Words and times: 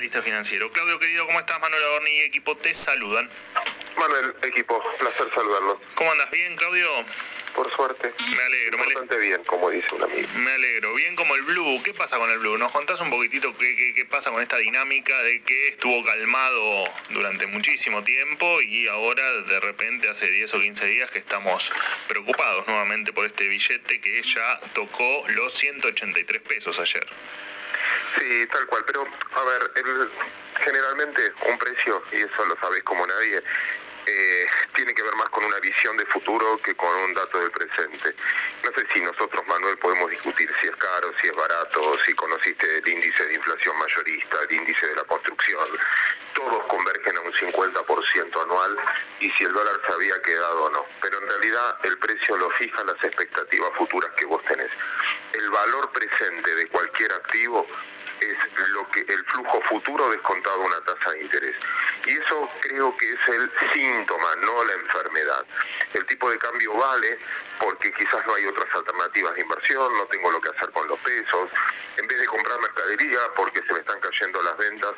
Analista 0.00 0.22
financiero. 0.22 0.72
Claudio, 0.72 0.98
querido, 0.98 1.26
¿cómo 1.26 1.38
estás? 1.40 1.60
Manuel 1.60 1.82
Adorni 1.82 2.10
y 2.10 2.20
equipo 2.20 2.56
te 2.56 2.72
saludan. 2.72 3.28
Manuel, 3.98 4.34
equipo, 4.44 4.82
placer 4.98 5.28
saludarlo. 5.34 5.78
¿Cómo 5.94 6.10
andas? 6.10 6.30
¿Bien, 6.30 6.56
Claudio? 6.56 6.88
Por 7.54 7.70
suerte. 7.70 8.10
Me 8.34 8.42
alegro. 8.42 8.78
Bastante 8.78 9.18
bien, 9.18 9.44
como 9.44 9.68
dice 9.68 9.94
un 9.94 10.04
amigo. 10.04 10.26
Me 10.36 10.52
alegro. 10.52 10.94
Bien 10.94 11.14
como 11.16 11.34
el 11.34 11.42
Blue. 11.42 11.82
¿Qué 11.84 11.92
pasa 11.92 12.16
con 12.16 12.30
el 12.30 12.38
Blue? 12.38 12.56
¿Nos 12.56 12.72
contás 12.72 12.98
un 13.00 13.10
poquitito 13.10 13.54
qué, 13.58 13.92
qué, 13.94 14.06
pasa 14.06 14.30
con 14.30 14.40
esta 14.40 14.56
dinámica 14.56 15.20
de 15.22 15.42
que 15.42 15.68
estuvo 15.68 16.02
calmado 16.02 16.88
durante 17.10 17.46
muchísimo 17.46 18.02
tiempo 18.02 18.62
y 18.62 18.88
ahora 18.88 19.22
de 19.42 19.60
repente 19.60 20.08
hace 20.08 20.30
10 20.30 20.54
o 20.54 20.60
15 20.60 20.86
días 20.86 21.10
que 21.10 21.18
estamos 21.18 21.70
preocupados 22.08 22.66
nuevamente 22.66 23.12
por 23.12 23.26
este 23.26 23.48
billete 23.48 24.00
que 24.00 24.22
ya 24.22 24.60
tocó 24.72 25.24
los 25.28 25.52
183 25.52 26.40
pesos 26.40 26.80
ayer? 26.80 27.06
Sí, 28.18 28.46
tal 28.46 28.66
cual, 28.66 28.84
pero 28.86 29.02
a 29.02 29.44
ver, 29.44 29.70
el, 29.76 30.10
generalmente 30.64 31.32
un 31.48 31.58
precio, 31.58 32.02
y 32.12 32.16
eso 32.16 32.44
lo 32.46 32.56
sabéis 32.60 32.82
como 32.84 33.06
nadie, 33.06 33.42
eh, 34.10 34.46
tiene 34.74 34.94
que 34.94 35.02
ver 35.02 35.14
más 35.16 35.28
con 35.30 35.44
una 35.44 35.58
visión 35.60 35.96
de 35.96 36.04
futuro 36.06 36.58
que 36.62 36.74
con 36.74 36.88
un 36.88 37.14
dato 37.14 37.38
del 37.38 37.50
presente. 37.50 38.14
No 38.64 38.70
sé 38.72 38.86
si 38.92 39.00
nosotros, 39.00 39.46
Manuel, 39.46 39.78
podemos 39.78 40.10
discutir 40.10 40.50
si 40.60 40.66
es 40.66 40.76
caro, 40.76 41.12
si 41.20 41.28
es 41.28 41.34
barato, 41.34 41.96
si 42.04 42.12
conociste 42.14 42.78
el 42.78 42.88
índice 42.88 43.24
de 43.26 43.34
inflación 43.34 43.76
mayorista, 43.78 44.36
el 44.48 44.56
índice 44.56 44.86
de 44.86 44.96
la 44.96 45.04
construcción. 45.04 45.68
Todos 46.34 46.66
convergen 46.66 47.16
a 47.18 47.20
un 47.20 47.32
50% 47.32 48.42
anual 48.42 48.76
y 49.20 49.30
si 49.30 49.44
el 49.44 49.52
dólar 49.52 49.80
se 49.86 49.92
había 49.92 50.22
quedado 50.22 50.64
o 50.64 50.70
no. 50.70 50.86
Pero 51.00 51.18
en 51.18 51.28
realidad 51.28 51.76
el 51.84 51.98
precio 51.98 52.36
lo 52.36 52.50
fijan 52.50 52.86
las 52.86 53.02
expectativas 53.04 53.70
futuras 53.76 54.10
que 54.16 54.26
vos 54.26 54.42
tenés. 54.44 54.70
El 55.32 55.50
valor 55.50 55.90
presente 55.92 56.54
de 56.54 56.66
cualquier 56.68 57.12
activo 57.12 57.66
es 58.26 58.68
lo 58.70 58.88
que 58.90 59.00
el 59.00 59.24
flujo 59.26 59.60
futuro 59.62 60.10
descontado 60.10 60.60
una 60.60 60.80
tasa 60.80 61.10
de 61.12 61.22
interés. 61.22 61.56
Y 62.06 62.12
eso 62.12 62.48
creo 62.60 62.96
que 62.96 63.12
es 63.12 63.28
el 63.28 63.50
síntoma, 63.72 64.36
no 64.36 64.64
la 64.64 64.72
enfermedad. 64.74 65.46
El 65.94 66.04
tipo 66.06 66.30
de 66.30 66.38
cambio 66.38 66.74
vale 66.74 67.18
porque 67.58 67.92
quizás 67.92 68.26
no 68.26 68.34
hay 68.34 68.46
otras 68.46 68.74
alternativas 68.74 69.34
de 69.34 69.42
inversión, 69.42 69.92
no 69.98 70.06
tengo 70.06 70.30
lo 70.30 70.40
que 70.40 70.50
hacer 70.50 70.70
con 70.70 70.86
los 70.88 70.98
pesos. 71.00 71.50
En 71.96 72.06
vez 72.06 72.18
de 72.18 72.26
comprar 72.26 72.60
mercadería 72.60 73.18
porque 73.36 73.62
se 73.66 73.72
me 73.72 73.80
están 73.80 74.00
cayendo 74.00 74.42
las 74.42 74.56
ventas, 74.56 74.94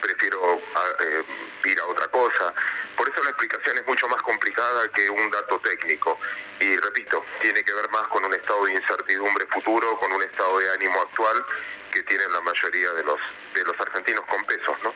prefiero 0.00 0.60
ah, 0.74 0.86
eh, 1.00 1.22
ir 1.64 1.80
a 1.80 1.86
otra 1.86 2.08
cosa. 2.08 2.52
Por 2.96 3.08
eso 3.08 3.22
la 3.22 3.30
explicación 3.30 3.78
es 3.78 3.86
mucho 3.86 4.08
más 4.08 4.20
complicada 4.22 4.88
que 4.88 5.08
un 5.08 5.30
dato 5.30 5.60
técnico. 5.60 6.18
Y 6.58 6.76
repito, 6.76 7.24
tiene 7.40 7.62
que 7.64 7.72
ver 7.72 7.88
más 7.90 8.06
con 8.08 8.24
un 8.24 8.34
estado 8.34 8.64
de 8.64 8.72
incertidumbre 8.72 9.46
futuro, 9.46 9.98
con 9.98 10.12
un 10.12 10.22
estado 10.22 10.58
de 10.58 10.72
ánimo 10.72 11.00
actual 11.00 11.44
que 11.90 12.02
tienen 12.04 12.32
la 12.32 12.40
mayoría 12.40 12.92
de 12.92 13.04
los 13.04 13.20
de 13.54 13.64
los 13.64 13.78
argentinos 13.80 14.24
con 14.26 14.44
pesos, 14.44 14.76
¿no? 14.82 14.94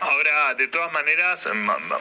Ahora, 0.00 0.54
de 0.54 0.68
todas 0.68 0.92
maneras, 0.92 1.48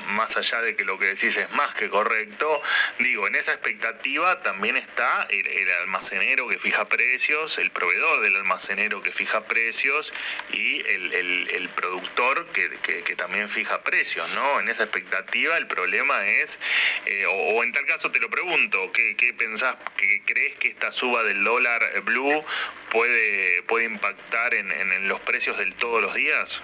más 0.09 0.37
allá 0.37 0.61
de 0.61 0.75
que 0.75 0.85
lo 0.85 0.99
que 0.99 1.05
decís 1.05 1.35
es 1.35 1.51
más 1.53 1.73
que 1.73 1.89
correcto, 1.89 2.61
digo, 2.99 3.27
en 3.27 3.35
esa 3.35 3.53
expectativa 3.53 4.39
también 4.41 4.77
está 4.77 5.25
el, 5.31 5.67
almacenero 5.81 6.47
que 6.47 6.59
fija 6.59 6.85
precios, 6.85 7.57
el 7.57 7.71
proveedor 7.71 8.21
del 8.21 8.35
almacenero 8.35 9.01
que 9.01 9.11
fija 9.11 9.45
precios 9.45 10.13
y 10.51 10.85
el, 10.87 11.69
productor 11.75 12.47
que, 12.47 13.15
también 13.15 13.49
fija 13.49 13.81
precios, 13.81 14.29
¿no? 14.31 14.59
En 14.59 14.69
esa 14.69 14.83
expectativa 14.83 15.57
el 15.57 15.65
problema 15.65 16.27
es, 16.27 16.59
eh, 17.05 17.25
o, 17.25 17.63
en 17.63 17.71
tal 17.71 17.85
caso 17.85 18.11
te 18.11 18.19
lo 18.19 18.29
pregunto, 18.29 18.91
¿qué, 18.91 19.33
pensás, 19.37 19.75
qué 19.97 20.21
crees 20.23 20.55
que 20.57 20.67
esta 20.69 20.91
suba 20.91 21.23
del 21.23 21.43
dólar 21.43 22.01
blue 22.01 22.45
puede, 22.91 23.63
puede 23.63 23.85
impactar 23.85 24.53
en, 24.53 24.71
en 24.71 25.07
los 25.07 25.19
precios 25.21 25.57
del 25.57 25.66
todos 25.75 26.01
los 26.01 26.13
días? 26.13 26.61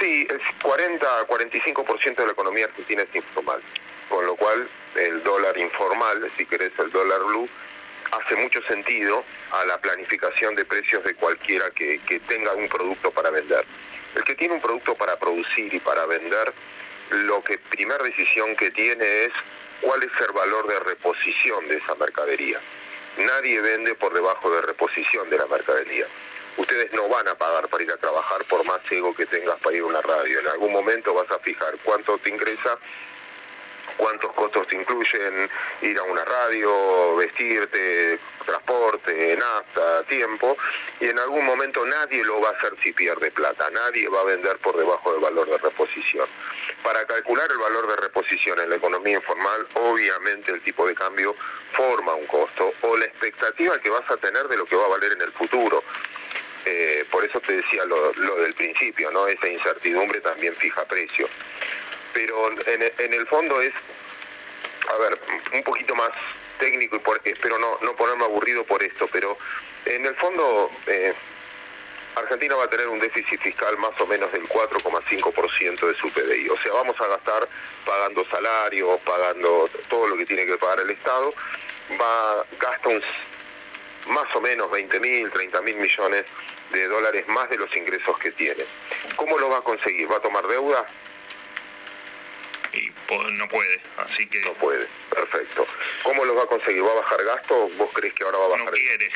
Sí, 0.00 0.26
el 0.28 0.40
40-45% 0.40 2.16
de 2.16 2.26
la 2.26 2.32
economía 2.32 2.64
argentina 2.64 3.02
es 3.02 3.14
informal, 3.14 3.60
con 4.08 4.26
lo 4.26 4.34
cual 4.36 4.68
el 4.96 5.22
dólar 5.22 5.56
informal, 5.58 6.30
si 6.36 6.46
querés 6.46 6.72
el 6.78 6.90
dólar 6.90 7.22
blue, 7.24 7.48
hace 8.10 8.36
mucho 8.36 8.62
sentido 8.62 9.24
a 9.52 9.64
la 9.64 9.78
planificación 9.80 10.54
de 10.54 10.64
precios 10.64 11.04
de 11.04 11.14
cualquiera 11.14 11.70
que, 11.70 11.98
que 12.00 12.20
tenga 12.20 12.52
un 12.54 12.68
producto 12.68 13.10
para 13.10 13.30
vender. 13.30 13.64
El 14.14 14.24
que 14.24 14.34
tiene 14.34 14.54
un 14.54 14.60
producto 14.60 14.94
para 14.94 15.16
producir 15.18 15.72
y 15.72 15.78
para 15.78 16.04
vender, 16.06 16.52
lo 17.10 17.42
que 17.42 17.58
primera 17.58 18.02
decisión 18.04 18.56
que 18.56 18.70
tiene 18.70 19.24
es 19.24 19.32
cuál 19.80 20.02
es 20.02 20.10
el 20.26 20.32
valor 20.32 20.66
de 20.68 20.80
reposición 20.80 21.68
de 21.68 21.76
esa 21.76 21.94
mercadería. 21.94 22.60
Nadie 23.18 23.60
vende 23.60 23.94
por 23.94 24.12
debajo 24.14 24.50
de 24.50 24.62
reposición 24.62 25.28
de 25.28 25.38
la 25.38 25.46
mercadería 25.46 26.06
ustedes 26.56 26.92
no 26.92 27.08
van 27.08 27.28
a 27.28 27.34
pagar 27.34 27.68
para 27.68 27.84
ir 27.84 27.92
a 27.92 27.96
trabajar 27.96 28.44
por 28.44 28.64
más 28.64 28.80
ego 28.90 29.14
que 29.14 29.26
tengas 29.26 29.58
para 29.60 29.76
ir 29.76 29.82
a 29.82 29.86
una 29.86 30.02
radio. 30.02 30.40
En 30.40 30.48
algún 30.48 30.72
momento 30.72 31.14
vas 31.14 31.30
a 31.30 31.38
fijar 31.38 31.76
cuánto 31.82 32.18
te 32.18 32.30
ingresa, 32.30 32.78
cuántos 33.96 34.32
costos 34.32 34.66
te 34.66 34.76
incluyen 34.76 35.48
ir 35.82 35.98
a 35.98 36.02
una 36.04 36.24
radio, 36.24 37.16
vestirte, 37.16 38.18
transporte, 38.44 39.36
nafta, 39.36 40.02
tiempo, 40.04 40.56
y 41.00 41.06
en 41.06 41.18
algún 41.18 41.44
momento 41.44 41.84
nadie 41.86 42.24
lo 42.24 42.40
va 42.40 42.50
a 42.50 42.52
hacer 42.52 42.74
si 42.82 42.92
pierde 42.92 43.30
plata, 43.30 43.70
nadie 43.70 44.08
va 44.08 44.20
a 44.20 44.24
vender 44.24 44.58
por 44.58 44.76
debajo 44.76 45.12
del 45.12 45.20
valor 45.20 45.48
de 45.48 45.58
reposición. 45.58 46.26
Para 46.82 47.04
calcular 47.06 47.48
el 47.50 47.58
valor 47.58 47.86
de 47.88 47.96
reposición 47.96 48.58
en 48.60 48.70
la 48.70 48.76
economía 48.76 49.16
informal, 49.16 49.66
obviamente 49.74 50.52
el 50.52 50.60
tipo 50.62 50.86
de 50.86 50.94
cambio 50.94 51.34
forma 51.72 52.14
un 52.14 52.26
costo 52.26 52.72
o 52.82 52.96
la 52.96 53.04
expectativa 53.04 53.78
que 53.78 53.90
vas 53.90 54.08
a 54.10 54.16
tener 54.16 54.48
de 54.48 54.56
lo 54.56 54.66
que 54.66 54.76
va 54.76 54.84
a 54.86 54.88
valer 54.88 55.12
en 55.12 55.22
el 55.22 55.32
futuro. 55.32 55.82
Eh, 56.64 57.04
por 57.10 57.24
eso 57.24 57.40
te 57.40 57.54
decía 57.54 57.84
lo, 57.84 58.12
del 58.12 58.54
principio, 58.54 59.10
¿no? 59.10 59.26
Esa 59.26 59.48
incertidumbre 59.48 60.20
también 60.20 60.54
fija 60.56 60.84
precio. 60.84 61.28
Pero 62.12 62.50
en, 62.66 63.14
el 63.14 63.26
fondo 63.26 63.60
es, 63.60 63.72
a 64.88 64.98
ver, 64.98 65.18
un 65.54 65.62
poquito 65.62 65.94
más 65.94 66.10
técnico 66.58 67.00
y 67.24 67.30
espero 67.30 67.58
no, 67.58 67.78
no 67.82 67.96
ponerme 67.96 68.24
aburrido 68.24 68.64
por 68.64 68.82
esto, 68.82 69.08
pero 69.10 69.36
en 69.86 70.06
el 70.06 70.14
fondo 70.14 70.70
eh, 70.86 71.12
Argentina 72.16 72.54
va 72.56 72.64
a 72.64 72.70
tener 72.70 72.88
un 72.88 72.98
déficit 72.98 73.40
fiscal 73.40 73.76
más 73.78 73.98
o 74.00 74.06
menos 74.06 74.30
del 74.32 74.46
4,5% 74.48 75.86
de 75.86 75.94
su 75.94 76.10
PDI. 76.10 76.48
O 76.50 76.58
sea, 76.58 76.72
vamos 76.72 77.00
a 77.00 77.06
gastar 77.06 77.48
pagando 77.86 78.24
salarios, 78.26 79.00
pagando 79.00 79.68
todo 79.88 80.08
lo 80.08 80.16
que 80.16 80.26
tiene 80.26 80.46
que 80.46 80.56
pagar 80.58 80.80
el 80.80 80.90
Estado, 80.90 81.34
va 82.00 82.44
gasta 82.60 82.88
un 82.88 83.02
más 84.08 84.34
o 84.34 84.40
menos 84.40 84.70
20 84.70 85.00
mil, 85.00 85.30
30 85.30 85.62
mil 85.62 85.76
millones 85.76 86.24
de 86.72 86.88
dólares 86.88 87.26
más 87.28 87.48
de 87.50 87.56
los 87.56 87.74
ingresos 87.76 88.18
que 88.18 88.32
tiene. 88.32 88.64
¿Cómo 89.16 89.38
lo 89.38 89.50
va 89.50 89.58
a 89.58 89.62
conseguir? 89.62 90.10
¿Va 90.10 90.16
a 90.16 90.20
tomar 90.20 90.46
deuda? 90.46 90.86
Y 92.72 92.90
no 93.32 93.48
puede, 93.48 93.82
así 93.98 94.26
que... 94.26 94.40
No 94.40 94.54
puede, 94.54 94.86
perfecto. 95.10 95.66
¿Cómo 96.02 96.24
lo 96.24 96.34
va 96.34 96.44
a 96.44 96.46
conseguir? 96.46 96.82
¿Va 96.82 96.90
a 96.90 96.94
bajar 96.94 97.22
gastos? 97.24 97.76
¿Vos 97.76 97.90
crees 97.92 98.14
que 98.14 98.24
ahora 98.24 98.38
va 98.38 98.44
a 98.46 98.48
bajar? 98.48 98.64
No 98.64 98.70
quiere. 98.70 99.10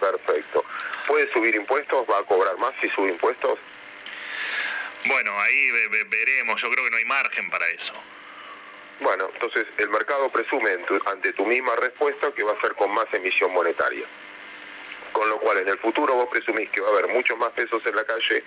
Perfecto. 0.00 0.64
¿Puede 1.06 1.32
subir 1.32 1.54
impuestos? 1.54 2.04
¿Va 2.10 2.18
a 2.18 2.22
cobrar 2.24 2.58
más 2.58 2.72
si 2.80 2.88
sube 2.90 3.10
impuestos? 3.10 3.58
Bueno, 5.04 5.40
ahí 5.40 5.70
veremos. 6.08 6.60
Yo 6.60 6.70
creo 6.70 6.84
que 6.84 6.90
no 6.90 6.96
hay 6.96 7.04
margen 7.04 7.50
para 7.50 7.68
eso. 7.68 7.94
Bueno, 9.04 9.28
entonces 9.34 9.66
el 9.76 9.90
mercado 9.90 10.30
presume 10.30 10.70
ante 11.04 11.34
tu 11.34 11.44
misma 11.44 11.76
respuesta 11.76 12.32
que 12.32 12.42
va 12.42 12.52
a 12.52 12.60
ser 12.62 12.74
con 12.74 12.90
más 12.90 13.04
emisión 13.12 13.52
monetaria. 13.52 14.06
Con 15.12 15.28
lo 15.28 15.38
cual 15.40 15.58
en 15.58 15.68
el 15.68 15.76
futuro 15.76 16.14
vos 16.14 16.26
presumís 16.30 16.70
que 16.70 16.80
va 16.80 16.88
a 16.88 16.90
haber 16.92 17.08
muchos 17.08 17.36
más 17.36 17.50
pesos 17.50 17.84
en 17.84 17.94
la 17.94 18.04
calle, 18.04 18.42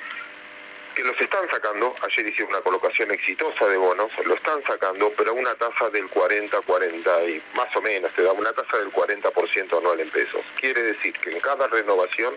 que 0.96 1.04
los 1.04 1.22
están 1.22 1.48
sacando, 1.48 1.94
ayer 2.02 2.28
hice 2.28 2.44
una 2.44 2.60
colocación 2.62 3.12
exitosa 3.12 3.68
de 3.68 3.78
bonos, 3.78 4.12
lo 4.26 4.34
están 4.34 4.64
sacando, 4.64 5.14
pero 5.16 5.30
a 5.30 5.34
una 5.34 5.54
tasa 5.54 5.92
del 5.92 6.08
40, 6.10 6.60
40 6.62 7.24
y 7.26 7.44
más 7.54 7.76
o 7.76 7.82
menos, 7.84 8.12
te 8.14 8.24
da 8.24 8.32
una 8.32 8.52
tasa 8.52 8.80
del 8.80 8.92
40% 8.92 9.78
anual 9.78 10.00
en 10.00 10.10
pesos. 10.10 10.44
Quiere 10.60 10.82
decir 10.82 11.14
que 11.20 11.30
en 11.30 11.40
cada 11.40 11.68
renovación 11.68 12.34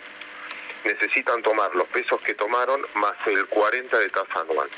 necesitan 0.84 1.40
tomar 1.40 1.74
los 1.74 1.88
pesos 1.88 2.20
que 2.20 2.34
tomaron 2.34 2.86
más 2.96 3.14
el 3.24 3.46
40 3.46 3.98
de 3.98 4.10
tasa 4.10 4.40
anual. 4.42 4.68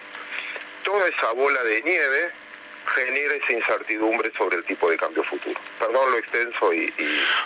Toda 0.84 1.08
esa 1.08 1.32
bola 1.32 1.64
de 1.64 1.82
nieve 1.82 2.41
genera 2.86 3.34
esa 3.34 3.52
incertidumbre 3.52 4.32
sobre 4.36 4.56
el 4.56 4.64
tipo 4.64 4.90
de 4.90 4.96
cambio 4.96 5.22
futuro. 5.24 5.58
Perdón 5.78 6.10
lo 6.10 6.18
extenso 6.18 6.72
y... 6.72 6.92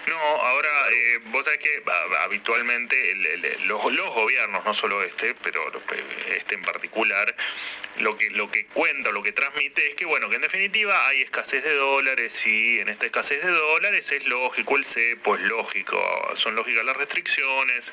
No, 0.06 0.18
ahora, 0.18 0.68
eh, 0.90 1.18
vos 1.26 1.44
sabés 1.44 1.58
que 1.58 1.82
habitualmente 2.24 2.96
los, 3.66 3.92
los, 3.92 4.14
gobiernos, 4.14 4.64
no 4.64 4.74
solo 4.74 5.02
este, 5.02 5.34
pero 5.42 5.60
este 6.28 6.54
en 6.54 6.62
particular, 6.62 7.34
lo 7.98 8.16
que, 8.16 8.30
lo 8.30 8.50
que 8.50 8.66
cuenta, 8.66 9.10
lo 9.10 9.22
que 9.22 9.32
transmite 9.32 9.86
es 9.88 9.94
que, 9.94 10.04
bueno, 10.04 10.28
que 10.28 10.36
en 10.36 10.42
definitiva 10.42 11.06
hay 11.08 11.22
escasez 11.22 11.64
de 11.64 11.74
dólares 11.74 12.46
y 12.46 12.80
en 12.80 12.88
esta 12.88 13.06
escasez 13.06 13.42
de 13.42 13.50
dólares 13.50 14.10
es 14.12 14.26
lógico 14.26 14.76
el 14.76 14.84
cepo, 14.84 15.34
es 15.36 15.42
lógico, 15.42 15.98
son 16.36 16.54
lógicas 16.54 16.84
las 16.84 16.96
restricciones 16.96 17.90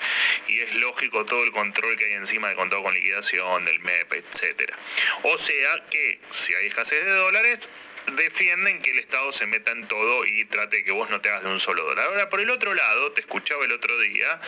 y 0.48 0.60
es 0.60 0.76
lógico 0.76 1.26
todo 1.26 1.44
el 1.44 1.52
control 1.52 1.96
que 1.98 2.06
hay 2.06 2.14
encima 2.14 2.50
de 2.50 2.56
contado 2.56 2.84
con 2.84 2.94
liquidación, 2.94 3.66
del 3.66 3.80
MEP, 3.80 4.14
etcétera. 4.14 4.78
O 5.24 5.38
sea 5.38 5.86
que 5.90 6.20
si 6.30 6.54
hay 6.54 6.68
escasez 6.68 7.04
de 7.04 7.12
dólares, 7.12 7.33
defienden 8.12 8.82
que 8.82 8.92
el 8.92 9.00
Estado 9.00 9.32
se 9.32 9.46
meta 9.48 9.72
en 9.72 9.88
todo 9.88 10.26
y 10.26 10.46
trate 10.46 10.78
de 10.78 10.84
que 10.84 10.92
vos 10.92 11.10
no 11.10 11.22
te 11.22 11.30
hagas 11.30 11.44
de 11.44 11.50
un 11.50 11.60
solo 11.60 11.84
dólar. 11.84 12.06
Ahora, 12.08 12.30
por 12.30 12.40
el 12.40 12.50
otro 12.50 12.74
lado, 12.74 13.12
te 13.14 13.22
escuchaba 13.22 13.64
el 13.66 13.72
otro 13.72 13.98
día 14.00 14.40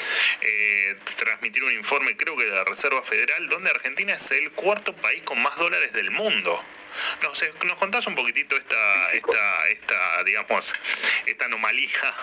eh, 0.42 0.96
transmitir 1.18 1.64
un 1.64 1.72
informe, 1.72 2.16
creo 2.18 2.36
que 2.36 2.46
de 2.46 2.52
la 2.52 2.64
Reserva 2.66 3.02
Federal, 3.02 3.48
donde 3.48 3.70
Argentina 3.70 4.14
es 4.14 4.32
el 4.32 4.52
cuarto 4.52 4.96
país 4.96 5.24
con 5.24 5.42
más 5.42 5.56
dólares 5.58 5.94
del 5.94 6.12
mundo. 6.12 6.62
No 7.24 7.36
sé, 7.36 7.52
¿nos 7.66 7.78
contás 7.78 8.08
un 8.08 8.16
poquitito 8.16 8.56
esta, 8.56 9.12
esta, 9.12 9.68
esta, 9.70 10.24
digamos, 10.24 10.74
esta 11.26 11.46
anomalía? 11.46 12.16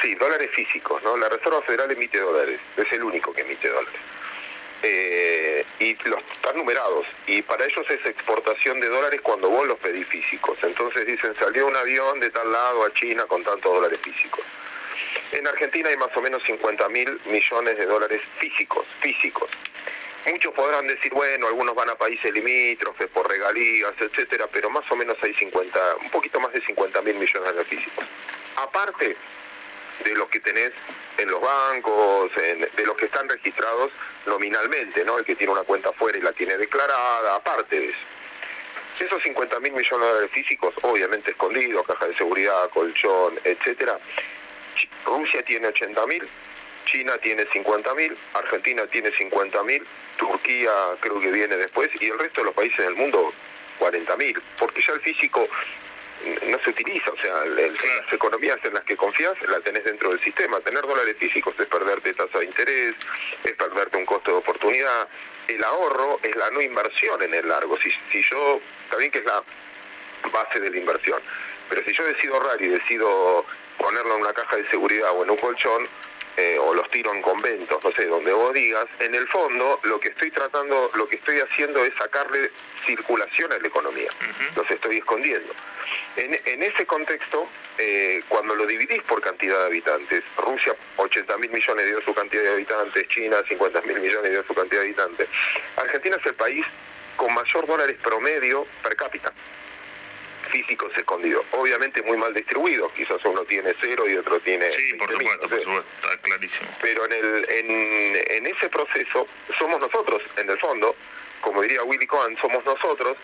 Sí, 0.00 0.14
dólares 0.16 0.50
físicos, 0.52 1.02
¿no? 1.04 1.16
La 1.16 1.28
Reserva 1.28 1.62
Federal 1.62 1.90
emite 1.90 2.18
dólares, 2.18 2.58
es 2.76 2.92
el 2.92 3.04
único 3.04 3.32
que 3.32 3.42
emite 3.42 3.68
dólares. 3.68 4.00
Eh, 4.82 5.64
y 5.82 5.96
los 6.04 6.20
están 6.32 6.56
numerados 6.56 7.06
y 7.26 7.42
para 7.42 7.64
ellos 7.64 7.84
es 7.90 8.06
exportación 8.06 8.78
de 8.78 8.88
dólares 8.88 9.20
cuando 9.20 9.50
vos 9.50 9.66
los 9.66 9.78
pedís 9.80 10.06
físicos. 10.06 10.56
Entonces 10.62 11.04
dicen, 11.06 11.34
salió 11.34 11.66
un 11.66 11.76
avión 11.76 12.20
de 12.20 12.30
tal 12.30 12.50
lado 12.52 12.84
a 12.84 12.92
China 12.94 13.24
con 13.26 13.42
tantos 13.42 13.72
dólares 13.72 13.98
físicos. 14.00 14.44
En 15.32 15.46
Argentina 15.46 15.88
hay 15.88 15.96
más 15.96 16.16
o 16.16 16.22
menos 16.22 16.42
50 16.44 16.88
mil 16.90 17.20
millones 17.26 17.76
de 17.76 17.86
dólares 17.86 18.22
físicos, 18.36 18.86
físicos. 19.00 19.50
Muchos 20.26 20.54
podrán 20.54 20.86
decir, 20.86 21.12
bueno, 21.12 21.48
algunos 21.48 21.74
van 21.74 21.90
a 21.90 21.96
países 21.96 22.32
limítrofes 22.32 23.08
por 23.08 23.28
regalías, 23.28 23.92
etcétera, 23.98 24.46
pero 24.52 24.70
más 24.70 24.88
o 24.92 24.94
menos 24.94 25.16
hay 25.20 25.34
50, 25.34 25.96
un 26.00 26.10
poquito 26.10 26.38
más 26.38 26.52
de 26.52 26.60
50 26.60 27.02
mil 27.02 27.16
millones 27.16 27.56
de 27.56 27.64
físicos. 27.64 28.06
Aparte 28.56 29.16
de 30.04 30.14
lo 30.14 30.28
que 30.28 30.38
tenés 30.38 30.70
en 31.18 31.30
los 31.30 31.40
bancos, 31.40 32.34
de 32.34 32.86
los 32.86 32.96
que 32.96 33.06
están 33.06 33.28
registrados 33.28 33.90
nominalmente, 34.26 35.04
¿no? 35.04 35.18
El 35.18 35.24
que 35.24 35.34
tiene 35.34 35.52
una 35.52 35.62
cuenta 35.62 35.90
afuera 35.90 36.18
y 36.18 36.20
la 36.20 36.32
tiene 36.32 36.56
declarada, 36.56 37.36
aparte 37.36 37.78
de 37.78 37.88
eso. 37.88 37.98
Esos 39.00 39.22
50 39.22 39.58
mil 39.60 39.72
millones 39.72 40.06
de 40.06 40.12
dólares 40.12 40.30
físicos, 40.30 40.74
obviamente 40.82 41.32
escondidos, 41.32 41.84
caja 41.86 42.06
de 42.06 42.14
seguridad, 42.14 42.70
colchón, 42.70 43.38
etcétera. 43.42 43.98
Rusia 45.04 45.42
tiene 45.42 45.66
80 45.66 46.06
mil, 46.06 46.28
China 46.86 47.18
tiene 47.18 47.46
50 47.46 47.94
mil, 47.94 48.16
Argentina 48.34 48.86
tiene 48.86 49.10
50 49.10 49.62
mil, 49.64 49.84
Turquía 50.16 50.72
creo 51.00 51.20
que 51.20 51.32
viene 51.32 51.56
después 51.56 51.90
y 52.00 52.06
el 52.06 52.18
resto 52.18 52.40
de 52.40 52.46
los 52.46 52.54
países 52.54 52.78
del 52.78 52.94
mundo 52.94 53.32
40 53.78 54.16
mil, 54.16 54.40
porque 54.58 54.80
ya 54.80 54.92
el 54.92 55.00
físico 55.00 55.48
no 56.46 56.58
se 56.58 56.70
utiliza, 56.70 57.10
o 57.10 57.16
sea, 57.16 57.44
las 57.44 58.12
economías 58.12 58.58
en 58.64 58.74
las 58.74 58.82
que 58.84 58.96
confías 58.96 59.34
la 59.48 59.60
tenés 59.60 59.84
dentro 59.84 60.10
del 60.10 60.20
sistema. 60.20 60.60
Tener 60.60 60.82
dólares 60.82 61.16
físicos 61.18 61.54
es 61.58 61.66
perderte 61.66 62.14
tasa 62.14 62.38
de 62.38 62.44
interés, 62.44 62.94
es 63.44 63.52
perderte 63.52 63.96
un 63.96 64.06
costo 64.06 64.30
de 64.32 64.36
oportunidad. 64.38 65.08
El 65.48 65.62
ahorro 65.64 66.20
es 66.22 66.34
la 66.36 66.50
no 66.50 66.60
inversión 66.60 67.22
en 67.22 67.34
el 67.34 67.48
largo. 67.48 67.76
Si, 67.78 67.90
si 68.10 68.22
yo, 68.22 68.60
está 68.84 68.96
bien 68.96 69.10
que 69.10 69.18
es 69.18 69.24
la 69.24 69.42
base 70.32 70.60
de 70.60 70.70
la 70.70 70.76
inversión, 70.76 71.20
pero 71.68 71.82
si 71.84 71.92
yo 71.92 72.04
decido 72.04 72.34
ahorrar 72.34 72.60
y 72.62 72.68
decido 72.68 73.44
ponerlo 73.78 74.14
en 74.16 74.20
una 74.22 74.32
caja 74.32 74.56
de 74.56 74.68
seguridad 74.68 75.10
o 75.12 75.24
en 75.24 75.30
un 75.30 75.36
colchón, 75.36 75.88
eh, 76.36 76.58
o 76.58 76.74
los 76.74 76.88
tiro 76.90 77.12
en 77.12 77.22
conventos, 77.22 77.82
no 77.84 77.90
sé, 77.92 78.06
donde 78.06 78.32
vos 78.32 78.52
digas, 78.54 78.86
en 79.00 79.14
el 79.14 79.26
fondo 79.28 79.80
lo 79.82 80.00
que 80.00 80.08
estoy 80.08 80.30
tratando, 80.30 80.90
lo 80.94 81.06
que 81.08 81.16
estoy 81.16 81.40
haciendo 81.40 81.84
es 81.84 81.94
sacarle 81.94 82.50
circulación 82.86 83.52
a 83.52 83.58
la 83.58 83.68
economía, 83.68 84.10
los 84.56 84.70
estoy 84.70 84.98
escondiendo. 84.98 85.52
En, 86.16 86.62
ese 86.62 86.86
contexto, 86.86 87.48
eh, 87.78 88.22
cuando 88.28 88.54
lo 88.54 88.66
dividís 88.66 89.02
por 89.02 89.20
cantidad 89.20 89.58
de 89.60 89.66
habitantes, 89.66 90.24
Rusia 90.36 90.74
80 90.96 91.36
mil 91.38 91.50
millones 91.50 91.86
dio 91.86 92.00
su 92.02 92.14
cantidad 92.14 92.42
de 92.42 92.50
habitantes, 92.50 93.08
China 93.08 93.36
50 93.46 93.82
mil 93.82 94.00
millones 94.00 94.30
dio 94.30 94.44
su 94.44 94.54
cantidad 94.54 94.80
de 94.80 94.86
habitantes, 94.88 95.28
Argentina 95.76 96.16
es 96.18 96.26
el 96.26 96.34
país 96.34 96.64
con 97.16 97.32
mayor 97.34 97.66
dólares 97.66 97.96
promedio 98.02 98.66
per 98.82 98.96
cápita 98.96 99.32
físicos 100.52 100.92
escondidos. 100.96 101.44
Obviamente 101.52 102.02
muy 102.02 102.18
mal 102.18 102.32
distribuidos, 102.34 102.92
quizás 102.92 103.24
uno 103.24 103.42
tiene 103.44 103.74
cero 103.80 104.04
y 104.08 104.16
otro 104.16 104.38
tiene... 104.40 104.70
Sí, 104.70 104.94
por 104.94 105.10
supuesto, 105.10 105.48
por 105.48 105.62
supuesto, 105.62 105.90
está 106.02 106.16
clarísimo. 106.18 106.68
Pero 106.80 107.06
en, 107.06 107.12
el, 107.12 107.50
en, 107.50 107.66
en 108.30 108.46
ese 108.46 108.68
proceso 108.68 109.26
somos 109.58 109.80
nosotros, 109.80 110.22
en 110.36 110.50
el 110.50 110.58
fondo, 110.58 110.94
como 111.40 111.62
diría 111.62 111.82
Willy 111.82 112.06
Cohen, 112.06 112.36
somos 112.36 112.64
nosotros 112.64 113.16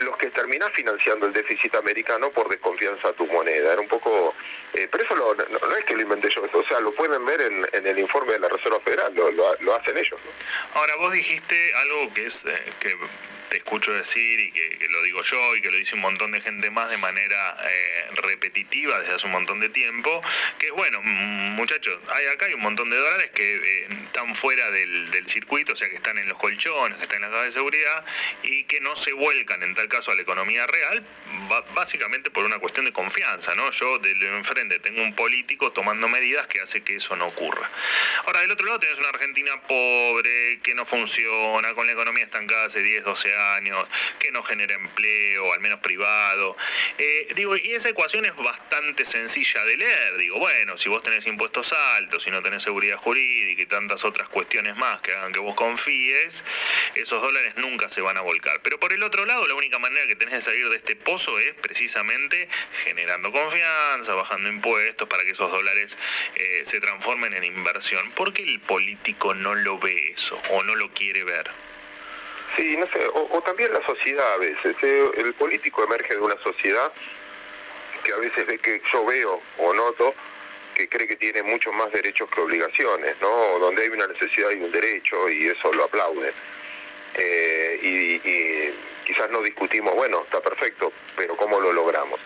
los 0.00 0.16
que 0.16 0.30
terminás 0.30 0.70
financiando 0.72 1.26
el 1.26 1.32
déficit 1.32 1.74
americano 1.74 2.30
por 2.30 2.48
desconfianza 2.48 3.08
a 3.08 3.12
tu 3.12 3.26
moneda. 3.26 3.72
Era 3.72 3.80
un 3.80 3.88
poco... 3.88 4.34
Eh, 4.74 4.88
pero 4.90 5.04
eso 5.04 5.14
no, 5.14 5.76
es 5.76 5.84
que 5.84 5.94
lo 5.94 6.02
inventé 6.02 6.28
yo, 6.30 6.42
o 6.42 6.64
sea, 6.64 6.80
lo 6.80 6.92
pueden 6.92 7.24
ver 7.24 7.40
en, 7.40 7.66
en 7.72 7.86
el 7.86 7.98
informe 7.98 8.32
de 8.32 8.40
la 8.40 8.48
Reserva 8.48 8.80
Federal, 8.80 9.12
lo, 9.14 9.30
lo, 9.30 9.74
hacen 9.74 9.96
ellos. 9.96 10.20
Ahora, 10.74 10.96
vos 10.96 11.12
dijiste 11.12 11.74
algo 11.74 12.12
que 12.12 12.26
es 12.26 12.44
eh, 12.44 12.72
que 12.78 12.94
te 13.48 13.58
escucho 13.58 13.92
decir 13.92 14.40
y 14.40 14.50
que, 14.50 14.86
lo 14.90 15.02
digo 15.02 15.22
yo 15.22 15.56
y 15.56 15.60
que 15.60 15.70
lo 15.70 15.76
dice 15.76 15.94
un 15.94 16.00
montón 16.00 16.32
de 16.32 16.40
gente 16.40 16.70
más 16.70 16.90
de 16.90 16.96
manera 16.96 17.56
eh, 17.64 18.08
repetitiva 18.22 18.98
desde 19.00 19.14
hace 19.14 19.26
un 19.26 19.32
montón 19.32 19.60
de 19.60 19.68
tiempo, 19.68 20.22
que 20.58 20.66
es 20.66 20.72
bueno, 20.72 21.00
muchachos, 21.02 21.98
hay 22.10 22.26
acá 22.26 22.46
hay 22.46 22.54
un 22.54 22.60
montón 22.60 22.90
de 22.90 22.96
dólares 22.96 23.30
que 23.34 23.56
eh, 23.56 23.88
están 24.04 24.34
fuera 24.34 24.70
del, 24.70 25.06
circuito, 25.26 25.72
o 25.72 25.76
sea 25.76 25.88
que 25.88 25.96
están 25.96 26.18
en 26.18 26.28
los 26.28 26.38
colchones, 26.38 26.96
que 26.98 27.04
están 27.04 27.16
en 27.16 27.22
las 27.22 27.30
cajas 27.30 27.46
de 27.46 27.52
seguridad 27.52 28.04
y 28.44 28.64
que 28.64 28.80
no 28.80 28.94
se 28.94 29.12
vuelcan 29.12 29.62
en 29.64 29.74
tal 29.74 29.88
caso 29.88 30.12
a 30.12 30.14
la 30.14 30.22
economía 30.22 30.66
real, 30.66 31.04
básicamente 31.74 32.30
por 32.30 32.44
una 32.44 32.58
cuestión 32.58 32.84
de 32.84 32.92
confianza, 32.92 33.54
¿no? 33.56 33.70
Yo 33.72 33.98
de 33.98 34.12
enfrente 34.36 34.78
tengo 34.78 35.02
un 35.02 35.14
político 35.14 35.72
tomando 35.72 36.08
medidas 36.08 36.46
que 36.46 36.60
hace 36.60 36.82
que 36.82 36.96
eso 36.96 37.16
no 37.16 37.26
ocurra. 37.26 37.68
Ahora, 38.24 38.40
del 38.40 38.50
otro 38.50 38.66
lado 38.66 38.78
tenés 38.78 38.98
una 38.98 39.08
Argentina 39.08 39.60
pobre, 39.62 40.60
que 40.62 40.74
no 40.74 40.86
funciona, 40.86 41.74
con 41.74 41.86
la 41.86 41.92
economía 41.92 42.24
estancada 42.24 42.66
hace 42.66 42.82
10, 42.82 43.04
12 43.04 43.34
años, 43.34 43.45
que 44.18 44.32
no 44.32 44.42
genera 44.42 44.74
empleo, 44.74 45.52
al 45.52 45.60
menos 45.60 45.80
privado. 45.80 46.56
Eh, 46.98 47.32
digo, 47.34 47.56
y 47.56 47.72
esa 47.72 47.88
ecuación 47.88 48.24
es 48.24 48.36
bastante 48.36 49.04
sencilla 49.04 49.64
de 49.64 49.76
leer. 49.76 50.16
Digo, 50.18 50.38
bueno, 50.38 50.76
si 50.78 50.88
vos 50.88 51.02
tenés 51.02 51.26
impuestos 51.26 51.72
altos, 51.72 52.22
si 52.22 52.30
no 52.30 52.42
tenés 52.42 52.62
seguridad 52.62 52.96
jurídica 52.96 53.62
y 53.62 53.66
tantas 53.66 54.04
otras 54.04 54.28
cuestiones 54.28 54.76
más 54.76 55.00
que 55.00 55.12
hagan 55.12 55.32
que 55.32 55.38
vos 55.38 55.54
confíes, 55.54 56.44
esos 56.94 57.22
dólares 57.22 57.54
nunca 57.56 57.88
se 57.88 58.00
van 58.00 58.16
a 58.16 58.20
volcar. 58.20 58.60
Pero 58.62 58.78
por 58.80 58.92
el 58.92 59.02
otro 59.02 59.24
lado, 59.26 59.46
la 59.46 59.54
única 59.54 59.78
manera 59.78 60.06
que 60.06 60.16
tenés 60.16 60.34
de 60.34 60.42
salir 60.42 60.68
de 60.68 60.76
este 60.76 60.96
pozo 60.96 61.38
es 61.38 61.54
precisamente 61.54 62.48
generando 62.84 63.32
confianza, 63.32 64.14
bajando 64.14 64.48
impuestos 64.48 65.08
para 65.08 65.24
que 65.24 65.30
esos 65.30 65.50
dólares 65.50 65.96
eh, 66.34 66.62
se 66.64 66.80
transformen 66.80 67.34
en 67.34 67.44
inversión. 67.44 68.10
¿Por 68.12 68.32
qué 68.32 68.42
el 68.42 68.60
político 68.60 69.34
no 69.34 69.54
lo 69.54 69.78
ve 69.78 70.12
eso 70.12 70.40
o 70.50 70.62
no 70.62 70.74
lo 70.74 70.92
quiere 70.92 71.24
ver? 71.24 71.50
Sí, 72.56 72.74
no 72.78 72.86
sé, 72.86 73.06
o, 73.12 73.42
también 73.42 73.70
la 73.72 73.84
sociedad 73.84 74.32
a 74.32 74.38
veces. 74.38 74.74
Eh, 74.82 75.10
el 75.18 75.34
político 75.34 75.84
emerge 75.84 76.14
de 76.14 76.20
una 76.20 76.38
sociedad 76.42 76.90
que 78.02 78.12
a 78.12 78.16
veces 78.16 78.46
ve 78.46 78.58
que 78.58 78.80
yo 78.92 79.04
veo 79.04 79.40
o 79.58 79.74
noto 79.74 80.14
que 80.74 80.88
cree 80.88 81.06
que 81.06 81.16
tiene 81.16 81.42
muchos 81.42 81.72
más 81.74 81.90
derechos 81.92 82.30
que 82.30 82.40
obligaciones, 82.40 83.16
¿no? 83.20 83.58
Donde 83.58 83.82
hay 83.82 83.88
una 83.88 84.06
necesidad 84.06 84.50
y 84.50 84.62
un 84.62 84.70
derecho 84.70 85.28
y 85.28 85.48
eso 85.48 85.72
lo 85.72 85.84
aplauden. 85.84 86.32
Eh, 87.14 87.78
y, 87.82 89.04
quizás 89.06 89.30
no 89.30 89.40
discutimos, 89.40 89.94
bueno, 89.94 90.22
está 90.24 90.40
perfecto, 90.40 90.92
pero 91.16 91.36
¿cómo 91.36 91.60
lo 91.60 91.72
logramos? 91.72 92.18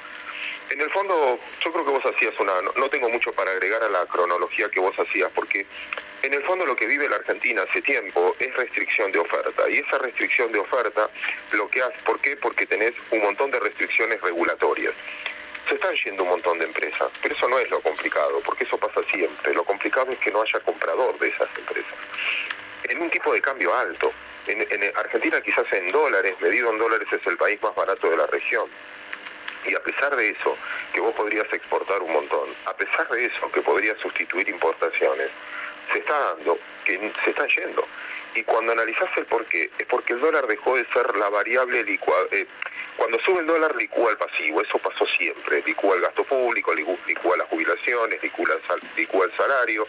En 0.70 0.80
el 0.80 0.90
fondo, 0.90 1.38
yo 1.62 1.72
creo 1.72 1.84
que 1.84 1.90
vos 1.90 2.06
hacías 2.06 2.34
una, 2.40 2.52
no 2.76 2.88
tengo 2.88 3.10
mucho 3.10 3.32
para 3.32 3.50
agregar 3.50 3.82
a 3.84 3.88
la 3.88 4.06
cronología 4.06 4.68
que 4.68 4.80
vos 4.80 4.99
hacías, 4.99 5.30
porque 5.34 5.66
en 6.23 6.35
el 6.35 6.43
fondo 6.45 6.67
lo 6.67 6.77
que 6.77 6.87
vive 6.87 7.09
la 7.09 7.17
Argentina 7.17 7.62
hace 7.62 7.81
tiempo 7.83 8.35
es 8.39 8.55
restricción 8.55 9.11
de 9.12 9.19
oferta 9.19 9.69
y 9.71 9.79
esa 9.79 9.99
restricción 9.99 10.53
de 10.53 10.59
oferta 10.59 11.09
lo 11.53 11.69
que 11.69 11.83
hace, 11.83 11.99
¿por 12.05 12.21
qué? 12.21 12.37
Porque 12.37 12.67
tenés 12.67 12.93
un 13.11 13.23
montón 13.23 13.50
de 13.50 13.59
restricciones 13.61 14.21
regulatorias. 14.21 14.95
Se 15.69 15.75
están 15.77 15.95
yendo 15.95 16.25
un 16.25 16.31
montón 16.31 16.59
de 16.59 16.65
empresas, 16.65 17.09
pero 17.23 17.35
eso 17.35 17.49
no 17.49 17.59
es 17.59 17.71
lo 17.71 17.81
complicado, 17.81 18.41
porque 18.45 18.65
eso 18.65 18.77
pasa 18.79 19.00
siempre. 19.11 19.55
Lo 19.55 19.65
complicado 19.65 20.11
es 20.11 20.19
que 20.19 20.31
no 20.31 20.43
haya 20.43 20.61
comprador 20.61 21.19
de 21.19 21.29
esas 21.29 21.49
empresas. 21.57 21.95
En 22.85 23.00
un 23.00 23.11
tipo 23.11 23.33
de 23.33 23.41
cambio 23.41 23.75
alto. 23.75 24.12
En, 24.47 24.61
en 24.61 24.97
Argentina 24.97 25.41
quizás 25.41 25.71
en 25.73 25.93
dólares, 25.93 26.35
medido 26.41 26.71
en 26.71 26.79
dólares 26.79 27.07
es 27.12 27.25
el 27.27 27.37
país 27.37 27.62
más 27.62 27.75
barato 27.75 28.11
de 28.11 28.17
la 28.17 28.27
región. 28.27 28.69
Y 29.67 29.75
a 29.75 29.81
pesar 29.81 30.17
de 30.17 30.31
eso, 30.31 30.57
que 30.93 31.00
vos 31.00 31.15
podrías 31.15 31.47
exportar 31.53 32.00
un 32.03 32.12
montón, 32.12 32.49
a 32.65 32.75
pesar 32.75 33.09
de 33.09 33.27
eso, 33.27 33.53
que 33.53 33.61
podrías 33.61 33.99
sustituir 33.99 34.49
importaciones, 34.49 35.31
se 35.92 35.99
está 35.99 36.18
dando, 36.18 36.59
que 36.85 37.12
se 37.25 37.30
están 37.30 37.49
yendo. 37.49 37.87
Y 38.35 38.42
cuando 38.44 38.73
analizás 38.73 39.11
el 39.16 39.26
por 39.26 39.44
qué, 39.47 39.70
es 39.76 39.87
porque 39.87 40.12
el 40.12 40.20
dólar 40.20 40.47
dejó 40.47 40.76
de 40.76 40.85
ser 40.87 41.16
la 41.16 41.28
variable 41.30 41.82
licuada. 41.82 42.26
Eh, 42.30 42.47
cuando 42.97 43.18
sube 43.20 43.40
el 43.40 43.47
dólar, 43.47 43.75
licúa 43.75 44.11
el 44.11 44.18
pasivo, 44.18 44.62
eso 44.62 44.78
pasó 44.78 45.06
siempre. 45.06 45.62
Licúa 45.66 45.97
el 45.97 46.02
gasto 46.02 46.23
público, 46.25 46.73
licúa 46.75 47.37
las 47.37 47.49
jubilaciones, 47.49 48.23
licúa 48.23 48.54
el, 48.54 49.32
salario, 49.32 49.87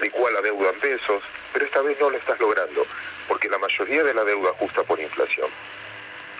licúa 0.00 0.30
la 0.30 0.40
deuda 0.42 0.70
en 0.70 0.80
pesos, 0.80 1.22
pero 1.52 1.64
esta 1.64 1.82
vez 1.82 1.98
no 1.98 2.10
lo 2.10 2.16
estás 2.16 2.38
logrando, 2.38 2.86
porque 3.26 3.48
la 3.48 3.58
mayoría 3.58 4.04
de 4.04 4.14
la 4.14 4.24
deuda 4.24 4.50
ajusta 4.50 4.84
por 4.84 5.00
inflación. 5.00 5.48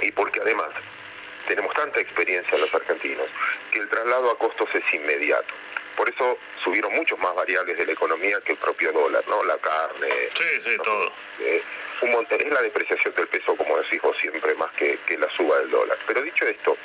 Y 0.02 0.12
porque 0.12 0.40
además 0.40 0.68
tenemos 1.48 1.74
tanta 1.74 2.00
experiencia 2.00 2.58
los 2.58 2.72
argentinos 2.74 3.26
que 3.72 3.80
el 3.80 3.88
traslado 3.88 4.30
a 4.30 4.38
costos 4.38 4.72
es 4.74 4.94
inmediato. 4.94 5.54
Por 5.96 6.08
eso 6.08 6.38
subieron 6.62 6.94
muchos 6.94 7.18
más 7.18 7.34
variables 7.34 7.76
de 7.78 7.86
la 7.86 7.92
economía 7.92 8.40
que 8.44 8.52
el 8.52 8.58
propio 8.58 8.92
dólar, 8.92 9.22
¿no? 9.28 9.42
La 9.44 9.56
carne. 9.58 10.08
Sí, 10.36 10.60
sí, 10.62 10.76
todo. 10.82 11.12
Eh, 11.40 11.62
un 12.02 12.10
montón, 12.10 12.40
es 12.40 12.50
la 12.50 12.62
depreciación 12.62 13.14
del 13.14 13.28
peso, 13.28 13.56
como 13.56 13.78
decís 13.78 14.00
vos 14.02 14.16
siempre, 14.18 14.54
más 14.54 14.70
que, 14.72 14.98
la 15.18 15.30
suba 15.30 15.58
del 15.58 15.70
dólar. 15.70 15.96
Pero 16.06 16.22
dicho 16.22 16.44
esto, 16.46 16.76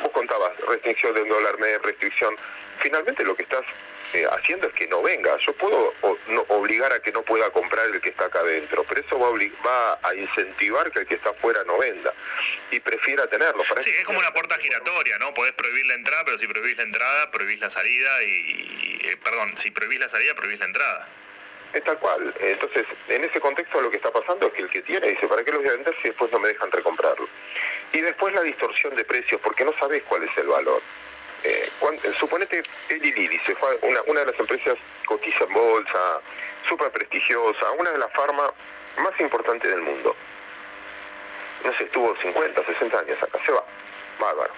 vos 0.00 0.10
contabas 0.12 0.52
restricción 0.68 1.14
del 1.14 1.28
dólar 1.28 1.58
MED, 1.58 1.80
restricción. 1.82 2.36
Finalmente 2.80 3.24
lo 3.24 3.34
que 3.34 3.42
estás 3.42 3.64
eh, 4.14 4.26
haciendo 4.30 4.68
es 4.68 4.72
que 4.74 4.86
no 4.86 5.02
venga. 5.02 5.36
Yo 5.38 5.52
puedo 5.52 5.94
obligar 6.48 6.92
a 6.92 7.00
que 7.00 7.12
no 7.12 7.22
pueda 7.22 7.50
comprar 7.50 7.86
el 7.86 8.00
que 8.00 8.10
está 8.10 8.26
acá 8.26 8.40
adentro, 8.40 8.84
pero 8.88 9.00
eso 9.00 9.18
va 9.18 9.28
a, 9.28 9.66
va 9.66 9.98
a 10.02 10.14
incentivar 10.14 10.90
que 10.90 11.00
el 11.00 11.06
que 11.06 11.14
está 11.14 11.30
afuera 11.30 11.62
no 11.66 11.78
venda 11.78 12.12
y 12.70 12.80
prefiera 12.80 13.26
tenerlo. 13.26 13.62
sí, 13.80 13.90
es 13.90 14.04
como 14.04 14.18
una 14.18 14.32
puerta 14.32 14.56
giratoria, 14.56 15.18
¿no? 15.18 15.32
Podés 15.34 15.52
prohibir 15.52 15.86
la 15.86 15.94
entrada, 15.94 16.24
pero 16.24 16.38
si 16.38 16.46
prohibís 16.46 16.76
la 16.76 16.82
entrada, 16.84 17.30
prohibís 17.30 17.60
la 17.60 17.70
salida 17.70 18.22
y, 18.22 19.00
eh, 19.04 19.16
perdón, 19.22 19.56
si 19.56 19.70
prohibís 19.70 20.00
la 20.00 20.08
salida, 20.08 20.34
prohibís 20.34 20.60
la 20.60 20.66
entrada. 20.66 21.08
Es 21.72 21.84
tal 21.84 21.98
cual. 21.98 22.34
Entonces, 22.40 22.86
en 23.08 23.24
ese 23.24 23.40
contexto 23.40 23.80
lo 23.82 23.90
que 23.90 23.98
está 23.98 24.10
pasando 24.10 24.46
es 24.46 24.54
que 24.54 24.62
el 24.62 24.70
que 24.70 24.80
tiene 24.80 25.08
dice, 25.08 25.28
¿para 25.28 25.44
qué 25.44 25.52
los 25.52 25.60
voy 25.60 25.68
a 25.68 25.72
vender 25.72 25.94
si 26.00 26.08
después 26.08 26.32
no 26.32 26.38
me 26.38 26.48
dejan 26.48 26.72
recomprarlo? 26.72 27.28
Y 27.92 28.00
después 28.00 28.34
la 28.34 28.42
distorsión 28.42 28.94
de 28.94 29.04
precios, 29.04 29.40
porque 29.42 29.64
no 29.64 29.74
sabés 29.78 30.02
cuál 30.04 30.22
es 30.22 30.36
el 30.38 30.46
valor. 30.46 30.80
Eh, 31.44 31.70
suponete 32.18 32.62
Eli 32.88 33.12
Lilly, 33.12 33.38
se 33.44 33.54
fue 33.54 33.78
una, 33.82 34.00
una 34.06 34.20
de 34.20 34.26
las 34.26 34.40
empresas 34.40 34.76
cotiza 35.06 35.44
en 35.44 35.52
bolsa, 35.52 36.20
súper 36.68 36.90
prestigiosa, 36.90 37.70
una 37.78 37.90
de 37.90 37.98
las 37.98 38.12
farmas 38.12 38.50
más 38.98 39.20
importantes 39.20 39.70
del 39.70 39.82
mundo. 39.82 40.14
No 41.64 41.74
sé, 41.74 41.84
estuvo 41.84 42.16
50, 42.16 42.64
60 42.64 42.98
años 42.98 43.22
acá, 43.22 43.38
se 43.44 43.52
va. 43.52 43.64
Bárbaro. 44.18 44.52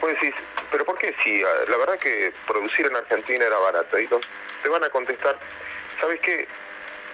Vos 0.00 0.10
decís, 0.10 0.34
¿pero 0.70 0.84
por 0.84 0.98
qué 0.98 1.14
si 1.22 1.42
ah, 1.42 1.48
la 1.68 1.76
verdad 1.76 1.98
que 1.98 2.32
producir 2.46 2.86
en 2.86 2.96
Argentina 2.96 3.44
era 3.44 3.56
barato? 3.58 3.98
Y 3.98 4.08
te 4.08 4.68
van 4.68 4.84
a 4.84 4.90
contestar, 4.90 5.38
¿sabes 6.00 6.20
qué? 6.20 6.46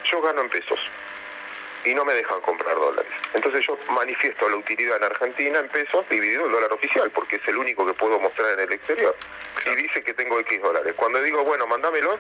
Yo 0.05 0.21
gano 0.21 0.41
en 0.41 0.49
pesos 0.49 0.81
y 1.85 1.95
no 1.95 2.05
me 2.05 2.15
dejan 2.15 2.41
comprar 2.41 2.75
dólares. 2.77 3.11
Entonces 3.35 3.67
yo 3.67 3.79
manifiesto 3.91 4.49
la 4.49 4.57
utilidad 4.57 4.97
en 4.99 5.05
Argentina 5.05 5.59
en 5.59 5.69
pesos 5.69 6.09
dividido 6.09 6.47
el 6.47 6.53
dólar 6.53 6.73
oficial, 6.73 7.11
porque 7.11 7.37
es 7.37 7.49
el 7.49 7.59
único 7.59 7.87
que 7.87 7.95
puedo 7.95 8.19
mostrar 8.21 8.53
en 8.53 8.61
el 8.61 8.73
exterior. 8.73 9.15
Y 9.67 9.77
dice 9.77 10.03
que 10.03 10.15
tengo 10.15 10.39
X 10.41 10.63
dólares. 10.63 10.95
Cuando 10.97 11.21
digo, 11.21 11.45
bueno, 11.45 11.67
mándamelo, 11.67 12.19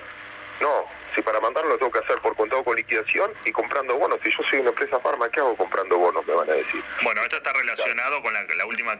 no, 0.60 0.86
si 1.14 1.22
para 1.22 1.40
mandarlo 1.40 1.70
lo 1.70 1.78
tengo 1.78 1.90
que 1.90 1.98
hacer 1.98 2.18
por 2.20 2.36
contado 2.36 2.62
con 2.62 2.76
liquidación 2.76 3.30
y 3.44 3.52
comprando 3.52 3.96
bonos. 3.96 4.20
Si 4.22 4.30
yo 4.30 4.42
soy 4.48 4.60
una 4.60 4.70
empresa 4.70 4.98
farma, 5.00 5.28
¿qué 5.28 5.40
hago 5.40 5.56
comprando 5.56 5.98
bonos? 5.98 6.26
Me 6.26 6.34
van 6.34 6.50
a 6.50 6.54
decir. 6.54 6.82
Bueno, 7.02 7.22
esto 7.22 7.36
está 7.36 7.52
relacionado 7.52 8.22
con 8.22 8.32
la, 8.32 8.44
la 8.44 8.66
última 8.66 8.98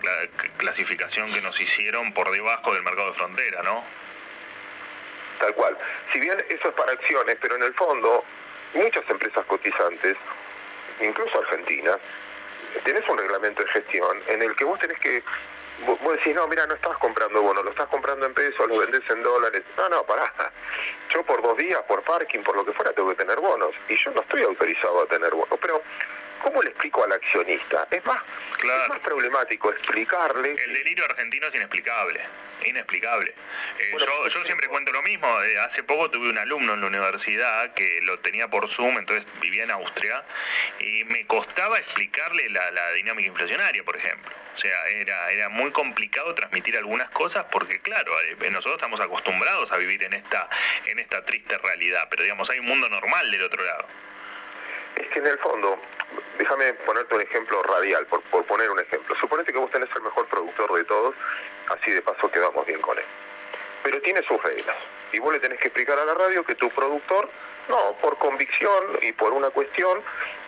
clasificación 0.56 1.32
que 1.32 1.40
nos 1.40 1.60
hicieron 1.60 2.12
por 2.12 2.30
debajo 2.30 2.74
del 2.74 2.82
mercado 2.82 3.08
de 3.08 3.14
frontera, 3.14 3.62
¿no? 3.62 3.84
Tal 5.38 5.54
cual. 5.54 5.76
Si 6.12 6.20
bien 6.20 6.42
eso 6.48 6.68
es 6.68 6.74
para 6.74 6.92
acciones, 6.92 7.36
pero 7.40 7.56
en 7.56 7.62
el 7.62 7.74
fondo 7.74 8.24
muchas 8.74 9.08
empresas 9.08 9.44
cotizantes, 9.46 10.16
incluso 11.00 11.38
argentinas, 11.38 11.98
tenés 12.84 13.08
un 13.08 13.18
reglamento 13.18 13.62
de 13.62 13.68
gestión 13.68 14.20
en 14.28 14.42
el 14.42 14.54
que 14.56 14.64
vos 14.64 14.78
tenés 14.78 14.98
que 14.98 15.22
vos 15.86 16.12
decís, 16.12 16.34
no, 16.34 16.46
mira, 16.48 16.66
no 16.66 16.74
estás 16.74 16.96
comprando 16.98 17.42
bonos, 17.42 17.64
lo 17.64 17.70
estás 17.70 17.86
comprando 17.86 18.26
en 18.26 18.34
pesos, 18.34 18.66
lo 18.68 18.78
vendés 18.78 19.02
en 19.10 19.22
dólares. 19.22 19.62
No, 19.76 19.88
no, 19.88 20.04
pará. 20.04 20.32
Yo 21.10 21.22
por 21.24 21.42
dos 21.42 21.56
días, 21.56 21.80
por 21.82 22.02
parking, 22.02 22.40
por 22.40 22.56
lo 22.56 22.64
que 22.64 22.72
fuera, 22.72 22.92
tengo 22.92 23.08
que 23.10 23.16
tener 23.16 23.38
bonos. 23.40 23.74
Y 23.88 23.96
yo 23.96 24.10
no 24.12 24.20
estoy 24.20 24.42
autorizado 24.42 25.02
a 25.02 25.06
tener 25.06 25.30
bonos. 25.30 25.58
Pero, 25.60 25.82
¿cómo 26.42 26.62
le 26.62 26.70
explico 26.70 27.04
al 27.04 27.12
accionista? 27.12 27.86
Es 27.90 28.04
más, 28.04 28.22
es 28.58 28.88
más 28.88 28.98
problemático 29.00 29.70
explicarle... 29.70 30.52
El 30.52 30.74
delirio 30.74 31.04
argentino 31.04 31.46
es 31.48 31.54
inexplicable 31.54 32.20
inexplicable. 32.64 33.34
Eh, 33.78 33.96
yo, 33.98 34.28
yo 34.28 34.44
siempre 34.44 34.68
cuento 34.68 34.92
lo 34.92 35.02
mismo. 35.02 35.28
Eh, 35.42 35.58
hace 35.58 35.82
poco 35.82 36.10
tuve 36.10 36.30
un 36.30 36.38
alumno 36.38 36.74
en 36.74 36.80
la 36.80 36.86
universidad 36.86 37.72
que 37.74 38.00
lo 38.02 38.18
tenía 38.20 38.48
por 38.48 38.68
Zoom, 38.68 38.98
entonces 38.98 39.26
vivía 39.40 39.64
en 39.64 39.70
Austria, 39.70 40.24
y 40.80 41.04
me 41.04 41.26
costaba 41.26 41.78
explicarle 41.78 42.48
la, 42.50 42.70
la 42.70 42.92
dinámica 42.92 43.28
inflacionaria, 43.28 43.82
por 43.84 43.96
ejemplo. 43.96 44.32
O 44.54 44.58
sea, 44.58 44.86
era, 44.88 45.30
era 45.30 45.48
muy 45.48 45.70
complicado 45.70 46.34
transmitir 46.34 46.76
algunas 46.76 47.08
cosas 47.10 47.46
porque, 47.50 47.80
claro, 47.80 48.12
eh, 48.20 48.50
nosotros 48.50 48.74
estamos 48.74 49.00
acostumbrados 49.00 49.72
a 49.72 49.78
vivir 49.78 50.02
en 50.04 50.12
esta, 50.12 50.48
en 50.86 50.98
esta 50.98 51.24
triste 51.24 51.56
realidad, 51.58 52.06
pero 52.10 52.22
digamos, 52.22 52.50
hay 52.50 52.58
un 52.58 52.66
mundo 52.66 52.88
normal 52.90 53.30
del 53.30 53.42
otro 53.42 53.64
lado. 53.64 53.86
Es 54.96 55.08
que 55.08 55.18
en 55.18 55.26
el 55.26 55.38
fondo, 55.38 55.78
déjame 56.38 56.74
ponerte 56.74 57.14
un 57.14 57.22
ejemplo 57.22 57.62
radial, 57.62 58.06
por, 58.06 58.22
por 58.22 58.44
poner 58.44 58.70
un 58.70 58.80
ejemplo. 58.80 59.14
Suponete 59.16 59.52
que 59.52 59.58
vos 59.58 59.70
tenés 59.70 59.88
el 59.94 60.02
mejor 60.02 60.26
productor 60.26 60.72
de 60.74 60.84
todos, 60.84 61.14
así 61.70 61.90
de 61.90 62.02
paso 62.02 62.30
quedamos 62.30 62.66
bien 62.66 62.80
con 62.80 62.98
él. 62.98 63.04
Pero 63.82 64.00
tiene 64.00 64.22
sus 64.22 64.42
reglas. 64.42 64.76
Y 65.12 65.18
vos 65.18 65.32
le 65.32 65.40
tenés 65.40 65.58
que 65.58 65.68
explicar 65.68 65.98
a 65.98 66.04
la 66.04 66.14
radio 66.14 66.44
que 66.44 66.54
tu 66.54 66.70
productor, 66.70 67.28
no, 67.68 67.96
por 68.00 68.18
convicción 68.18 68.84
y 69.02 69.12
por 69.12 69.32
una 69.32 69.50
cuestión, 69.50 70.00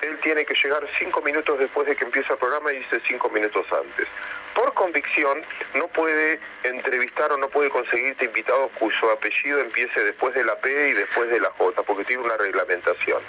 él 0.02 0.18
tiene 0.20 0.44
que 0.44 0.54
llegar 0.54 0.86
cinco 0.98 1.20
minutos 1.22 1.58
después 1.58 1.86
de 1.86 1.94
que 1.94 2.04
empieza 2.04 2.32
el 2.32 2.38
programa 2.38 2.72
y 2.72 2.78
dice 2.78 3.00
cinco 3.06 3.28
minutos 3.30 3.66
antes. 3.72 4.08
Por 4.54 4.72
convicción 4.74 5.42
no 5.74 5.88
puede 5.88 6.40
entrevistar 6.62 7.32
o 7.32 7.36
no 7.36 7.48
puede 7.48 7.70
conseguirte 7.70 8.24
invitados 8.24 8.70
cuyo 8.78 9.10
apellido 9.10 9.60
empiece 9.60 10.00
después 10.00 10.34
de 10.34 10.44
la 10.44 10.56
P 10.58 10.88
y 10.88 10.92
después 10.92 11.28
de 11.28 11.40
la 11.40 11.50
J, 11.50 11.82
porque 11.82 12.04
tiene 12.04 12.22
una 12.22 12.36
reglamentación. 12.36 13.20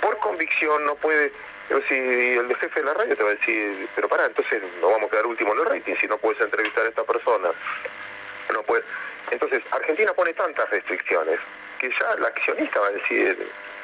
Por 0.00 0.18
convicción 0.18 0.84
no 0.84 0.94
puede 0.96 1.32
si 1.88 1.94
el 1.94 2.54
jefe 2.56 2.80
de 2.80 2.86
la 2.86 2.94
radio 2.94 3.16
te 3.16 3.22
va 3.22 3.30
a 3.30 3.34
decir, 3.34 3.88
pero 3.94 4.08
para, 4.08 4.26
entonces 4.26 4.62
no 4.80 4.88
vamos 4.88 5.08
a 5.08 5.10
quedar 5.10 5.26
último 5.26 5.52
en 5.52 5.58
el 5.58 5.66
rating 5.66 5.94
si 6.00 6.06
no 6.06 6.16
puedes 6.18 6.40
entrevistar 6.40 6.86
a 6.86 6.88
esta 6.88 7.04
persona. 7.04 7.50
No 8.52 8.62
puede. 8.62 8.84
Entonces, 9.30 9.62
Argentina 9.70 10.12
pone 10.14 10.32
tantas 10.34 10.68
restricciones 10.70 11.40
que 11.78 11.90
ya 11.90 12.12
el 12.16 12.24
accionista 12.24 12.80
va 12.80 12.88
a 12.88 12.92
decir, 12.92 13.36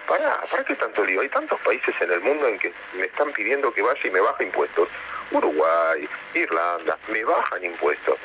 para, 0.06 0.40
¿para 0.42 0.64
qué 0.64 0.74
tanto 0.74 1.04
lío? 1.04 1.20
Hay 1.20 1.28
tantos 1.28 1.60
países 1.60 1.94
en 2.00 2.10
el 2.10 2.20
mundo 2.20 2.46
en 2.48 2.58
que 2.58 2.72
me 2.94 3.06
están 3.06 3.32
pidiendo 3.32 3.72
que 3.72 3.82
vaya 3.82 4.00
y 4.04 4.10
me 4.10 4.20
baje 4.20 4.44
impuestos. 4.44 4.88
Uruguay, 5.30 6.08
Irlanda, 6.34 6.98
me 7.08 7.24
bajan 7.24 7.64
impuestos. 7.64 8.18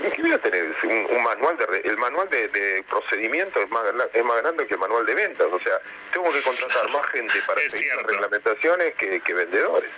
¿Y 0.00 0.10
qué 0.10 0.22
voy 0.22 0.32
a 0.32 0.38
tener? 0.38 0.74
Un, 0.82 1.22
manual 1.22 1.56
de 1.56 1.80
el 1.84 1.96
manual 1.96 2.28
de, 2.28 2.84
procedimiento 2.88 3.60
es 3.60 3.70
más, 3.70 3.84
es 4.12 4.24
más 4.24 4.42
grande 4.42 4.66
que 4.66 4.74
el 4.74 4.80
manual 4.80 5.06
de 5.06 5.14
ventas. 5.14 5.46
O 5.50 5.60
sea, 5.60 5.78
tengo 6.12 6.32
que 6.32 6.42
contratar 6.42 6.90
más 6.90 7.06
gente 7.10 7.34
para 7.46 7.60
seguir 7.68 7.94
las 7.94 8.06
reglamentaciones 8.06 8.94
que 8.94 9.34
vendedores. 9.34 9.90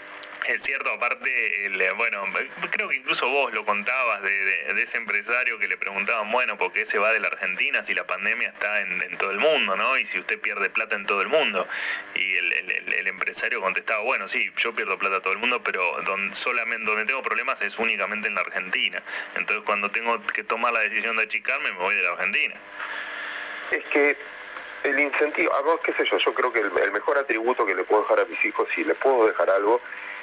Es 0.44 0.62
cierto, 0.62 0.90
aparte, 0.92 1.66
el, 1.66 1.82
bueno, 1.94 2.24
creo 2.70 2.88
que 2.88 2.96
incluso 2.96 3.28
vos 3.28 3.52
lo 3.52 3.64
contabas 3.64 4.22
de, 4.22 4.82
ese 4.82 4.96
empresario 4.96 5.58
que 5.58 5.66
le 5.66 5.76
preguntaban, 5.76 6.30
bueno, 6.30 6.56
¿por 6.56 6.72
qué 6.72 6.86
se 6.86 6.98
va 6.98 7.12
de 7.12 7.18
la 7.18 7.28
Argentina 7.28 7.82
si 7.82 7.94
la 7.94 8.06
pandemia 8.06 8.48
está 8.48 8.80
en, 8.80 9.18
todo 9.18 9.32
el 9.32 9.38
mundo, 9.38 9.76
¿no? 9.76 9.98
Y 9.98 10.06
si 10.06 10.18
usted 10.20 10.38
pierde 10.38 10.70
plata 10.70 10.94
en 10.94 11.04
todo 11.06 11.22
el 11.22 11.28
mundo. 11.28 11.66
Y 12.14 12.36
el, 12.36 13.06
empresario 13.08 13.60
contestaba, 13.60 14.00
bueno, 14.02 14.28
sí, 14.28 14.52
yo 14.56 14.74
pierdo 14.74 14.98
plata 14.98 15.16
en 15.16 15.22
todo 15.22 15.32
el 15.32 15.38
mundo, 15.38 15.62
pero 15.62 15.82
donde, 16.02 16.34
solamente 16.34 16.84
donde 16.84 17.06
tengo 17.06 17.22
problemas 17.22 17.60
es 17.62 17.78
únicamente 17.78 18.28
en 18.28 18.34
la 18.34 18.42
Argentina. 18.42 19.02
Entonces, 19.34 19.64
cuando 19.64 19.90
tengo 19.90 20.20
que 20.26 20.44
tomar 20.44 20.72
la 20.72 20.80
decisión 20.80 21.16
de 21.16 21.24
achicarme, 21.24 21.72
me 21.72 21.78
voy 21.78 21.94
de 21.94 22.02
la 22.02 22.10
Argentina. 22.10 22.54
Es 23.70 23.84
que 23.86 24.16
el 24.84 25.00
incentivo, 25.00 25.52
a 25.54 25.62
vos, 25.62 25.80
qué 25.82 25.92
sé 25.92 26.04
yo, 26.04 26.18
yo 26.18 26.34
creo 26.34 26.52
que 26.52 26.60
el, 26.60 26.92
mejor 26.92 27.18
atributo 27.18 27.66
que 27.66 27.74
le 27.74 27.84
puedo 27.84 28.02
dejar 28.02 28.20
a 28.20 28.24
mis 28.26 28.44
hijos, 28.44 28.68
si 28.74 28.84
le 28.84 28.94
puedo 28.94 29.26
dejar 29.26 29.50
algo, 29.50 29.80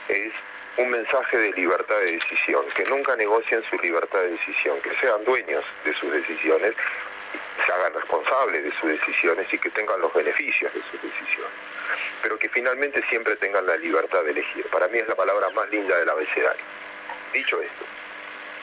es 0.08 0.32
un 0.78 0.90
mensaje 0.90 1.38
de 1.38 1.52
libertad 1.52 2.00
de 2.00 2.14
decisión, 2.14 2.66
que 2.76 2.84
nunca 2.86 3.16
negocien 3.16 3.64
su 3.64 3.78
libertad 3.78 4.20
de 4.20 4.32
decisión, 4.32 4.80
que 4.82 4.90
sean 4.96 5.24
dueños 5.24 5.64
de 5.86 5.94
sus 5.94 6.12
decisiones, 6.12 6.74
se 7.66 7.72
hagan 7.72 7.94
responsables 7.94 8.64
de 8.64 8.72
sus 8.72 8.90
decisiones 8.90 9.54
y 9.54 9.58
que 9.60 9.70
tengan 9.70 10.02
los 10.02 10.14
beneficios 10.14 10.74
de 10.74 10.82
sus 10.82 11.02
decisiones, 11.02 11.54
pero 12.22 12.38
que 12.38 12.50
finalmente 12.50 13.04
siempre 13.08 13.36
tengan 13.36 13.66
la 13.68 13.78
libertad 13.78 14.24
de 14.24 14.32
elegir. 14.32 14.66
Para 14.68 14.88
mí 14.88 14.98
es 14.98 15.08
la 15.08 15.16
palabra 15.16 15.50
más 15.52 15.70
linda 15.70 15.96
del 15.98 16.10
abecedario. 16.10 16.66
Dicho 17.32 17.62
esto, 17.62 17.86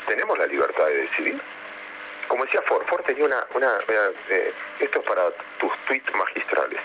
¿tenemos 0.07 0.37
la 0.39 0.47
libertad 0.47 0.87
de 0.87 0.97
decidir? 0.97 1.41
Como 2.27 2.45
decía 2.45 2.63
Ford, 2.63 2.87
Ford 2.87 3.05
tenía 3.05 3.25
una... 3.25 3.45
una 3.55 3.79
eh, 4.29 4.53
esto 4.81 5.01
es 5.01 5.07
para 5.07 5.31
tus 5.59 5.77
tweets 5.87 6.15
magistrales 6.15 6.81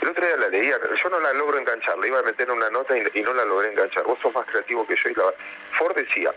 el 0.00 0.08
otro 0.08 0.26
día 0.26 0.36
la 0.36 0.48
leía, 0.48 0.78
yo 1.02 1.10
no 1.10 1.20
la 1.20 1.32
logro 1.34 1.58
enganchar, 1.58 1.98
le 1.98 2.08
iba 2.08 2.18
a 2.18 2.22
meter 2.22 2.50
una 2.50 2.70
nota 2.70 2.96
y, 2.96 3.22
no 3.22 3.34
la 3.34 3.44
logré 3.44 3.70
enganchar. 3.70 4.04
Vos 4.04 4.18
sos 4.20 4.34
más 4.34 4.46
creativo 4.46 4.86
que 4.86 4.96
yo 4.96 5.10
y 5.10 5.14
la... 5.14 5.24
Ford 5.72 5.94
decía 5.94 6.32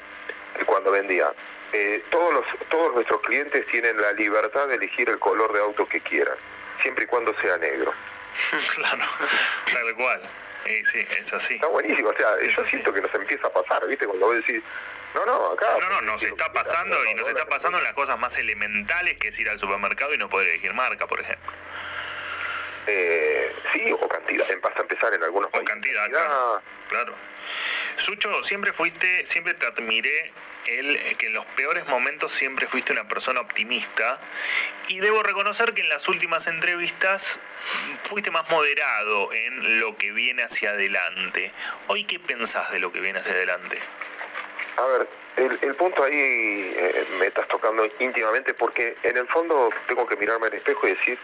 que 0.58 0.65
cuando 0.65 0.91
vendía, 0.91 1.32
eh, 1.72 2.03
todos, 2.10 2.34
los, 2.34 2.46
todos 2.70 2.93
nuestros 2.93 3.22
clientes 3.22 3.65
tienen 3.67 4.00
la 4.00 4.12
libertad 4.13 4.67
de 4.67 4.75
elegir 4.75 5.10
el 5.10 5.20
color 5.20 5.53
de 5.53 5.62
auto 5.62 5.88
que 5.88 6.01
quieran. 6.01 6.36
siempre 6.82 7.05
y 7.05 7.08
cuando 7.08 7.34
sea 7.39 7.58
negro. 7.58 7.93
claro, 8.75 9.03
tal 9.72 9.96
cual. 9.96 10.22
Y 10.65 10.86
sí, 10.86 11.00
es 11.20 11.34
así. 11.34 11.55
Está 11.55 11.67
buenísimo, 11.67 12.10
o 12.10 12.15
sea, 12.15 12.41
yo 12.41 12.65
siento 12.65 12.93
que 12.93 13.01
nos 13.01 13.13
empieza 13.13 13.48
a 13.48 13.50
pasar, 13.50 13.86
¿viste? 13.88 14.05
Cuando 14.05 14.27
vos 14.27 14.36
decís, 14.36 14.62
no, 15.13 15.25
no, 15.25 15.51
acá... 15.51 15.67
No, 15.79 15.89
no, 15.89 16.01
nos 16.01 16.24
está 16.24 16.51
pasando 16.51 16.98
y 17.05 17.13
nos 17.15 17.27
está 17.27 17.46
pasando 17.46 17.77
en 17.77 17.84
las 17.84 17.93
cosas 17.93 18.17
más 18.20 18.36
elementales 18.38 19.17
que 19.17 19.29
es 19.29 19.39
ir 19.39 19.50
al 19.50 19.60
supermercado 19.60 20.13
y 20.13 20.17
no 20.17 20.29
poder 20.29 20.50
elegir 20.50 20.74
marca, 20.74 21.05
por 21.08 21.20
ejemplo. 21.20 21.51
Eh, 22.88 23.33
sí, 23.72 23.91
o 23.91 24.08
cantidad, 24.08 24.50
en 24.51 24.62
pasa 24.62 24.79
a 24.79 24.82
empezar 24.82 25.13
en 25.13 25.24
algunos 25.24 25.50
o 25.53 25.63
cantidad, 25.63 26.10
claro, 26.10 26.62
claro. 26.89 27.15
Sucho, 27.98 28.43
siempre 28.43 28.74
fuiste, 28.74 29.25
siempre 29.25 29.53
te 29.53 29.65
admiré 29.65 30.32
el 30.65 31.17
que 31.17 31.27
en 31.27 31.34
los 31.34 31.46
peores 31.46 31.88
momentos 31.88 32.32
siempre 32.32 32.67
fuiste 32.67 32.93
una 32.93 33.08
persona 33.08 33.41
optimista 33.41 34.20
y 34.88 35.00
debo 35.00 35.22
reconocer 35.24 35.74
que 35.74 35.82
en 35.82 35.89
las 35.89 36.08
últimas 36.08 36.48
entrevistas 36.48 37.38
fuiste 38.03 38.32
más 38.32 38.50
moderado 38.50 39.32
en 39.34 39.79
lo 39.79 39.98
que 39.98 40.12
viene 40.12 40.43
hacia 40.43 40.72
adelante. 40.72 41.51
Hoy, 41.88 42.05
¿qué 42.05 42.20
pensás 42.20 42.72
de 42.72 42.79
lo 42.79 42.91
que 42.91 43.00
viene 43.00 43.20
hacia 43.20 43.34
adelante? 43.34 43.79
A 44.77 44.86
ver, 44.88 45.08
el, 45.62 45.75
punto 45.75 46.03
ahí 46.03 46.13
eh, 46.15 47.05
me 47.20 47.27
estás 47.27 47.48
tocando 47.48 47.88
íntimamente 48.00 48.53
porque 48.53 48.96
en 49.03 49.17
el 49.17 49.27
fondo 49.27 49.70
tengo 49.88 50.08
que 50.08 50.15
mirarme 50.15 50.48
al 50.48 50.53
espejo 50.53 50.88
y 50.88 50.91
decir, 50.91 51.17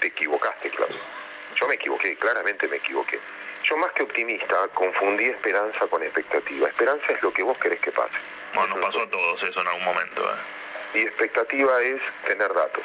te 0.00 0.08
equivocaste, 0.08 0.70
Claudio. 0.70 1.23
Yo 1.64 1.68
me 1.68 1.76
equivoqué, 1.76 2.14
claramente 2.16 2.68
me 2.68 2.76
equivoqué. 2.76 3.18
Yo 3.62 3.78
más 3.78 3.90
que 3.92 4.02
optimista 4.02 4.68
confundí 4.74 5.24
esperanza 5.24 5.86
con 5.86 6.02
expectativa. 6.02 6.68
Esperanza 6.68 7.10
es 7.10 7.22
lo 7.22 7.32
que 7.32 7.42
vos 7.42 7.56
querés 7.56 7.80
que 7.80 7.90
pase. 7.90 8.18
Bueno, 8.52 8.76
nos 8.76 8.84
pasó 8.84 9.00
a 9.00 9.08
todos 9.08 9.42
eso 9.42 9.62
en 9.62 9.68
algún 9.68 9.84
momento. 9.84 10.22
¿eh? 10.22 10.98
Y 10.98 11.02
expectativa 11.04 11.80
es 11.80 12.02
tener 12.26 12.52
datos. 12.52 12.84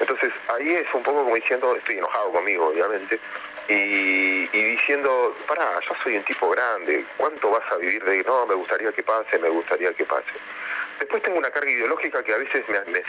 Entonces 0.00 0.32
ahí 0.52 0.68
es 0.68 0.92
un 0.94 1.04
poco 1.04 1.22
como 1.22 1.36
diciendo, 1.36 1.76
estoy 1.76 1.98
enojado 1.98 2.32
conmigo 2.32 2.66
obviamente, 2.66 3.20
y, 3.68 4.46
diciendo, 4.48 5.36
pará, 5.46 5.78
yo 5.86 5.94
soy 6.02 6.16
un 6.16 6.24
tipo 6.24 6.48
grande, 6.50 7.04
¿cuánto 7.16 7.50
vas 7.50 7.70
a 7.70 7.76
vivir 7.76 8.02
de, 8.02 8.24
no, 8.24 8.46
me 8.46 8.54
gustaría 8.54 8.90
que 8.90 9.04
pase, 9.04 9.38
me 9.38 9.48
gustaría 9.50 9.92
que 9.92 10.04
pase? 10.04 10.32
Después 10.98 11.22
tengo 11.22 11.38
una 11.38 11.50
carga 11.50 11.70
ideológica 11.70 12.22
que 12.22 12.34
a 12.34 12.38
veces 12.38 12.64
me, 12.68 12.80
me 12.92 13.02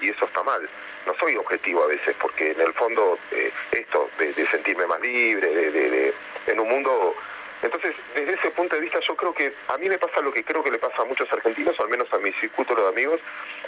y 0.00 0.10
eso 0.10 0.24
está 0.26 0.42
mal. 0.42 0.68
No 1.06 1.14
soy 1.18 1.36
objetivo 1.36 1.82
a 1.82 1.86
veces 1.86 2.14
porque 2.20 2.52
en 2.52 2.60
el 2.60 2.72
fondo 2.74 3.18
eh, 3.32 3.50
esto 3.72 4.10
de, 4.18 4.46
sentirme 4.46 4.86
más 4.86 5.00
libre, 5.00 5.48
de, 5.48 6.14
en 6.46 6.60
un 6.60 6.68
mundo... 6.68 7.14
Entonces, 7.62 7.94
desde 8.14 8.34
ese 8.34 8.50
punto 8.50 8.74
de 8.74 8.80
vista 8.80 9.00
yo 9.00 9.14
creo 9.14 9.34
que 9.34 9.52
a 9.68 9.76
mí 9.78 9.88
me 9.88 9.98
pasa 9.98 10.20
lo 10.20 10.32
que 10.32 10.42
creo 10.42 10.64
que 10.64 10.70
le 10.70 10.78
pasa 10.78 11.02
a 11.02 11.04
muchos 11.04 11.30
argentinos, 11.30 11.78
o 11.78 11.82
al 11.82 11.90
menos 11.90 12.10
a 12.12 12.18
mi 12.18 12.32
circuito 12.32 12.74
de 12.74 12.88
amigos, 12.88 13.20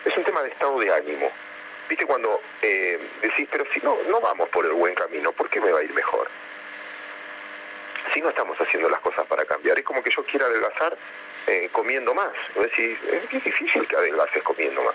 es 0.05 0.17
un 0.17 0.25
tema 0.25 0.43
de 0.43 0.49
estado 0.49 0.79
de 0.79 0.93
ánimo. 0.93 1.31
Viste 1.89 2.07
cuando 2.07 2.41
eh, 2.63 2.99
decís, 3.21 3.49
pero 3.51 3.65
si 3.73 3.81
no, 3.81 3.97
no 4.09 4.21
vamos 4.21 4.49
por 4.49 4.65
el 4.65 4.73
buen 4.73 4.95
camino, 4.95 5.33
¿por 5.33 5.51
qué 5.51 5.61
me 5.61 5.71
va 5.71 5.81
a 5.81 5.83
ir 5.83 5.93
mejor? 5.93 6.29
Si 8.15 8.21
no 8.21 8.31
estamos 8.31 8.59
haciendo 8.59 8.89
las 8.89 9.01
cosas 9.01 9.27
para 9.27 9.45
cambiar, 9.45 9.79
es 9.79 9.85
como 9.85 10.03
que 10.03 10.11
yo 10.11 10.23
quiera 10.25 10.47
adelgazar 10.47 10.97
eh, 11.47 11.69
comiendo 11.73 12.15
más. 12.15 12.31
Es 12.57 12.63
decir, 12.63 12.99
es 13.33 13.45
difícil 13.45 13.87
que 13.87 13.97
adelgaces 13.97 14.43
comiendo 14.43 14.83
más. 14.83 14.95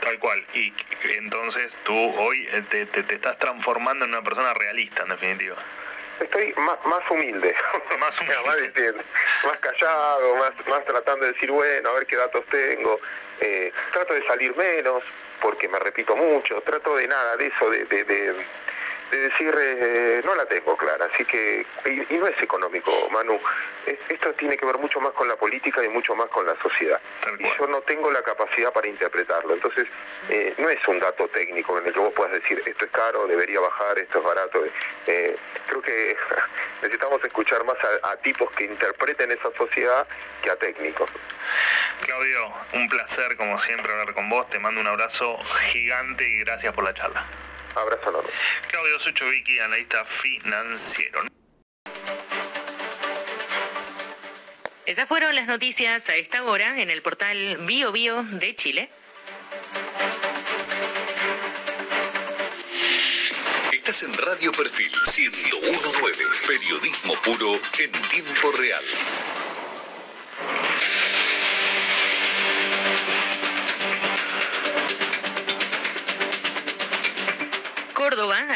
Tal 0.00 0.18
cual. 0.18 0.44
Y 0.54 0.72
entonces 1.16 1.76
tú 1.84 1.94
hoy 1.94 2.48
eh, 2.52 2.62
te, 2.68 2.86
te, 2.86 3.14
estás 3.14 3.38
transformando 3.38 4.04
en 4.04 4.12
una 4.12 4.22
persona 4.22 4.54
realista, 4.54 5.02
en 5.02 5.08
definitiva. 5.10 5.56
Estoy 6.20 6.52
más, 6.56 6.76
más 6.84 7.10
humilde, 7.10 7.54
más, 8.00 8.20
humilde. 8.20 8.94
más, 9.44 9.56
callado, 9.58 10.36
más, 10.36 10.52
más 10.68 10.84
tratando 10.84 11.26
de 11.26 11.32
decir, 11.32 11.50
bueno, 11.50 11.90
a 11.90 11.92
ver 11.94 12.06
qué 12.06 12.16
datos 12.16 12.44
tengo. 12.46 13.00
Eh, 13.40 13.72
trato 13.92 14.14
de 14.14 14.26
salir 14.26 14.54
menos, 14.56 15.02
porque 15.40 15.68
me 15.68 15.78
repito 15.78 16.16
mucho. 16.16 16.60
Trato 16.62 16.96
de 16.96 17.06
nada, 17.06 17.36
de 17.36 17.46
eso, 17.46 17.70
de 17.70 17.84
de 17.84 18.34
decir, 19.16 19.54
eh, 19.58 20.22
no 20.24 20.34
la 20.34 20.44
tengo 20.46 20.76
clara, 20.76 21.08
así 21.12 21.24
que, 21.24 21.64
y, 21.86 22.14
no 22.14 22.26
es 22.26 22.40
económico, 22.42 22.92
Manu, 23.10 23.40
esto 24.08 24.32
tiene 24.34 24.56
que 24.56 24.66
ver 24.66 24.78
mucho 24.78 25.00
más 25.00 25.12
con 25.12 25.28
la 25.28 25.36
política 25.36 25.82
y 25.84 25.88
mucho 25.88 26.14
más 26.14 26.26
con 26.26 26.46
la 26.46 26.54
sociedad. 26.60 27.00
Y 27.38 27.44
yo 27.58 27.66
no 27.68 27.80
tengo 27.82 28.10
la 28.10 28.22
capacidad 28.22 28.72
para 28.72 28.86
interpretarlo, 28.86 29.54
entonces 29.54 29.86
eh, 30.28 30.54
no 30.58 30.68
es 30.68 30.86
un 30.88 30.98
dato 30.98 31.28
técnico 31.28 31.78
en 31.78 31.86
el 31.86 31.92
que 31.92 32.00
vos 32.00 32.12
puedas 32.12 32.32
decir, 32.32 32.62
esto 32.66 32.84
es 32.84 32.90
caro, 32.90 33.26
debería 33.26 33.60
bajar, 33.60 33.98
esto 33.98 34.18
es 34.18 34.24
barato. 34.24 34.64
Eh, 35.06 35.36
creo 35.66 35.82
que 35.82 36.16
necesitamos 36.82 37.24
escuchar 37.24 37.64
más 37.64 37.76
a, 38.02 38.10
a 38.12 38.16
tipos 38.16 38.50
que 38.52 38.64
interpreten 38.64 39.30
esa 39.30 39.50
sociedad 39.56 40.06
que 40.42 40.50
a 40.50 40.56
técnicos. 40.56 41.10
Claudio, 42.04 42.52
un 42.74 42.88
placer 42.88 43.36
como 43.36 43.58
siempre 43.58 43.92
hablar 43.92 44.14
con 44.14 44.28
vos, 44.28 44.48
te 44.50 44.58
mando 44.58 44.80
un 44.80 44.86
abrazo 44.86 45.38
gigante 45.70 46.28
y 46.28 46.40
gracias 46.40 46.74
por 46.74 46.84
la 46.84 46.94
charla. 46.94 47.26
Abrazo 47.74 48.10
enorme. 48.10 48.30
Claudio 48.68 48.98
Suchovicki, 48.98 49.58
analista 49.60 50.04
financiero. 50.04 51.22
Esas 54.86 55.06
fueron 55.06 55.34
las 55.34 55.46
noticias 55.46 56.08
a 56.08 56.16
esta 56.16 56.44
hora 56.44 56.80
en 56.80 56.90
el 56.90 57.02
portal 57.02 57.58
Bio 57.66 57.92
Bio 57.92 58.22
de 58.22 58.54
Chile. 58.54 58.88
Estás 63.72 64.02
en 64.02 64.14
Radio 64.14 64.52
Perfil 64.52 64.90
1019, 65.16 66.24
periodismo 66.46 67.14
puro 67.22 67.60
en 67.78 67.92
tiempo 68.10 68.52
real. 68.52 68.84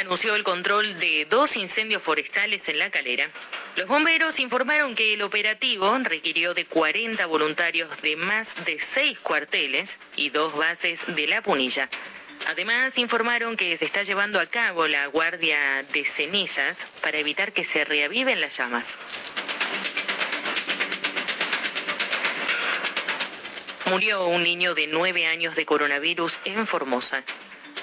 Anunció 0.02 0.34
el 0.34 0.42
control 0.42 0.98
de 0.98 1.26
dos 1.30 1.56
incendios 1.56 2.02
forestales 2.02 2.68
en 2.68 2.80
La 2.80 2.90
Calera. 2.90 3.28
Los 3.76 3.86
bomberos 3.86 4.40
informaron 4.40 4.96
que 4.96 5.14
el 5.14 5.22
operativo 5.22 5.96
requirió 6.02 6.54
de 6.54 6.64
40 6.64 7.24
voluntarios 7.26 8.02
de 8.02 8.16
más 8.16 8.64
de 8.64 8.80
seis 8.80 9.20
cuarteles 9.20 10.00
y 10.16 10.30
dos 10.30 10.56
bases 10.56 11.02
de 11.06 11.28
La 11.28 11.40
Punilla. 11.40 11.88
Además, 12.48 12.98
informaron 12.98 13.56
que 13.56 13.76
se 13.76 13.84
está 13.84 14.02
llevando 14.02 14.40
a 14.40 14.46
cabo 14.46 14.88
la 14.88 15.06
guardia 15.06 15.84
de 15.92 16.04
cenizas 16.04 16.88
para 17.00 17.18
evitar 17.18 17.52
que 17.52 17.62
se 17.62 17.84
reaviven 17.84 18.40
las 18.40 18.58
llamas. 18.58 18.98
Murió 23.86 24.26
un 24.26 24.42
niño 24.42 24.74
de 24.74 24.88
nueve 24.88 25.26
años 25.26 25.54
de 25.54 25.64
coronavirus 25.64 26.40
en 26.44 26.66
Formosa. 26.66 27.22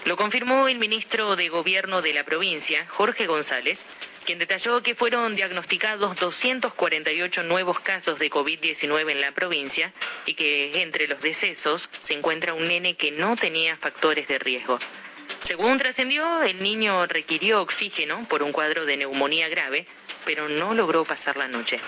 Lo 0.10 0.18
confirmó 0.18 0.68
el 0.68 0.80
ministro 0.80 1.36
de 1.36 1.50
Gobierno 1.50 2.02
de 2.02 2.14
la 2.14 2.24
provincia, 2.24 2.84
Jorge 2.88 3.28
González, 3.28 3.86
quien 4.26 4.40
detalló 4.40 4.82
que 4.82 4.96
fueron 4.96 5.36
diagnosticados 5.36 6.16
248 6.16 7.44
nuevos 7.44 7.80
casos 7.80 8.18
de 8.18 8.32
COVID-19 8.32 9.12
en 9.12 9.22
la 9.22 9.32
provincia 9.34 9.94
y 10.26 10.34
que 10.34 10.82
entre 10.82 11.08
los 11.08 11.22
decesos 11.22 11.92
se 12.00 12.16
encuentra 12.16 12.56
un 12.56 12.68
nene 12.68 12.96
que 12.96 13.12
no 13.12 13.36
tenía 13.36 13.76
factores 13.76 14.28
de 14.28 14.40
riesgo. 14.40 14.80
Según 15.42 15.78
trascendió, 15.78 16.42
el 16.42 16.64
niño 16.64 17.06
requirió 17.06 17.62
oxígeno 17.62 18.26
por 18.28 18.42
un 18.42 18.52
cuadro 18.52 18.88
de 18.88 18.98
neumonía 18.98 19.48
grave, 19.48 19.86
pero 20.26 20.50
no 20.50 20.74
logró 20.74 21.06
pasar 21.06 21.38
la 21.38 21.48
noche. 21.48 21.80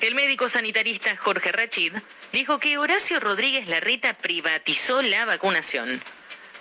El 0.00 0.14
médico 0.14 0.48
sanitarista 0.48 1.16
Jorge 1.16 1.50
Rachid 1.50 1.92
dijo 2.32 2.60
que 2.60 2.78
Horacio 2.78 3.18
Rodríguez 3.18 3.66
Larreta 3.66 4.14
privatizó 4.14 5.02
la 5.02 5.24
vacunación. 5.24 6.00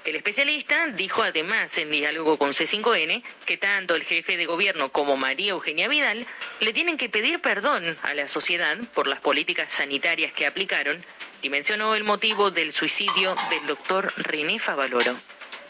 El 0.05 0.15
especialista 0.15 0.87
dijo 0.87 1.21
además 1.21 1.77
en 1.77 1.91
diálogo 1.91 2.39
con 2.39 2.49
C5N 2.49 3.21
que 3.45 3.57
tanto 3.57 3.93
el 3.93 4.03
jefe 4.03 4.37
de 4.37 4.47
gobierno 4.47 4.89
como 4.89 5.17
María 5.17 5.51
Eugenia 5.51 5.87
Vidal 5.87 6.25
le 6.61 6.73
tienen 6.73 6.97
que 6.97 7.09
pedir 7.09 7.39
perdón 7.39 7.95
a 8.01 8.15
la 8.15 8.27
sociedad 8.27 8.75
por 8.95 9.05
las 9.05 9.19
políticas 9.19 9.71
sanitarias 9.71 10.33
que 10.33 10.47
aplicaron 10.47 11.05
y 11.43 11.51
mencionó 11.51 11.93
el 11.93 12.03
motivo 12.03 12.49
del 12.49 12.73
suicidio 12.73 13.35
del 13.51 13.67
doctor 13.67 14.13
René 14.17 14.57
Favaloro. 14.57 15.15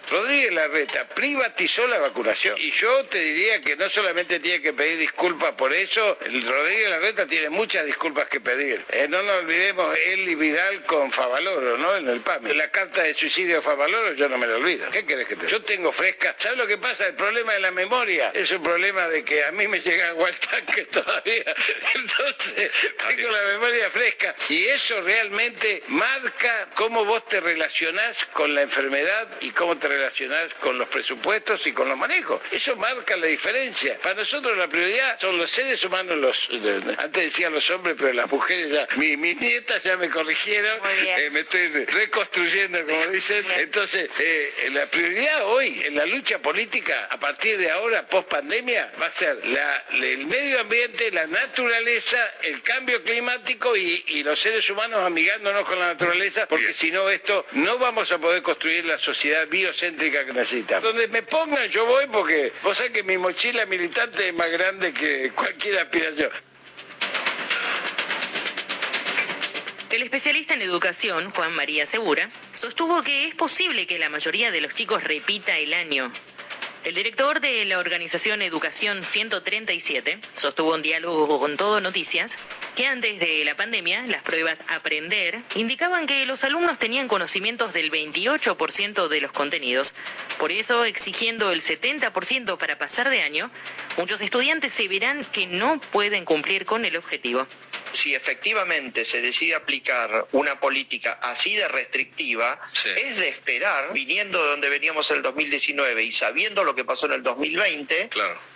Rodríguez 0.10 0.54
Larreta 0.54 1.08
privatizó 1.10 1.88
la 1.88 2.00
vacunación. 2.00 2.56
Y 2.58 2.72
yo 2.72 3.04
te 3.06 3.20
diría 3.20 3.62
que 3.62 3.76
no 3.76 3.89
solamente 3.89 4.39
tiene 4.39 4.62
que 4.62 4.74
pedir 4.74 4.98
disculpas 5.00 5.52
por 5.54 5.74
eso, 5.74 6.17
Rodríguez 6.22 6.89
Larreta 6.89 7.26
tiene 7.26 7.50
muchas 7.50 7.86
disculpas 7.86 8.28
que 8.28 8.39
pedir. 8.39 8.84
Eh, 8.89 9.08
no 9.10 9.22
nos 9.24 9.38
olvidemos 9.38 9.98
él 10.06 10.30
y 10.30 10.36
Vidal 10.36 10.84
con 10.84 11.12
Favaloro, 11.12 11.78
¿no? 11.78 11.96
En 11.96 12.08
el 12.08 12.22
PAMI. 12.22 12.54
La 12.54 12.72
carta 12.72 13.04
de 13.04 13.13
suicidio 13.13 13.58
de 13.58 13.62
Favaloro 13.62 14.13
yo 14.13 14.30
no 14.30 14.38
me 14.38 14.48
la 14.48 14.56
olvido. 14.56 14.89
¿Qué 14.91 15.06
querés 15.06 15.28
que 15.28 15.36
te 15.36 15.48
Yo 15.48 15.62
tengo 15.62 15.91
fresca. 15.91 16.36
¿Sabes 16.38 16.58
lo 16.58 16.67
que 16.67 16.78
pasa? 16.78 17.08
El 17.08 17.15
problema 17.15 17.54
de 17.54 17.60
la 17.60 17.72
memoria 17.72 18.32
es 18.34 18.52
un 18.52 18.63
problema 18.63 19.08
de 19.08 19.24
que 19.24 19.43
a 19.43 19.52
mí 19.52 19.67
me 19.67 19.80
llega 19.80 20.13
tanque 20.52 20.86
todavía. 20.86 21.56
Entonces, 21.96 22.72
tengo 23.08 23.30
la 23.30 23.43
memoria 23.54 23.89
fresca. 23.89 24.36
Y 24.50 24.65
eso 24.65 25.02
realmente 25.02 25.84
marca 25.88 26.70
cómo 26.76 27.06
vos 27.06 27.26
te 27.28 27.39
relacionás 27.39 28.26
con 28.34 28.56
la 28.56 28.62
enfermedad 28.62 29.28
y 29.41 29.52
cómo 29.52 29.78
te 29.78 29.88
relacionadas 29.98 30.54
con 30.56 30.78
los 30.78 30.88
presupuestos 30.88 31.66
y 31.68 31.74
con 31.74 31.90
los 31.90 31.98
manejos. 31.98 32.42
Eso 32.52 32.76
marca 32.76 33.18
la 33.18 33.28
diferencia. 33.28 33.98
Para 34.00 34.16
nosotros 34.16 34.58
la 34.58 34.68
prioridad 34.68 35.20
son 35.20 35.38
los 35.38 35.50
seres 35.50 35.84
humanos, 35.84 36.18
los 36.18 36.50
antes 36.98 37.26
decían 37.26 37.54
los 37.54 37.70
hombres, 37.72 37.96
pero 37.98 38.14
las 38.14 38.30
mujeres 38.30 38.72
ya, 38.72 38.88
mis 38.96 39.38
nietas 39.38 39.84
ya 39.84 39.98
me 39.98 40.10
corrigieron, 40.10 40.80
eh, 40.86 41.30
me 41.32 41.42
estoy 41.42 41.68
reconstruyendo, 41.86 42.86
como 42.86 43.08
dicen. 43.08 43.44
Entonces, 43.58 44.10
eh, 44.20 44.70
la 44.72 44.86
prioridad 44.86 45.46
hoy 45.46 45.82
en 45.86 45.96
la 45.96 46.06
lucha 46.06 46.40
política, 46.40 47.08
a 47.10 47.20
partir 47.20 47.58
de 47.58 47.72
ahora, 47.72 48.08
post 48.08 48.30
pandemia, 48.30 48.92
va 49.02 49.08
a 49.08 49.12
ser 49.12 49.40
el 49.92 50.26
medio 50.26 50.62
ambiente, 50.62 51.12
la 51.12 51.28
naturaleza, 51.28 52.18
el 52.44 52.62
cambio 52.62 53.04
climático 53.04 53.76
y, 53.76 54.24
los 54.28 54.40
seres 54.42 54.70
humanos 54.70 55.00
amigándonos 55.06 55.64
con 55.64 55.80
la 55.80 55.88
naturaleza, 55.88 56.48
porque 56.48 56.74
si 56.74 56.92
no 56.92 57.10
esto 57.10 57.46
no 57.54 57.78
vamos 57.78 58.12
a 58.12 58.18
poder 58.18 58.42
construir 58.42 58.84
la 58.86 58.98
sociedad 58.98 59.48
biocéntrica 59.48 59.87
Donde 60.82 61.08
me 61.08 61.23
pongan 61.23 61.67
yo 61.69 61.86
voy 61.86 62.06
porque 62.12 62.52
vos 62.63 62.78
sabés 62.78 62.91
que 62.91 63.04
mi 63.04 63.17
mochila 63.17 63.65
militante 63.65 64.30
es 64.30 64.34
más 64.34 64.50
grande 64.52 64.93
que 64.93 65.32
cualquier 65.32 65.80
aspiración. 65.80 66.32
El 69.89 70.02
especialista 70.04 70.54
en 70.54 70.62
educación, 70.62 71.32
Juan 71.32 71.54
María 71.56 71.86
Segura, 71.86 72.30
sostuvo 72.54 73.02
que 73.04 73.28
es 73.28 73.36
posible 73.36 73.88
que 73.88 73.97
la 73.97 74.10
mayoría 74.10 74.52
de 74.52 74.62
los 74.62 74.73
chicos 74.73 75.04
repita 75.04 75.58
el 75.58 75.73
año. 75.73 76.12
El 76.84 76.93
director 76.93 77.39
de 77.39 77.65
la 77.65 77.80
organización 77.80 78.41
Educación 78.41 79.04
137 79.04 80.19
sostuvo 80.36 80.73
un 80.73 80.82
diálogo 80.82 81.39
con 81.39 81.58
Todo 81.58 81.82
Noticias 81.82 82.38
que 82.78 82.86
antes 82.86 83.20
de 83.20 83.44
la 83.44 83.56
pandemia 83.56 84.06
las 84.06 84.22
pruebas 84.22 84.60
Aprender 84.68 85.42
indicaban 85.56 86.06
que 86.06 86.28
los 86.28 86.44
alumnos 86.44 86.78
tenían 86.78 87.08
conocimientos 87.08 87.74
del 87.74 87.92
28% 87.92 89.08
de 89.08 89.20
los 89.20 89.32
contenidos. 89.32 89.96
Por 90.38 90.52
eso, 90.52 90.86
exigiendo 90.86 91.52
el 91.52 91.63
70% 91.63 92.56
para 92.60 92.78
pasar 92.78 93.10
de 93.10 93.24
año, 93.24 93.50
muchos 93.98 94.22
estudiantes 94.22 94.74
se 94.74 94.88
verán 94.88 95.26
que 95.26 95.48
no 95.48 95.80
pueden 95.92 96.24
cumplir 96.24 96.66
con 96.66 96.86
el 96.86 96.98
objetivo 96.98 97.48
si 97.98 98.14
efectivamente 98.14 99.04
se 99.04 99.22
decide 99.22 99.56
aplicar 99.56 100.28
una 100.32 100.60
política 100.60 101.20
así 101.22 101.56
de 101.56 101.68
restrictiva, 101.68 102.60
es 102.96 103.18
de 103.18 103.28
esperar, 103.28 103.92
viniendo 103.92 104.42
de 104.42 104.50
donde 104.52 104.70
veníamos 104.70 105.10
en 105.10 105.18
el 105.18 105.24
2019 105.24 106.04
y 106.04 106.12
sabiendo 106.12 106.64
lo 106.64 106.76
que 106.76 106.86
pasó 106.86 107.08
en 107.08 107.14
el 107.14 107.24
2020, 107.24 108.10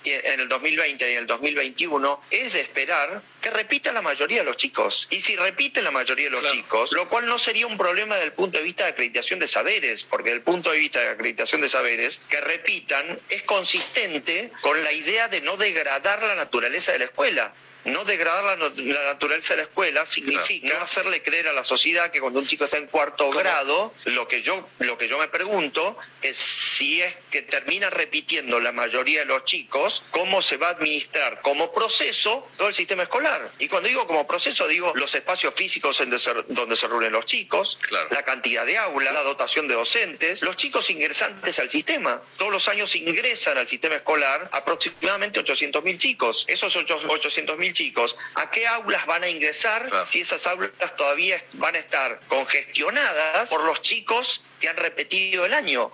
en 0.05 0.39
el 0.39 0.47
2020 0.47 1.09
y 1.09 1.13
en 1.13 1.17
el 1.17 1.27
2021, 1.27 2.21
es 2.29 2.53
de 2.53 2.61
esperar 2.61 3.23
que 3.41 3.49
repita 3.49 3.91
la 3.91 4.03
mayoría 4.03 4.39
de 4.39 4.45
los 4.45 4.57
chicos. 4.57 5.07
Y 5.09 5.21
si 5.21 5.35
repite 5.35 5.81
la 5.81 5.89
mayoría 5.89 6.25
de 6.29 6.39
los 6.39 6.51
chicos, 6.51 6.91
lo 6.91 7.09
cual 7.09 7.25
no 7.25 7.39
sería 7.39 7.65
un 7.65 7.79
problema 7.79 8.15
desde 8.15 8.27
el 8.27 8.33
punto 8.33 8.59
de 8.59 8.63
vista 8.63 8.83
de 8.83 8.91
acreditación 8.91 9.39
de 9.39 9.47
saberes, 9.47 10.03
porque 10.03 10.29
desde 10.29 10.37
el 10.37 10.43
punto 10.43 10.71
de 10.71 10.77
vista 10.77 10.99
de 10.99 11.09
acreditación 11.09 11.61
de 11.61 11.69
saberes, 11.69 12.21
que 12.29 12.39
repitan 12.41 13.19
es 13.29 13.41
consistente 13.41 14.51
con 14.61 14.83
la 14.83 14.93
idea 14.93 15.27
de 15.29 15.41
no 15.41 15.57
degradar 15.57 16.21
la 16.21 16.35
naturaleza 16.35 16.91
de 16.91 16.99
la 16.99 17.05
escuela 17.05 17.53
no 17.85 18.05
degradar 18.05 18.57
la, 18.57 19.03
naturaleza 19.05 19.53
de 19.53 19.57
la 19.57 19.63
escuela 19.63 20.05
significa 20.05 20.77
no 20.77 20.83
hacerle 20.83 21.21
creer 21.21 21.47
a 21.47 21.53
la 21.53 21.63
sociedad 21.63 22.11
que 22.11 22.19
cuando 22.19 22.39
un 22.39 22.47
chico 22.47 22.65
está 22.65 22.77
en 22.77 22.87
cuarto 22.87 23.29
grado, 23.31 23.93
lo 24.05 24.27
que 24.27 24.41
yo 24.41 24.67
lo 24.79 24.97
que 24.97 25.07
yo 25.07 25.17
me 25.17 25.27
pregunto 25.27 25.97
es 26.21 26.37
si 26.37 27.01
es 27.01 27.15
que 27.31 27.41
termina 27.41 27.89
repitiendo 27.89 28.59
la 28.59 28.71
mayoría 28.71 29.21
de 29.21 29.25
los 29.25 29.45
chicos 29.45 30.03
cómo 30.11 30.41
se 30.41 30.57
va 30.57 30.67
a 30.67 30.71
administrar 30.71 31.41
como 31.41 31.71
proceso 31.73 32.47
todo 32.57 32.67
el 32.67 32.73
sistema 32.73 33.03
escolar. 33.03 33.51
Y 33.57 33.67
cuando 33.67 33.89
digo 33.89 34.05
como 34.05 34.27
proceso 34.27 34.67
digo 34.67 34.91
los 34.95 35.15
espacios 35.15 35.53
físicos 35.55 35.99
en 36.01 36.09
donde 36.09 36.75
se 36.75 36.87
reúnen 36.87 37.11
los 37.11 37.25
chicos, 37.25 37.79
la 38.09 38.23
cantidad 38.23 38.65
de 38.65 38.77
aulas, 38.77 39.13
la 39.13 39.23
dotación 39.23 39.67
de 39.67 39.75
docentes, 39.75 40.41
los 40.41 40.57
chicos 40.57 40.89
ingresantes 40.89 41.59
al 41.59 41.69
sistema. 41.69 42.21
Todos 42.37 42.51
los 42.51 42.67
años 42.67 42.95
ingresan 42.95 43.57
al 43.57 43.67
sistema 43.67 43.95
escolar 43.95 44.49
aproximadamente 44.51 45.39
800.000 45.43 45.97
chicos. 45.97 46.45
Esos 46.47 46.75
800.000 46.75 47.73
chicos, 47.73 48.17
¿a 48.35 48.51
qué 48.51 48.67
aulas 48.67 49.05
van 49.05 49.23
a 49.23 49.29
ingresar 49.29 49.89
si 50.09 50.21
esas 50.21 50.45
aulas 50.47 50.71
todavía 50.97 51.43
van 51.53 51.75
a 51.75 51.79
estar 51.79 52.19
congestionadas 52.27 53.49
por 53.49 53.63
los 53.65 53.81
chicos 53.81 54.43
que 54.59 54.67
han 54.69 54.77
repetido 54.77 55.45
el 55.45 55.53
año? 55.53 55.91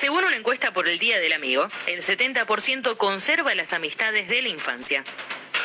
Según 0.00 0.24
una 0.24 0.36
encuesta 0.36 0.72
por 0.72 0.88
el 0.88 0.98
Día 0.98 1.18
del 1.18 1.34
Amigo, 1.34 1.68
el 1.86 2.02
70% 2.02 2.96
conserva 2.96 3.54
las 3.54 3.74
amistades 3.74 4.28
de 4.28 4.40
la 4.40 4.48
infancia. 4.48 5.04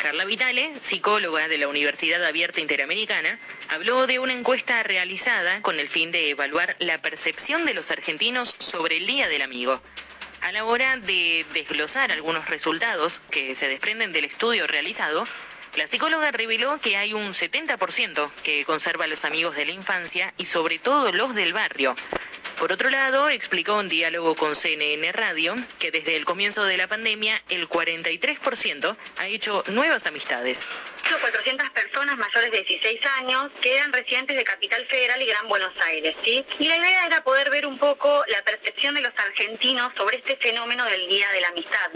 Carla 0.01 0.25
Vitale, 0.25 0.73
psicóloga 0.81 1.47
de 1.47 1.57
la 1.57 1.69
Universidad 1.69 2.21
Abierta 2.21 2.59
Interamericana, 2.59 3.39
habló 3.69 4.07
de 4.07 4.19
una 4.19 4.33
encuesta 4.33 4.83
realizada 4.83 5.61
con 5.61 5.79
el 5.79 5.87
fin 5.87 6.11
de 6.11 6.31
evaluar 6.31 6.75
la 6.79 6.97
percepción 6.97 7.63
de 7.63 7.75
los 7.75 7.91
argentinos 7.91 8.53
sobre 8.59 8.97
el 8.97 9.07
Día 9.07 9.29
del 9.29 9.41
Amigo. 9.41 9.81
A 10.41 10.51
la 10.51 10.65
hora 10.65 10.97
de 10.97 11.45
desglosar 11.53 12.11
algunos 12.11 12.49
resultados 12.49 13.21
que 13.31 13.55
se 13.55 13.69
desprenden 13.69 14.11
del 14.11 14.25
estudio 14.25 14.67
realizado, 14.67 15.25
la 15.77 15.87
psicóloga 15.87 16.31
reveló 16.31 16.77
que 16.81 16.97
hay 16.97 17.13
un 17.13 17.33
70% 17.33 18.29
que 18.43 18.65
conserva 18.65 19.05
a 19.05 19.07
los 19.07 19.23
amigos 19.23 19.55
de 19.55 19.65
la 19.65 19.71
infancia 19.71 20.33
y 20.35 20.43
sobre 20.43 20.77
todo 20.77 21.13
los 21.13 21.35
del 21.35 21.53
barrio. 21.53 21.95
Por 22.57 22.71
otro 22.71 22.89
lado, 22.89 23.29
explicó 23.29 23.81
en 23.81 23.89
diálogo 23.89 24.35
con 24.35 24.55
CNN 24.55 25.11
Radio 25.11 25.55
que 25.77 25.91
desde 25.91 26.15
el 26.15 26.23
comienzo 26.23 26.63
de 26.63 26.77
la 26.77 26.87
pandemia 26.87 27.41
el 27.49 27.67
43% 27.67 28.95
ha 29.17 29.27
hecho 29.27 29.63
nuevas 29.67 30.07
amistades. 30.07 30.65
400 31.19 31.69
personas 31.69 32.17
mayores 32.17 32.51
de 32.51 32.63
16 32.63 32.99
años 33.19 33.47
que 33.61 33.75
eran 33.75 33.93
residentes 33.93 34.35
de 34.35 34.43
Capital 34.43 34.85
Federal 34.87 35.21
y 35.21 35.25
Gran 35.25 35.47
Buenos 35.47 35.73
Aires. 35.85 36.15
¿sí? 36.23 36.43
Y 36.59 36.67
la 36.67 36.77
idea 36.77 37.05
era 37.05 37.23
poder 37.23 37.49
ver 37.51 37.67
un 37.67 37.77
poco 37.77 38.23
la 38.27 38.41
percepción 38.43 38.95
de 38.95 39.01
los 39.01 39.11
argentinos 39.17 39.91
sobre 39.95 40.17
este 40.17 40.37
fenómeno 40.37 40.85
del 40.85 41.07
Día 41.07 41.29
de 41.31 41.41
la 41.41 41.49
Amistad. 41.49 41.91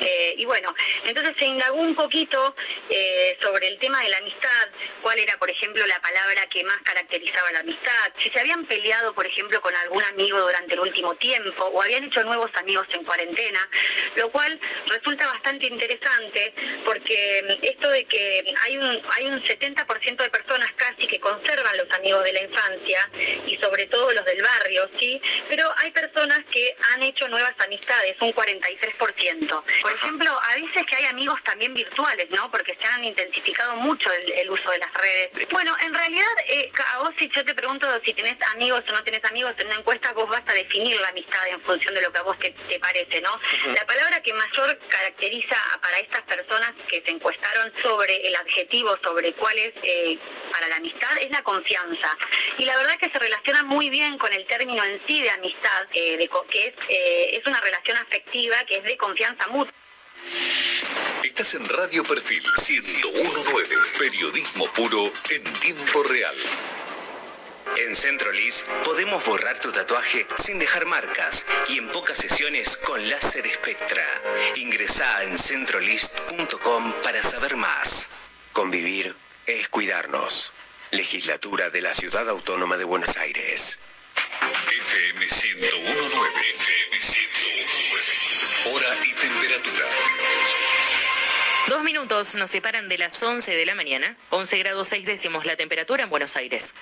Eh, 0.00 0.34
y 0.38 0.44
bueno, 0.46 0.74
entonces 1.04 1.34
se 1.38 1.46
indagó 1.46 1.76
un 1.76 1.94
poquito 1.94 2.54
eh, 2.88 3.36
sobre 3.40 3.68
el 3.68 3.78
tema 3.78 4.00
de 4.02 4.08
la 4.08 4.18
amistad, 4.18 4.68
cuál 5.02 5.18
era, 5.18 5.36
por 5.38 5.50
ejemplo, 5.50 5.86
la 5.86 6.00
palabra 6.00 6.46
que 6.46 6.64
más 6.64 6.78
caracterizaba 6.78 7.52
la 7.52 7.60
amistad, 7.60 8.12
si 8.18 8.30
se 8.30 8.40
habían 8.40 8.64
peleado, 8.64 9.14
por 9.14 9.26
ejemplo, 9.26 9.60
con 9.60 9.74
algún 9.76 9.89
amigo 9.98 10.40
durante 10.40 10.74
el 10.74 10.80
último 10.80 11.14
tiempo 11.14 11.64
o 11.64 11.82
habían 11.82 12.04
hecho 12.04 12.22
nuevos 12.24 12.50
amigos 12.54 12.86
en 12.92 13.04
cuarentena, 13.04 13.68
lo 14.16 14.30
cual 14.30 14.58
resulta 14.86 15.26
bastante 15.26 15.66
interesante 15.66 16.54
porque 16.84 17.58
esto 17.62 17.90
de 17.90 18.04
que 18.04 18.54
hay 18.62 18.76
un, 18.76 19.00
hay 19.16 19.26
un 19.26 19.42
70% 19.42 20.16
de 20.16 20.30
personas 20.30 20.70
casi 20.76 21.06
que 21.06 21.18
conservan 21.18 21.76
los 21.76 21.90
amigos 21.92 22.24
de 22.24 22.32
la 22.32 22.42
infancia 22.42 23.08
y 23.46 23.56
sobre 23.56 23.86
todo 23.86 24.12
los 24.12 24.24
del 24.24 24.42
barrio, 24.42 24.88
¿sí? 24.98 25.20
Pero 25.48 25.64
hay 25.78 25.90
personas 25.90 26.40
que 26.50 26.76
han 26.92 27.02
hecho 27.02 27.28
nuevas 27.28 27.52
amistades, 27.58 28.16
un 28.20 28.32
43%. 28.32 29.62
Por 29.82 29.92
ejemplo, 29.92 30.30
a 30.42 30.54
veces 30.54 30.86
que 30.86 30.96
hay 30.96 31.04
amigos 31.06 31.42
también 31.44 31.74
virtuales, 31.74 32.28
¿no? 32.30 32.50
Porque 32.50 32.76
se 32.80 32.86
han 32.86 33.04
intensificado 33.04 33.76
mucho 33.76 34.10
el, 34.12 34.50
uso 34.50 34.70
de 34.70 34.78
las 34.78 34.92
redes. 34.94 35.48
Bueno, 35.50 35.76
en 35.80 35.94
realidad, 35.94 36.26
eh, 36.48 36.72
a 36.94 36.98
vos 37.00 37.10
si 37.18 37.28
yo 37.28 37.44
te 37.44 37.54
pregunto 37.54 37.86
si 38.04 38.12
tenés 38.14 38.36
amigos 38.54 38.82
o 38.88 38.92
no 38.92 39.04
tenés 39.04 39.24
amigos 39.24 39.54
en 39.58 39.66
una 39.68 39.76
encuesta, 39.80 40.12
vos 40.12 40.28
vas 40.28 40.42
a 40.46 40.52
definir 40.52 40.98
la 41.00 41.08
amistad 41.08 41.48
en 41.48 41.60
función 41.62 41.94
de 41.94 42.02
lo 42.02 42.12
que 42.12 42.18
a 42.18 42.22
vos 42.22 42.38
te, 42.38 42.52
parece, 42.78 43.20
¿no? 43.20 43.30
La 43.74 43.84
palabra 43.86 44.22
que 44.22 44.32
mayor 44.32 44.78
caracteriza 44.88 45.56
para 45.82 45.98
estas 45.98 46.22
personas 46.22 46.72
que 46.88 47.02
se 47.02 47.10
encuestaron 47.10 47.72
sobre 47.82 48.16
el 48.28 48.36
adjetivo 48.36 48.96
sobre 49.02 49.32
cuál 49.32 49.58
es 49.58 49.72
eh, 49.82 50.18
para 50.50 50.68
la 50.68 50.76
amistad 50.76 51.10
es 51.20 51.30
la 51.30 51.42
confianza. 51.42 52.16
Y 52.58 52.64
la 52.64 52.76
verdad 52.76 52.96
que 52.98 53.10
se 53.10 53.18
relaciona 53.18 53.62
muy 53.64 53.90
bien 53.90 54.18
con 54.18 54.32
el 54.32 54.46
término 54.46 54.84
en 54.84 55.00
sí 55.06 55.20
de 55.20 55.30
amistad, 55.30 55.86
eh, 55.92 56.16
de, 56.16 56.30
que 56.50 56.68
es, 56.68 56.74
eh, 56.88 57.36
es 57.38 57.46
una 57.46 57.60
relación 57.60 57.96
afectiva 57.96 58.56
que 58.66 58.76
es 58.76 58.84
de 58.84 58.96
confianza 58.96 59.48
mutua. 59.48 59.72
Estás 61.22 61.54
en 61.54 61.64
Radio 61.68 62.02
Perfil 62.04 62.42
1019, 62.42 63.76
periodismo 63.98 64.66
puro 64.72 65.12
en 65.30 65.42
tiempo 65.60 66.02
real. 66.02 66.34
En 67.76 67.94
Centrolis 67.94 68.64
podemos 68.84 69.24
borrar 69.24 69.58
tu 69.60 69.70
tatuaje 69.72 70.26
sin 70.38 70.58
dejar 70.58 70.86
marcas 70.86 71.44
y 71.68 71.78
en 71.78 71.88
pocas 71.88 72.18
sesiones 72.18 72.76
con 72.76 73.08
láser 73.08 73.46
espectra. 73.46 74.04
Ingresa 74.56 75.22
en 75.24 75.38
centrolist.com 75.38 76.92
para 77.02 77.22
saber 77.22 77.56
más. 77.56 78.30
Convivir 78.52 79.14
es 79.46 79.68
cuidarnos. 79.68 80.52
Legislatura 80.90 81.70
de 81.70 81.82
la 81.82 81.94
Ciudad 81.94 82.28
Autónoma 82.28 82.76
de 82.76 82.84
Buenos 82.84 83.16
Aires. 83.16 83.78
FM 84.68 85.20
1019. 85.20 85.80
FM 86.50 86.90
1019. 86.90 88.74
Hora 88.74 88.96
y 89.04 89.12
temperatura. 89.12 89.86
Dos 91.68 91.84
minutos 91.84 92.34
nos 92.34 92.50
separan 92.50 92.88
de 92.88 92.98
las 92.98 93.22
11 93.22 93.54
de 93.54 93.66
la 93.66 93.76
mañana. 93.76 94.16
11 94.30 94.58
grados 94.58 94.88
6 94.88 95.06
décimos 95.06 95.46
la 95.46 95.56
temperatura 95.56 96.02
en 96.02 96.10
Buenos 96.10 96.34
Aires. 96.36 96.72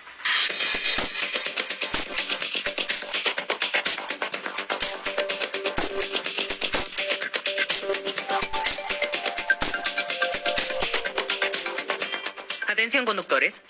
Atención 12.78 13.04
conductores. 13.04 13.60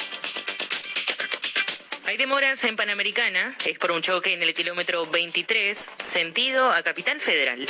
Hay 2.05 2.19
demoras 2.19 2.63
en 2.65 2.77
Panamericana, 2.77 3.57
es 3.65 3.79
por 3.79 3.91
un 3.93 4.03
choque 4.03 4.35
en 4.35 4.43
el 4.43 4.53
kilómetro 4.53 5.07
23, 5.07 5.89
sentido 6.05 6.71
a 6.71 6.83
Capital 6.83 7.19
Federal. 7.19 7.67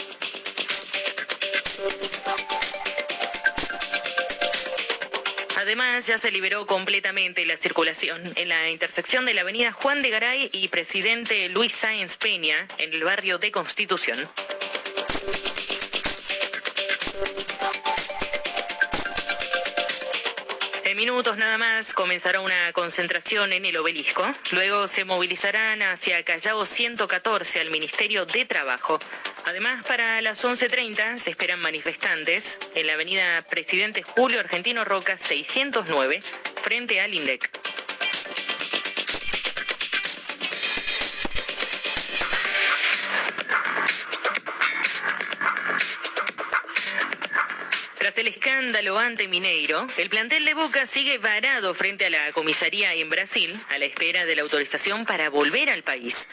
Además, 5.58 6.08
ya 6.08 6.18
se 6.18 6.32
liberó 6.32 6.66
completamente 6.66 7.46
la 7.46 7.56
circulación 7.56 8.20
en 8.34 8.48
la 8.48 8.68
intersección 8.70 9.24
de 9.24 9.34
la 9.34 9.42
avenida 9.42 9.70
Juan 9.70 10.02
de 10.02 10.10
Garay 10.10 10.50
y 10.52 10.66
Presidente 10.66 11.48
Luis 11.50 11.72
Sáenz 11.72 12.16
Peña 12.16 12.66
en 12.78 12.92
el 12.94 13.04
barrio 13.04 13.38
de 13.38 13.52
Constitución. 13.52 14.18
Minutos 20.98 21.36
nada 21.36 21.58
más 21.58 21.94
comenzará 21.94 22.40
una 22.40 22.72
concentración 22.72 23.52
en 23.52 23.64
el 23.64 23.76
obelisco. 23.76 24.26
Luego 24.50 24.88
se 24.88 25.04
movilizarán 25.04 25.80
hacia 25.80 26.24
Callao 26.24 26.66
114 26.66 27.60
al 27.60 27.70
Ministerio 27.70 28.26
de 28.26 28.44
Trabajo. 28.44 28.98
Además, 29.44 29.84
para 29.84 30.20
las 30.22 30.44
11.30 30.44 31.18
se 31.18 31.30
esperan 31.30 31.60
manifestantes 31.60 32.58
en 32.74 32.88
la 32.88 32.94
avenida 32.94 33.42
Presidente 33.48 34.02
Julio 34.02 34.40
Argentino 34.40 34.84
Roca 34.84 35.16
609 35.16 36.20
frente 36.64 37.00
al 37.00 37.14
INDEC. 37.14 37.87
El 48.18 48.26
escándalo 48.26 48.98
ante 48.98 49.28
Mineiro, 49.28 49.86
el 49.96 50.08
plantel 50.08 50.44
de 50.44 50.54
Boca 50.54 50.86
sigue 50.86 51.18
varado 51.18 51.72
frente 51.72 52.06
a 52.06 52.10
la 52.10 52.32
comisaría 52.32 52.92
en 52.94 53.08
Brasil 53.10 53.54
a 53.70 53.78
la 53.78 53.84
espera 53.84 54.26
de 54.26 54.34
la 54.34 54.42
autorización 54.42 55.06
para 55.06 55.30
volver 55.30 55.70
al 55.70 55.84
país. 55.84 56.28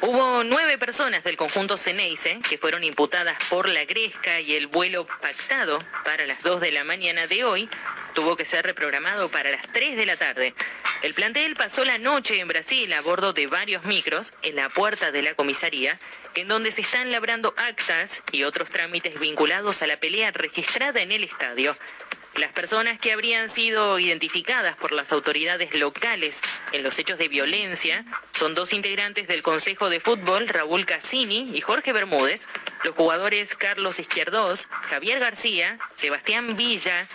Hubo 0.00 0.42
nueve 0.42 0.78
personas 0.78 1.22
del 1.22 1.36
conjunto 1.36 1.76
Ceneice 1.76 2.40
que 2.48 2.58
fueron 2.58 2.82
imputadas 2.82 3.38
por 3.50 3.68
la 3.68 3.84
gresca 3.84 4.40
y 4.40 4.54
el 4.54 4.66
vuelo 4.66 5.06
pactado 5.06 5.78
para 6.04 6.26
las 6.26 6.42
2 6.42 6.60
de 6.60 6.72
la 6.72 6.82
mañana 6.84 7.26
de 7.28 7.44
hoy 7.44 7.68
tuvo 8.14 8.36
que 8.36 8.44
ser 8.44 8.64
reprogramado 8.64 9.28
para 9.28 9.50
las 9.50 9.66
3 9.72 9.96
de 9.96 10.06
la 10.06 10.16
tarde. 10.16 10.54
El 11.02 11.14
plantel 11.14 11.54
pasó 11.54 11.84
la 11.84 11.98
noche 11.98 12.40
en 12.40 12.48
Brasil 12.48 12.92
a 12.92 13.00
bordo 13.00 13.32
de 13.32 13.46
varios 13.46 13.84
micros 13.84 14.32
en 14.42 14.56
la 14.56 14.68
puerta 14.70 15.12
de 15.12 15.22
la 15.22 15.34
comisaría, 15.34 15.98
en 16.40 16.48
donde 16.48 16.70
se 16.70 16.82
están 16.82 17.10
labrando 17.10 17.52
actas 17.56 18.22
y 18.32 18.44
otros 18.44 18.70
trámites 18.70 19.18
vinculados 19.18 19.82
a 19.82 19.86
la 19.86 19.98
pelea 19.98 20.30
registrada 20.30 21.00
en 21.00 21.12
el 21.12 21.24
estadio. 21.24 21.76
Las 22.36 22.52
personas 22.52 23.00
que 23.00 23.12
habrían 23.12 23.48
sido 23.48 23.98
identificadas 23.98 24.76
por 24.76 24.92
las 24.92 25.10
autoridades 25.10 25.74
locales 25.74 26.40
en 26.70 26.84
los 26.84 26.96
hechos 27.00 27.18
de 27.18 27.26
violencia 27.26 28.04
son 28.32 28.54
dos 28.54 28.72
integrantes 28.72 29.26
del 29.26 29.42
Consejo 29.42 29.90
de 29.90 29.98
Fútbol, 29.98 30.46
Raúl 30.46 30.86
Cassini 30.86 31.50
y 31.52 31.60
Jorge 31.60 31.92
Bermúdez, 31.92 32.46
los 32.84 32.94
jugadores 32.94 33.56
Carlos 33.56 33.98
Izquierdos, 33.98 34.68
Javier 34.88 35.18
García, 35.18 35.78
Sebastián 35.96 36.56
Villa, 36.56 37.08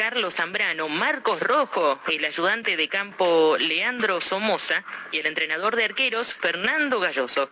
Carlos 0.00 0.36
Zambrano, 0.36 0.88
Marcos 0.88 1.40
Rojo, 1.40 2.00
el 2.08 2.24
ayudante 2.24 2.78
de 2.78 2.88
campo 2.88 3.58
Leandro 3.58 4.22
Somoza 4.22 4.82
y 5.12 5.18
el 5.18 5.26
entrenador 5.26 5.76
de 5.76 5.84
arqueros 5.84 6.32
Fernando 6.32 7.00
Galloso. 7.00 7.50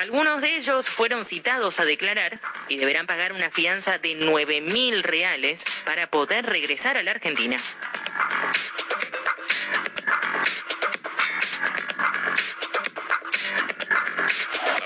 Algunos 0.00 0.40
de 0.40 0.56
ellos 0.56 0.90
fueron 0.90 1.24
citados 1.24 1.78
a 1.78 1.84
declarar 1.84 2.40
y 2.68 2.76
deberán 2.76 3.06
pagar 3.06 3.32
una 3.32 3.52
fianza 3.52 3.98
de 3.98 4.16
9 4.16 4.62
mil 4.62 5.04
reales 5.04 5.64
para 5.84 6.10
poder 6.10 6.46
regresar 6.46 6.96
a 6.96 7.04
la 7.04 7.12
Argentina. 7.12 7.56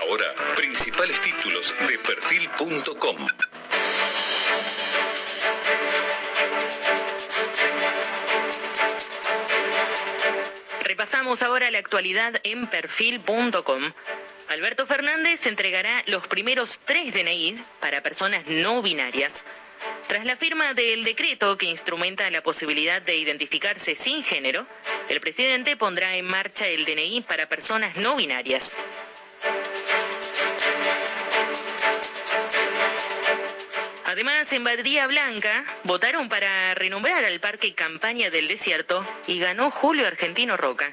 Ahora, 0.02 0.34
principales 0.54 1.18
títulos 1.22 1.74
de 1.88 1.98
perfil.com. 1.98 3.49
Repasamos 11.10 11.42
ahora 11.42 11.72
la 11.72 11.78
actualidad 11.78 12.40
en 12.44 12.68
perfil.com. 12.68 13.92
Alberto 14.48 14.86
Fernández 14.86 15.44
entregará 15.46 16.04
los 16.06 16.28
primeros 16.28 16.78
tres 16.84 17.12
DNI 17.12 17.60
para 17.80 18.00
personas 18.00 18.46
no 18.46 18.80
binarias. 18.80 19.42
Tras 20.06 20.24
la 20.24 20.36
firma 20.36 20.72
del 20.72 21.02
decreto 21.02 21.58
que 21.58 21.66
instrumenta 21.66 22.30
la 22.30 22.44
posibilidad 22.44 23.02
de 23.02 23.16
identificarse 23.16 23.96
sin 23.96 24.22
género, 24.22 24.64
el 25.08 25.20
presidente 25.20 25.76
pondrá 25.76 26.14
en 26.14 26.26
marcha 26.26 26.68
el 26.68 26.84
DNI 26.84 27.22
para 27.22 27.48
personas 27.48 27.96
no 27.96 28.14
binarias. 28.14 28.72
Además, 34.10 34.52
en 34.52 34.64
Bahía 34.64 35.06
Blanca 35.06 35.64
votaron 35.84 36.28
para 36.28 36.74
renombrar 36.74 37.24
al 37.24 37.38
Parque 37.38 37.74
Campaña 37.74 38.28
del 38.28 38.48
Desierto 38.48 39.06
y 39.28 39.38
ganó 39.38 39.70
Julio 39.70 40.04
Argentino 40.04 40.56
Roca. 40.56 40.92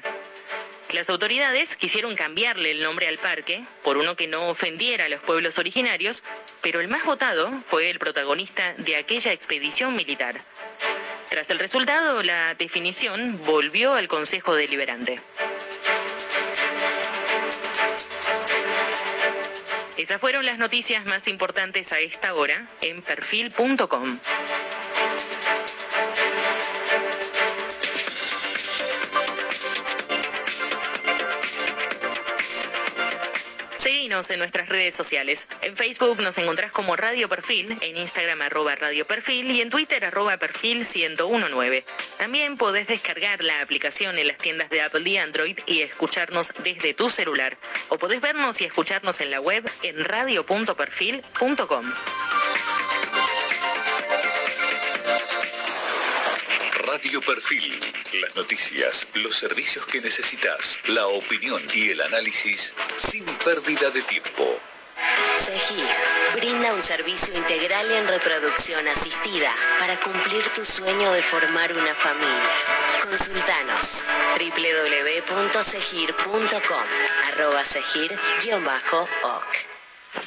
Las 0.92 1.10
autoridades 1.10 1.74
quisieron 1.74 2.14
cambiarle 2.14 2.70
el 2.70 2.80
nombre 2.80 3.08
al 3.08 3.18
parque 3.18 3.64
por 3.82 3.96
uno 3.96 4.14
que 4.14 4.28
no 4.28 4.48
ofendiera 4.48 5.06
a 5.06 5.08
los 5.08 5.20
pueblos 5.20 5.58
originarios, 5.58 6.22
pero 6.62 6.80
el 6.80 6.86
más 6.86 7.04
votado 7.04 7.50
fue 7.66 7.90
el 7.90 7.98
protagonista 7.98 8.74
de 8.74 8.94
aquella 8.94 9.32
expedición 9.32 9.96
militar. 9.96 10.40
Tras 11.28 11.50
el 11.50 11.58
resultado, 11.58 12.22
la 12.22 12.54
definición 12.54 13.40
volvió 13.44 13.94
al 13.94 14.06
Consejo 14.06 14.54
Deliberante. 14.54 15.20
Esas 19.98 20.20
fueron 20.20 20.46
las 20.46 20.58
noticias 20.58 21.04
más 21.06 21.26
importantes 21.26 21.92
a 21.92 21.98
esta 21.98 22.32
hora 22.32 22.68
en 22.80 23.02
perfil.com. 23.02 24.18
En 34.18 34.40
nuestras 34.40 34.68
redes 34.68 34.96
sociales. 34.96 35.46
En 35.62 35.76
Facebook 35.76 36.20
nos 36.20 36.36
encontrás 36.38 36.72
como 36.72 36.96
Radio 36.96 37.28
Perfil, 37.28 37.78
en 37.80 37.96
Instagram 37.96 38.42
arroba 38.42 38.74
Radio 38.74 39.06
Perfil 39.06 39.48
y 39.52 39.60
en 39.60 39.70
Twitter 39.70 40.04
arroba 40.04 40.36
Perfil 40.38 40.78
1019. 40.78 41.84
También 42.18 42.56
podés 42.56 42.88
descargar 42.88 43.44
la 43.44 43.62
aplicación 43.62 44.18
en 44.18 44.26
las 44.26 44.38
tiendas 44.38 44.70
de 44.70 44.82
Apple 44.82 45.08
y 45.08 45.18
Android 45.18 45.56
y 45.66 45.82
escucharnos 45.82 46.52
desde 46.64 46.94
tu 46.94 47.10
celular. 47.10 47.56
O 47.90 47.98
podés 47.98 48.20
vernos 48.20 48.60
y 48.60 48.64
escucharnos 48.64 49.20
en 49.20 49.30
la 49.30 49.40
web 49.40 49.64
en 49.84 50.04
radio.perfil.com. 50.04 51.94
Radio 56.84 57.20
Perfil. 57.20 57.97
Las 58.12 58.34
noticias, 58.36 59.06
los 59.14 59.36
servicios 59.36 59.84
que 59.86 60.00
necesitas, 60.00 60.80
la 60.86 61.06
opinión 61.06 61.62
y 61.74 61.90
el 61.90 62.00
análisis 62.00 62.72
sin 62.96 63.22
pérdida 63.24 63.90
de 63.90 64.00
tiempo. 64.00 64.58
Segir 65.36 65.84
brinda 66.34 66.72
un 66.72 66.80
servicio 66.80 67.36
integral 67.36 67.90
en 67.90 68.08
reproducción 68.08 68.88
asistida 68.88 69.54
para 69.78 70.00
cumplir 70.00 70.42
tu 70.54 70.64
sueño 70.64 71.12
de 71.12 71.22
formar 71.22 71.70
una 71.72 71.94
familia. 71.94 72.56
Consultanos 73.02 74.04
www.segir.com 74.38 75.64
arroba 77.28 77.64
segir-oc. 77.64 78.18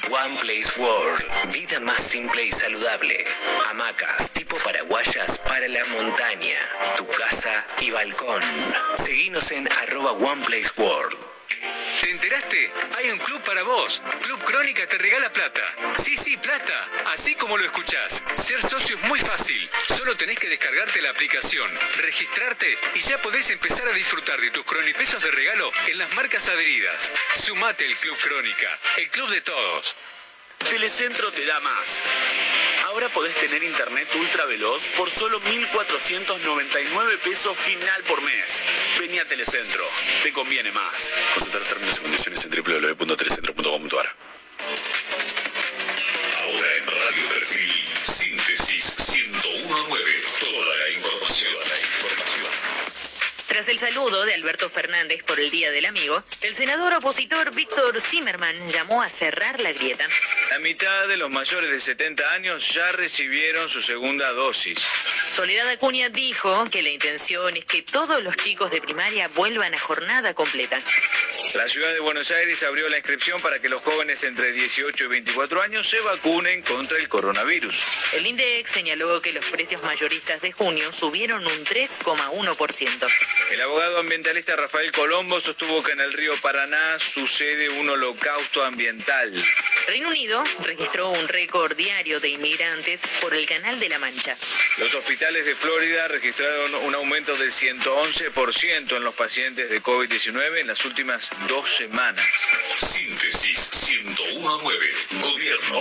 One 0.09 0.35
Place 0.41 0.71
World. 0.77 1.23
Vida 1.51 1.79
más 1.79 2.01
simple 2.01 2.45
y 2.45 2.51
saludable. 2.51 3.25
Hamacas 3.69 4.29
tipo 4.31 4.55
paraguayas 4.57 5.39
para 5.39 5.67
la 5.67 5.83
montaña, 5.85 6.57
tu 6.97 7.07
casa 7.07 7.65
y 7.79 7.89
balcón. 7.89 8.43
Seguinos 8.97 9.51
en 9.51 9.67
arroba 9.71 10.11
One 10.11 10.43
World. 10.77 11.30
¿Te 12.01 12.09
enteraste? 12.09 12.73
Hay 12.97 13.11
un 13.11 13.19
club 13.19 13.39
para 13.43 13.61
vos. 13.61 14.01
Club 14.23 14.43
Crónica 14.43 14.87
te 14.87 14.97
regala 14.97 15.31
plata. 15.31 15.61
Sí, 16.03 16.17
sí, 16.17 16.35
plata. 16.35 16.89
Así 17.13 17.35
como 17.35 17.59
lo 17.59 17.63
escuchás. 17.63 18.23
Ser 18.43 18.59
socio 18.63 18.97
es 18.97 19.03
muy 19.03 19.19
fácil. 19.19 19.69
Solo 19.95 20.17
tenés 20.17 20.39
que 20.39 20.49
descargarte 20.49 20.99
la 20.99 21.11
aplicación, 21.11 21.69
registrarte 21.97 22.75
y 22.95 23.01
ya 23.01 23.21
podés 23.21 23.51
empezar 23.51 23.87
a 23.87 23.93
disfrutar 23.93 24.41
de 24.41 24.49
tus 24.49 24.65
cronipesos 24.65 25.21
de 25.21 25.29
regalo 25.29 25.71
en 25.89 25.99
las 25.99 26.11
marcas 26.15 26.49
adheridas. 26.49 27.11
Sumate 27.35 27.85
el 27.85 27.95
Club 27.95 28.17
Crónica, 28.17 28.79
el 28.97 29.07
club 29.09 29.29
de 29.29 29.41
todos. 29.41 29.95
Telecentro 30.57 31.31
te 31.31 31.45
da 31.45 31.59
más. 31.59 32.01
Ahora 32.91 33.07
podés 33.07 33.33
tener 33.35 33.63
internet 33.63 34.05
ultra 34.19 34.45
veloz 34.47 34.89
por 34.97 35.09
solo 35.09 35.39
1.499 35.43 37.19
pesos 37.23 37.57
final 37.57 38.03
por 38.03 38.21
mes. 38.21 38.61
Vení 38.99 39.17
a 39.17 39.25
Telecentro, 39.25 39.81
te 40.21 40.33
conviene 40.33 40.73
más. 40.73 41.09
Consulta 41.35 41.59
los 41.59 41.67
términos 41.69 41.97
y 41.97 42.01
condiciones 42.01 42.43
en 42.43 42.51
www.telecentro.com.ar. 42.51 44.15
Ahora 46.41 46.75
en 46.75 46.85
Radio 46.85 47.29
Perfil, 47.29 47.80
Tras 53.51 53.67
el 53.67 53.79
saludo 53.79 54.23
de 54.23 54.33
Alberto 54.33 54.69
Fernández 54.69 55.23
por 55.23 55.37
el 55.37 55.51
Día 55.51 55.71
del 55.71 55.85
Amigo, 55.85 56.23
el 56.41 56.55
senador 56.55 56.93
opositor 56.93 57.53
Víctor 57.53 57.99
Zimmerman 57.99 58.55
llamó 58.69 59.01
a 59.01 59.09
cerrar 59.09 59.59
la 59.59 59.73
grieta. 59.73 60.07
La 60.51 60.59
mitad 60.59 61.07
de 61.09 61.17
los 61.17 61.29
mayores 61.31 61.69
de 61.69 61.81
70 61.81 62.31
años 62.31 62.73
ya 62.73 62.93
recibieron 62.93 63.67
su 63.67 63.81
segunda 63.81 64.31
dosis. 64.31 64.79
Soledad 65.33 65.67
Acuña 65.67 66.07
dijo 66.07 66.63
que 66.71 66.81
la 66.81 66.91
intención 66.91 67.57
es 67.57 67.65
que 67.65 67.81
todos 67.81 68.23
los 68.23 68.37
chicos 68.37 68.71
de 68.71 68.79
primaria 68.79 69.27
vuelvan 69.35 69.75
a 69.75 69.79
jornada 69.79 70.33
completa. 70.33 70.79
La 71.55 71.67
ciudad 71.67 71.91
de 71.91 71.99
Buenos 71.99 72.31
Aires 72.31 72.63
abrió 72.63 72.87
la 72.87 72.97
inscripción 72.97 73.41
para 73.41 73.59
que 73.59 73.67
los 73.67 73.81
jóvenes 73.81 74.23
entre 74.23 74.53
18 74.53 75.03
y 75.03 75.07
24 75.07 75.61
años 75.61 75.89
se 75.89 75.99
vacunen 75.99 76.61
contra 76.61 76.97
el 76.97 77.09
coronavirus. 77.09 77.83
El 78.13 78.25
INDEX 78.25 78.71
señaló 78.71 79.21
que 79.21 79.33
los 79.33 79.43
precios 79.45 79.83
mayoristas 79.83 80.39
de 80.41 80.53
junio 80.53 80.93
subieron 80.93 81.45
un 81.45 81.65
3,1%. 81.65 83.07
El 83.51 83.61
abogado 83.61 83.99
ambientalista 83.99 84.55
Rafael 84.55 84.93
Colombo 84.93 85.41
sostuvo 85.41 85.83
que 85.83 85.91
en 85.91 85.99
el 85.99 86.13
río 86.13 86.33
Paraná 86.41 86.97
sucede 86.99 87.67
un 87.69 87.89
holocausto 87.89 88.63
ambiental. 88.63 89.33
Reino 89.87 90.07
Unido 90.07 90.41
registró 90.63 91.09
un 91.09 91.27
récord 91.27 91.75
diario 91.75 92.21
de 92.21 92.29
inmigrantes 92.29 93.01
por 93.19 93.33
el 93.33 93.45
Canal 93.45 93.77
de 93.77 93.89
la 93.89 93.99
Mancha. 93.99 94.37
Los 94.77 94.93
hospitales 94.93 95.45
de 95.45 95.55
Florida 95.55 96.07
registraron 96.07 96.75
un 96.75 96.95
aumento 96.95 97.35
del 97.35 97.51
111% 97.51 98.95
en 98.95 99.03
los 99.03 99.13
pacientes 99.15 99.69
de 99.69 99.81
COVID-19 99.81 100.59
en 100.59 100.67
las 100.67 100.85
últimas 100.85 101.29
dos 101.47 101.69
semanas. 101.77 102.25
Síntesis 102.79 103.71
1019. 103.87 104.91
Gobierno. 105.21 105.79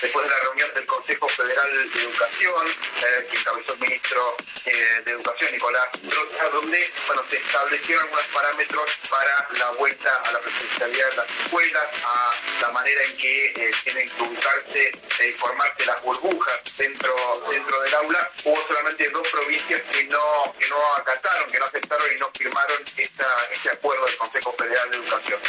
Después 0.00 0.24
de 0.24 0.30
la 0.30 0.40
reunión 0.40 0.74
del 0.74 0.86
Consejo 0.86 1.28
Federal 1.28 1.92
de 1.92 2.02
Educación, 2.02 2.66
eh, 2.68 3.28
que 3.30 3.38
encabezó 3.38 3.74
el 3.74 3.80
ministro 3.80 4.36
eh, 4.64 5.02
de 5.04 5.12
Educación, 5.12 5.52
Nicolás 5.52 5.88
Trota, 6.08 6.48
donde 6.48 6.90
bueno, 7.06 7.22
se 7.28 7.36
establecieron 7.36 8.04
algunos 8.04 8.26
parámetros 8.28 8.90
para 9.10 9.48
la 9.58 9.70
vuelta 9.72 10.22
a 10.24 10.32
la 10.32 10.40
presencialidad 10.40 11.10
de 11.10 11.16
las 11.16 11.26
escuelas, 11.28 11.84
a 12.04 12.34
la 12.62 12.70
manera 12.70 13.02
en 13.04 13.16
que 13.18 13.44
eh, 13.46 13.70
tienen 13.84 14.08
que 14.08 14.22
ubicarse 14.22 14.92
y 15.20 15.32
formarse 15.32 15.84
las 15.84 16.02
burbujas 16.02 16.60
dentro, 16.78 17.14
dentro 17.50 17.80
del 17.82 17.94
aula. 17.96 18.30
Hubo 18.44 18.66
solamente 18.68 19.10
dos 19.10 19.28
provincias 19.28 19.82
que 19.82 20.04
no, 20.04 20.54
que 20.58 20.66
no 20.68 20.94
acataron, 20.96 21.50
que 21.50 21.58
no 21.58 21.66
aceptaron 21.66 22.06
y 22.16 22.18
no 22.18 22.30
firmaron 22.38 22.84
este 22.96 23.70
acuerdo 23.70 24.06
del 24.06 24.16
Consejo 24.16 24.54
Federal 24.56 24.90
de 24.90 24.96
Educación. 24.96 25.40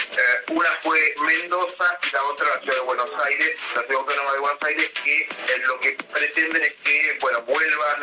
una 0.50 0.70
fue 0.82 1.16
Mendoza 1.26 2.00
y 2.04 2.12
la 2.12 2.24
otra 2.24 2.50
la 2.50 2.60
Ciudad 2.60 2.76
de 2.76 2.82
Buenos 2.82 3.12
Aires, 3.26 3.62
la 3.76 3.82
Ciudad 3.84 4.02
Autónoma 4.02 4.34
de 4.34 4.41
Buenos 4.42 4.64
Aires, 4.64 4.90
que 5.04 5.28
lo 5.66 5.80
que 5.80 5.92
pretenden 6.12 6.64
es 6.64 6.74
que 6.74 7.18
bueno, 7.22 7.42
vuelvan 7.44 8.02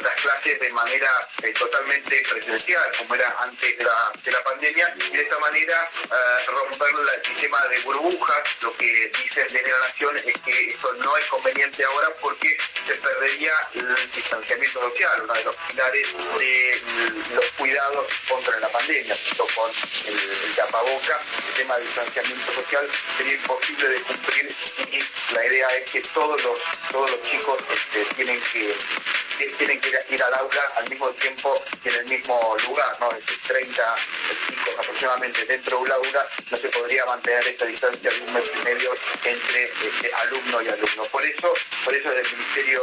las 0.00 0.20
clases 0.20 0.60
de 0.60 0.70
manera 0.70 1.10
eh, 1.42 1.52
totalmente 1.52 2.22
presencial, 2.30 2.84
como 2.98 3.16
era 3.16 3.34
antes 3.40 3.76
de 3.78 3.84
la, 3.84 4.12
de 4.22 4.30
la 4.30 4.42
pandemia, 4.44 4.94
y 4.96 5.16
de 5.16 5.22
esta 5.22 5.38
manera 5.40 5.90
eh, 6.04 6.46
romper 6.46 6.90
el 7.14 7.26
sistema 7.26 7.60
de 7.66 7.80
burbujas. 7.80 8.42
Lo 8.62 8.76
que 8.76 9.10
dicen 9.22 9.46
desde 9.48 9.70
la 9.70 9.78
Nación 9.78 10.16
es 10.16 10.40
que 10.42 10.66
eso 10.68 10.92
no 10.94 11.16
es 11.16 11.24
conveniente 11.26 11.84
ahora 11.84 12.08
porque 12.20 12.56
se 12.86 12.94
perdería 12.94 13.52
el 13.74 14.12
distanciamiento 14.12 14.80
social, 14.80 15.22
uno 15.22 15.34
de 15.34 15.44
los 15.44 15.56
pilares 15.56 16.08
de 16.38 16.80
los 17.34 17.44
cuidados 17.58 18.06
contra 18.28 18.60
la 18.60 18.68
pandemia, 18.68 19.16
junto 19.28 19.46
con 19.54 19.70
el, 20.06 20.14
el 20.14 20.54
tapaboca, 20.54 21.20
el 21.48 21.54
tema 21.54 21.76
de 21.76 21.84
distanciamiento 21.84 22.52
social, 22.52 22.88
sería 23.16 23.34
imposible 23.34 23.88
de 23.88 24.00
cumplir 24.02 24.56
y 24.92 25.34
la 25.34 25.46
idea 25.46 25.55
es 25.60 25.90
que 25.90 26.00
todos 26.00 26.42
los, 26.42 26.58
todos 26.90 27.10
los 27.10 27.22
chicos 27.22 27.56
este, 27.72 28.04
tienen 28.14 28.40
que 28.40 28.74
tienen 29.58 29.78
que 29.80 29.90
ir 30.10 30.22
al 30.22 30.34
aula 30.34 30.62
al 30.76 30.88
mismo 30.88 31.10
tiempo 31.10 31.54
y 31.84 31.88
en 31.88 31.94
el 31.96 32.04
mismo 32.06 32.56
lugar, 32.66 32.96
¿no? 33.00 33.10
Es 33.12 33.24
30 33.42 33.94
chicos 34.48 34.74
aproximadamente 34.78 35.44
dentro 35.44 35.76
de 35.76 35.84
un 35.84 35.92
aula, 35.92 36.28
no 36.50 36.56
se 36.56 36.68
podría 36.68 37.04
mantener 37.04 37.46
esta 37.46 37.66
distancia 37.66 38.10
de 38.10 38.20
un 38.20 38.32
metro 38.32 38.52
y 38.60 38.64
medio 38.64 38.94
entre 39.24 39.64
este, 39.64 40.14
alumno 40.14 40.62
y 40.62 40.68
alumno. 40.68 41.02
Por 41.12 41.24
eso, 41.24 41.52
por 41.84 41.94
eso 41.94 42.10
desde 42.10 42.30
el 42.30 42.36
Ministerio 42.36 42.82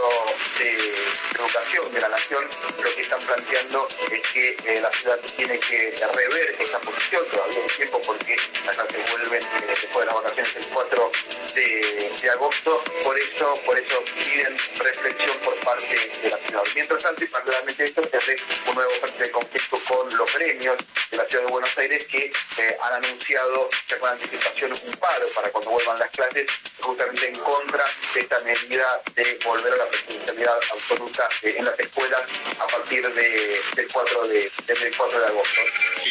de 0.60 0.96
Educación 1.40 1.92
de 1.92 2.02
la 2.02 2.10
Nación 2.10 2.48
lo 2.84 2.96
que 2.96 3.02
están 3.02 3.20
planteando 3.22 3.88
es 4.12 4.28
que 4.28 4.58
eh, 4.66 4.82
la 4.82 4.92
ciudad 4.92 5.20
tiene 5.36 5.60
que 5.60 5.96
rever 6.14 6.56
esa 6.60 6.80
posición, 6.80 7.26
todavía 7.32 7.60
hay 7.64 7.76
tiempo 7.76 8.02
porque 8.02 8.36
las 8.66 8.76
clases 8.76 9.12
vuelven 9.12 9.42
eh, 9.42 9.66
después 9.68 10.00
de 10.00 10.06
las 10.06 10.16
vacaciones 10.16 10.56
el 10.56 10.66
4 10.68 11.12
de, 11.56 12.30
agosto, 12.34 12.63
por 12.64 13.18
eso, 13.20 13.54
por 13.66 13.78
eso 13.78 14.04
piden 14.24 14.58
reflexión 14.58 15.38
por 15.44 15.56
parte 15.60 16.12
de 16.22 16.30
la 16.30 16.38
ciudad. 16.38 16.64
Mientras 16.76 17.04
tanto, 17.04 17.24
y 17.24 17.28
particularmente 17.28 17.84
esto, 17.84 18.02
se 18.10 18.18
hace 18.18 18.36
un 18.68 18.76
nuevo 18.76 18.92
frente 19.02 19.24
de 19.24 19.32
conflicto 19.32 19.80
con 19.88 20.18
los 20.18 20.34
gremios 20.34 20.78
de 21.12 21.18
la 21.18 21.26
ciudad 21.26 21.46
de 21.46 21.52
Buenos 21.52 21.78
Aires 21.78 22.06
que 22.06 22.32
eh, 22.58 22.78
han 22.82 22.94
anunciado 23.04 23.70
ya 23.90 24.00
con 24.00 24.10
anticipación 24.10 24.72
un 24.72 24.92
paro 24.94 25.28
para 25.36 25.50
cuando 25.50 25.72
vuelvan 25.72 26.00
las 26.00 26.10
clases, 26.12 26.50
justamente 26.80 27.28
en 27.28 27.36
contra 27.36 27.84
de 28.14 28.20
esta 28.20 28.40
medida 28.42 29.02
de 29.16 29.40
volver 29.46 29.74
a 29.74 29.78
la 29.78 29.90
presencialidad 29.90 30.60
absoluta 30.72 31.28
eh, 31.42 31.56
en 31.58 31.66
las 31.66 31.80
escuelas 31.80 32.22
a 32.60 32.68
partir 32.68 33.08
de, 33.14 33.62
del, 33.76 33.88
4 33.92 34.28
de, 34.28 34.52
desde 34.68 34.88
el 34.88 34.96
4 34.96 35.20
de 35.20 35.26
agosto. 35.26 35.62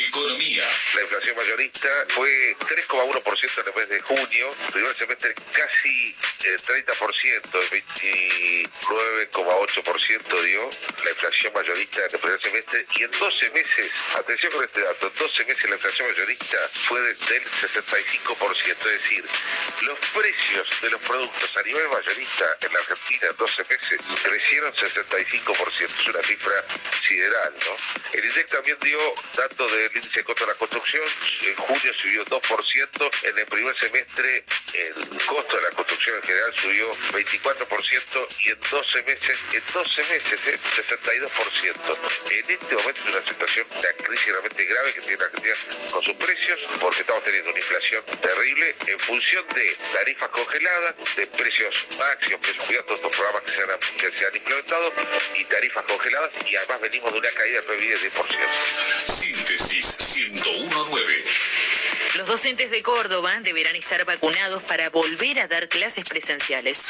Economía. 0.08 0.64
La 0.94 1.02
inflación 1.02 1.36
mayorista 1.36 1.88
fue 2.08 2.56
3,1% 2.58 3.60
en 3.60 3.66
el 3.66 3.74
mes 3.74 3.88
de 3.88 4.00
junio, 4.00 4.50
primer 4.72 4.96
semestre 4.96 5.34
casi 5.52 6.16
eh, 6.44 6.56
30%, 6.66 7.52
29,8% 7.52 10.42
dio 10.42 10.68
la 11.04 11.10
inflación 11.10 11.52
mayorista 11.54 12.00
en 12.00 12.08
el 12.12 12.18
primer 12.18 12.42
semestre 12.42 12.84
y 12.96 13.04
en 13.04 13.10
12 13.10 13.50
meses, 13.50 13.92
atención 14.18 14.52
con 14.52 14.64
este 14.64 14.80
dato, 14.80 15.06
en 15.06 15.14
12 15.14 15.44
meses 15.44 15.70
la 15.70 15.76
inflación 15.76 16.08
mayorista 16.08 16.58
fue 16.72 17.00
del 17.00 17.16
65%, 17.16 18.70
es 18.70 18.84
decir, 18.84 19.24
los 19.82 19.98
precios 20.14 20.68
de 20.80 20.90
los 20.90 21.00
productos 21.02 21.56
a 21.56 21.62
nivel 21.62 21.88
mayorista 21.88 22.44
en 22.62 22.72
la 22.72 22.80
Argentina 22.80 23.28
en 23.30 23.36
12 23.36 23.62
meses 23.62 24.00
crecieron 24.22 24.74
65%, 24.74 25.84
es 25.84 26.08
una 26.08 26.22
cifra 26.22 26.64
sideral, 27.06 27.54
¿no? 27.66 27.76
El 28.12 28.24
INDEC 28.24 28.48
también 28.48 28.78
dio 28.80 28.98
datos 29.36 29.70
del 29.72 29.90
índice 29.94 30.24
contra 30.24 30.46
la 30.46 30.54
construcción, 30.54 31.04
en 31.42 31.54
junio 31.56 31.92
subió 31.94 32.24
2%, 32.24 33.10
en 33.24 33.38
el 33.38 33.46
primer 33.46 33.78
semestre 33.78 34.44
el 34.74 34.94
costo 35.26 35.56
de 35.56 35.62
la 35.62 35.70
construcción 35.70 36.16
subió 36.54 36.90
24% 37.12 38.26
y 38.40 38.50
en 38.50 38.58
12 38.70 39.02
meses, 39.02 39.38
en 39.52 39.62
12 39.72 40.02
meses, 40.04 40.40
¿eh? 40.46 40.58
62%. 40.76 41.98
En 42.30 42.50
este 42.50 42.74
momento 42.74 43.00
es 43.00 43.16
una 43.16 43.26
situación, 43.26 43.66
una 43.70 43.92
crisis 43.92 44.26
realmente 44.26 44.64
grave 44.64 44.92
que 44.94 45.00
tiene 45.00 45.16
la 45.18 45.24
Argentina 45.26 45.54
con 45.90 46.02
sus 46.02 46.16
precios, 46.16 46.62
porque 46.80 47.00
estamos 47.00 47.24
teniendo 47.24 47.50
una 47.50 47.58
inflación 47.58 48.04
terrible 48.20 48.76
en 48.86 48.98
función 48.98 49.46
de 49.54 49.76
tarifas 49.92 50.28
congeladas, 50.30 50.94
de 51.16 51.26
precios 51.26 51.86
máximos, 51.98 52.40
precios 52.40 52.64
cuidados, 52.66 52.86
todos 52.86 53.00
estos 53.00 53.16
programas 53.16 53.42
que 53.42 53.52
se, 53.52 53.62
han, 53.62 54.12
que 54.12 54.18
se 54.18 54.26
han 54.26 54.36
implementado, 54.36 54.92
y 55.36 55.44
tarifas 55.44 55.84
congeladas, 55.84 56.30
y 56.46 56.56
además 56.56 56.80
venimos 56.80 57.12
de 57.12 57.18
una 57.18 57.30
caída 57.30 57.60
del 57.60 57.78
PIB 57.78 57.98
de 58.00 58.10
10%. 58.10 58.22
Síntesis 59.18 60.14
1019. 60.14 61.24
Los 62.16 62.28
docentes 62.28 62.70
de 62.70 62.82
Córdoba 62.82 63.38
deberán 63.40 63.74
estar 63.74 64.04
vacunados 64.04 64.62
para 64.64 64.90
volver 64.90 65.40
a 65.40 65.48
dar 65.48 65.66
clases 65.68 66.04
presenciales. 66.04 66.84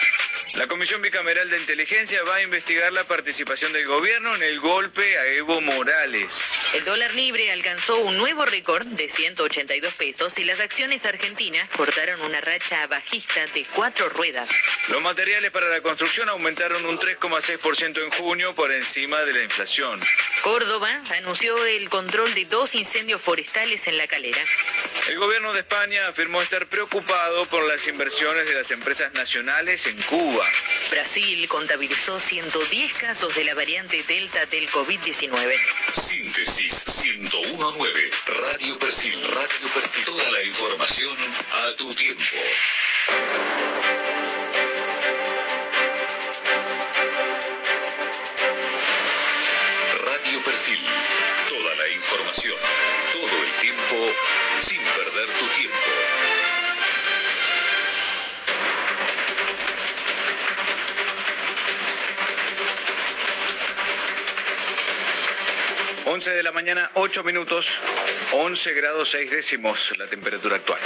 La 0.57 0.67
Comisión 0.67 1.01
Bicameral 1.01 1.49
de 1.49 1.59
Inteligencia 1.59 2.25
va 2.25 2.37
a 2.37 2.43
investigar 2.43 2.93
la 2.93 3.05
participación 3.05 3.73
del 3.73 3.87
gobierno 3.87 4.35
en 4.35 4.43
el 4.43 4.59
golpe 4.59 5.17
a 5.19 5.27
Evo 5.29 5.61
Morales. 5.61 6.43
El 6.75 6.85
dólar 6.85 7.15
libre 7.15 7.53
alcanzó 7.53 7.99
un 7.99 8.17
nuevo 8.17 8.45
récord 8.47 8.85
de 8.85 9.09
182 9.09 9.95
pesos 9.95 10.37
y 10.39 10.45
las 10.45 10.59
acciones 10.59 11.07
argentinas 11.07 11.71
cortaron 11.71 12.21
una 12.23 12.41
racha 12.41 12.85
bajista 12.89 13.47
de 13.55 13.65
cuatro 13.75 14.09
ruedas. 14.09 14.51
Los 14.89 15.01
materiales 15.03 15.53
para 15.53 15.69
la 15.69 15.81
construcción 15.81 16.29
aumentaron 16.31 16.85
un 16.85 16.99
3,6% 16.99 18.03
en 18.03 18.11
junio 18.11 18.55
por 18.57 18.73
encima 18.73 19.21
de 19.21 19.35
la 19.35 19.43
inflación. 19.45 20.01
Córdoba 20.43 20.91
anunció 21.19 21.65
el 21.65 21.89
control 21.89 22.35
de 22.35 22.45
dos 22.47 22.75
incendios 22.75 23.23
forestales 23.23 23.87
en 23.87 23.97
la 23.97 24.09
calera. 24.09 24.43
El 25.13 25.19
gobierno 25.19 25.53
de 25.53 25.61
España 25.61 26.09
afirmó 26.09 26.41
estar 26.41 26.67
preocupado 26.69 27.45
por 27.45 27.63
las 27.69 27.87
inversiones 27.87 28.49
de 28.49 28.55
las 28.55 28.71
empresas 28.71 29.13
nacionales 29.13 29.87
en 29.87 30.01
Cuba. 30.05 30.49
Brasil 30.89 31.47
contabilizó 31.49 32.19
110 32.19 32.95
casos 32.95 33.35
de 33.35 33.45
la 33.45 33.55
variante 33.55 34.03
Delta 34.05 34.47
del 34.47 34.71
COVID-19. 34.71 35.55
Síntesis 35.93 36.83
1019. 37.03 38.11
Radio 38.27 38.79
Perfil. 38.79 39.23
Radio 39.35 39.69
Perfil. 39.75 40.05
Toda 40.07 40.31
la 40.31 40.43
información 40.45 41.17
a 41.53 41.77
tu 41.77 41.95
tiempo. 41.95 42.23
Radio 50.07 50.43
Perfil. 50.43 50.81
Toda 51.51 51.75
la 51.75 51.89
información. 51.91 52.57
Todo 53.13 53.43
el 53.45 53.53
tiempo 53.61 54.15
sin 54.63 54.81
perder 54.81 55.27
tu 55.27 55.47
tiempo. 55.57 55.77
11 66.07 66.31
de 66.31 66.43
la 66.43 66.53
mañana, 66.53 66.91
8 66.95 67.25
minutos, 67.25 67.79
11 68.33 68.75
grados 68.75 69.11
6 69.11 69.31
décimos 69.31 69.97
la 69.99 70.07
temperatura 70.07 70.57
actual. 70.57 70.79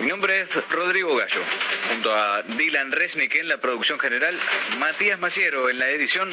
Mi 0.00 0.08
nombre 0.08 0.40
es 0.40 0.68
Rodrigo 0.70 1.14
Gallo, 1.14 1.40
junto 1.90 2.14
a 2.14 2.42
Dylan 2.42 2.90
Resnick 2.90 3.36
en 3.36 3.48
la 3.48 3.58
producción 3.58 3.98
general, 4.00 4.36
Matías 4.78 5.20
Maciero 5.20 5.70
en 5.70 5.78
la 5.78 5.88
edición 5.90 6.30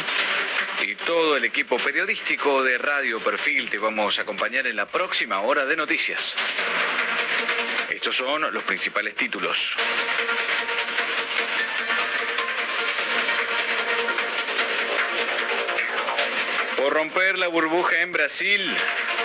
y 0.84 0.96
todo 0.96 1.38
el 1.38 1.46
equipo 1.46 1.78
periodístico 1.78 2.62
de 2.64 2.78
Radio 2.78 3.20
Perfil 3.20 3.70
te 3.70 3.78
vamos 3.78 4.20
a 4.20 4.24
acompañar 4.24 4.68
en 4.68 4.76
la 4.76 4.86
próxima 4.86 5.40
hora 5.40 5.66
de 5.66 5.78
noticias. 5.78 6.36
Estos 7.90 8.18
son 8.18 8.54
los 8.54 8.64
principales 8.64 9.16
títulos. 9.16 9.76
Por 16.78 16.94
romper 16.94 17.38
la 17.38 17.48
burbuja 17.48 18.02
en 18.02 18.12
Brasil, 18.12 18.62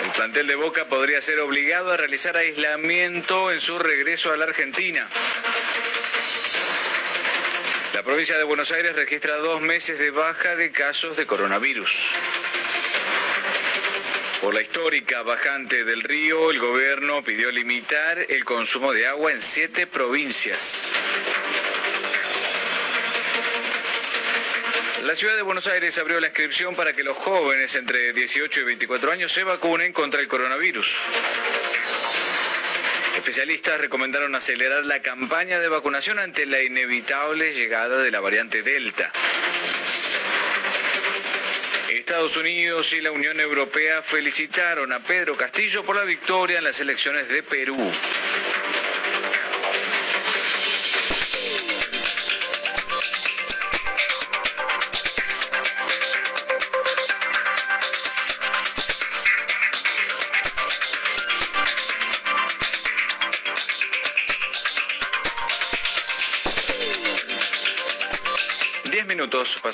el 0.05 0.11
plantel 0.11 0.47
de 0.47 0.55
Boca 0.55 0.85
podría 0.85 1.19
ser 1.21 1.39
obligado 1.41 1.91
a 1.91 1.97
realizar 1.97 2.37
aislamiento 2.37 3.51
en 3.51 3.59
su 3.59 3.77
regreso 3.77 4.31
a 4.31 4.37
la 4.37 4.45
Argentina. 4.45 5.09
La 7.99 8.05
provincia 8.05 8.37
de 8.37 8.45
Buenos 8.45 8.71
Aires 8.71 8.95
registra 8.95 9.35
dos 9.39 9.59
meses 9.59 9.99
de 9.99 10.09
baja 10.09 10.55
de 10.55 10.71
casos 10.71 11.17
de 11.17 11.25
coronavirus. 11.25 12.07
Por 14.39 14.53
la 14.53 14.61
histórica 14.61 15.21
bajante 15.23 15.83
del 15.83 16.01
río, 16.03 16.49
el 16.49 16.59
gobierno 16.59 17.21
pidió 17.25 17.51
limitar 17.51 18.25
el 18.29 18.45
consumo 18.45 18.93
de 18.93 19.05
agua 19.05 19.33
en 19.33 19.41
siete 19.41 19.85
provincias. 19.85 20.93
La 25.03 25.13
ciudad 25.13 25.35
de 25.35 25.41
Buenos 25.41 25.67
Aires 25.67 25.97
abrió 25.97 26.21
la 26.21 26.27
inscripción 26.27 26.75
para 26.75 26.93
que 26.93 27.03
los 27.03 27.17
jóvenes 27.17 27.75
entre 27.75 28.13
18 28.13 28.61
y 28.61 28.63
24 28.63 29.11
años 29.11 29.29
se 29.33 29.43
vacunen 29.43 29.91
contra 29.91 30.21
el 30.21 30.29
coronavirus. 30.29 30.95
Especialistas 33.29 33.79
recomendaron 33.79 34.33
acelerar 34.33 34.83
la 34.85 35.03
campaña 35.03 35.59
de 35.59 35.67
vacunación 35.67 36.17
ante 36.17 36.47
la 36.47 36.63
inevitable 36.63 37.53
llegada 37.53 38.01
de 38.01 38.09
la 38.09 38.19
variante 38.21 38.63
Delta. 38.63 39.11
Estados 41.91 42.37
Unidos 42.37 42.91
y 42.93 43.01
la 43.01 43.11
Unión 43.11 43.39
Europea 43.39 44.01
felicitaron 44.01 44.91
a 44.93 44.99
Pedro 44.99 45.37
Castillo 45.37 45.83
por 45.83 45.95
la 45.95 46.05
victoria 46.05 46.57
en 46.57 46.63
las 46.63 46.79
elecciones 46.79 47.29
de 47.29 47.43
Perú. 47.43 47.77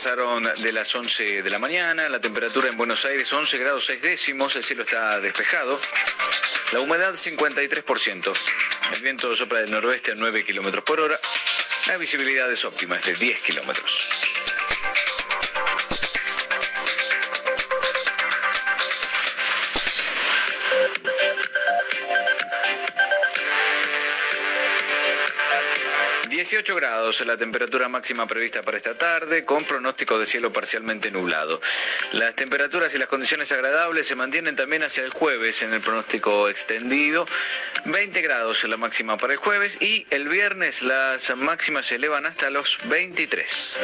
Pasaron 0.05 0.43
de 0.43 0.71
las 0.71 0.93
11 0.93 1.41
de 1.41 1.49
la 1.49 1.57
mañana, 1.57 2.07
la 2.09 2.21
temperatura 2.21 2.69
en 2.69 2.77
Buenos 2.77 3.03
Aires 3.05 3.33
11 3.33 3.57
grados 3.57 3.85
6 3.85 4.03
décimos, 4.03 4.55
el 4.55 4.63
cielo 4.63 4.83
está 4.83 5.19
despejado, 5.19 5.81
la 6.73 6.79
humedad 6.79 7.15
53%, 7.15 8.33
el 8.93 9.01
viento 9.01 9.35
sopla 9.35 9.61
del 9.61 9.71
noroeste 9.71 10.11
a 10.11 10.15
9 10.15 10.45
kilómetros 10.45 10.83
por 10.83 10.99
hora, 10.99 11.19
la 11.87 11.97
visibilidad 11.97 12.51
es 12.51 12.63
óptima, 12.65 12.97
es 12.97 13.05
de 13.05 13.15
10 13.15 13.39
kilómetros. 13.39 14.04
18 26.45 26.75
grados 26.75 27.25
la 27.25 27.37
temperatura 27.37 27.89
máxima 27.89 28.27
prevista 28.27 28.61
para 28.61 28.77
esta 28.77 28.95
tarde, 28.95 29.45
con 29.45 29.63
pronóstico 29.63 30.19
de 30.19 30.27
cielo 30.27 30.53
parcialmente 30.53 31.09
nublado. 31.09 31.59
Las 32.11 32.35
temperaturas 32.35 32.93
y 32.93 32.99
las 32.99 33.07
condiciones 33.07 33.51
agradables 33.51 34.05
se 34.05 34.13
mantienen 34.13 34.55
también 34.55 34.83
hacia 34.83 35.03
el 35.03 35.09
jueves 35.09 35.63
en 35.63 35.73
el 35.73 35.81
pronóstico 35.81 36.47
extendido. 36.47 37.25
20 37.85 38.21
grados 38.21 38.63
la 38.65 38.77
máxima 38.77 39.17
para 39.17 39.33
el 39.33 39.39
jueves 39.39 39.81
y 39.81 40.05
el 40.11 40.29
viernes 40.29 40.83
las 40.83 41.35
máximas 41.35 41.87
se 41.87 41.95
elevan 41.95 42.27
hasta 42.27 42.51
los 42.51 42.77
23. 42.83 43.77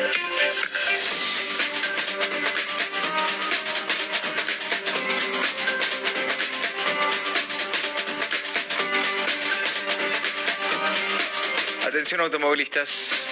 Atención 12.11 12.25
automovilistas. 12.25 13.23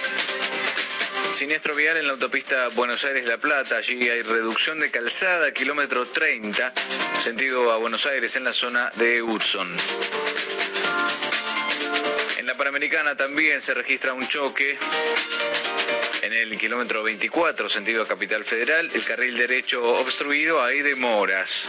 Siniestro 1.34 1.74
vial 1.74 1.98
en 1.98 2.06
la 2.06 2.14
autopista 2.14 2.68
Buenos 2.68 3.04
Aires-La 3.04 3.36
Plata. 3.36 3.76
Allí 3.76 4.08
hay 4.08 4.22
reducción 4.22 4.80
de 4.80 4.90
calzada, 4.90 5.52
kilómetro 5.52 6.06
30, 6.06 6.72
sentido 7.22 7.72
a 7.72 7.76
Buenos 7.76 8.06
Aires 8.06 8.36
en 8.36 8.44
la 8.44 8.54
zona 8.54 8.90
de 8.94 9.20
Hudson. 9.20 9.68
En 12.38 12.46
la 12.46 12.54
Panamericana 12.54 13.18
también 13.18 13.60
se 13.60 13.74
registra 13.74 14.14
un 14.14 14.26
choque 14.26 14.78
en 16.22 16.32
el 16.32 16.56
kilómetro 16.56 17.02
24, 17.02 17.68
sentido 17.68 18.04
a 18.04 18.08
Capital 18.08 18.46
Federal. 18.46 18.90
El 18.94 19.04
carril 19.04 19.36
derecho 19.36 19.84
obstruido, 19.84 20.64
hay 20.64 20.80
demoras. 20.80 21.66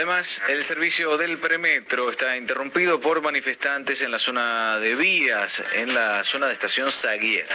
Además, 0.00 0.40
el 0.48 0.64
servicio 0.64 1.18
del 1.18 1.36
premetro 1.36 2.10
está 2.10 2.34
interrumpido 2.34 2.98
por 2.98 3.20
manifestantes 3.20 4.00
en 4.00 4.10
la 4.10 4.18
zona 4.18 4.78
de 4.78 4.94
vías, 4.94 5.62
en 5.74 5.92
la 5.92 6.24
zona 6.24 6.46
de 6.46 6.54
estación 6.54 6.90
Zaguier. 6.90 7.46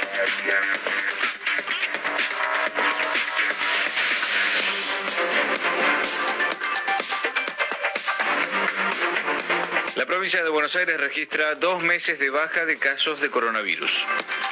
La 9.96 10.06
provincia 10.06 10.44
de 10.44 10.50
Buenos 10.52 10.76
Aires 10.76 11.00
registra 11.00 11.56
dos 11.56 11.82
meses 11.82 12.20
de 12.20 12.30
baja 12.30 12.68
de 12.68 12.78
casos 12.78 13.22
de 13.22 13.32
coronavirus. 13.32 14.06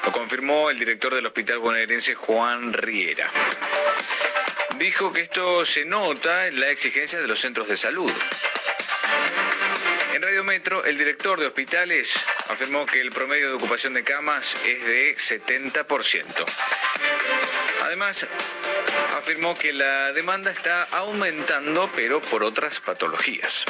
Lo 0.03 0.11
confirmó 0.11 0.71
el 0.71 0.79
director 0.79 1.13
del 1.13 1.27
Hospital 1.27 1.59
Bonaerense 1.59 2.15
Juan 2.15 2.73
Riera 2.73 3.29
dijo 4.83 5.13
que 5.13 5.21
esto 5.21 5.63
se 5.63 5.85
nota 5.85 6.47
en 6.47 6.59
la 6.59 6.69
exigencia 6.69 7.17
de 7.21 7.25
los 7.25 7.39
centros 7.39 7.69
de 7.69 7.77
salud. 7.77 8.11
En 10.13 10.21
Radio 10.21 10.43
Metro, 10.43 10.83
el 10.83 10.97
director 10.97 11.39
de 11.39 11.47
hospitales 11.47 12.11
afirmó 12.49 12.85
que 12.85 12.99
el 12.99 13.09
promedio 13.09 13.47
de 13.47 13.55
ocupación 13.55 13.93
de 13.93 14.03
camas 14.03 14.57
es 14.65 14.83
de 14.83 15.15
70%. 15.15 16.43
Además, 17.83 18.27
afirmó 19.17 19.55
que 19.55 19.71
la 19.71 20.11
demanda 20.11 20.51
está 20.51 20.83
aumentando, 20.91 21.89
pero 21.95 22.19
por 22.19 22.43
otras 22.43 22.81
patologías. 22.81 23.63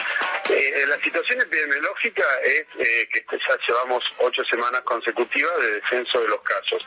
Eh, 0.73 0.87
la 0.87 0.97
situación 0.97 1.39
epidemiológica 1.39 2.23
es 2.43 2.65
eh, 2.79 3.07
que 3.07 3.23
ya 3.29 3.57
llevamos 3.67 4.03
ocho 4.17 4.43
semanas 4.43 4.81
consecutivas 4.81 5.55
de 5.59 5.71
descenso 5.79 6.19
de 6.19 6.29
los 6.29 6.41
casos. 6.41 6.83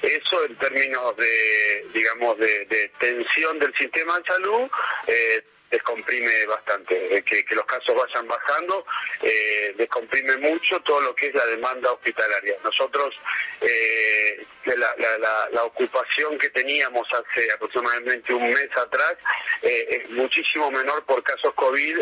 Eso 0.00 0.44
en 0.46 0.56
términos 0.56 1.14
de, 1.18 1.86
digamos, 1.92 2.38
de, 2.38 2.90
tensión 2.98 3.58
del 3.58 3.74
sistema 3.74 4.18
de 4.18 4.24
salud, 4.24 4.70
eh, 5.06 5.44
descomprime 5.76 6.46
bastante, 6.46 7.22
que, 7.22 7.54
los 7.54 7.66
casos 7.66 7.94
vayan 7.94 8.26
bajando, 8.26 8.86
eh, 9.22 9.74
descomprime 9.76 10.36
mucho 10.38 10.80
todo 10.80 11.00
lo 11.02 11.14
que 11.14 11.26
es 11.26 11.34
la 11.34 11.44
demanda 11.46 11.92
hospitalaria. 11.92 12.56
Nosotros, 12.64 13.14
eh, 13.60 14.46
la, 14.64 15.62
ocupación 15.64 16.38
que 16.38 16.48
teníamos 16.50 17.06
hace 17.12 17.50
aproximadamente 17.52 18.32
un 18.32 18.50
mes 18.50 18.68
atrás 18.76 19.16
eh, 19.62 19.86
es 19.90 20.10
muchísimo 20.10 20.70
menor 20.70 21.04
por 21.04 21.22
casos 21.22 21.52
COVID 21.54 21.98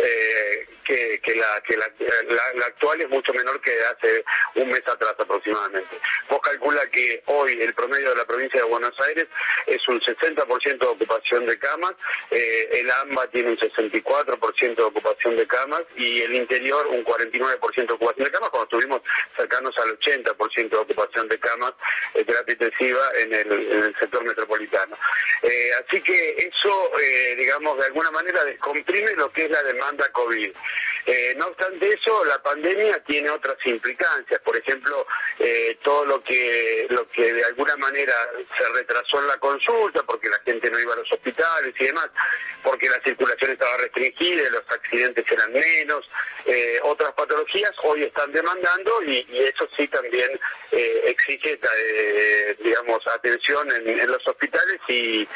que, 0.84 1.20
la, 1.34 1.60
que 1.66 1.76
la, 1.76 2.66
actual 2.66 3.00
es 3.00 3.08
mucho 3.08 3.32
menor 3.32 3.60
que 3.60 3.72
hace 3.80 4.24
un 4.56 4.70
mes 4.70 4.82
atrás 4.86 5.14
aproximadamente. 5.18 5.98
Vos 6.28 6.38
calcula 6.40 6.86
que 6.90 7.22
hoy 7.26 7.60
el 7.60 7.74
promedio 7.74 8.10
de 8.10 8.16
la 8.16 8.24
provincia 8.26 8.60
de 8.60 8.68
Buenos 8.68 8.94
Aires 9.00 9.26
es 9.66 9.88
un 9.88 10.00
60% 10.00 10.78
de 10.78 10.86
ocupación 10.86 11.46
de 11.46 11.58
camas, 11.58 11.94
el 12.30 12.90
AMBA 12.90 13.26
tiene 13.28 13.50
un 13.50 13.58
64% 13.72 14.74
de 14.74 14.82
ocupación 14.82 15.36
de 15.36 15.46
camas 15.46 15.82
y 15.96 16.22
el 16.22 16.34
interior 16.34 16.86
un 16.88 17.04
49% 17.04 17.86
de 17.86 17.92
ocupación 17.92 18.24
de 18.24 18.30
camas, 18.30 18.50
cuando 18.50 18.64
estuvimos 18.64 19.00
cercanos 19.36 19.76
al 19.78 19.98
80% 19.98 20.68
de 20.68 20.76
ocupación 20.76 21.28
de 21.28 21.38
camas 21.38 21.72
de 22.14 22.24
terapia 22.24 22.52
intensiva 22.52 23.00
en 23.20 23.32
el, 23.32 23.94
sector 23.98 24.24
metropolitano. 24.24 24.96
Eh, 25.42 25.70
así 25.74 26.00
que 26.00 26.36
eso 26.38 26.90
eh, 27.00 27.34
digamos, 27.36 27.76
de 27.78 27.86
alguna 27.86 28.10
manera 28.10 28.44
descomprime 28.44 29.12
lo 29.12 29.30
que 29.30 29.44
es 29.44 29.50
la 29.50 29.62
demanda 29.62 30.08
COVID. 30.12 30.50
Eh, 31.06 31.34
no 31.36 31.46
obstante 31.48 31.92
eso, 31.92 32.24
la 32.24 32.42
pandemia 32.42 32.98
tiene 33.04 33.28
otras 33.28 33.56
implicancias, 33.66 34.40
por 34.40 34.56
ejemplo, 34.56 35.06
eh, 35.38 35.76
todo 35.82 36.06
lo 36.06 36.22
que, 36.22 36.86
lo 36.88 37.06
que 37.08 37.30
de 37.32 37.44
alguna 37.44 37.76
manera 37.76 38.14
se 38.56 38.68
retrasó 38.70 39.20
en 39.20 39.28
la 39.28 39.36
consulta, 39.36 40.02
porque 40.04 40.30
la 40.30 40.38
gente 40.40 40.70
no 40.70 40.80
iba 40.80 40.94
a 40.94 40.96
los 40.96 41.12
hospitales 41.12 41.74
y 41.78 41.84
demás, 41.84 42.08
porque 42.62 42.88
la 42.88 43.00
circulación 43.02 43.43
estaba 43.52 43.76
restringida, 43.78 44.48
los 44.50 44.62
accidentes 44.68 45.24
eran 45.30 45.52
menos, 45.52 46.08
otras 46.82 47.12
patologías 47.12 47.72
hoy 47.82 48.02
están 48.02 48.32
demandando 48.32 49.02
y, 49.04 49.26
eso 49.44 49.68
sí 49.76 49.86
también 49.88 50.30
exige, 50.72 51.58
digamos, 52.60 52.98
atención 53.08 53.68
en, 53.72 54.06
los 54.06 54.26
hospitales 54.26 54.80
y, 54.88 55.26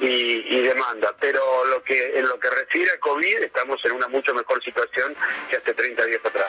y, 0.00 0.60
demanda. 0.62 1.14
Pero 1.20 1.40
lo 1.66 1.82
que 1.82 2.18
en 2.18 2.26
lo 2.26 2.38
que 2.38 2.50
refiere 2.50 2.90
a 2.92 3.00
COVID 3.00 3.42
estamos 3.42 3.84
en 3.84 3.92
una 3.92 4.08
mucho 4.08 4.34
mejor 4.34 4.62
situación 4.62 5.14
que 5.50 5.56
hace 5.56 5.74
30 5.74 6.04
días 6.06 6.20
atrás. 6.24 6.48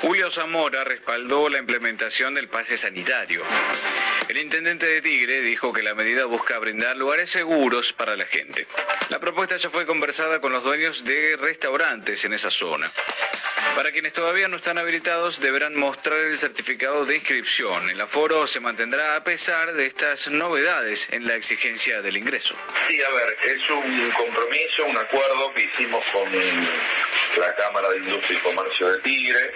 Julio 0.00 0.30
Zamora 0.30 0.82
respaldó 0.84 1.48
la 1.50 1.58
implementación 1.58 2.34
del 2.34 2.48
pase 2.48 2.78
sanitario. 2.78 3.42
El 4.30 4.38
intendente 4.38 4.86
de 4.86 5.02
Tigre 5.02 5.40
dijo 5.40 5.72
que 5.72 5.82
la 5.82 5.92
medida 5.96 6.24
busca 6.24 6.56
brindar 6.60 6.96
lugares 6.96 7.30
seguros 7.30 7.92
para 7.92 8.16
la 8.16 8.24
gente. 8.24 8.64
La 9.08 9.18
propuesta 9.18 9.56
ya 9.56 9.70
fue 9.70 9.84
conversada 9.84 10.40
con 10.40 10.52
los 10.52 10.62
dueños 10.62 11.02
de 11.02 11.36
restaurantes 11.36 12.24
en 12.24 12.34
esa 12.34 12.48
zona. 12.48 12.88
Para 13.74 13.90
quienes 13.90 14.12
todavía 14.12 14.46
no 14.46 14.56
están 14.56 14.78
habilitados, 14.78 15.40
deberán 15.40 15.76
mostrar 15.76 16.16
el 16.16 16.38
certificado 16.38 17.04
de 17.06 17.16
inscripción. 17.16 17.90
El 17.90 18.00
aforo 18.00 18.46
se 18.46 18.60
mantendrá 18.60 19.16
a 19.16 19.24
pesar 19.24 19.72
de 19.72 19.86
estas 19.86 20.28
novedades 20.28 21.08
en 21.10 21.26
la 21.26 21.34
exigencia 21.34 22.00
del 22.00 22.16
ingreso. 22.16 22.54
Sí, 22.88 23.02
a 23.02 23.10
ver, 23.10 23.36
es 23.42 23.68
un 23.68 24.12
compromiso, 24.12 24.84
un 24.86 24.96
acuerdo 24.96 25.52
que 25.54 25.64
hicimos 25.64 26.04
con 26.12 26.32
la 26.32 27.54
Cámara 27.56 27.88
de 27.90 27.98
Industria 27.98 28.38
y 28.38 28.42
Comercio 28.42 28.92
de 28.92 28.98
Tigre, 28.98 29.54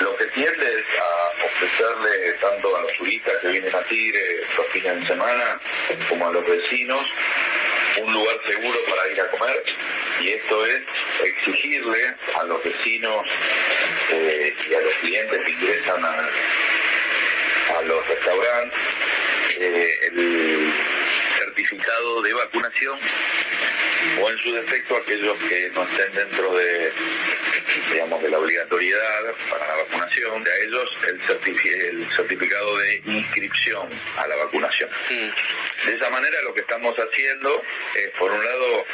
lo 0.00 0.16
que 0.16 0.26
tiende 0.26 0.66
es 0.66 0.84
a 1.00 1.46
ofrecerle 1.46 2.32
tanto 2.40 2.76
a 2.76 2.82
los 2.82 2.92
turistas 2.92 3.34
que 3.42 3.48
vienen 3.48 3.74
a 3.74 3.82
Tigre 3.82 4.20
los 4.56 4.66
fines 4.68 5.00
de 5.00 5.06
semana 5.06 5.60
como 6.08 6.28
a 6.28 6.32
los 6.32 6.46
vecinos 6.46 7.06
un 8.02 8.12
lugar 8.12 8.36
seguro 8.48 8.78
para 8.88 9.12
ir 9.12 9.20
a 9.20 9.30
comer. 9.30 9.62
Y 10.20 10.28
esto 10.30 10.66
es 10.66 10.82
exigirle 11.24 12.14
a 12.40 12.44
los 12.44 12.62
vecinos 12.62 13.26
eh, 14.10 14.54
y 14.70 14.74
a 14.74 14.80
los 14.80 14.94
clientes 14.96 15.40
que 15.44 15.50
ingresan 15.50 16.04
a, 16.04 16.30
los 17.84 18.06
restaurantes 18.06 18.78
eh, 19.58 20.10
de 22.30 22.34
vacunación 22.34 22.98
o 24.22 24.30
en 24.30 24.38
su 24.38 24.54
defecto 24.54 24.96
aquellos 24.96 25.34
que 25.48 25.70
no 25.70 25.82
estén 25.82 26.14
dentro 26.14 26.54
de 26.54 26.92
digamos 27.92 28.22
de 28.22 28.30
la 28.30 28.38
obligatoriedad 28.38 29.34
para 29.50 29.66
la 29.66 29.76
vacunación 29.82 30.44
de 30.44 30.52
a 30.52 30.56
ellos 30.58 30.98
el, 31.08 32.08
certificado 32.16 32.78
de 32.78 33.02
inscripción 33.04 33.88
a 34.16 34.28
la 34.28 34.36
vacunación 34.36 34.88
mm. 35.10 35.86
de 35.86 35.96
esa 35.96 36.10
manera 36.10 36.36
lo 36.42 36.54
que 36.54 36.60
estamos 36.60 36.94
haciendo 36.96 37.62
es 37.96 38.08
por 38.10 38.30
un 38.30 38.44
lado 38.44 38.86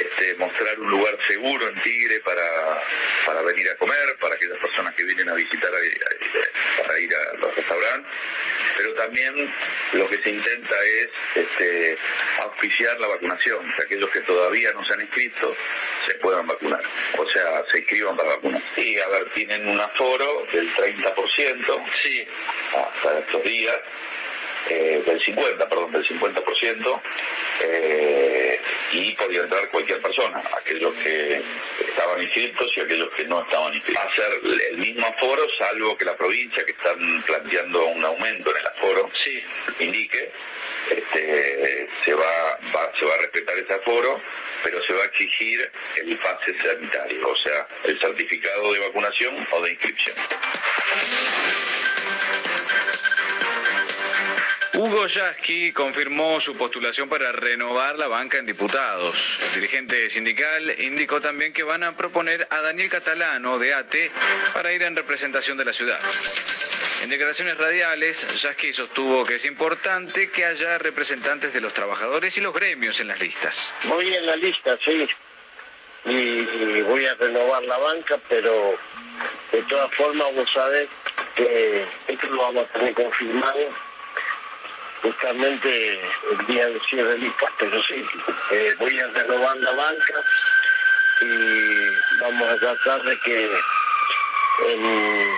este, 0.00 0.34
mostrar 0.36 0.78
un 0.80 0.90
lugar 0.90 1.18
seguro 1.26 1.68
en 1.68 1.82
Tigre 1.82 2.20
para, 2.20 2.82
para 3.26 3.42
venir 3.42 3.68
a 3.70 3.76
comer, 3.76 4.16
para 4.20 4.34
aquellas 4.34 4.58
personas 4.58 4.94
que 4.94 5.04
vienen 5.04 5.28
a 5.28 5.34
visitar, 5.34 5.70
eh, 5.74 6.00
para 6.80 6.98
ir 7.00 7.10
a 7.14 7.36
los 7.38 7.54
restaurantes, 7.54 8.12
pero 8.78 8.94
también 8.94 9.34
lo 9.92 10.08
que 10.08 10.22
se 10.22 10.30
intenta 10.30 10.74
es 10.84 11.08
este, 11.34 11.98
auspiciar 12.42 12.98
la 13.00 13.08
vacunación, 13.08 13.74
que 13.76 13.82
aquellos 13.82 14.08
que 14.10 14.20
todavía 14.20 14.72
no 14.72 14.84
se 14.84 14.92
han 14.94 15.00
inscrito 15.00 15.56
se 16.06 16.14
puedan 16.14 16.46
vacunar, 16.46 16.82
o 17.18 17.28
sea, 17.28 17.64
se 17.72 17.78
inscriban 17.78 18.16
para 18.16 18.36
vacunar. 18.36 18.62
Y 18.76 18.98
a 18.98 19.08
ver, 19.08 19.30
tienen 19.32 19.68
un 19.68 19.80
aforo 19.80 20.46
del 20.52 20.72
30%, 20.74 21.92
sí. 21.92 22.26
hasta 22.76 23.18
estos 23.18 23.42
días, 23.42 23.76
eh, 24.68 25.02
del 25.04 25.20
50, 25.20 25.68
perdón, 25.68 25.92
del 25.92 26.06
50%, 26.06 27.00
eh, 27.62 28.60
y 28.92 29.12
podía 29.14 29.40
entrar 29.40 29.70
cualquier 29.70 30.00
persona, 30.00 30.42
aquellos 30.56 30.94
que 30.94 31.42
estaban 31.86 32.22
inscritos 32.22 32.76
y 32.76 32.80
aquellos 32.80 33.08
que 33.14 33.24
no 33.24 33.42
estaban 33.42 33.74
inscritos. 33.74 34.04
Va 34.04 34.10
a 34.10 34.14
ser 34.14 34.40
el 34.70 34.78
mismo 34.78 35.06
aforo, 35.06 35.42
salvo 35.58 35.96
que 35.96 36.04
la 36.04 36.16
provincia, 36.16 36.64
que 36.64 36.72
están 36.72 37.22
planteando 37.22 37.86
un 37.86 38.04
aumento 38.04 38.50
en 38.50 38.56
el 38.56 38.66
aforo, 38.66 39.10
sí. 39.14 39.42
indique, 39.78 40.30
este, 40.90 41.88
se, 42.04 42.14
va, 42.14 42.58
se 42.98 43.04
va 43.04 43.14
a 43.14 43.18
respetar 43.18 43.58
ese 43.58 43.74
aforo, 43.74 44.20
pero 44.62 44.82
se 44.82 44.92
va 44.92 45.02
a 45.02 45.06
exigir 45.06 45.70
el 45.96 46.16
pase 46.18 46.54
sanitario, 46.62 47.28
o 47.28 47.36
sea, 47.36 47.66
el 47.84 47.98
certificado 47.98 48.72
de 48.72 48.80
vacunación 48.80 49.46
o 49.50 49.62
de 49.62 49.70
inscripción. 49.70 50.16
Hugo 54.78 55.08
Yasky 55.08 55.72
confirmó 55.72 56.38
su 56.38 56.56
postulación 56.56 57.08
para 57.08 57.32
renovar 57.32 57.98
la 57.98 58.06
banca 58.06 58.38
en 58.38 58.46
diputados. 58.46 59.40
El 59.48 59.54
dirigente 59.54 60.08
sindical 60.08 60.72
indicó 60.78 61.20
también 61.20 61.52
que 61.52 61.64
van 61.64 61.82
a 61.82 61.96
proponer 61.96 62.46
a 62.48 62.60
Daniel 62.60 62.88
Catalano 62.88 63.58
de 63.58 63.74
ATE 63.74 64.12
para 64.54 64.72
ir 64.72 64.84
en 64.84 64.94
representación 64.94 65.58
de 65.58 65.64
la 65.64 65.72
ciudad. 65.72 65.98
En 67.02 67.10
declaraciones 67.10 67.58
radiales, 67.58 68.24
Yasky 68.40 68.72
sostuvo 68.72 69.24
que 69.24 69.34
es 69.34 69.46
importante 69.46 70.30
que 70.30 70.44
haya 70.44 70.78
representantes 70.78 71.52
de 71.52 71.60
los 71.60 71.74
trabajadores 71.74 72.38
y 72.38 72.40
los 72.40 72.54
gremios 72.54 73.00
en 73.00 73.08
las 73.08 73.18
listas. 73.18 73.72
Voy 73.82 74.14
en 74.14 74.26
la 74.26 74.36
lista, 74.36 74.78
sí. 74.84 75.08
Y 76.04 76.82
voy 76.82 77.04
a 77.04 77.16
renovar 77.16 77.64
la 77.64 77.78
banca, 77.78 78.16
pero 78.28 78.78
de 79.50 79.60
todas 79.62 79.92
formas 79.96 80.32
vos 80.36 80.48
sabés 80.52 80.88
que 81.34 81.84
esto 82.06 82.28
lo 82.28 82.42
vamos 82.42 82.64
a 82.70 82.78
tener 82.78 82.94
confirmado 82.94 83.87
justamente 85.02 86.00
el 86.30 86.46
día 86.46 86.66
de 86.68 86.80
cierre 86.80 87.10
de 87.10 87.18
listas, 87.18 87.50
pero 87.58 87.82
sí, 87.82 88.04
eh, 88.50 88.74
voy 88.78 88.98
a 88.98 89.08
renovar 89.08 89.56
la 89.58 89.72
banca 89.72 90.14
y 91.20 92.20
vamos 92.20 92.48
a 92.48 92.56
tratar 92.56 93.02
de 93.02 93.18
que 93.20 93.50
en 94.66 95.36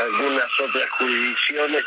algunas 0.00 0.60
otras 0.60 0.90
jurisdicciones 0.90 1.84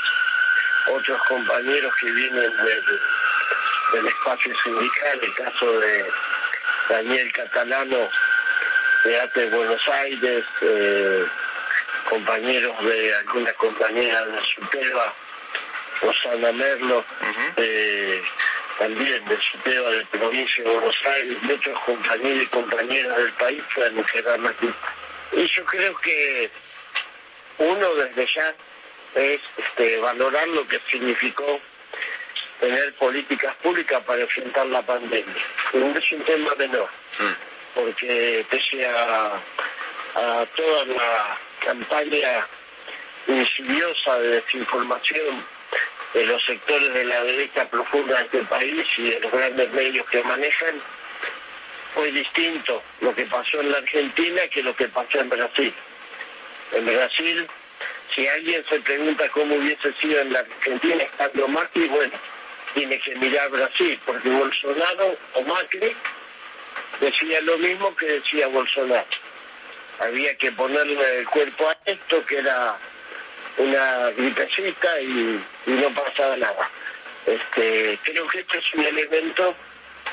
otros 0.87 1.21
compañeros 1.27 1.93
que 1.99 2.11
vienen 2.11 2.51
del, 2.57 4.07
espacio 4.07 4.53
sindical, 4.63 5.19
el 5.21 5.33
caso 5.35 5.79
de 5.79 6.05
Daniel 6.89 7.31
Catalano 7.31 8.09
de 9.03 9.21
ATE 9.21 9.45
Buenos 9.47 9.87
Aires, 9.87 10.43
eh, 10.61 11.25
compañeros 12.09 12.85
de 12.85 13.15
algunas 13.15 13.53
compañeras 13.53 14.25
de 14.27 14.43
Supeva, 14.43 15.13
Rosana 16.01 16.51
Merlo, 16.51 17.05
eh, 17.57 18.21
también 18.79 19.23
del 19.25 19.41
SUTEBA 19.41 19.89
de 19.91 20.05
provincia 20.05 20.63
de 20.63 20.69
Buenos 20.69 21.05
Aires, 21.05 21.37
otros 21.53 21.79
compañeros 21.85 22.43
y 22.43 22.47
compañeras 22.47 23.17
del 23.17 23.33
país 23.33 23.63
puedan 23.73 23.97
integrar 23.97 24.39
Y 25.31 25.45
yo 25.45 25.65
creo 25.65 25.97
que 25.97 26.49
uno 27.57 27.95
desde 27.95 28.27
ya 28.27 28.55
es 29.15 29.39
este, 29.57 29.97
valorar 29.97 30.47
lo 30.49 30.67
que 30.67 30.79
significó 30.89 31.61
tener 32.59 32.93
políticas 32.95 33.55
públicas 33.55 34.01
para 34.05 34.21
enfrentar 34.21 34.65
la 34.67 34.81
pandemia. 34.81 35.45
No 35.73 35.97
es 35.97 36.11
un 36.11 36.21
tema 36.23 36.53
menor, 36.55 36.89
mm. 37.19 37.75
porque 37.75 38.45
pese 38.49 38.85
a, 38.87 39.39
a 40.15 40.45
toda 40.55 40.85
la 40.85 41.37
campaña 41.65 42.47
insidiosa 43.27 44.19
de 44.19 44.41
desinformación 44.41 45.54
de 46.15 46.25
los 46.25 46.45
sectores 46.45 46.93
de 46.93 47.03
la 47.03 47.21
derecha 47.25 47.69
profunda 47.69 48.15
de 48.15 48.23
este 48.23 48.43
país 48.43 48.87
y 48.97 49.09
de 49.09 49.19
los 49.19 49.31
grandes 49.33 49.69
medios 49.73 50.07
que 50.09 50.23
manejan, 50.23 50.81
fue 51.93 52.09
distinto 52.13 52.81
lo 53.01 53.13
que 53.13 53.25
pasó 53.25 53.59
en 53.59 53.69
la 53.69 53.79
Argentina 53.79 54.41
que 54.47 54.63
lo 54.63 54.73
que 54.77 54.87
pasó 54.87 55.19
en 55.19 55.29
Brasil. 55.29 55.73
En 56.71 56.85
Brasil, 56.85 57.45
si 58.13 58.25
alguien 58.29 58.63
se 58.69 58.79
pregunta 58.79 59.27
cómo 59.29 59.55
hubiese 59.55 59.91
sido 59.99 60.21
en 60.21 60.31
la 60.31 60.39
Argentina 60.39 61.03
estando 61.03 61.49
Macri, 61.49 61.85
bueno, 61.87 62.13
tiene 62.73 62.97
que 62.97 63.13
mirar 63.17 63.49
Brasil, 63.49 63.99
porque 64.05 64.29
Bolsonaro 64.29 65.17
o 65.33 65.41
Macri 65.43 65.93
decía 67.01 67.41
lo 67.41 67.57
mismo 67.57 67.93
que 67.97 68.05
decía 68.05 68.47
Bolsonaro. 68.47 69.05
Había 69.99 70.33
que 70.37 70.49
ponerle 70.53 71.19
el 71.19 71.25
cuerpo 71.27 71.69
a 71.69 71.77
esto, 71.85 72.25
que 72.25 72.37
era 72.37 72.79
una 73.57 74.11
gripecita 74.11 75.01
y, 75.01 75.43
no 75.65 75.93
pasa 75.93 76.35
nada. 76.37 76.69
Este, 77.25 77.99
creo 78.03 78.27
que 78.27 78.39
esto 78.39 78.59
es 78.59 78.73
un 78.73 78.85
elemento 78.85 79.55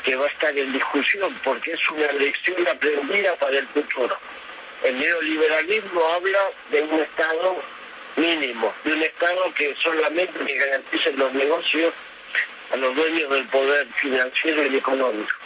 que 0.04 0.16
va 0.16 0.26
a 0.26 0.28
estar 0.28 0.56
en 0.56 0.72
discusión 0.72 1.34
porque 1.44 1.72
es 1.72 1.90
una 1.90 2.10
lección 2.12 2.66
aprendida 2.66 3.36
para 3.36 3.58
el 3.58 3.68
futuro. 3.68 4.16
El 4.82 4.98
neoliberalismo 4.98 6.00
habla 6.14 6.38
de 6.70 6.82
un 6.82 7.00
Estado 7.00 7.62
mínimo, 8.16 8.74
de 8.84 8.94
un 8.94 9.02
Estado 9.02 9.54
que 9.54 9.74
solamente 9.76 10.58
garantice 10.58 11.12
los 11.12 11.32
negocios 11.34 11.92
a 12.72 12.76
los 12.76 12.94
dueños 12.94 13.30
del 13.30 13.46
poder 13.48 13.86
financiero 14.00 14.66
y 14.66 14.76
económico. 14.76 15.36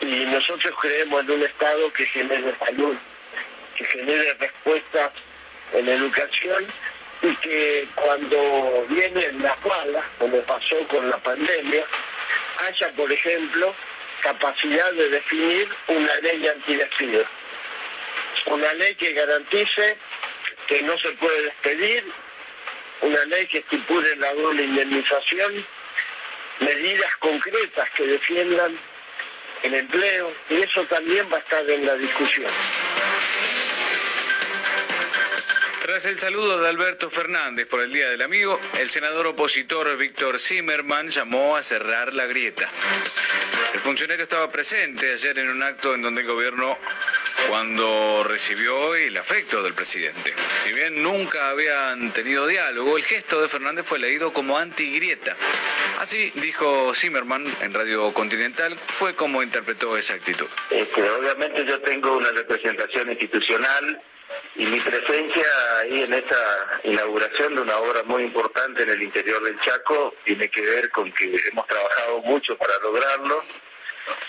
Y 0.00 0.24
nosotros 0.24 0.72
creemos 0.80 1.20
en 1.20 1.30
un 1.32 1.42
Estado 1.42 1.92
que 1.92 2.06
genere 2.06 2.54
salud, 2.64 2.96
que 3.76 3.84
genere 3.84 4.34
respuestas 4.34 5.10
en 5.74 5.88
educación 5.88 6.66
y 7.22 7.34
que 7.36 7.88
cuando 7.94 8.86
vienen 8.88 9.42
las 9.42 9.64
malas, 9.64 10.04
como 10.18 10.40
pasó 10.42 10.76
con 10.88 11.10
la 11.10 11.18
pandemia, 11.18 11.84
haya, 12.66 12.90
por 12.92 13.10
ejemplo, 13.12 13.74
capacidad 14.22 14.92
de 14.92 15.08
definir 15.10 15.68
una 15.88 16.14
ley 16.16 16.46
antidespido. 16.46 17.24
Una 18.46 18.72
ley 18.74 18.94
que 18.94 19.12
garantice 19.12 19.96
que 20.66 20.82
no 20.82 20.96
se 20.98 21.10
puede 21.12 21.42
despedir, 21.42 22.04
una 23.02 23.24
ley 23.26 23.46
que 23.46 23.58
estipule 23.58 24.16
la 24.16 24.32
doble 24.34 24.62
indemnización, 24.64 25.64
medidas 26.60 27.16
concretas 27.16 27.90
que 27.90 28.06
defiendan 28.06 28.78
el 29.62 29.74
empleo, 29.74 30.32
y 30.48 30.62
eso 30.62 30.84
también 30.84 31.28
va 31.30 31.36
a 31.36 31.40
estar 31.40 31.68
en 31.68 31.86
la 31.86 31.94
discusión. 31.96 32.50
Tras 35.90 36.06
el 36.06 36.20
saludo 36.20 36.60
de 36.60 36.68
Alberto 36.68 37.10
Fernández 37.10 37.66
por 37.66 37.80
el 37.80 37.92
Día 37.92 38.08
del 38.10 38.22
Amigo, 38.22 38.60
el 38.78 38.88
senador 38.88 39.26
opositor 39.26 39.96
Víctor 39.96 40.38
Zimmerman 40.38 41.08
llamó 41.10 41.56
a 41.56 41.64
cerrar 41.64 42.14
la 42.14 42.26
grieta. 42.26 42.70
El 43.74 43.80
funcionario 43.80 44.22
estaba 44.22 44.48
presente 44.48 45.12
ayer 45.12 45.36
en 45.40 45.48
un 45.48 45.60
acto 45.64 45.92
en 45.92 46.02
donde 46.02 46.20
el 46.20 46.28
gobierno 46.28 46.78
cuando 47.48 48.22
recibió 48.22 48.94
el 48.94 49.16
afecto 49.16 49.64
del 49.64 49.74
presidente. 49.74 50.32
Si 50.62 50.72
bien 50.72 51.02
nunca 51.02 51.50
habían 51.50 52.12
tenido 52.12 52.46
diálogo, 52.46 52.96
el 52.96 53.02
gesto 53.02 53.42
de 53.42 53.48
Fernández 53.48 53.84
fue 53.84 53.98
leído 53.98 54.32
como 54.32 54.58
antigrieta. 54.58 55.36
Así 55.98 56.30
dijo 56.36 56.94
Zimmerman 56.94 57.44
en 57.62 57.74
Radio 57.74 58.12
Continental, 58.12 58.78
fue 58.78 59.16
como 59.16 59.42
interpretó 59.42 59.96
esa 59.96 60.14
actitud. 60.14 60.46
Este, 60.70 61.02
obviamente 61.10 61.64
yo 61.66 61.80
tengo 61.80 62.16
una 62.16 62.30
representación 62.30 63.10
institucional 63.10 64.00
y 64.56 64.66
mi 64.66 64.80
presencia 64.80 65.46
ahí 65.78 66.02
en 66.02 66.14
esta 66.14 66.80
inauguración 66.84 67.54
de 67.54 67.62
una 67.62 67.76
obra 67.78 68.02
muy 68.04 68.24
importante 68.24 68.82
en 68.82 68.90
el 68.90 69.02
interior 69.02 69.42
del 69.42 69.60
Chaco 69.60 70.14
tiene 70.24 70.48
que 70.48 70.60
ver 70.60 70.90
con 70.90 71.10
que 71.12 71.24
hemos 71.24 71.66
trabajado 71.66 72.20
mucho 72.22 72.56
para 72.56 72.72
lograrlo 72.82 73.44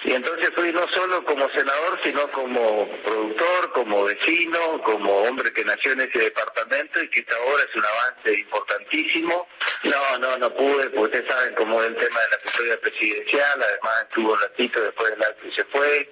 y 0.04 0.14
entonces 0.14 0.50
fui 0.56 0.72
no 0.72 0.88
solo 0.90 1.24
como 1.26 1.48
senador, 1.50 2.00
sino 2.04 2.30
como 2.32 2.88
productor, 3.04 3.72
como 3.74 4.06
vecino, 4.06 4.82
como 4.84 5.12
hombre 5.24 5.54
que 5.54 5.64
nació 5.64 5.92
en 5.92 6.02
ese 6.02 6.20
departamento 6.20 7.02
y 7.02 7.10
que 7.10 7.20
esta 7.20 7.40
obra 7.40 7.64
es 7.70 7.76
un 7.76 7.86
avance 7.86 8.40
importantísimo. 8.40 9.48
No, 9.84 10.18
no, 10.18 10.38
no 10.38 10.54
pude, 10.56 10.90
porque 10.90 11.18
ustedes 11.18 11.28
saben 11.28 11.54
cómo 11.56 11.82
es 11.82 11.90
el 11.90 11.96
tema 11.96 12.20
de 12.20 12.30
la 12.32 12.38
custodia 12.44 12.82
presidencial, 12.82 13.62
además 13.62 14.06
estuvo 14.10 14.34
un 14.34 14.42
ratito 14.42 14.82
después 14.82 15.12
del 15.12 15.24
acto 15.24 15.48
y 15.48 15.54
se 15.54 15.66
fue. 15.66 16.10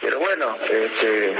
Pero 0.00 0.18
bueno, 0.18 0.56
este, 0.68 1.34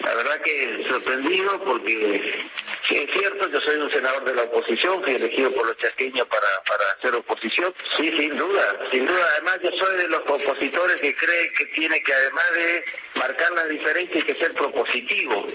la 0.00 0.14
verdad 0.14 0.40
que 0.42 0.86
sorprendido 0.88 1.64
porque 1.64 2.44
sí 2.86 2.96
es 2.96 3.10
cierto, 3.12 3.48
yo 3.48 3.60
soy 3.60 3.76
un 3.76 3.90
senador 3.90 4.24
de 4.24 4.34
la 4.34 4.42
oposición, 4.42 5.02
fui 5.02 5.14
elegido 5.14 5.50
por 5.52 5.66
los 5.66 5.76
chaqueños 5.78 6.26
para, 6.28 6.46
para 6.68 6.90
hacer 6.98 7.14
oposición. 7.14 7.74
Sí, 7.96 8.14
sin 8.16 8.36
duda, 8.36 8.78
sin 8.90 9.06
duda. 9.06 9.26
Además 9.32 9.58
yo 9.62 9.70
soy 9.72 9.96
de 9.96 10.08
los 10.08 10.20
opositores 10.20 10.96
que 10.96 11.16
cree 11.16 11.52
que 11.52 11.66
tiene 11.66 12.02
que 12.02 12.12
además 12.12 12.52
de 12.54 12.84
marcar 13.16 13.52
las 13.52 13.68
diferencias 13.68 14.24
que 14.24 14.34
ser 14.34 14.52
propositivo. 14.52 15.46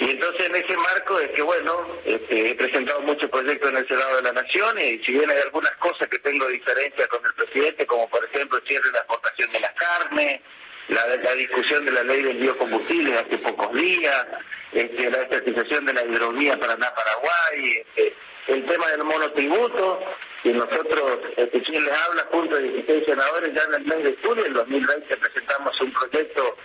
Y 0.00 0.10
entonces 0.10 0.46
en 0.46 0.56
ese 0.56 0.76
marco 0.76 1.20
es 1.20 1.30
que, 1.30 1.42
bueno, 1.42 1.86
este, 2.04 2.50
he 2.50 2.54
presentado 2.56 3.00
muchos 3.02 3.30
proyectos 3.30 3.70
en 3.70 3.76
el 3.76 3.86
Senado 3.86 4.16
de 4.16 4.22
la 4.22 4.32
Nación 4.32 4.78
y 4.78 4.98
si 5.04 5.12
bien 5.12 5.30
hay 5.30 5.38
algunas 5.38 5.72
cosas 5.76 6.08
que 6.08 6.18
tengo 6.18 6.46
diferencia 6.48 7.06
con 7.06 7.24
el 7.24 7.32
presidente, 7.34 7.86
como 7.86 8.08
por 8.08 8.24
ejemplo 8.24 8.58
cierre 8.66 8.86
de 8.86 8.92
la 8.92 8.98
exportación 8.98 9.52
de 9.52 9.60
las 9.60 9.72
carnes, 9.74 10.40
la, 10.88 11.06
la 11.16 11.34
discusión 11.34 11.84
de 11.84 11.92
la 11.92 12.04
ley 12.04 12.22
del 12.22 12.36
biocombustible 12.38 13.18
hace 13.18 13.38
pocos 13.38 13.72
días, 13.74 14.26
este, 14.72 15.10
la 15.10 15.22
estatización 15.22 15.86
de 15.86 15.94
la 15.94 16.04
hidrovía 16.04 16.58
Paraná-Paraguay, 16.58 17.84
este, 17.94 18.14
el 18.48 18.64
tema 18.66 18.86
del 18.88 19.04
monotributo, 19.04 20.00
y 20.44 20.50
nosotros, 20.50 21.20
este, 21.36 21.62
quien 21.62 21.84
les 21.84 21.92
habla, 21.92 22.26
junto 22.30 22.56
a 22.56 22.58
16 22.58 23.04
senadores, 23.06 23.54
ya 23.54 23.62
en 23.62 23.74
el 23.74 23.84
mes 23.86 24.04
de 24.04 24.16
julio 24.22 24.44
del 24.44 24.52
2020 24.52 25.16
presentamos 25.16 25.80
un 25.80 25.92
proyecto 25.92 26.56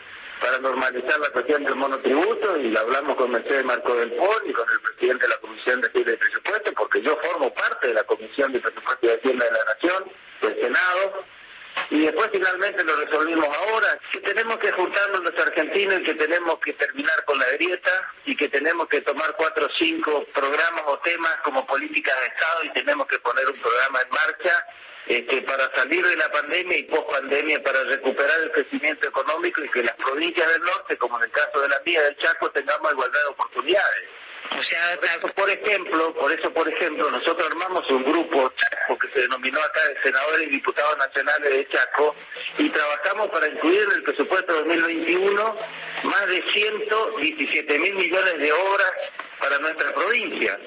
para 0.42 0.58
normalizar 0.60 1.20
la 1.20 1.30
cuestión 1.30 1.64
del 1.64 1.76
monotributo 1.76 2.58
y 2.58 2.70
lo 2.70 2.80
hablamos 2.80 3.16
con 3.16 3.32
Mercedes 3.32 3.66
Marco 3.66 3.94
del 3.96 4.12
Pol 4.12 4.42
y 4.46 4.54
con 4.54 4.66
el 4.70 4.80
presidente 4.82 5.24
de 5.24 5.30
la 5.30 5.38
Comisión 5.38 5.82
de 5.82 5.90
de 5.90 6.18
Presupuesto, 6.18 6.74
porque 6.74 7.02
yo 7.02 7.18
formo 7.22 7.54
parte 7.54 7.88
de 7.88 7.94
la 7.94 8.04
Comisión 8.04 8.52
de 8.52 8.60
Presupuesto 8.60 9.06
y 9.06 9.10
Hacienda 9.10 9.46
de 9.46 9.52
la 9.52 9.66
Nación, 9.74 10.04
del 10.42 10.62
Senado, 10.62 11.24
y 11.90 12.06
después 12.06 12.30
finalmente 12.32 12.84
lo 12.84 12.96
resolvimos 12.98 13.48
ahora, 13.48 14.00
que 14.12 14.20
tenemos 14.20 14.58
que 14.58 14.72
juntarnos 14.72 15.24
los 15.24 15.40
argentinos 15.40 16.00
y 16.02 16.04
que 16.04 16.14
tenemos 16.14 16.60
que 16.60 16.74
terminar 16.74 17.26
con 17.26 17.40
la 17.40 17.48
grieta 17.54 18.14
y 18.26 18.36
que 18.36 18.48
tenemos 18.48 18.88
que 18.88 19.02
tomar 19.02 19.36
cuatro 19.36 19.66
o 19.66 19.70
cinco 19.76 20.26
programas 20.34 20.84
o 20.86 21.00
temas 21.00 21.36
como 21.44 21.66
políticas 21.66 22.16
de 22.22 22.28
Estado 22.28 22.64
y 22.66 22.70
tenemos 22.70 23.08
que 23.08 23.18
poner 23.20 23.48
un 23.48 23.60
programa 23.60 24.02
en 24.02 24.10
marcha 24.10 24.66
este, 25.08 25.42
para 25.42 25.76
salir 25.76 26.06
de 26.06 26.16
la 26.16 26.32
pandemia 26.32 26.78
y 26.78 26.84
post 26.84 27.10
pandemia 27.12 27.64
para 27.64 27.84
recuperar 27.86 28.40
el 28.44 28.52
crecimiento 28.52 29.08
económico 29.08 29.64
y 29.64 29.70
que 29.70 29.82
las 29.82 29.96
provincias 29.96 30.48
del 30.52 30.62
norte, 30.62 30.96
como 30.98 31.18
en 31.18 31.24
el 31.24 31.32
caso 31.32 31.60
de 31.62 31.70
la 31.70 31.82
mía 31.84 32.04
del 32.04 32.18
Chaco, 32.18 32.52
tengamos 32.52 32.92
igualdad 32.92 33.20
de 33.20 33.30
oportunidades. 33.30 34.10
O 34.58 34.64
sea, 34.64 35.00
por, 35.36 35.50
ejemplo, 35.50 36.14
por 36.16 36.32
eso, 36.32 36.52
por 36.52 36.68
ejemplo, 36.68 37.10
nosotros 37.12 37.48
armamos 37.50 37.90
un 37.90 38.04
grupo 38.04 38.52
Chaco 38.56 38.98
que 38.98 39.08
se 39.10 39.22
denominó 39.22 39.60
acá 39.62 39.82
de 39.88 40.02
senadores 40.02 40.48
y 40.48 40.50
diputados 40.52 40.98
nacionales 40.98 41.50
de 41.50 41.68
Chaco 41.70 42.16
y 42.58 42.70
trabajamos 42.70 43.30
para 43.30 43.48
incluir 43.48 43.84
en 43.84 43.92
el 43.92 44.04
presupuesto 44.04 44.54
2021 44.54 45.58
más 46.04 46.28
de 46.28 46.44
117 46.52 47.80
mil 47.80 47.96
millones 47.96 48.38
de 48.40 48.52
obras 48.52 48.94
para 49.40 49.60
nuestra 49.60 49.94
provincia. 49.94 50.60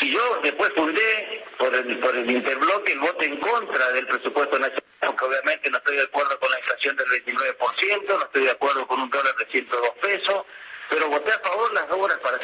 Y 0.00 0.12
yo 0.12 0.40
después 0.42 0.72
fundé 0.74 1.44
por 1.58 1.74
el, 1.74 1.98
por 1.98 2.16
el 2.16 2.30
interbloque 2.30 2.92
el 2.92 3.00
voto 3.00 3.22
en 3.22 3.36
contra 3.36 3.92
del 3.92 4.06
presupuesto 4.06 4.58
nacional, 4.58 4.84
porque 5.00 5.24
obviamente 5.24 5.70
no 5.70 5.78
estoy 5.78 5.96
de 5.96 6.02
acuerdo 6.02 6.38
con 6.40 6.50
la 6.50 6.58
inflación 6.58 6.96
del 6.96 7.06
29%, 7.24 8.06
no 8.08 8.18
estoy 8.18 8.44
de 8.44 8.50
acuerdo 8.50 8.86
con 8.86 9.00
un 9.00 9.10
dólar 9.10 9.36
de 9.36 9.46
102 9.46 9.90
pesos, 10.00 10.44
pero 10.90 11.08
voté 11.08 11.30
a 11.32 11.38
favor 11.38 11.72
las 11.72 11.90
obras 11.90 12.18
para 12.18 12.38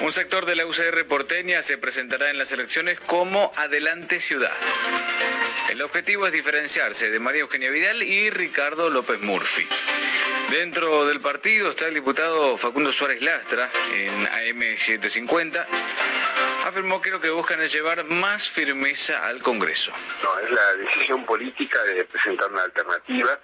Un 0.00 0.12
sector 0.12 0.46
de 0.46 0.56
la 0.56 0.64
UCR 0.64 1.04
porteña 1.06 1.62
se 1.62 1.76
presentará 1.76 2.30
en 2.30 2.38
las 2.38 2.50
elecciones 2.52 2.98
como 3.00 3.52
Adelante 3.56 4.20
Ciudad. 4.20 4.52
El 5.70 5.82
objetivo 5.82 6.26
es 6.26 6.32
diferenciarse 6.32 7.10
de 7.10 7.18
María 7.18 7.42
Eugenia 7.42 7.70
Vidal 7.70 8.02
y 8.02 8.30
Ricardo 8.30 8.88
López 8.88 9.20
Murphy. 9.20 9.68
Dentro 10.50 11.06
del 11.06 11.20
partido 11.20 11.68
está 11.68 11.88
el 11.88 11.94
diputado 11.94 12.56
Facundo 12.56 12.90
Suárez 12.90 13.20
Lastra 13.20 13.70
en 13.92 14.26
AM750. 14.26 15.66
Afirmó 16.64 17.02
que 17.02 17.10
lo 17.10 17.20
que 17.20 17.28
buscan 17.28 17.60
es 17.60 17.70
llevar 17.70 18.02
más 18.04 18.48
firmeza 18.48 19.26
al 19.26 19.42
Congreso. 19.42 19.92
No, 20.22 20.38
es 20.38 20.50
la 20.50 20.74
decisión 20.76 21.26
política 21.26 21.82
de 21.84 22.02
presentar 22.04 22.50
una 22.50 22.62
alternativa, 22.62 23.38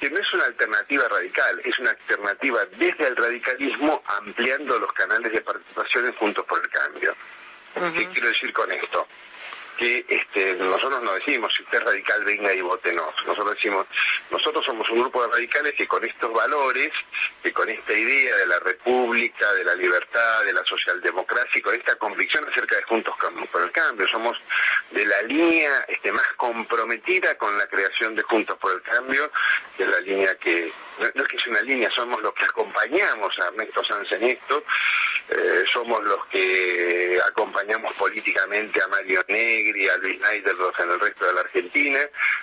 que 0.00 0.08
no 0.08 0.18
es 0.18 0.32
una 0.32 0.46
alternativa 0.46 1.06
radical, 1.08 1.60
es 1.64 1.78
una 1.78 1.90
alternativa 1.90 2.64
desde 2.78 3.08
el 3.08 3.16
radicalismo 3.16 4.02
ampliando 4.06 4.78
los 4.78 4.92
canales 4.94 5.30
de 5.30 5.42
participación 5.42 6.06
en 6.06 6.14
Juntos 6.14 6.46
por 6.46 6.62
el 6.62 6.70
Cambio. 6.70 7.14
¿Qué 7.94 8.08
quiero 8.08 8.28
decir 8.28 8.54
con 8.54 8.72
esto? 8.72 9.06
Que 9.78 10.04
este, 10.08 10.54
nosotros 10.54 11.00
no 11.02 11.14
decimos, 11.14 11.54
si 11.54 11.62
usted 11.62 11.78
es 11.78 11.84
radical, 11.84 12.24
venga 12.24 12.52
y 12.52 12.60
votenos. 12.60 13.14
Nosotros 13.24 13.54
decimos, 13.54 13.86
nosotros 14.28 14.64
somos 14.66 14.90
un 14.90 15.00
grupo 15.00 15.22
de 15.22 15.32
radicales 15.32 15.72
que 15.74 15.86
con 15.86 16.04
estos 16.04 16.32
valores, 16.32 16.90
que 17.42 17.52
con 17.52 17.68
esta 17.68 17.92
idea 17.92 18.36
de 18.36 18.46
la 18.46 18.58
república, 18.58 19.50
de 19.52 19.64
la 19.64 19.76
libertad, 19.76 20.44
de 20.44 20.52
la 20.52 20.64
socialdemocracia 20.64 21.58
y 21.58 21.62
con 21.62 21.74
esta 21.76 21.94
convicción 21.94 22.46
acerca 22.48 22.76
de 22.76 22.82
Juntos 22.82 23.14
por 23.52 23.62
el 23.62 23.70
Cambio, 23.70 24.08
somos 24.08 24.36
de 24.90 25.06
la 25.06 25.22
línea 25.22 25.84
este, 25.86 26.10
más 26.10 26.26
comprometida 26.36 27.36
con 27.36 27.56
la 27.56 27.68
creación 27.68 28.16
de 28.16 28.22
Juntos 28.22 28.58
por 28.58 28.72
el 28.72 28.82
Cambio, 28.82 29.30
que 29.76 29.86
la 29.86 30.00
línea 30.00 30.34
que, 30.34 30.72
no, 30.98 31.22
es 31.22 31.28
que 31.28 31.36
es 31.36 31.46
una 31.46 31.60
línea, 31.62 31.90
somos 31.90 32.20
los 32.22 32.32
que 32.34 32.44
acompañamos 32.44 33.38
a 33.38 33.48
Ernesto 33.48 33.84
Sanz 33.84 34.12
en 34.12 34.22
esto, 34.24 34.64
eh, 35.30 35.64
somos 35.72 36.02
los 36.04 36.26
que 36.26 37.18
acompañamos 37.28 37.94
políticamente 37.94 38.82
a 38.82 38.88
Mario 38.88 39.24
Negri, 39.28 39.88
a 39.88 39.96
Luis 39.98 40.20
Neiderlos 40.20 40.72
en 40.78 40.90
el 40.90 41.00
resto 41.00 41.26
de 41.26 41.32
la 41.34 41.40
Argentina, 41.40 42.00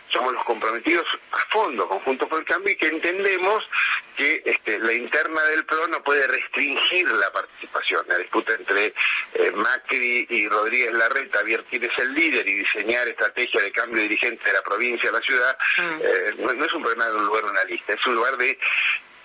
somos 0.09 0.33
los 0.33 0.43
comprometidos 0.45 1.05
a 1.31 1.37
fondo 1.51 1.87
con 1.87 1.99
Juntos 1.99 2.27
por 2.29 2.39
el 2.39 2.45
Cambio 2.45 2.71
y 2.71 2.77
que 2.77 2.87
entendemos 2.87 3.67
que 4.15 4.41
este, 4.45 4.79
la 4.79 4.93
interna 4.93 5.41
del 5.43 5.65
PRO 5.65 5.87
no 5.87 6.01
puede 6.03 6.25
restringir 6.27 7.07
la 7.11 7.31
participación. 7.31 8.05
La 8.07 8.17
disputa 8.17 8.53
entre 8.53 8.87
eh, 9.33 9.51
Macri 9.55 10.25
y 10.29 10.47
Rodríguez 10.47 10.93
Larreta, 10.93 11.41
quién 11.69 11.83
es 11.83 11.97
el 11.97 12.13
líder 12.13 12.47
y 12.47 12.55
diseñar 12.55 13.07
estrategia 13.07 13.61
de 13.61 13.71
cambio 13.71 14.01
dirigente 14.03 14.43
de 14.45 14.53
la 14.53 14.61
provincia 14.61 15.09
a 15.09 15.13
la 15.13 15.21
ciudad, 15.21 15.57
mm. 15.77 16.01
eh, 16.01 16.33
no, 16.55 16.65
es 16.65 16.73
un 16.73 16.81
problema 16.81 17.07
de 17.07 17.15
un 17.15 17.25
lugar 17.25 17.45
una 17.45 17.63
lista, 17.65 17.93
es 17.93 18.07
un 18.07 18.15
lugar 18.15 18.37
de 18.37 18.44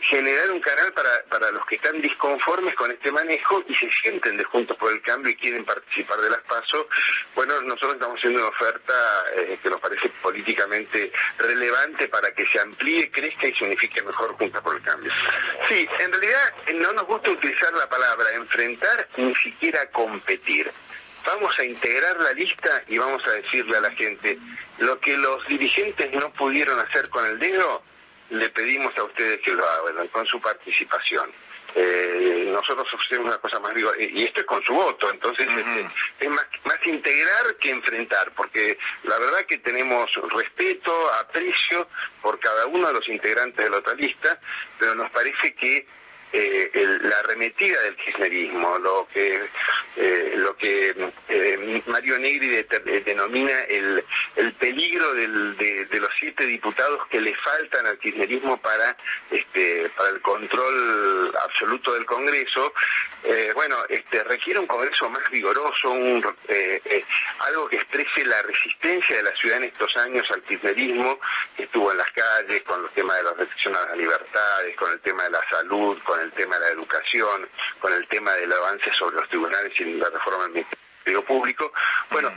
generar 0.01 0.51
un 0.51 0.61
canal 0.61 0.93
para, 0.93 1.23
para 1.29 1.51
los 1.53 1.65
que 1.67 1.77
están 1.77 2.01
disconformes 2.01 2.75
con 2.75 2.91
este 2.91 3.13
manejo 3.13 3.63
y 3.69 3.75
se 3.75 3.91
sienten 3.91 4.37
de 4.37 4.45
Juntos 4.45 4.77
por 4.77 4.93
el 4.93 5.03
Cambio 5.03 5.31
y 5.31 5.37
quieren 5.37 5.65
participar 5.65 6.19
de 6.21 6.31
las 6.31 6.41
PASO, 6.41 6.89
bueno, 7.35 7.61
nosotros 7.63 7.95
estamos 7.95 8.17
haciendo 8.17 8.41
una 8.41 8.49
oferta 8.49 8.95
eh, 9.37 9.59
que 9.63 9.71
nos 9.71 9.81
parece 9.81 10.09
políticamente 10.23 11.13
relevante 11.39 12.09
para 12.09 12.33
que 12.33 12.47
se 12.47 12.61
amplíe, 12.61 13.11
crezca 13.11 13.49
y 13.49 13.55
se 13.55 13.65
unifique 13.65 14.03
mejor 14.03 14.33
Juntos 14.37 14.63
por 14.63 14.77
el 14.77 14.83
Cambio. 14.83 15.13
Sí, 15.69 15.87
en 15.99 16.13
realidad 16.13 16.55
eh, 16.67 16.75
no 16.75 16.93
nos 16.93 17.05
gusta 17.05 17.31
utilizar 17.31 17.73
la 17.75 17.89
palabra 17.89 18.35
enfrentar, 18.35 19.09
ni 19.17 19.35
siquiera 19.37 19.87
competir 19.91 20.73
vamos 21.27 21.57
a 21.59 21.65
integrar 21.65 22.17
la 22.19 22.33
lista 22.33 22.83
y 22.89 22.97
vamos 22.97 23.23
a 23.27 23.33
decirle 23.33 23.77
a 23.77 23.81
la 23.83 23.91
gente, 23.91 24.39
lo 24.79 24.99
que 25.01 25.17
los 25.19 25.47
dirigentes 25.47 26.11
no 26.15 26.33
pudieron 26.33 26.79
hacer 26.81 27.11
con 27.11 27.27
el 27.27 27.39
dedo, 27.39 27.83
le 28.31 28.49
pedimos 28.51 28.97
a 28.97 29.05
ustedes 29.05 29.39
que 29.41 29.53
lo 29.53 29.65
hagan 29.65 30.09
con 30.09 30.27
su 30.27 30.41
participación. 30.41 31.31
Eh, 31.75 32.51
nosotros 32.53 32.93
ofrecemos 32.93 33.27
una 33.27 33.39
cosa 33.39 33.61
más 33.61 33.73
viva, 33.75 33.93
y 33.99 34.25
esto 34.25 34.41
es 34.41 34.47
con 34.47 34.63
su 34.65 34.73
voto, 34.73 35.09
entonces 35.09 35.47
este, 35.49 35.87
es 36.19 36.29
más, 36.29 36.47
más 36.65 36.85
integrar 36.85 37.55
que 37.61 37.71
enfrentar, 37.71 38.33
porque 38.33 38.77
la 39.05 39.17
verdad 39.19 39.47
que 39.47 39.59
tenemos 39.59 40.13
respeto, 40.35 40.93
aprecio 41.21 41.87
por 42.23 42.41
cada 42.41 42.67
uno 42.67 42.89
de 42.89 42.95
los 42.95 43.09
integrantes 43.09 43.65
de 43.65 43.71
la 43.71 43.77
otra 43.77 43.95
lista, 43.95 44.41
pero 44.81 44.97
nos 44.97 45.11
parece 45.13 45.55
que 45.55 45.87
eh, 46.33 46.71
la 47.03 47.19
arremetida 47.19 47.81
del 47.83 47.97
kirchnerismo, 47.97 48.79
lo 48.79 49.09
que 49.13 49.49
eh, 49.97 50.35
lo 50.37 50.57
que 50.57 50.95
eh, 51.29 51.83
Mario 51.87 52.21
Negri 52.21 52.65
denomina 53.05 53.59
el, 53.69 54.05
el 54.37 54.53
peligro 54.53 55.13
de, 55.15 55.27
los 55.27 56.11
siete 56.17 56.47
diputados 56.47 57.05
que 57.09 57.21
le 57.21 57.35
faltan 57.35 57.85
al 57.87 57.99
kirchnerismo 57.99 58.59
para 58.59 58.97
este 59.33 59.91
para 59.97 60.11
el 60.11 60.21
control 60.21 61.35
absoluto 61.45 61.95
del 61.95 62.07
Congreso, 62.07 62.73
bueno, 63.55 63.77
este 63.89 64.23
requiere 64.25 64.61
un 64.61 64.67
Congreso 64.67 65.11
más 65.11 65.29
vigoroso, 65.31 65.91
un, 65.91 66.25
algo 67.41 67.69
que 67.69 67.77
exprese 67.77 68.25
la 68.25 68.41
resistencia 68.43 69.17
de 69.17 69.23
la 69.25 69.37
ciudad 69.37 69.59
en 69.59 69.65
estos 69.65 69.97
años 69.97 70.31
al 70.31 70.43
kirchnerismo, 70.43 71.19
que 71.57 71.65
estuvo 71.65 71.91
en 71.91 71.99
las 71.99 72.11
calles 72.13 72.63
con 72.63 72.83
los 72.83 72.93
temas 72.93 73.17
de 73.17 73.23
la 73.25 73.33
restricción 73.33 73.77
a 73.77 73.87
las 73.87 73.97
libertades, 73.97 74.77
con 74.77 74.93
el 74.93 75.01
tema 75.01 75.25
de 75.25 75.31
la 75.31 75.49
salud, 75.51 75.99
con 76.05 76.20
el 76.21 76.33
tema 76.33 76.59
de 76.59 76.67
la 76.67 76.73
educación, 76.73 77.49
con 77.79 77.93
el 77.93 78.07
tema 78.09 78.33
del 78.33 78.53
avance 78.53 78.93
sobre 78.93 79.17
los 79.17 79.29
tribunales 79.29 79.73
y 79.81 79.85
la 79.95 80.09
reforma 80.11 80.45
del 80.45 80.53
Ministerio 80.53 81.25
Público. 81.25 81.73
Bueno, 82.11 82.31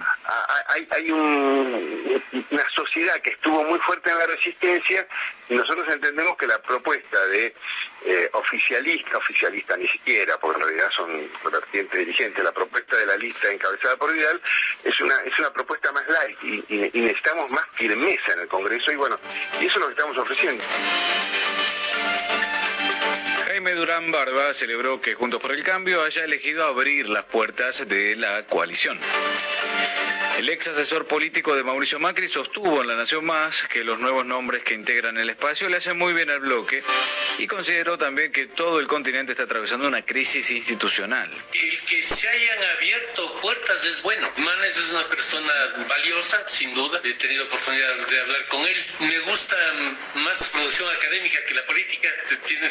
hay, 0.68 0.88
hay 0.92 1.12
una 1.12 2.70
sociedad 2.74 3.22
que 3.22 3.32
estuvo 3.32 3.64
muy 3.66 3.80
fuerte 3.80 4.10
en 4.10 4.18
la 4.18 4.26
resistencia 4.26 5.08
y 5.50 5.56
nosotros 5.56 5.86
entendemos 5.92 6.38
que 6.38 6.48
la 6.48 6.62
propuesta 6.62 7.26
de 7.28 7.54
eh, 8.06 8.30
oficialista, 8.34 9.18
oficialista 9.18 9.78
ni 9.78 9.88
siquiera, 9.88 10.38
porque 10.40 10.62
en 10.62 10.68
realidad 10.68 10.92
son 10.92 11.30
vertientes 11.52 12.00
dirigentes, 12.00 12.44
la 12.44 12.52
propuesta 12.52 12.98
de 12.98 13.06
la 13.06 13.18
lista 13.18 13.52
encabezada 13.52 13.98
por 13.98 14.14
Vidal 14.14 14.42
es 14.84 15.00
una, 15.02 15.16
es 15.22 15.38
una 15.40 15.52
propuesta 15.52 15.92
más 15.92 16.04
light 16.08 16.38
y, 16.44 16.90
y 16.98 17.02
necesitamos 17.02 17.50
más 17.50 17.66
firmeza 17.76 18.34
en 18.34 18.40
el 18.40 18.48
Congreso 18.48 18.92
y 18.92 18.96
bueno, 18.96 19.18
y 19.60 19.66
eso 19.66 19.76
es 19.76 19.82
lo 19.82 19.88
que 19.88 19.94
estamos 19.94 20.18
ofreciendo. 20.18 20.64
Jaime 23.64 23.80
Durán 23.80 24.12
Barba 24.12 24.54
celebró 24.54 25.00
que 25.00 25.14
Juntos 25.14 25.42
por 25.42 25.54
el 25.54 25.64
Cambio 25.64 26.04
haya 26.04 26.26
elegido 26.26 26.66
abrir 26.66 27.08
las 27.08 27.24
puertas 27.24 27.88
de 27.88 28.14
la 28.18 28.44
coalición. 28.44 29.00
El 30.38 30.50
ex 30.50 30.68
asesor 30.68 31.06
político 31.06 31.56
de 31.56 31.64
Mauricio 31.64 32.00
Macri 32.00 32.28
sostuvo 32.28 32.82
en 32.82 32.88
La 32.88 32.96
Nación 32.96 33.24
Más 33.24 33.68
que 33.68 33.84
los 33.84 34.00
nuevos 34.00 34.26
nombres 34.26 34.64
que 34.64 34.74
integran 34.74 35.16
el 35.20 35.30
espacio 35.30 35.70
le 35.70 35.78
hacen 35.78 35.96
muy 35.96 36.12
bien 36.14 36.32
al 36.32 36.40
bloque 36.40 36.84
y 37.38 37.46
consideró 37.46 38.00
también 38.00 38.32
que 38.32 38.48
todo 38.48 38.80
el 38.80 38.88
continente 38.88 39.34
está 39.34 39.44
atravesando 39.44 39.88
una 39.88 40.04
crisis 40.04 40.50
institucional. 40.50 41.30
El 41.54 41.82
que 41.82 42.02
se 42.02 42.28
hayan 42.28 42.64
abierto 42.78 43.40
puertas 43.42 43.86
es 43.86 44.02
bueno. 44.02 44.28
Manes 44.38 44.76
es 44.76 44.92
una 44.92 45.08
persona 45.08 45.54
valiosa, 45.88 46.48
sin 46.48 46.74
duda. 46.74 47.00
He 47.04 47.14
tenido 47.14 47.46
oportunidad 47.46 47.96
de 48.08 48.20
hablar 48.20 48.48
con 48.48 48.62
él. 48.62 48.86
Me 49.02 49.20
gusta 49.20 49.56
más 50.16 50.50
producción 50.50 50.90
académica 50.96 51.46
que 51.46 51.54
la 51.54 51.66
política. 51.68 52.10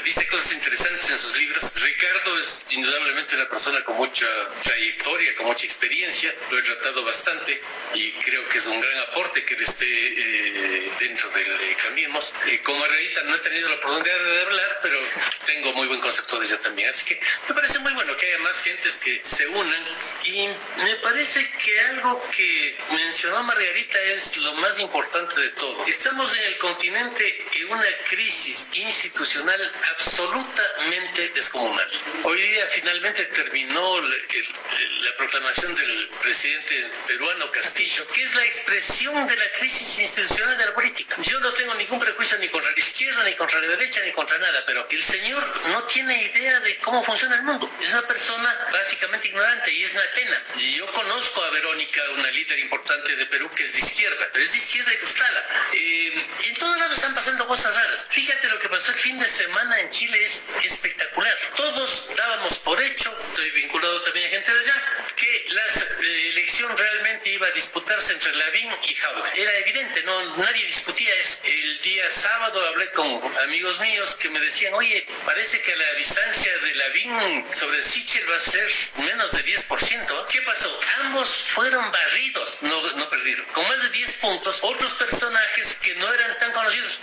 Dice 0.04 0.26
cosas 0.26 0.52
interesantes 0.52 1.10
en 1.10 1.18
sus 1.18 1.36
libros. 1.36 1.74
Ricardo 1.76 2.38
es 2.40 2.66
indudablemente 2.70 3.36
una 3.36 3.48
persona 3.48 3.84
con 3.84 3.96
mucha 3.96 4.26
trayectoria, 4.64 5.34
con 5.36 5.46
mucha 5.46 5.64
experiencia. 5.64 6.34
Lo 6.50 6.58
he 6.58 6.62
tratado 6.62 7.04
bastante 7.04 7.51
y 7.94 8.12
creo 8.12 8.48
que 8.48 8.58
es 8.58 8.66
un 8.66 8.80
gran 8.80 8.98
aporte 9.10 9.44
que 9.44 9.54
esté 9.54 9.86
eh, 9.86 10.90
dentro 11.00 11.28
del 11.30 11.46
eh, 11.46 11.76
Cambiemos. 11.82 12.32
con 12.62 12.78
Margarita 12.78 13.22
no 13.24 13.34
he 13.34 13.38
tenido 13.38 13.68
la 13.68 13.74
oportunidad 13.76 14.18
de 14.18 14.40
hablar, 14.42 14.78
pero 14.82 14.98
tengo 15.46 15.72
muy 15.74 15.86
buen 15.88 16.00
concepto 16.00 16.38
de 16.40 16.46
ella 16.46 16.60
también. 16.60 16.88
Así 16.88 17.04
que 17.04 17.20
me 17.48 17.54
parece 17.54 17.78
muy 17.80 17.92
bueno 17.94 18.16
que 18.16 18.26
haya 18.26 18.38
más 18.38 18.62
gentes 18.62 18.98
que 18.98 19.20
se 19.24 19.46
unan 19.48 19.84
y 20.24 20.48
me 20.84 20.96
parece 20.96 21.50
que 21.50 21.80
algo 21.80 22.22
que 22.34 22.78
mencionó 22.92 23.42
Margarita 23.42 24.00
es 24.14 24.36
lo 24.36 24.54
más 24.54 24.78
importante 24.80 25.40
de 25.40 25.48
todo. 25.50 25.86
Estamos 25.86 26.34
en 26.36 26.44
el 26.44 26.58
continente 26.58 27.46
en 27.54 27.72
una 27.72 27.98
crisis 28.08 28.70
institucional 28.74 29.72
absolutamente 29.90 31.28
descomunal. 31.30 31.88
Hoy 32.24 32.40
día 32.40 32.66
finalmente 32.68 33.24
terminó 33.26 34.00
la 34.00 35.16
proclamación 35.16 35.74
del 35.74 36.08
presidente 36.20 36.90
peruano 37.06 37.41
Castillo, 37.50 38.06
que 38.08 38.22
es 38.22 38.34
la 38.34 38.44
expresión 38.44 39.26
de 39.26 39.36
la 39.36 39.52
crisis 39.52 39.98
institucional 39.98 40.56
de 40.56 40.66
la 40.66 40.74
política. 40.74 41.16
Yo 41.22 41.40
no 41.40 41.52
tengo 41.52 41.74
ningún 41.74 42.00
prejuicio 42.00 42.38
ni 42.38 42.48
contra 42.48 42.70
la 42.70 42.78
izquierda, 42.78 43.24
ni 43.24 43.34
contra 43.34 43.60
la 43.60 43.68
derecha, 43.68 44.00
ni 44.04 44.12
contra 44.12 44.38
nada, 44.38 44.62
pero 44.66 44.86
el 44.90 45.02
señor 45.02 45.42
no 45.68 45.82
tiene 45.84 46.22
idea 46.22 46.60
de 46.60 46.78
cómo 46.78 47.02
funciona 47.04 47.36
el 47.36 47.42
mundo. 47.42 47.70
Es 47.80 47.92
una 47.92 48.06
persona 48.06 48.68
básicamente 48.72 49.28
ignorante 49.28 49.72
y 49.72 49.84
es 49.84 49.92
una 49.92 50.04
pena. 50.14 50.44
Yo 50.76 50.90
conozco 50.92 51.42
a 51.42 51.50
Verónica, 51.50 52.00
una 52.14 52.30
líder 52.30 52.58
importante 52.60 53.16
de 53.16 53.26
Perú 53.26 53.50
que 53.54 53.64
es 53.64 53.72
de 53.72 53.80
izquierda, 53.80 54.28
pero 54.32 54.44
es 54.44 54.52
de 54.52 54.58
izquierda 54.58 54.92
ilustrada. 54.94 55.48
Eh, 55.72 56.26
en 56.44 56.54
todos 56.56 56.78
lados 56.78 56.96
están 56.96 57.14
pasando 57.14 57.46
cosas 57.46 57.74
raras. 57.74 58.06
Fíjate 58.10 58.48
lo 58.48 58.58
que 58.58 58.68
pasó 58.68 58.92
el 58.92 58.98
fin 58.98 59.18
de 59.18 59.28
semana 59.28 59.80
en 59.80 59.90
Chile 59.90 60.24
es 60.24 60.46
espectacular. 60.64 61.36
Todos 61.56 62.08
dábamos 62.16 62.58
por 62.60 62.80
hecho, 62.82 63.16
estoy 63.28 63.50
vinculado 63.52 64.00
también 64.02 64.26
a 64.26 64.30
gente 64.30 64.52
de 64.52 64.60
allá, 64.60 65.01
que 65.16 65.46
la 65.50 65.62
eh, 65.66 66.28
elección 66.30 66.76
realmente 66.76 67.30
iba 67.30 67.46
a 67.46 67.50
disputarse 67.52 68.12
entre 68.12 68.34
Lavín 68.34 68.70
y 68.88 68.94
Jaude. 68.94 69.30
Era 69.34 69.56
evidente, 69.58 70.02
no, 70.04 70.36
nadie 70.36 70.66
discutía 70.66 71.14
eso. 71.16 71.40
El 71.44 71.80
día 71.82 72.10
sábado 72.10 72.66
hablé 72.68 72.90
con 72.92 73.36
amigos 73.44 73.78
míos 73.80 74.16
que 74.16 74.30
me 74.30 74.40
decían, 74.40 74.74
oye, 74.74 75.06
parece 75.24 75.60
que 75.62 75.74
la 75.76 75.92
distancia 75.94 76.56
de 76.58 76.74
Lavín 76.74 77.52
sobre 77.52 77.82
Sichel 77.82 78.30
va 78.30 78.36
a 78.36 78.40
ser 78.40 78.68
menos 78.96 79.32
de 79.32 79.44
10%. 79.44 80.26
¿Qué 80.26 80.42
pasó? 80.42 80.80
Ambos 81.00 81.28
fueron 81.28 81.90
barridos, 81.90 82.58
no, 82.62 82.82
no 82.92 83.08
perdieron. 83.08 83.44
Con 83.46 83.66
más 83.68 83.82
de 83.82 83.90
10 83.90 84.12
puntos, 84.14 84.58
otros 84.62 84.94
personajes 84.94 85.76
que 85.76 85.94
no 85.96 86.12
eran 86.12 86.38
tan 86.38 86.52
conocidos. 86.52 86.98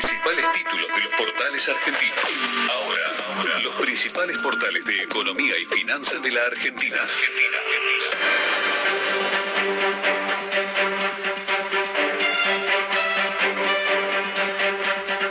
Principales 0.00 0.52
títulos 0.52 0.86
de 0.86 1.02
los 1.02 1.14
portales 1.14 1.68
argentinos. 1.68 2.18
Ahora, 2.70 3.60
los 3.62 3.74
principales 3.74 4.42
portales 4.42 4.84
de 4.86 5.02
economía 5.02 5.58
y 5.58 5.66
finanzas 5.66 6.22
de 6.22 6.30
la 6.32 6.42
Argentina. 6.42 6.96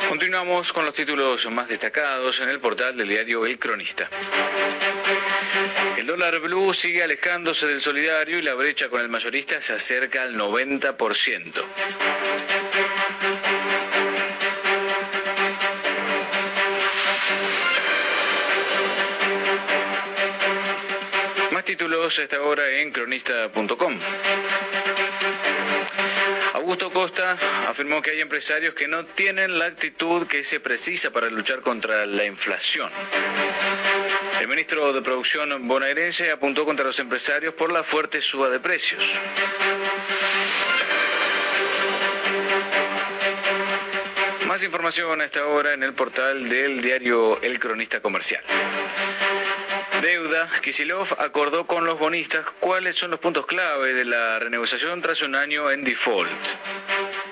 Continuamos 0.08 0.72
con 0.72 0.86
los 0.86 0.94
títulos 0.94 1.50
más 1.50 1.68
destacados 1.68 2.40
en 2.42 2.50
el 2.50 2.60
portal 2.60 2.96
del 2.96 3.10
diario 3.10 3.48
El 3.48 3.58
Cronista. 3.58 4.08
El 5.98 6.06
dólar 6.06 6.40
blue 6.40 6.74
sigue 6.74 7.02
alejándose 7.02 7.66
del 7.66 7.82
solidario 7.82 8.38
y 8.38 8.44
la 8.44 8.54
brecha 8.54 8.90
con 8.90 9.02
el 9.02 9.10
mayorista 9.10 9.60
se 9.62 9.74
acerca 9.74 10.24
al 10.24 10.36
90%. 10.36 11.64
Títulos 21.80 22.20
esta 22.20 22.42
hora 22.42 22.70
en 22.72 22.92
cronista.com. 22.92 23.98
Augusto 26.56 26.92
Costa 26.92 27.38
afirmó 27.70 28.02
que 28.02 28.12
hay 28.12 28.20
empresarios 28.20 28.74
que 28.74 28.90
no 28.90 29.06
tienen 29.06 29.58
la 29.58 29.68
actitud 29.68 30.28
que 30.28 30.44
se 30.44 30.60
precisa 30.60 31.12
para 31.12 31.30
luchar 31.30 31.62
contra 31.62 32.06
la 32.06 32.26
inflación. 32.26 32.92
El 34.42 34.50
ministro 34.50 34.92
de 34.92 35.02
Producción 35.02 35.70
bonaerense 35.70 36.32
apuntó 36.32 36.66
contra 36.66 36.84
los 36.84 37.00
empresarios 37.00 37.54
por 37.54 37.72
la 37.72 37.82
fuerte 37.82 38.20
suba 38.20 38.50
de 38.50 38.60
precios. 38.60 39.02
Más 44.48 44.64
información 44.64 45.22
a 45.22 45.24
esta 45.24 45.46
hora 45.46 45.72
en 45.72 45.84
el 45.84 45.94
portal 45.94 46.50
del 46.50 46.82
diario 46.82 47.42
El 47.42 47.58
Cronista 47.58 48.02
Comercial. 48.02 48.44
Deuda, 50.02 50.50
Kisilov 50.62 51.08
acordó 51.18 51.68
con 51.68 51.86
los 51.86 52.00
bonistas 52.00 52.46
cuáles 52.60 52.96
son 52.96 53.12
los 53.12 53.20
puntos 53.20 53.46
clave 53.46 53.94
de 53.94 54.06
la 54.06 54.40
renegociación 54.40 55.02
tras 55.02 55.22
un 55.22 55.36
año 55.36 55.70
en 55.72 55.84
default. 55.84 56.32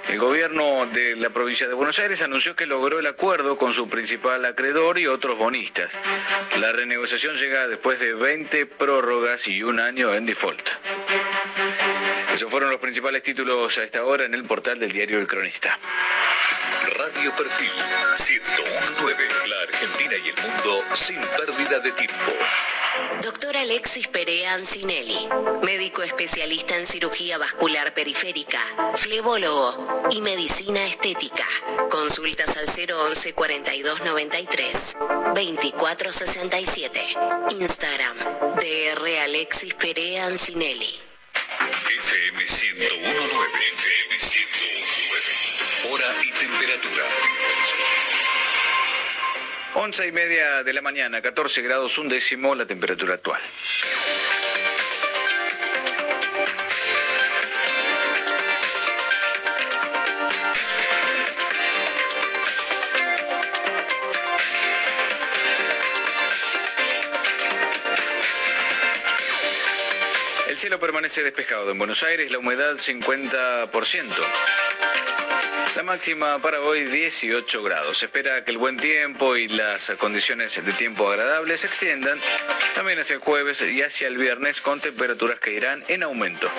El 0.09 0.19
gobierno 0.19 0.85
de 0.87 1.15
la 1.15 1.29
provincia 1.29 1.67
de 1.67 1.73
Buenos 1.73 1.97
Aires 1.99 2.21
anunció 2.21 2.55
que 2.57 2.65
logró 2.65 2.99
el 2.99 3.05
acuerdo 3.07 3.57
con 3.57 3.71
su 3.71 3.87
principal 3.87 4.43
acreedor 4.43 4.99
y 4.99 5.07
otros 5.07 5.37
bonistas. 5.37 5.93
La 6.59 6.73
renegociación 6.73 7.37
llega 7.37 7.67
después 7.67 8.01
de 8.01 8.13
20 8.13 8.65
prórrogas 8.65 9.47
y 9.47 9.63
un 9.63 9.79
año 9.79 10.13
en 10.13 10.25
default. 10.25 10.67
Esos 12.33 12.51
fueron 12.51 12.69
los 12.69 12.79
principales 12.79 13.23
títulos 13.23 13.77
a 13.77 13.83
esta 13.83 14.03
hora 14.03 14.25
en 14.25 14.33
el 14.33 14.43
portal 14.43 14.77
del 14.77 14.91
diario 14.91 15.19
El 15.19 15.27
Cronista. 15.27 15.77
Radio 16.83 17.31
Perfil 17.35 17.71
1019. 18.17 19.27
La 19.47 19.61
Argentina 19.61 20.13
y 20.23 20.29
el 20.29 20.35
mundo 20.35 20.79
sin 20.95 21.19
pérdida 21.19 21.79
de 21.79 21.91
tiempo. 21.93 22.31
Doctor 23.21 23.57
Alexis 23.57 24.07
Perea 24.07 24.53
Ancinelli, 24.53 25.27
médico 25.63 26.03
especialista 26.03 26.75
en 26.77 26.85
cirugía 26.85 27.37
vascular 27.37 27.93
periférica, 27.93 28.59
flebólogo 28.95 30.07
y 30.11 30.21
medicina 30.21 30.85
estética. 30.85 31.45
Consultas 31.89 32.57
al 32.57 32.67
011 32.67 33.33
42 33.33 34.03
93 34.03 34.97
24 35.33 36.13
67. 36.13 36.99
Instagram 37.59 38.17
DR 38.59 39.19
Alexis 39.23 39.73
Perea 39.73 40.27
Ancinelli. 40.27 41.07
FM 41.55 42.37
1019. 42.37 42.87
FM 43.73 44.09
1019. 44.09 45.93
Hora 45.93 46.05
y 46.23 46.31
temperatura. 46.31 47.03
11 49.75 50.07
y 50.07 50.11
media 50.11 50.63
de 50.63 50.73
la 50.73 50.81
mañana, 50.81 51.21
14 51.21 51.61
grados 51.61 51.97
un 51.97 52.09
décimo 52.09 52.55
la 52.55 52.65
temperatura 52.65 53.13
actual. 53.15 53.41
El 70.57 70.61
cielo 70.61 70.79
permanece 70.79 71.21
despejado 71.21 71.69
en 71.69 71.77
Buenos 71.77 72.01
Aires, 72.01 72.31
la 72.31 72.39
humedad 72.39 72.73
50%. 72.77 74.05
La 75.75 75.83
máxima 75.83 76.39
para 76.39 76.61
hoy 76.61 76.85
18 76.85 77.61
grados. 77.61 77.99
Se 77.99 78.07
espera 78.07 78.43
que 78.43 78.49
el 78.49 78.57
buen 78.57 78.75
tiempo 78.75 79.35
y 79.35 79.49
las 79.49 79.91
condiciones 79.99 80.55
de 80.65 80.73
tiempo 80.73 81.11
agradables 81.11 81.59
se 81.59 81.67
extiendan 81.67 82.19
también 82.73 82.97
hacia 82.97 83.13
el 83.13 83.19
jueves 83.19 83.61
y 83.61 83.83
hacia 83.83 84.07
el 84.07 84.17
viernes 84.17 84.59
con 84.59 84.81
temperaturas 84.81 85.37
que 85.37 85.53
irán 85.53 85.83
en 85.89 86.01
aumento. 86.01 86.49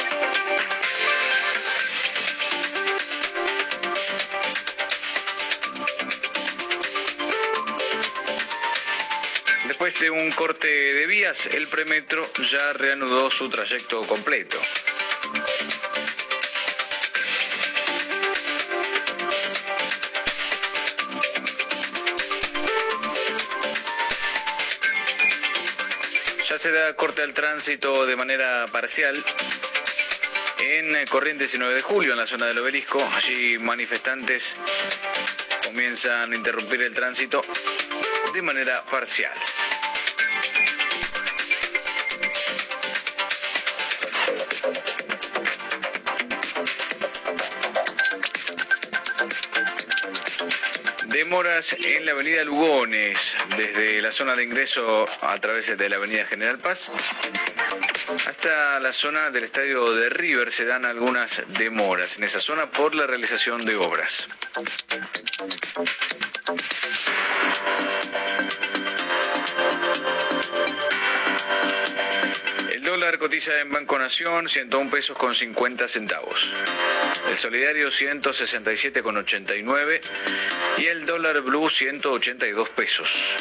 Después 9.88 10.02
de 10.02 10.10
un 10.10 10.30
corte 10.32 10.68
de 10.68 11.06
vías, 11.06 11.46
el 11.46 11.66
premetro 11.66 12.30
ya 12.50 12.74
reanudó 12.74 13.30
su 13.30 13.48
trayecto 13.48 14.02
completo. 14.02 14.58
Ya 26.46 26.58
se 26.58 26.70
da 26.70 26.94
corte 26.94 27.22
al 27.22 27.32
tránsito 27.32 28.04
de 28.04 28.14
manera 28.14 28.66
parcial 28.70 29.16
en 30.58 31.06
Corrientes 31.06 31.52
19 31.52 31.76
de 31.76 31.80
julio, 31.80 32.12
en 32.12 32.18
la 32.18 32.26
zona 32.26 32.44
del 32.44 32.58
obelisco. 32.58 33.02
Allí 33.16 33.58
manifestantes 33.58 34.54
comienzan 35.64 36.30
a 36.30 36.36
interrumpir 36.36 36.82
el 36.82 36.92
tránsito 36.92 37.42
de 38.34 38.42
manera 38.42 38.84
parcial. 38.90 39.32
Demoras 51.28 51.76
en 51.78 52.06
la 52.06 52.12
avenida 52.12 52.42
Lugones, 52.42 53.36
desde 53.54 54.00
la 54.00 54.10
zona 54.10 54.34
de 54.34 54.44
ingreso 54.44 55.06
a 55.20 55.38
través 55.38 55.76
de 55.76 55.88
la 55.90 55.96
avenida 55.96 56.24
General 56.24 56.58
Paz 56.58 56.90
hasta 58.26 58.80
la 58.80 58.94
zona 58.94 59.30
del 59.30 59.44
estadio 59.44 59.94
de 59.94 60.08
River 60.08 60.50
se 60.50 60.64
dan 60.64 60.86
algunas 60.86 61.42
demoras 61.48 62.16
en 62.16 62.24
esa 62.24 62.40
zona 62.40 62.70
por 62.70 62.94
la 62.94 63.06
realización 63.06 63.66
de 63.66 63.76
obras. 63.76 64.26
El 72.72 72.82
dólar 72.82 73.18
cotiza 73.18 73.60
en 73.60 73.70
Banco 73.70 73.98
Nación 73.98 74.48
101 74.48 74.90
pesos 74.90 75.18
con 75.18 75.34
50 75.34 75.86
centavos. 75.88 76.50
El 77.28 77.36
solidario 77.36 77.88
167,89 77.88 80.00
y 80.78 80.86
el 80.86 81.04
dólar 81.06 81.40
blue 81.42 81.68
182 81.68 82.68
pesos. 82.70 83.36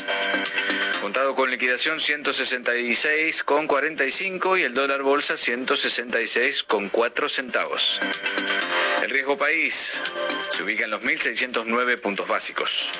Contado 1.01 1.35
con 1.35 1.49
liquidación 1.51 1.99
166,45 1.99 4.59
y 4.59 4.63
el 4.63 4.73
dólar 4.73 5.03
bolsa 5.03 5.35
166,4 5.35 7.29
centavos. 7.29 8.01
El 9.03 9.11
riesgo 9.11 9.37
país 9.37 10.01
se 10.51 10.63
ubica 10.63 10.85
en 10.85 10.91
los 10.91 11.03
1.609 11.03 11.99
puntos 11.99 12.27
básicos. 12.27 12.91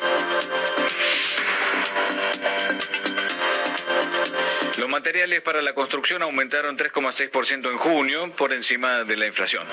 Materiales 4.97 5.41
para 5.41 5.61
la 5.61 5.73
construcción 5.73 6.23
aumentaron 6.23 6.75
3,6% 6.75 7.69
en 7.69 7.77
junio 7.77 8.31
por 8.31 8.51
encima 8.51 9.03
de 9.03 9.15
la 9.15 9.27
inflación. 9.27 9.63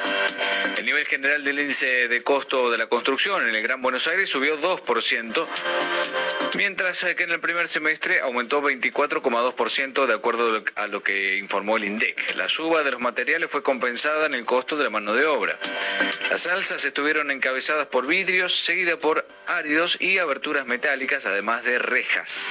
El 0.76 0.84
nivel 0.84 1.06
general 1.06 1.42
del 1.42 1.60
índice 1.60 2.08
de 2.08 2.22
costo 2.22 2.70
de 2.70 2.76
la 2.76 2.88
construcción 2.88 3.48
en 3.48 3.54
el 3.54 3.62
Gran 3.62 3.80
Buenos 3.80 4.06
Aires 4.06 4.28
subió 4.28 4.60
2%, 4.60 5.46
mientras 6.58 7.06
que 7.16 7.22
en 7.22 7.30
el 7.30 7.40
primer 7.40 7.68
semestre 7.68 8.20
aumentó 8.20 8.60
24,2% 8.60 10.04
de 10.04 10.12
acuerdo 10.12 10.62
a 10.74 10.86
lo 10.88 11.02
que 11.02 11.38
informó 11.38 11.78
el 11.78 11.84
INDEC. 11.84 12.36
La 12.36 12.50
suba 12.50 12.82
de 12.82 12.90
los 12.90 13.00
materiales 13.00 13.48
fue 13.50 13.62
compensada 13.62 14.26
en 14.26 14.34
el 14.34 14.44
costo 14.44 14.76
de 14.76 14.84
la 14.84 14.90
mano 14.90 15.14
de 15.14 15.24
obra. 15.24 15.58
Las 16.28 16.46
alzas 16.46 16.84
estuvieron 16.84 17.30
encabezadas 17.30 17.86
por 17.86 18.06
vidrios, 18.06 18.62
seguida 18.62 18.98
por 18.98 19.26
áridos 19.46 19.96
y 20.00 20.18
aberturas 20.18 20.66
metálicas, 20.66 21.24
además 21.24 21.64
de 21.64 21.78
rejas. 21.78 22.46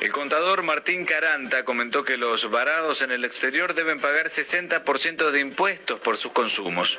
El 0.00 0.12
contador 0.12 0.62
Martín 0.62 1.04
Caranta 1.04 1.64
comentó 1.64 2.04
que 2.04 2.16
los 2.16 2.50
varados 2.50 3.02
en 3.02 3.12
el 3.12 3.24
exterior 3.24 3.74
deben 3.74 4.00
pagar 4.00 4.28
60% 4.28 5.30
de 5.30 5.40
impuestos 5.40 6.00
por 6.00 6.16
sus 6.16 6.32
consumos. 6.32 6.98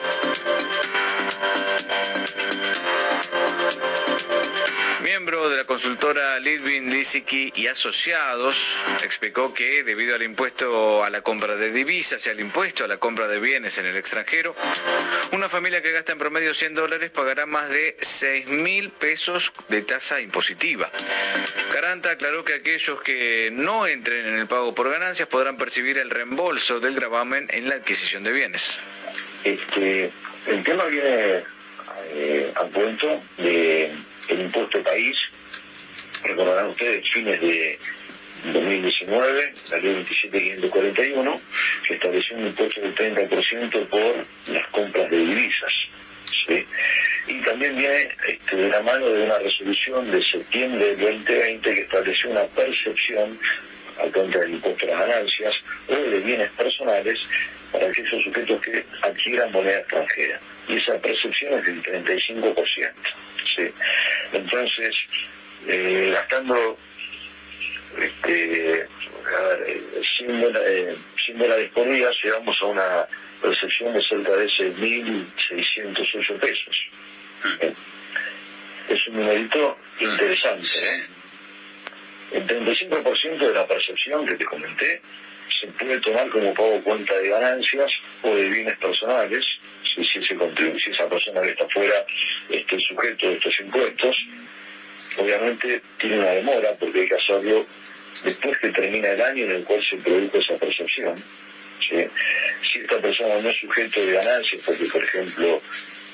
Miembro 5.28 5.50
de 5.50 5.58
la 5.58 5.66
consultora 5.66 6.40
Lidwin, 6.40 6.90
Lisicki 6.90 7.52
y 7.54 7.68
Asociados, 7.68 8.78
explicó 9.04 9.54
que 9.54 9.84
debido 9.84 10.16
al 10.16 10.24
impuesto 10.24 11.04
a 11.04 11.10
la 11.10 11.20
compra 11.20 11.58
de 11.58 11.70
divisas 11.74 12.26
y 12.26 12.30
al 12.30 12.40
impuesto 12.40 12.86
a 12.86 12.88
la 12.88 12.96
compra 12.96 13.28
de 13.28 13.38
bienes 13.38 13.78
en 13.78 13.88
el 13.88 13.98
extranjero, 13.98 14.56
una 15.34 15.50
familia 15.50 15.82
que 15.82 15.92
gasta 15.92 16.14
en 16.14 16.18
promedio 16.18 16.54
100 16.54 16.76
dólares 16.76 17.12
pagará 17.12 17.46
más 17.46 17.70
de 17.70 17.98
6 18.00 18.48
mil 18.48 18.90
pesos 18.90 19.52
de 19.68 19.82
tasa 19.82 20.22
impositiva. 20.22 20.90
Caranta 21.74 22.12
aclaró 22.12 22.46
que 22.46 22.54
aquellos 22.54 23.02
que 23.02 23.50
no 23.52 23.86
entren 23.86 24.28
en 24.28 24.36
el 24.36 24.48
pago 24.48 24.74
por 24.74 24.90
ganancias 24.90 25.28
podrán 25.28 25.58
percibir 25.58 25.98
el 25.98 26.10
reembolso 26.10 26.80
del 26.80 26.96
gravamen 26.96 27.48
en 27.50 27.68
la 27.68 27.76
adquisición 27.76 28.24
de 28.24 28.32
bienes. 28.32 28.80
Este, 29.44 30.10
el 30.46 30.64
tema 30.64 30.86
viene 30.86 31.44
eh, 32.14 32.54
a 32.56 32.64
cuento 32.68 33.22
de 33.38 33.92
el 34.30 34.42
impuesto 34.42 34.82
país, 34.84 35.18
recordarán 36.24 36.68
ustedes, 36.68 37.10
fines 37.10 37.40
de 37.42 37.80
2019, 38.46 39.54
la 39.70 39.78
ley 39.78 39.94
27541, 40.04 41.42
que 41.86 41.94
estableció 41.94 42.38
un 42.38 42.48
impuesto 42.48 42.82
del 42.82 42.96
30% 42.96 43.88
por 43.88 44.26
las 44.48 44.68
compras 44.68 45.10
de 45.10 45.18
divisas. 45.18 45.88
¿sí? 46.48 46.66
Y 47.28 47.42
también 47.42 47.76
viene 47.76 48.10
este, 48.28 48.56
de 48.56 48.70
la 48.70 48.82
mano 48.82 49.08
de 49.08 49.24
una 49.24 49.40
resolución 49.40 50.10
de 50.12 50.24
septiembre 50.24 50.96
del 50.96 51.24
2020 51.24 51.74
que 51.74 51.82
estableció 51.82 52.30
una 52.30 52.44
percepción 52.48 53.40
a 54.00 54.12
contra 54.12 54.42
del 54.42 54.54
impuesto 54.54 54.86
a 54.86 54.90
las 54.90 55.08
ganancias 55.08 55.56
o 55.88 55.96
de 55.96 56.20
bienes 56.20 56.52
personales 56.52 57.20
para 57.72 57.88
aquellos 57.88 58.24
sujetos 58.24 58.62
que 58.62 58.86
adquieran 59.02 59.52
moneda 59.52 59.80
extranjera. 59.80 60.40
Y 60.68 60.76
esa 60.76 61.00
percepción 61.00 61.60
es 61.60 61.66
del 61.66 61.84
35%. 61.84 62.94
¿sí? 63.56 63.72
Entonces, 64.34 64.96
eh, 65.68 66.12
gastando 66.14 66.78
este, 67.98 68.88
sin, 70.04 70.30
eh, 70.30 70.96
sin 71.18 71.38
dólares 71.38 71.70
por 71.74 71.90
día 71.90 72.10
llegamos 72.24 72.62
a 72.62 72.66
una 72.66 73.08
percepción 73.42 73.94
de 73.94 74.02
cerca 74.02 74.34
de 74.34 74.46
6.608 74.46 76.40
pesos. 76.40 76.90
Es 78.90 79.08
un 79.08 79.16
numerito 79.16 79.78
interesante. 80.00 80.68
¿eh? 80.80 81.08
El 82.32 82.48
35% 82.48 83.38
de 83.38 83.54
la 83.54 83.68
percepción 83.68 84.26
que 84.26 84.36
te 84.36 84.46
comenté 84.46 85.02
se 85.50 85.68
puede 85.68 86.00
tomar 86.00 86.30
como 86.30 86.54
pago 86.54 86.82
cuenta 86.84 87.18
de 87.18 87.30
ganancias 87.30 87.92
o 88.22 88.36
de 88.36 88.50
bienes 88.50 88.78
personales, 88.78 89.60
si, 90.04 90.24
si, 90.24 90.36
si 90.80 90.92
esa 90.92 91.10
persona 91.10 91.42
que 91.42 91.50
está 91.50 91.68
fuera 91.70 92.06
este, 92.50 92.80
sujeto 92.80 93.28
de 93.28 93.34
estos 93.34 93.60
impuestos. 93.60 94.26
Obviamente 95.18 95.82
tiene 95.98 96.20
una 96.20 96.30
demora 96.30 96.70
porque 96.80 97.02
hay 97.02 97.08
que 97.08 97.16
hacerlo 97.16 97.66
después 98.24 98.58
que 98.60 98.70
termina 98.70 99.10
el 99.10 99.22
año 99.22 99.46
en 99.46 99.52
el 99.52 99.64
cual 99.64 99.84
se 99.84 99.98
produjo 99.98 100.38
esa 100.38 100.58
percepción. 100.58 101.24
Si 101.80 102.80
esta 102.80 103.00
persona 103.00 103.40
no 103.40 103.50
es 103.50 103.58
sujeto 103.58 104.06
de 104.06 104.14
ganancias, 104.14 104.62
porque 104.66 104.86
por 104.86 105.04
ejemplo 105.04 105.62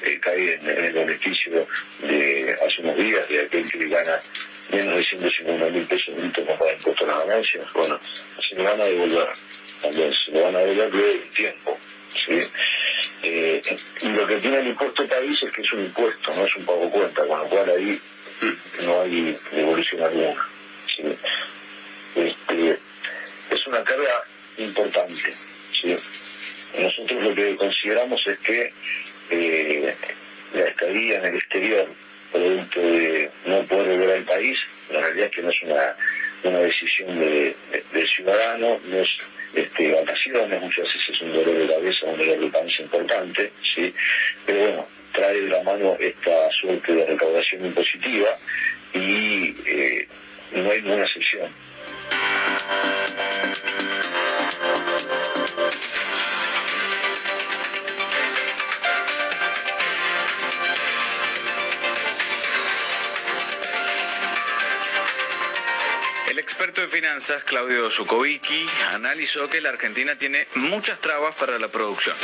eh, 0.05 0.19
cae 0.19 0.53
en, 0.55 0.67
el 0.67 0.93
beneficio 0.93 1.67
de 2.01 2.57
hace 2.65 2.81
unos 2.81 2.97
días 2.97 3.27
de 3.29 3.41
aquel 3.41 3.69
que 3.71 3.87
gana 3.87 4.21
menos 4.71 4.97
de 4.97 5.03
150 5.03 5.69
mil 5.69 5.85
pesos 5.85 6.15
brutos 6.15 6.45
no 6.45 6.57
paga 6.57 6.73
impuesto 6.73 7.05
a 7.05 7.07
las 7.07 7.25
ganancias, 7.25 7.67
bueno, 7.73 7.99
se 8.39 8.55
le 8.55 8.63
van 8.63 8.81
a 8.81 8.85
devolver, 8.85 9.29
también 9.81 10.11
se 10.11 10.31
le 10.31 10.41
van 10.41 10.55
a 10.55 10.59
devolver 10.59 10.93
luego 10.93 11.07
de 11.07 11.15
un 11.15 11.33
tiempo. 11.33 11.79
¿Sí? 12.15 12.39
Eh, 13.23 13.61
y 14.01 14.09
lo 14.09 14.27
que 14.27 14.37
tiene 14.37 14.59
el 14.59 14.67
impuesto 14.67 15.07
país 15.07 15.41
es 15.43 15.51
que 15.51 15.61
es 15.61 15.71
un 15.73 15.85
impuesto, 15.85 16.33
no 16.35 16.45
es 16.45 16.55
un 16.55 16.65
pago 16.65 16.89
cuenta, 16.89 17.25
con 17.25 17.39
lo 17.39 17.45
cual 17.45 17.69
ahí 17.69 17.99
no 18.83 19.01
hay 19.01 19.37
devolución 19.51 20.03
alguna. 20.03 20.49
¿sí? 20.87 21.03
Este, 22.15 22.79
es 23.49 23.67
una 23.67 23.83
carga 23.83 24.23
importante. 24.57 25.35
Nosotros 26.77 27.23
lo 27.23 27.35
que 27.35 27.55
consideramos 27.55 28.25
es 28.25 28.39
que 28.39 28.73
eh, 29.29 29.95
la 30.53 30.67
estadía 30.67 31.17
en 31.17 31.25
el 31.25 31.35
exterior, 31.35 31.87
producto 32.31 32.81
de 32.81 33.31
no 33.45 33.63
poder 33.63 33.97
volver 33.97 34.17
al 34.17 34.23
país, 34.23 34.59
la 34.89 35.01
realidad 35.01 35.27
es 35.27 35.35
que 35.35 35.41
no 35.41 35.49
es 35.49 35.61
una, 35.63 35.95
una 36.43 36.59
decisión 36.59 37.19
de, 37.19 37.55
del 37.91 38.07
ciudadano, 38.07 38.79
no 38.85 38.97
es 38.97 39.17
este, 39.53 39.91
vacaciones, 39.91 40.61
muchas 40.61 40.85
veces 40.85 41.09
es 41.09 41.21
un 41.21 41.33
dolor 41.33 41.57
de 41.57 41.67
cabeza, 41.67 42.05
un 42.07 42.17
dolor 42.17 42.39
de 42.39 42.47
panza 42.47 42.81
importante, 42.81 43.51
¿sí? 43.61 43.93
pero 44.45 44.59
bueno, 44.59 44.87
trae 45.13 45.41
de 45.41 45.49
la 45.49 45.63
mano 45.63 45.95
esta 45.99 46.51
suerte 46.51 46.93
de 46.93 47.05
recaudación 47.05 47.65
impositiva 47.65 48.29
y 48.93 49.55
eh, 49.65 50.07
no 50.53 50.71
hay 50.71 50.81
ninguna 50.81 51.03
excepción. 51.03 51.49
El 66.33 66.39
experto 66.39 66.81
en 66.81 66.89
finanzas, 66.89 67.43
Claudio 67.43 67.91
Zukovicki, 67.91 68.65
analizó 68.91 69.47
que 69.51 69.61
la 69.61 69.69
Argentina 69.69 70.17
tiene 70.17 70.47
muchas 70.55 70.99
trabas 70.99 71.35
para 71.35 71.59
la 71.59 71.67
producción. 71.67 72.15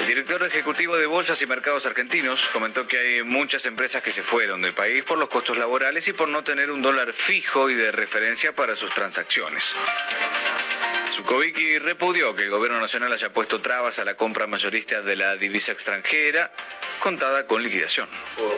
El 0.00 0.06
director 0.06 0.42
ejecutivo 0.44 0.96
de 0.96 1.04
Bolsas 1.04 1.42
y 1.42 1.46
Mercados 1.46 1.84
Argentinos 1.84 2.46
comentó 2.54 2.88
que 2.88 2.96
hay 2.96 3.22
muchas 3.22 3.66
empresas 3.66 4.02
que 4.02 4.10
se 4.10 4.22
fueron 4.22 4.62
del 4.62 4.72
país 4.72 5.04
por 5.04 5.18
los 5.18 5.28
costos 5.28 5.58
laborales 5.58 6.08
y 6.08 6.14
por 6.14 6.30
no 6.30 6.42
tener 6.42 6.70
un 6.70 6.80
dólar 6.80 7.12
fijo 7.12 7.68
y 7.68 7.74
de 7.74 7.92
referencia 7.92 8.54
para 8.54 8.74
sus 8.74 8.94
transacciones. 8.94 9.74
Zukovicki 11.12 11.80
repudió 11.80 12.34
que 12.34 12.44
el 12.44 12.50
gobierno 12.50 12.80
nacional 12.80 13.12
haya 13.12 13.30
puesto 13.30 13.60
trabas 13.60 13.98
a 13.98 14.06
la 14.06 14.14
compra 14.14 14.46
mayorista 14.46 15.02
de 15.02 15.16
la 15.16 15.36
divisa 15.36 15.72
extranjera 15.72 16.50
contada 16.98 17.46
con 17.46 17.62
liquidación. 17.62 18.08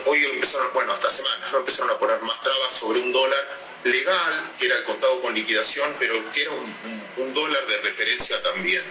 Hoy 0.05 0.23
empezaron, 0.23 0.69
bueno, 0.73 0.93
hasta 0.93 1.09
semanas, 1.09 1.51
¿no? 1.51 1.59
empezaron 1.59 1.91
a 1.91 1.97
poner 1.97 2.21
más 2.21 2.39
trabas 2.39 2.73
sobre 2.73 3.01
un 3.01 3.11
dólar 3.11 3.66
legal, 3.91 4.51
que 4.59 4.65
era 4.67 4.77
el 4.77 4.83
contado 4.83 5.21
con 5.21 5.33
liquidación, 5.33 5.95
pero 5.99 6.31
que 6.31 6.41
era 6.43 6.51
un 6.51 7.33
dólar 7.33 7.65
de 7.67 7.77
referencia 7.79 8.41
también. 8.41 8.83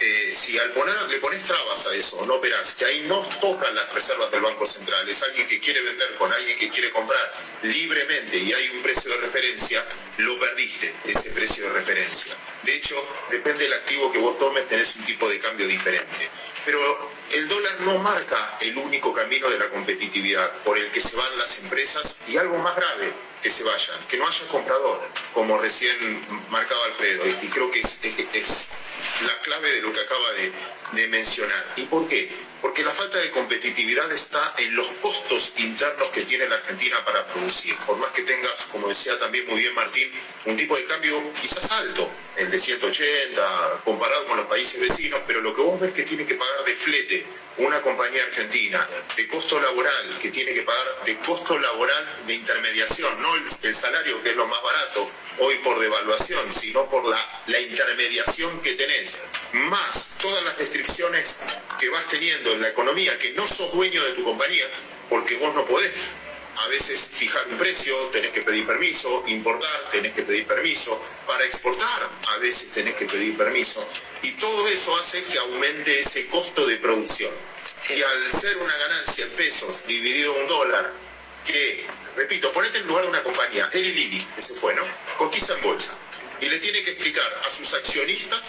Eh, 0.00 0.32
si 0.34 0.58
al 0.58 0.72
poner, 0.72 0.94
le 1.08 1.18
pones 1.18 1.44
trabas 1.44 1.86
a 1.86 1.94
eso, 1.94 2.26
no 2.26 2.34
operás, 2.34 2.74
que 2.74 2.84
ahí 2.84 3.06
no 3.08 3.20
tocan 3.40 3.72
las 3.74 3.92
reservas 3.92 4.30
del 4.32 4.40
Banco 4.40 4.66
Central, 4.66 5.08
es 5.08 5.22
alguien 5.22 5.46
que 5.46 5.60
quiere 5.60 5.80
vender 5.82 6.16
con 6.16 6.32
alguien 6.32 6.58
que 6.58 6.68
quiere 6.68 6.90
comprar 6.90 7.32
libremente 7.62 8.36
y 8.36 8.52
hay 8.52 8.70
un 8.70 8.82
precio 8.82 9.10
de 9.12 9.18
referencia, 9.18 9.86
lo 10.18 10.38
perdiste, 10.40 10.92
ese 11.04 11.30
precio 11.30 11.64
de 11.64 11.72
referencia. 11.74 12.34
De 12.64 12.74
hecho, 12.74 12.96
depende 13.30 13.64
del 13.64 13.72
activo 13.72 14.10
que 14.10 14.18
vos 14.18 14.36
tomes, 14.36 14.66
tenés 14.66 14.96
un 14.96 15.04
tipo 15.04 15.28
de 15.28 15.38
cambio 15.38 15.68
diferente. 15.68 16.28
Pero 16.64 17.10
el 17.32 17.46
dólar 17.46 17.80
no 17.80 17.98
marca 17.98 18.58
el 18.62 18.76
único 18.76 19.14
camino 19.14 19.48
de 19.48 19.58
la 19.58 19.68
competitividad 19.68 20.50
por 20.64 20.76
el 20.76 20.90
que 20.90 21.00
se 21.00 21.14
van 21.14 21.38
las 21.38 21.58
empresas 21.60 22.16
y 22.28 22.36
algo 22.36 22.58
más 22.58 22.74
grave, 22.74 23.12
que 23.44 23.50
se 23.50 23.62
vayan, 23.62 23.98
que 24.08 24.16
no 24.16 24.26
haya 24.26 24.46
comprador, 24.48 25.06
como 25.34 25.58
recién 25.58 25.94
marcaba 26.48 26.82
Alfredo, 26.86 27.24
y 27.42 27.46
creo 27.48 27.70
que 27.70 27.80
es, 27.80 28.68
la 29.26 29.38
clave 29.42 29.70
de 29.70 29.82
lo 29.82 29.92
que 29.92 30.00
acaba 30.00 30.32
de, 30.32 30.50
de 30.92 31.08
mencionar. 31.08 31.62
¿Y 31.76 31.82
por 31.82 32.08
qué? 32.08 32.32
porque 32.62 32.82
la 32.82 32.92
falta 32.92 33.18
de 33.18 33.30
competitividad 33.30 34.10
está 34.10 34.54
en 34.56 34.74
los 34.74 34.86
costos 35.02 35.52
internos 35.58 36.08
que 36.08 36.22
tiene 36.22 36.48
la 36.48 36.54
Argentina 36.54 36.96
para 37.04 37.26
producir. 37.26 37.76
Por 37.86 37.98
más 37.98 38.10
que 38.12 38.22
tengas, 38.22 38.64
como 38.72 38.88
decía 38.88 39.18
también 39.18 39.46
muy 39.46 39.60
bien 39.60 39.74
Martín, 39.74 40.10
un 40.46 40.56
tipo 40.56 40.74
de 40.74 40.86
cambio 40.86 41.22
quizás 41.38 41.70
alto, 41.72 42.10
el 42.36 42.50
de 42.50 42.58
180, 42.58 43.82
comparado 43.84 44.24
con 44.26 44.38
los 44.38 44.46
países 44.46 44.80
vecinos, 44.80 45.20
pero 45.26 45.42
lo 45.42 45.54
que 45.54 45.60
vos 45.60 45.78
ves 45.78 45.92
que 45.92 46.04
tiene 46.04 46.24
que 46.24 46.36
pagar 46.36 46.64
de 46.64 46.74
flete 46.74 47.26
una 47.58 47.80
compañía 47.82 48.22
argentina, 48.24 48.86
de 49.16 49.28
costo 49.28 49.60
laboral, 49.60 50.18
que 50.20 50.30
tiene 50.30 50.52
que 50.54 50.62
pagar 50.62 51.04
de 51.04 51.16
costo 51.18 51.58
laboral 51.58 52.22
de 52.26 52.34
intermediación, 52.34 53.22
no 53.22 53.34
el, 53.36 53.74
salario 53.74 54.22
que 54.22 54.30
es 54.30 54.36
lo 54.36 54.46
más 54.46 54.62
barato 54.62 55.10
hoy 55.38 55.56
por 55.58 55.78
devaluación, 55.78 56.52
sino 56.52 56.88
por 56.88 57.04
la, 57.04 57.42
la 57.46 57.60
intermediación 57.60 58.60
que 58.60 58.74
tenés, 58.74 59.14
más 59.52 60.10
todas 60.20 60.42
las 60.44 60.58
restricciones 60.58 61.38
que 61.78 61.88
vas 61.90 62.06
teniendo 62.08 62.52
en 62.52 62.62
la 62.62 62.68
economía, 62.68 63.18
que 63.18 63.32
no 63.32 63.46
sos 63.46 63.72
dueño 63.72 64.02
de 64.04 64.12
tu 64.12 64.24
compañía, 64.24 64.66
porque 65.08 65.36
vos 65.36 65.54
no 65.54 65.64
podés 65.64 66.16
a 66.56 66.68
veces 66.68 67.08
fijar 67.12 67.46
un 67.48 67.58
precio, 67.58 67.96
tenés 68.12 68.32
que 68.32 68.42
pedir 68.42 68.66
permiso, 68.66 69.24
importar, 69.26 69.90
tenés 69.90 70.12
que 70.14 70.22
pedir 70.22 70.46
permiso, 70.46 71.00
para 71.26 71.44
exportar 71.44 72.10
a 72.28 72.36
veces 72.38 72.70
tenés 72.70 72.94
que 72.94 73.06
pedir 73.06 73.36
permiso, 73.36 73.86
y 74.22 74.32
todo 74.32 74.68
eso 74.68 74.96
hace 74.96 75.22
que 75.24 75.38
aumente 75.38 75.98
ese 75.98 76.26
costo 76.26 76.66
de 76.66 76.76
producción. 76.76 77.32
Y 77.88 78.02
al 78.02 78.32
ser 78.32 78.56
una 78.56 78.74
ganancia 78.76 79.24
en 79.26 79.30
pesos 79.32 79.86
dividido 79.86 80.32
un 80.32 80.48
dólar, 80.48 80.92
que, 81.44 81.86
repito, 82.16 82.50
ponete 82.52 82.78
en 82.78 82.86
lugar 82.86 83.04
de 83.04 83.10
una 83.10 83.22
compañía, 83.22 83.68
Eli 83.72 83.92
Lilly, 83.92 84.26
que 84.34 84.40
se 84.40 84.54
fue, 84.54 84.74
¿no? 84.74 84.82
Cotiza 85.18 85.54
en 85.54 85.62
bolsa, 85.62 85.92
y 86.40 86.48
le 86.48 86.58
tiene 86.58 86.82
que 86.82 86.92
explicar 86.92 87.42
a 87.46 87.50
sus 87.50 87.74
accionistas 87.74 88.44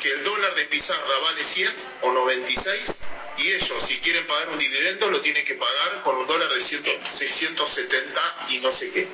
que 0.00 0.10
el 0.10 0.24
dólar 0.24 0.54
de 0.54 0.64
pizarra 0.66 1.18
vale 1.22 1.42
100 1.42 1.72
o 2.02 2.12
96 2.12 2.98
y 3.38 3.52
ellos 3.52 3.82
si 3.82 3.98
quieren 3.98 4.26
pagar 4.26 4.50
un 4.50 4.58
dividendo 4.58 5.10
lo 5.10 5.20
tienen 5.20 5.44
que 5.44 5.54
pagar 5.54 6.02
con 6.02 6.16
un 6.16 6.26
dólar 6.26 6.48
de 6.48 6.60
670 6.60 8.36
y 8.50 8.58
no 8.58 8.72
sé 8.72 8.90
qué. 8.90 9.08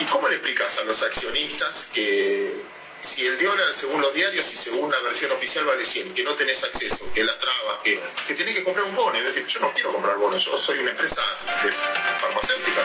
¿Y 0.00 0.04
cómo 0.06 0.28
le 0.28 0.36
explicas 0.36 0.78
a 0.78 0.84
los 0.84 1.02
accionistas 1.02 1.88
que 1.92 2.52
si 3.00 3.26
el 3.26 3.38
dólar 3.38 3.72
según 3.72 4.00
los 4.00 4.12
diarios 4.14 4.52
y 4.52 4.56
según 4.56 4.90
la 4.90 4.98
versión 5.00 5.30
oficial 5.32 5.64
vale 5.64 5.84
100, 5.84 6.14
que 6.14 6.24
no 6.24 6.34
tenés 6.34 6.62
acceso, 6.64 7.12
que 7.12 7.24
la 7.24 7.38
traba, 7.38 7.82
que, 7.82 8.00
que 8.26 8.34
tenés 8.34 8.56
que 8.56 8.64
comprar 8.64 8.86
un 8.86 8.94
bono? 8.94 9.16
Es 9.18 9.24
decir, 9.24 9.46
yo 9.46 9.60
no 9.60 9.72
quiero 9.72 9.92
comprar 9.92 10.16
bonos, 10.16 10.44
yo 10.44 10.56
soy 10.56 10.78
una 10.78 10.90
empresa 10.90 11.22
de 11.64 11.72
farmacéutica. 12.20 12.82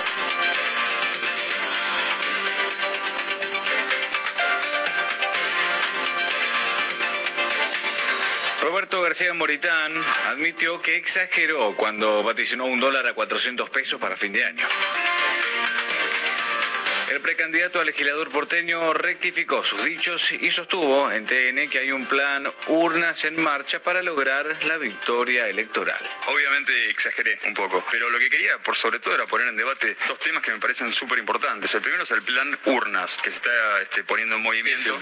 Roberto 8.64 9.02
García 9.02 9.34
Moritán 9.34 9.92
admitió 10.28 10.82
que 10.82 10.96
exageró 10.96 11.76
cuando 11.76 12.24
vaticinó 12.24 12.64
un 12.64 12.80
dólar 12.80 13.06
a 13.06 13.14
400 13.14 13.70
pesos 13.70 14.00
para 14.00 14.16
fin 14.16 14.32
de 14.32 14.46
año. 14.46 14.66
El 17.12 17.20
precandidato 17.20 17.82
a 17.82 17.84
legislador 17.84 18.30
porteño 18.32 18.94
rectificó 18.94 19.64
sus 19.64 19.84
dichos 19.84 20.32
y 20.32 20.50
sostuvo 20.52 21.12
en 21.12 21.26
TN 21.26 21.70
que 21.70 21.80
hay 21.80 21.92
un 21.92 22.06
plan 22.06 22.50
urnas 22.68 23.26
en 23.26 23.42
marcha 23.42 23.82
para 23.82 24.02
lograr 24.02 24.46
la 24.66 24.78
victoria 24.78 25.50
electoral. 25.50 26.00
Obviamente 26.28 26.90
exageré 26.90 27.38
un 27.46 27.54
poco, 27.54 27.86
pero 27.92 28.10
lo 28.10 28.18
que 28.20 28.30
quería 28.30 28.58
por 28.60 28.78
sobre 28.78 29.00
todo 29.00 29.16
era 29.16 29.26
poner 29.28 29.50
en 29.50 29.58
debate 29.58 29.98
dos 30.08 30.18
temas 30.20 30.42
que 30.42 30.52
me 30.52 30.60
parecen 30.60 30.92
súper 30.94 31.20
importantes. 31.20 31.76
El 31.76 31.82
primero 31.82 32.04
es 32.04 32.12
el 32.12 32.22
plan 32.22 32.58
urnas, 32.66 33.18
que 33.22 33.30
se 33.30 33.38
está 33.38 33.82
este, 33.82 34.04
poniendo 34.06 34.38
en 34.38 34.42
movimiento. 34.42 34.98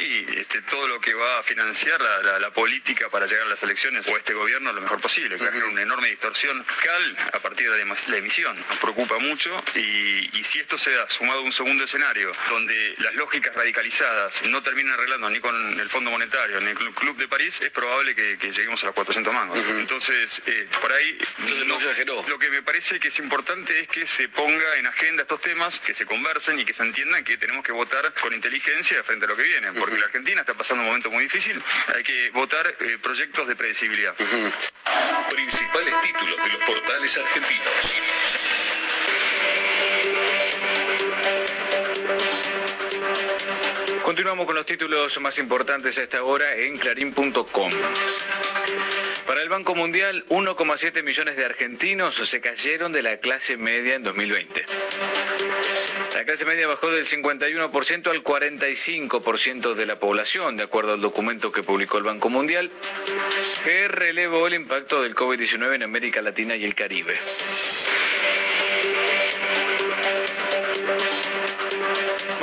Y 0.00 0.38
este, 0.38 0.62
todo 0.62 0.86
lo 0.86 1.00
que 1.00 1.14
va 1.14 1.40
a 1.40 1.42
financiar 1.42 2.00
la, 2.00 2.50
política 2.50 3.08
para 3.08 3.26
llegar 3.26 3.46
a 3.46 3.50
las 3.50 3.62
elecciones 3.62 4.06
o 4.08 4.16
este 4.16 4.34
gobierno 4.34 4.72
lo 4.72 4.80
mejor 4.80 5.00
posible, 5.00 5.36
que 5.36 5.44
uh 5.44 5.70
una 5.70 5.82
enorme 5.82 6.08
distorsión 6.08 6.64
cal 6.82 7.16
a 7.32 7.38
partir 7.38 7.70
de 7.70 7.84
la 7.84 8.16
emisión. 8.16 8.56
Nos 8.68 8.78
preocupa 8.78 9.18
mucho 9.18 9.62
y, 9.74 10.36
y 10.36 10.44
si 10.44 10.58
esto 10.58 10.76
se 10.76 10.90
da 10.90 11.08
sumado 11.08 11.39
un 11.42 11.52
segundo 11.52 11.84
escenario, 11.84 12.32
donde 12.48 12.94
las 12.98 13.14
lógicas 13.14 13.54
radicalizadas 13.54 14.42
no 14.48 14.62
terminan 14.62 14.94
arreglando 14.94 15.30
ni 15.30 15.40
con 15.40 15.80
el 15.80 15.88
Fondo 15.88 16.10
Monetario 16.10 16.60
ni 16.60 16.70
el 16.70 16.76
Club 16.76 17.16
de 17.16 17.28
París, 17.28 17.60
es 17.60 17.70
probable 17.70 18.14
que, 18.14 18.36
lleguemos 18.50 18.82
a 18.82 18.86
los 18.86 18.94
400 18.94 19.32
mangos. 19.32 19.58
Entonces, 19.70 20.42
eh, 20.46 20.68
por 20.80 20.92
ahí, 20.92 21.18
lo, 21.66 22.38
que 22.38 22.50
me 22.50 22.62
parece 22.62 22.98
que 22.98 23.08
es 23.08 23.18
importante 23.18 23.78
es 23.80 23.88
que 23.88 24.06
se 24.06 24.28
ponga 24.28 24.76
en 24.76 24.86
agenda 24.86 25.22
estos 25.22 25.40
temas, 25.40 25.78
que 25.78 25.94
se 25.94 26.06
conversen 26.06 26.58
y 26.58 26.64
que 26.64 26.72
se 26.72 26.82
entiendan 26.82 27.22
que 27.24 27.36
tenemos 27.36 27.64
que 27.64 27.72
votar 27.72 28.12
con 28.20 28.32
inteligencia 28.32 29.02
frente 29.02 29.26
a 29.26 29.28
lo 29.28 29.36
que 29.36 29.42
viene, 29.42 29.72
porque 29.72 29.98
la 29.98 30.06
Argentina 30.06 30.40
está 30.40 30.54
pasando 30.54 30.82
un 30.82 30.88
momento 30.88 31.10
muy 31.10 31.24
difícil, 31.24 31.62
hay 31.94 32.02
que 32.02 32.30
votar 32.30 32.66
eh, 32.80 32.98
proyectos 33.00 33.46
de 33.46 33.56
predecibilidad. 33.56 34.14
Principales 35.30 36.00
títulos 36.02 36.36
de 36.36 36.52
los 36.52 36.64
portales 36.64 37.18
argentinos. 37.18 38.39
Continuamos 44.10 44.44
con 44.44 44.56
los 44.56 44.66
títulos 44.66 45.20
más 45.20 45.38
importantes 45.38 45.96
a 45.96 46.02
esta 46.02 46.24
hora 46.24 46.56
en 46.56 46.76
clarín.com. 46.76 47.70
Para 49.24 49.40
el 49.40 49.48
Banco 49.48 49.76
Mundial, 49.76 50.24
1,7 50.28 51.04
millones 51.04 51.36
de 51.36 51.44
argentinos 51.44 52.16
se 52.16 52.40
cayeron 52.40 52.90
de 52.90 53.04
la 53.04 53.18
clase 53.18 53.56
media 53.56 53.94
en 53.94 54.02
2020. 54.02 54.66
La 56.16 56.24
clase 56.24 56.44
media 56.44 56.66
bajó 56.66 56.90
del 56.90 57.06
51% 57.06 58.10
al 58.10 58.24
45% 58.24 59.74
de 59.74 59.86
la 59.86 60.00
población, 60.00 60.56
de 60.56 60.64
acuerdo 60.64 60.94
al 60.94 61.00
documento 61.00 61.52
que 61.52 61.62
publicó 61.62 61.98
el 61.98 62.02
Banco 62.02 62.30
Mundial, 62.30 62.68
que 63.62 63.86
relevó 63.86 64.48
el 64.48 64.54
impacto 64.54 65.04
del 65.04 65.14
COVID-19 65.14 65.76
en 65.76 65.84
América 65.84 66.20
Latina 66.20 66.56
y 66.56 66.64
el 66.64 66.74
Caribe. 66.74 67.16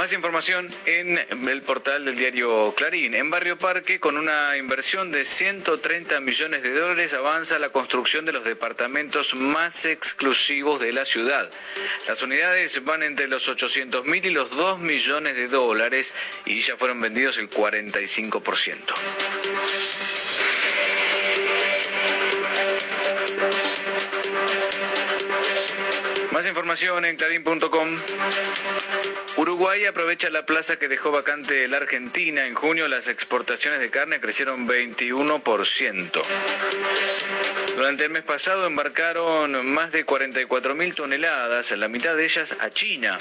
Más 0.08 0.14
información 0.14 0.70
en 0.86 1.20
el 1.50 1.62
portal 1.64 2.06
del 2.06 2.16
diario 2.16 2.74
Clarín. 2.78 3.14
En 3.14 3.30
Barrio 3.30 3.58
Parque, 3.58 4.00
con 4.00 4.16
una 4.16 4.56
inversión 4.56 5.12
de 5.12 5.26
130 5.26 6.22
millones 6.22 6.64
de 6.64 6.74
dólares, 6.74 7.12
avanza 7.12 7.60
la 7.60 7.68
construcción 7.72 8.24
de 8.24 8.32
los 8.32 8.46
departamentos 8.46 9.36
más 9.36 9.84
exclusivos 9.84 10.80
de 10.80 10.94
la 10.94 11.04
ciudad. 11.04 11.52
Las 12.08 12.22
unidades 12.22 12.82
van 12.86 13.04
entre 13.04 13.28
los 13.28 13.50
800 13.50 14.06
mil 14.06 14.26
y 14.26 14.30
los 14.30 14.50
2 14.52 14.80
millones 14.80 15.36
de 15.36 15.50
dólares 15.50 16.14
y 16.46 16.62
ya 16.62 16.78
fueron 16.78 17.02
vendidos 17.02 17.38
el 17.38 17.50
45%. 17.50 18.78
Información 26.48 27.06
en 27.06 27.16
clarín.com. 27.16 27.98
Uruguay 29.38 29.86
aprovecha 29.86 30.30
la 30.30 30.46
plaza 30.46 30.78
que 30.78 30.88
dejó 30.88 31.12
vacante 31.12 31.68
la 31.68 31.78
Argentina. 31.78 32.46
En 32.46 32.56
junio 32.56 32.88
las 32.88 33.08
exportaciones 33.08 33.80
de 33.80 33.90
carne 33.90 34.20
crecieron 34.20 34.68
21%. 34.68 36.22
Durante 37.76 38.06
el 38.06 38.10
mes 38.10 38.24
pasado 38.24 38.66
embarcaron 38.66 39.68
más 39.72 39.92
de 39.92 40.06
44.000 40.06 40.96
toneladas, 40.96 41.72
la 41.72 41.88
mitad 41.88 42.16
de 42.16 42.26
ellas 42.26 42.56
a 42.60 42.70
China, 42.70 43.18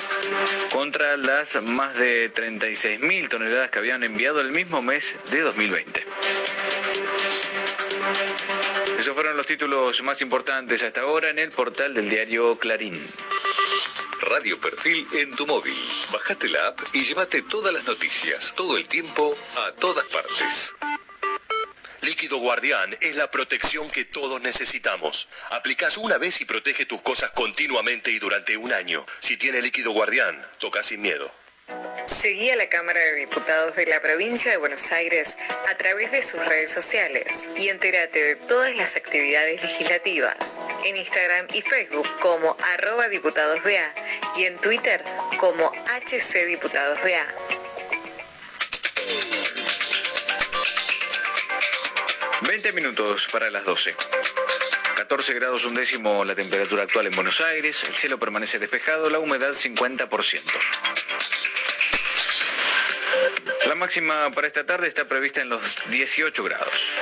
contra 0.71 1.17
las 1.17 1.61
más 1.63 1.97
de 1.97 2.33
36.000 2.33 3.29
toneladas 3.29 3.71
que 3.71 3.79
habían 3.79 4.03
enviado 4.03 4.41
el 4.41 4.53
mismo 4.53 4.83
mes 4.83 5.17
de 5.31 5.41
2020. 5.41 6.05
Esos 9.07 9.15
fueron 9.15 9.37
los 9.37 9.47
títulos 9.47 10.03
más 10.03 10.21
importantes 10.21 10.83
hasta 10.83 11.03
ahora 11.03 11.31
en 11.31 11.39
el 11.39 11.53
portal 11.53 11.95
del 11.95 12.11
diario 12.11 12.59
Clarín. 12.59 13.01
Radio 14.19 14.61
Perfil 14.61 15.07
en 15.13 15.31
tu 15.37 15.47
móvil. 15.47 15.77
Bajate 16.11 16.49
la 16.49 16.67
app 16.67 16.81
y 16.93 17.03
llévate 17.03 17.43
todas 17.43 17.73
las 17.73 17.85
noticias, 17.85 18.53
todo 18.57 18.77
el 18.77 18.89
tiempo, 18.89 19.33
a 19.59 19.71
todas 19.75 20.05
partes. 20.07 20.75
Líquido 22.01 22.39
Guardián 22.39 22.97
es 23.01 23.15
la 23.15 23.31
protección 23.31 23.89
que 23.91 24.05
todos 24.05 24.41
necesitamos. 24.41 25.29
Aplicas 25.51 25.99
una 25.99 26.19
vez 26.19 26.41
y 26.41 26.45
protege 26.45 26.85
tus 26.85 27.01
cosas 27.01 27.31
continuamente 27.31 28.11
y 28.11 28.19
durante 28.19 28.57
un 28.57 28.73
año. 28.73 29.07
Si 29.21 29.37
tiene 29.37 29.63
líquido 29.63 29.93
Guardián, 29.93 30.45
toca 30.59 30.83
sin 30.83 31.01
miedo. 31.01 31.33
Seguí 32.05 32.51
a 32.51 32.57
la 32.57 32.69
Cámara 32.69 33.01
de 33.01 33.15
Diputados 33.15 33.75
de 33.75 33.87
la 33.87 34.01
provincia 34.01 34.53
de 34.53 34.57
Buenos 34.59 34.93
Aires 34.93 35.37
a 35.69 35.77
través 35.77 36.13
de 36.13 36.23
sus 36.23 36.45
redes 36.45 36.73
sociales 36.73 37.47
y 37.57 37.69
entérate 37.69 38.23
de 38.23 38.37
todas 38.37 38.75
las 38.77 38.95
actividades 38.95 39.61
legislativas 39.61 40.59
en 40.85 40.97
Instagram 40.97 41.47
y 41.53 41.63
Facebook 41.63 42.09
como 42.21 42.57
arroba 42.75 43.09
diputadosBA 43.09 43.95
y 44.37 44.45
en 44.45 44.57
Twitter 44.59 45.05
como 45.39 45.73
HCDiputadosBA. 46.05 47.27
20 52.43 52.73
minutos 52.73 53.29
para 53.33 53.51
las 53.51 53.65
12. 53.65 53.95
14 54.97 55.35
grados 55.35 55.65
un 55.65 55.75
décimo 55.75 56.25
la 56.25 56.35
temperatura 56.35 56.85
actual 56.85 57.07
en 57.09 57.17
Buenos 57.17 57.41
Aires, 57.41 57.85
el 57.85 57.95
cielo 57.95 58.19
permanece 58.19 58.59
despejado, 58.59 59.11
la 59.11 59.19
humedad 59.19 59.51
50%. 59.51 60.43
La 63.67 63.75
máxima 63.75 64.31
para 64.31 64.47
esta 64.47 64.65
tarde 64.65 64.87
está 64.87 65.09
prevista 65.09 65.41
en 65.41 65.49
los 65.49 65.79
18 65.91 66.45
grados. 66.45 66.93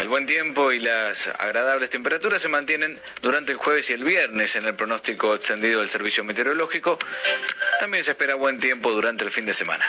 El 0.00 0.08
buen 0.08 0.26
tiempo 0.26 0.72
y 0.72 0.80
las 0.80 1.28
agradables 1.38 1.88
temperaturas 1.90 2.42
se 2.42 2.48
mantienen 2.48 2.98
durante 3.22 3.52
el 3.52 3.58
jueves 3.58 3.88
y 3.90 3.92
el 3.92 4.02
viernes 4.02 4.56
en 4.56 4.66
el 4.66 4.74
pronóstico 4.74 5.34
extendido 5.36 5.78
del 5.78 5.88
Servicio 5.88 6.24
Meteorológico. 6.24 6.98
También 7.78 8.02
se 8.02 8.10
espera 8.10 8.34
buen 8.34 8.58
tiempo 8.58 8.90
durante 8.90 9.24
el 9.24 9.30
fin 9.30 9.46
de 9.46 9.52
semana. 9.52 9.86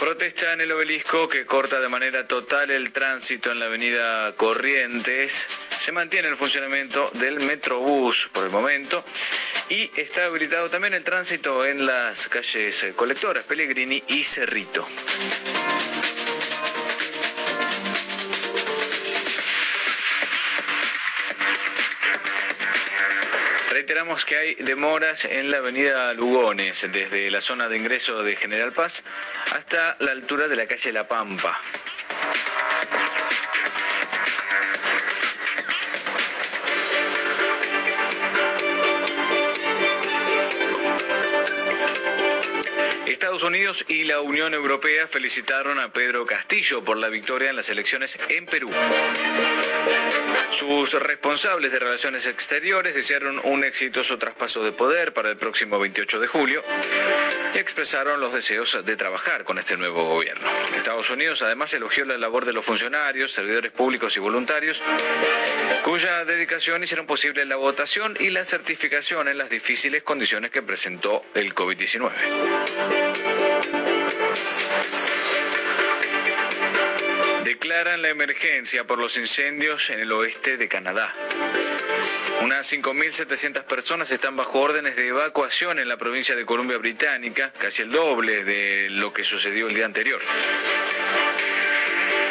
Protesta 0.00 0.54
en 0.54 0.62
el 0.62 0.72
obelisco 0.72 1.28
que 1.28 1.44
corta 1.44 1.78
de 1.78 1.88
manera 1.88 2.26
total 2.26 2.70
el 2.70 2.90
tránsito 2.90 3.52
en 3.52 3.60
la 3.60 3.66
avenida 3.66 4.32
Corrientes. 4.36 5.46
Se 5.78 5.92
mantiene 5.92 6.28
el 6.28 6.36
funcionamiento 6.36 7.10
del 7.14 7.40
Metrobús 7.40 8.30
por 8.32 8.44
el 8.44 8.50
momento 8.50 9.04
y 9.68 9.90
está 9.96 10.26
habilitado 10.26 10.68
también 10.68 10.94
el 10.94 11.04
tránsito 11.04 11.64
en 11.66 11.86
las 11.86 12.28
calles 12.28 12.82
eh, 12.82 12.92
Colectoras, 12.94 13.44
Pellegrini 13.44 14.02
y 14.08 14.24
Cerrito. 14.24 14.86
Reiteramos 23.70 24.24
que 24.24 24.36
hay 24.36 24.54
demoras 24.56 25.24
en 25.24 25.50
la 25.50 25.58
avenida 25.58 26.12
Lugones, 26.14 26.86
desde 26.92 27.30
la 27.30 27.40
zona 27.40 27.68
de 27.68 27.76
ingreso 27.78 28.22
de 28.22 28.36
General 28.36 28.72
Paz 28.72 29.02
hasta 29.52 29.96
la 30.00 30.12
altura 30.12 30.48
de 30.48 30.56
la 30.56 30.66
calle 30.66 30.92
La 30.92 31.08
Pampa. 31.08 31.58
Unidos 43.42 43.84
y 43.88 44.04
la 44.04 44.20
Unión 44.20 44.54
Europea 44.54 45.06
felicitaron 45.06 45.78
a 45.78 45.92
Pedro 45.92 46.24
Castillo 46.26 46.84
por 46.84 46.96
la 46.96 47.08
victoria 47.08 47.50
en 47.50 47.56
las 47.56 47.68
elecciones 47.70 48.18
en 48.28 48.46
Perú. 48.46 48.70
Sus 50.50 50.92
responsables 50.92 51.72
de 51.72 51.78
relaciones 51.78 52.26
exteriores 52.26 52.94
desearon 52.94 53.40
un 53.44 53.64
exitoso 53.64 54.18
traspaso 54.18 54.62
de 54.62 54.72
poder 54.72 55.12
para 55.12 55.30
el 55.30 55.36
próximo 55.36 55.78
28 55.78 56.20
de 56.20 56.26
julio 56.26 56.62
y 57.54 57.58
expresaron 57.58 58.20
los 58.20 58.34
deseos 58.34 58.84
de 58.84 58.96
trabajar 58.96 59.44
con 59.44 59.58
este 59.58 59.76
nuevo 59.76 60.04
gobierno. 60.04 60.46
Estados 60.76 61.10
Unidos 61.10 61.42
además 61.42 61.72
elogió 61.74 62.04
la 62.04 62.18
labor 62.18 62.44
de 62.44 62.52
los 62.52 62.64
funcionarios, 62.64 63.32
servidores 63.32 63.72
públicos 63.72 64.16
y 64.16 64.20
voluntarios, 64.20 64.82
cuya 65.84 66.24
dedicación 66.24 66.84
hicieron 66.84 67.06
posible 67.06 67.44
la 67.46 67.56
votación 67.56 68.16
y 68.20 68.30
la 68.30 68.44
certificación 68.44 69.28
en 69.28 69.38
las 69.38 69.50
difíciles 69.50 70.02
condiciones 70.02 70.50
que 70.50 70.62
presentó 70.62 71.22
el 71.34 71.54
COVID-19. 71.54 73.01
Declaran 77.62 78.02
la 78.02 78.08
emergencia 78.08 78.82
por 78.82 78.98
los 78.98 79.16
incendios 79.16 79.90
en 79.90 80.00
el 80.00 80.10
oeste 80.10 80.56
de 80.56 80.66
Canadá. 80.66 81.14
Unas 82.40 82.72
5.700 82.72 83.62
personas 83.62 84.10
están 84.10 84.34
bajo 84.34 84.58
órdenes 84.58 84.96
de 84.96 85.06
evacuación 85.06 85.78
en 85.78 85.86
la 85.86 85.96
provincia 85.96 86.34
de 86.34 86.44
Columbia 86.44 86.78
Británica, 86.78 87.52
casi 87.56 87.82
el 87.82 87.92
doble 87.92 88.42
de 88.42 88.90
lo 88.90 89.12
que 89.12 89.22
sucedió 89.22 89.68
el 89.68 89.76
día 89.76 89.84
anterior. 89.84 90.20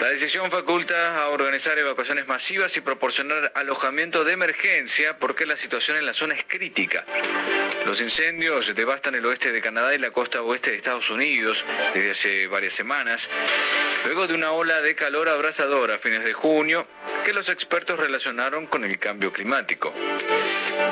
La 0.02 0.10
decisión 0.10 0.52
faculta 0.52 1.24
a 1.24 1.30
organizar 1.30 1.80
evacuaciones 1.80 2.28
masivas 2.28 2.76
y 2.76 2.82
proporcionar 2.82 3.54
alojamiento 3.56 4.26
de 4.26 4.34
emergencia 4.34 5.16
porque 5.16 5.46
la 5.46 5.56
situación 5.56 5.96
en 5.96 6.06
la 6.06 6.14
zona 6.14 6.36
es 6.36 6.44
crítica. 6.44 7.06
Los 7.86 8.00
incendios 8.00 8.74
devastan 8.76 9.16
el 9.16 9.26
oeste 9.26 9.52
de 9.52 9.62
Canadá 9.62 9.94
y 9.94 9.98
la 9.98 10.12
costa 10.12 10.42
oeste 10.42 10.72
de 10.72 10.78
Estados 10.78 11.10
Unidos 11.10 11.66
desde 11.94 12.12
hace 12.12 12.48
varias 12.48 12.74
semanas, 12.74 13.28
luego 14.06 14.28
de 14.28 14.34
una 14.34 14.52
ola 14.52 14.82
de 14.82 14.96
calor 14.96 15.30
abrasadora 15.30 15.96
a 15.96 16.00
fines 16.00 16.24
de 16.24 16.34
junio 16.34 16.88
que 17.26 17.34
los 17.34 17.50
expertos 17.50 18.00
relacionaron 18.00 18.68
con 18.68 18.86
el 18.86 18.98
cambio 19.00 19.34
climático. 19.34 19.94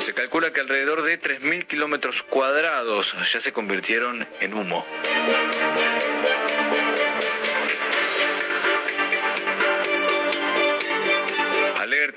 Se 0.00 0.14
calcula 0.14 0.52
que 0.52 0.60
alrededor 0.60 1.02
de 1.02 1.20
3.000 1.20 1.66
kilómetros 1.66 2.22
cuadrados 2.22 3.14
ya 3.32 3.40
se 3.40 3.52
convirtieron 3.52 4.26
en 4.40 4.54
humo. 4.54 4.86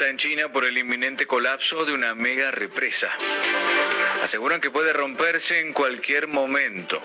en 0.08 0.18
China 0.18 0.52
por 0.52 0.66
el 0.66 0.78
inminente 0.78 1.26
colapso 1.26 1.86
de 1.86 1.94
una 1.94 2.14
mega 2.14 2.52
represa. 2.52 3.10
Aseguran 4.24 4.62
que 4.62 4.72
puede 4.72 4.94
romperse 4.94 5.60
en 5.60 5.74
cualquier 5.74 6.30
momento. 6.30 7.02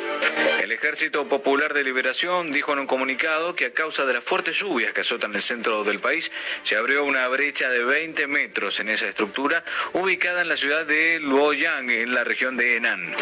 El 0.63 0.71
Ejército 0.71 1.27
Popular 1.27 1.75
de 1.75 1.83
Liberación 1.83 2.53
dijo 2.53 2.73
en 2.73 2.79
un 2.79 2.87
comunicado 2.87 3.57
que 3.57 3.67
a 3.67 3.73
causa 3.73 4.07
de 4.07 4.13
las 4.13 4.23
fuertes 4.23 4.57
lluvias 4.57 4.93
que 4.93 5.01
azotan 5.01 5.35
el 5.35 5.43
centro 5.43 5.83
del 5.83 5.99
país, 5.99 6.31
se 6.63 6.77
abrió 6.77 7.05
una 7.05 7.27
brecha 7.27 7.71
de 7.71 7.83
20 7.83 8.29
metros 8.29 8.79
en 8.79 8.89
esa 8.89 9.09
estructura 9.09 9.65
ubicada 9.95 10.43
en 10.43 10.49
la 10.49 10.57
ciudad 10.57 10.87
de 10.87 11.19
Luoyang, 11.19 11.91
en 11.91 12.15
la 12.15 12.23
región 12.23 12.57
de 12.57 12.77
Henan. 12.77 13.13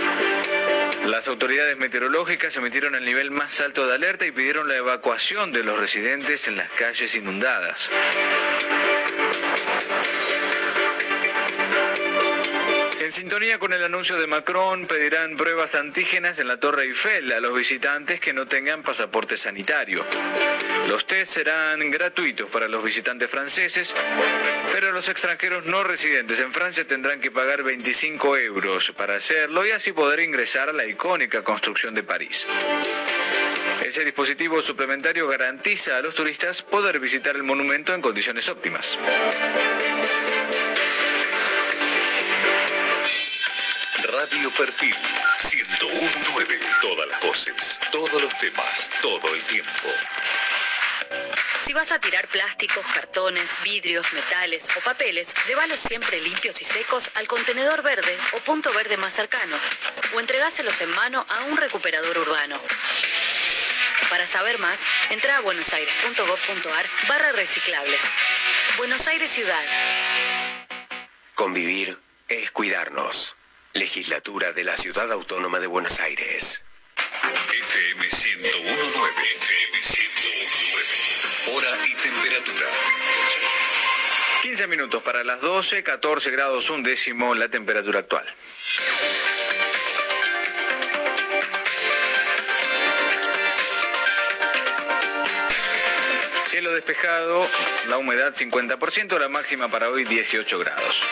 Las 1.07 1.27
autoridades 1.29 1.79
meteorológicas 1.79 2.55
emitieron 2.57 2.97
el 2.97 3.05
nivel 3.07 3.31
más 3.31 3.63
alto 3.63 3.87
de 3.89 3.95
alerta 3.95 4.27
y 4.27 4.33
pidieron 4.33 4.69
la 4.69 4.77
evacuación 4.77 5.53
de 5.53 5.65
los 5.65 5.79
residentes 5.79 6.49
en 6.49 6.57
las 6.57 6.71
calles 6.73 7.15
inundadas. 7.15 7.89
En 13.07 13.13
sintonía 13.13 13.61
con 13.61 13.73
el 13.73 13.85
anuncio 13.85 14.17
de 14.17 14.27
Macron, 14.27 14.85
pedirán 14.85 15.37
pruebas 15.37 15.77
antígenas 15.77 16.41
en 16.41 16.49
la 16.49 16.57
Torre 16.57 16.83
Eiffel 16.83 17.31
a 17.31 17.39
los 17.39 17.55
visitantes 17.55 18.19
que 18.19 18.33
no 18.33 18.49
tengan 18.49 18.83
pasaporte 18.83 19.37
sanitario. 19.37 20.05
Los 20.89 21.07
test 21.07 21.35
serán 21.35 21.89
gratuitos 21.93 22.51
para 22.51 22.67
los 22.67 22.83
visitantes 22.83 23.31
franceses, 23.31 23.95
pero 24.73 24.91
los 24.91 25.09
extranjeros 25.09 25.67
no 25.67 25.85
residentes 25.85 26.41
en 26.41 26.53
Francia 26.53 26.85
tendrán 26.85 27.21
que 27.21 27.31
pagar 27.31 27.63
25 27.63 28.39
euros 28.39 28.93
para 28.97 29.15
hacerlo 29.15 29.65
y 29.65 29.71
así 29.71 29.93
poder 29.93 30.19
ingresar 30.19 30.71
a 30.71 30.73
la 30.73 30.85
icónica 30.85 31.45
construcción 31.45 31.95
de 31.95 32.03
París. 32.03 32.45
Ese 33.85 34.05
dispositivo 34.05 34.61
suplementario 34.61 35.29
garantiza 35.29 35.97
a 35.97 36.03
los 36.03 36.17
turistas 36.17 36.61
poder 36.61 36.99
visitar 36.99 37.37
el 37.37 37.45
monumento 37.45 37.95
en 37.95 38.03
condiciones 38.03 38.49
óptimas. 38.49 38.99
Radio 44.31 44.51
Perfil 44.51 44.95
1019. 45.53 46.61
Todas 46.83 47.09
las 47.09 47.21
voces, 47.23 47.79
todos 47.93 48.21
los 48.21 48.37
temas, 48.39 48.91
todo 49.01 49.33
el 49.33 49.41
tiempo. 49.45 49.71
Si 51.63 51.73
vas 51.73 51.93
a 51.93 52.01
tirar 52.01 52.27
plásticos, 52.27 52.85
cartones, 52.93 53.49
vidrios, 53.63 54.13
metales 54.13 54.67
o 54.77 54.81
papeles, 54.81 55.33
llévalos 55.47 55.79
siempre 55.79 56.21
limpios 56.21 56.61
y 56.61 56.65
secos 56.65 57.11
al 57.15 57.29
contenedor 57.29 57.85
verde 57.85 58.19
o 58.33 58.39
punto 58.39 58.73
verde 58.73 58.97
más 58.97 59.13
cercano 59.13 59.57
o 60.17 60.19
entregáselos 60.21 60.81
en 60.81 60.91
mano 60.97 61.25
a 61.29 61.45
un 61.45 61.57
recuperador 61.57 62.19
urbano. 62.19 62.61
Para 64.11 64.27
saber 64.27 64.59
más, 64.59 64.81
entra 65.11 65.37
a 65.37 65.41
buenosaires.gov.ar 65.41 66.87
barra 67.09 67.31
reciclables. 67.33 68.03
Buenos 68.77 69.07
Aires 69.07 69.31
Ciudad. 69.31 69.65
Convivir 71.37 71.97
es 72.29 72.51
cuidarnos. 72.51 73.36
Legislatura 73.77 74.53
de 74.53 74.65
la 74.65 74.75
Ciudad 74.75 75.13
Autónoma 75.13 75.61
de 75.61 75.67
Buenos 75.67 76.01
Aires. 76.01 76.65
FM 77.51 78.01
1019. 78.01 78.53
FM 79.35 79.79
1019. 79.79 81.57
Hora 81.59 81.87
y 81.87 81.95
temperatura. 81.95 82.67
15 84.43 84.67
minutos 84.69 85.03
para 85.03 85.23
las 85.25 85.43
12, 85.43 85.83
14 85.83 86.31
grados 86.31 86.71
un 86.71 86.83
décimo 86.83 87.35
la 87.35 87.51
temperatura 87.51 87.99
actual. 87.99 88.25
Cielo 96.49 96.73
despejado, 96.73 97.47
la 97.89 97.99
humedad 97.99 98.33
50%, 98.33 99.19
la 99.19 99.29
máxima 99.29 99.69
para 99.69 99.91
hoy 99.91 100.05
18 100.05 100.59
grados. 100.59 101.07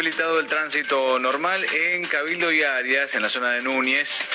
Habilitado 0.00 0.40
el 0.40 0.46
tránsito 0.46 1.18
normal 1.18 1.62
en 1.74 2.02
Cabildo 2.06 2.50
y 2.50 2.62
Arias, 2.62 3.14
en 3.16 3.20
la 3.20 3.28
zona 3.28 3.50
de 3.50 3.60
Núñez. 3.60 4.30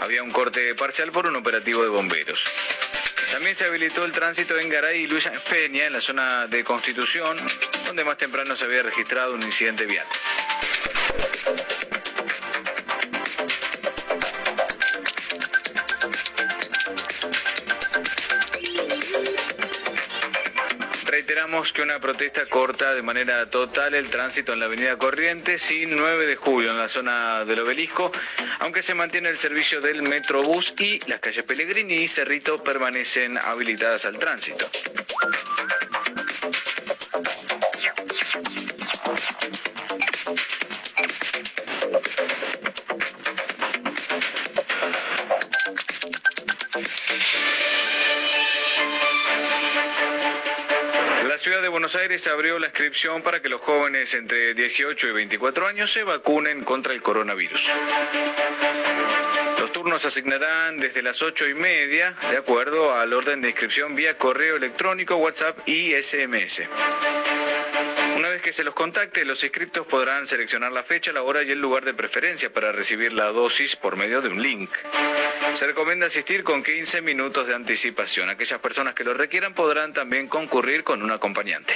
Había 0.00 0.24
un 0.24 0.32
corte 0.32 0.74
parcial 0.74 1.12
por 1.12 1.28
un 1.28 1.36
operativo 1.36 1.84
de 1.84 1.88
bomberos. 1.88 2.42
También 3.30 3.54
se 3.54 3.64
habilitó 3.64 4.04
el 4.04 4.10
tránsito 4.10 4.58
en 4.58 4.68
Garay 4.68 5.02
y 5.02 5.06
Luisa 5.06 5.30
Peña, 5.48 5.86
en 5.86 5.92
la 5.92 6.00
zona 6.00 6.48
de 6.48 6.64
Constitución, 6.64 7.38
donde 7.86 8.02
más 8.02 8.18
temprano 8.18 8.56
se 8.56 8.64
había 8.64 8.82
registrado 8.82 9.34
un 9.34 9.42
incidente 9.44 9.86
vial. 9.86 10.06
Que 21.46 21.82
una 21.82 22.00
protesta 22.00 22.44
corta 22.46 22.92
de 22.92 23.02
manera 23.02 23.46
total 23.46 23.94
el 23.94 24.10
tránsito 24.10 24.52
en 24.52 24.58
la 24.58 24.66
avenida 24.66 24.98
Corrientes 24.98 25.70
y 25.70 25.86
9 25.86 26.26
de 26.26 26.34
julio 26.34 26.72
en 26.72 26.76
la 26.76 26.88
zona 26.88 27.44
del 27.44 27.60
obelisco, 27.60 28.10
aunque 28.58 28.82
se 28.82 28.94
mantiene 28.94 29.28
el 29.28 29.38
servicio 29.38 29.80
del 29.80 30.02
Metrobús 30.02 30.74
y 30.80 30.98
las 31.08 31.20
calles 31.20 31.44
Pellegrini 31.44 31.94
y 31.94 32.08
Cerrito 32.08 32.60
permanecen 32.64 33.38
habilitadas 33.38 34.06
al 34.06 34.18
tránsito. 34.18 34.68
De 51.66 51.70
Buenos 51.70 51.96
Aires 51.96 52.24
abrió 52.28 52.60
la 52.60 52.66
inscripción 52.66 53.22
para 53.22 53.42
que 53.42 53.48
los 53.48 53.60
jóvenes 53.60 54.14
entre 54.14 54.54
18 54.54 55.08
y 55.08 55.10
24 55.10 55.66
años 55.66 55.90
se 55.90 56.04
vacunen 56.04 56.62
contra 56.62 56.92
el 56.92 57.02
coronavirus. 57.02 57.68
Los 59.58 59.72
turnos 59.72 60.02
se 60.02 60.06
asignarán 60.06 60.78
desde 60.78 61.02
las 61.02 61.22
8 61.22 61.48
y 61.48 61.54
media, 61.54 62.14
de 62.30 62.36
acuerdo 62.36 62.94
al 62.94 63.12
orden 63.12 63.40
de 63.40 63.48
inscripción 63.48 63.96
vía 63.96 64.16
correo 64.16 64.54
electrónico, 64.54 65.16
WhatsApp 65.16 65.58
y 65.66 65.92
SMS. 66.00 66.62
Una 68.16 68.28
vez 68.28 68.42
que 68.42 68.52
se 68.52 68.62
los 68.62 68.74
contacte, 68.74 69.24
los 69.24 69.42
inscriptos 69.42 69.88
podrán 69.88 70.24
seleccionar 70.24 70.70
la 70.70 70.84
fecha, 70.84 71.12
la 71.12 71.24
hora 71.24 71.42
y 71.42 71.50
el 71.50 71.60
lugar 71.60 71.84
de 71.84 71.94
preferencia 71.94 72.52
para 72.52 72.70
recibir 72.70 73.12
la 73.12 73.26
dosis 73.26 73.74
por 73.74 73.96
medio 73.96 74.20
de 74.20 74.28
un 74.28 74.40
link. 74.40 74.70
Se 75.56 75.66
recomienda 75.66 76.04
asistir 76.04 76.44
con 76.44 76.62
15 76.62 77.00
minutos 77.00 77.46
de 77.46 77.54
anticipación. 77.54 78.28
Aquellas 78.28 78.58
personas 78.58 78.92
que 78.92 79.04
lo 79.04 79.14
requieran 79.14 79.54
podrán 79.54 79.94
también 79.94 80.28
concurrir 80.28 80.84
con 80.84 81.02
un 81.02 81.10
acompañante. 81.10 81.72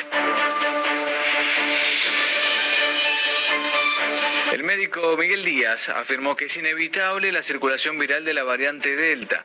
El 4.60 4.66
médico 4.66 5.16
Miguel 5.16 5.42
Díaz 5.42 5.88
afirmó 5.88 6.36
que 6.36 6.44
es 6.44 6.56
inevitable 6.58 7.32
la 7.32 7.40
circulación 7.40 7.98
viral 7.98 8.26
de 8.26 8.34
la 8.34 8.44
variante 8.44 8.94
Delta. 8.94 9.42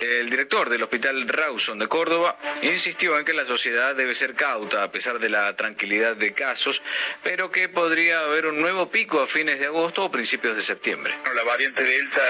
El 0.00 0.28
director, 0.28 0.68
del 0.68 0.82
Hospital 0.82 1.26
Rawson 1.26 1.78
de 1.78 1.86
Córdoba 1.86 2.36
insistió 2.62 3.18
en 3.18 3.24
que 3.24 3.32
la 3.32 3.46
sociedad 3.46 3.94
debe 3.94 4.14
ser 4.14 4.34
cauta 4.34 4.82
a 4.82 4.90
pesar 4.90 5.18
de 5.18 5.28
la 5.28 5.56
tranquilidad 5.56 6.16
de 6.16 6.32
casos, 6.32 6.82
pero 7.22 7.50
que 7.50 7.68
podría 7.68 8.20
haber 8.20 8.46
un 8.46 8.60
nuevo 8.60 8.90
pico 8.90 9.20
a 9.20 9.26
fines 9.26 9.58
de 9.58 9.66
agosto 9.66 10.04
o 10.04 10.10
principios 10.10 10.56
de 10.56 10.62
septiembre. 10.62 11.14
la 11.34 11.44
variante 11.44 11.82
Delta 11.82 12.22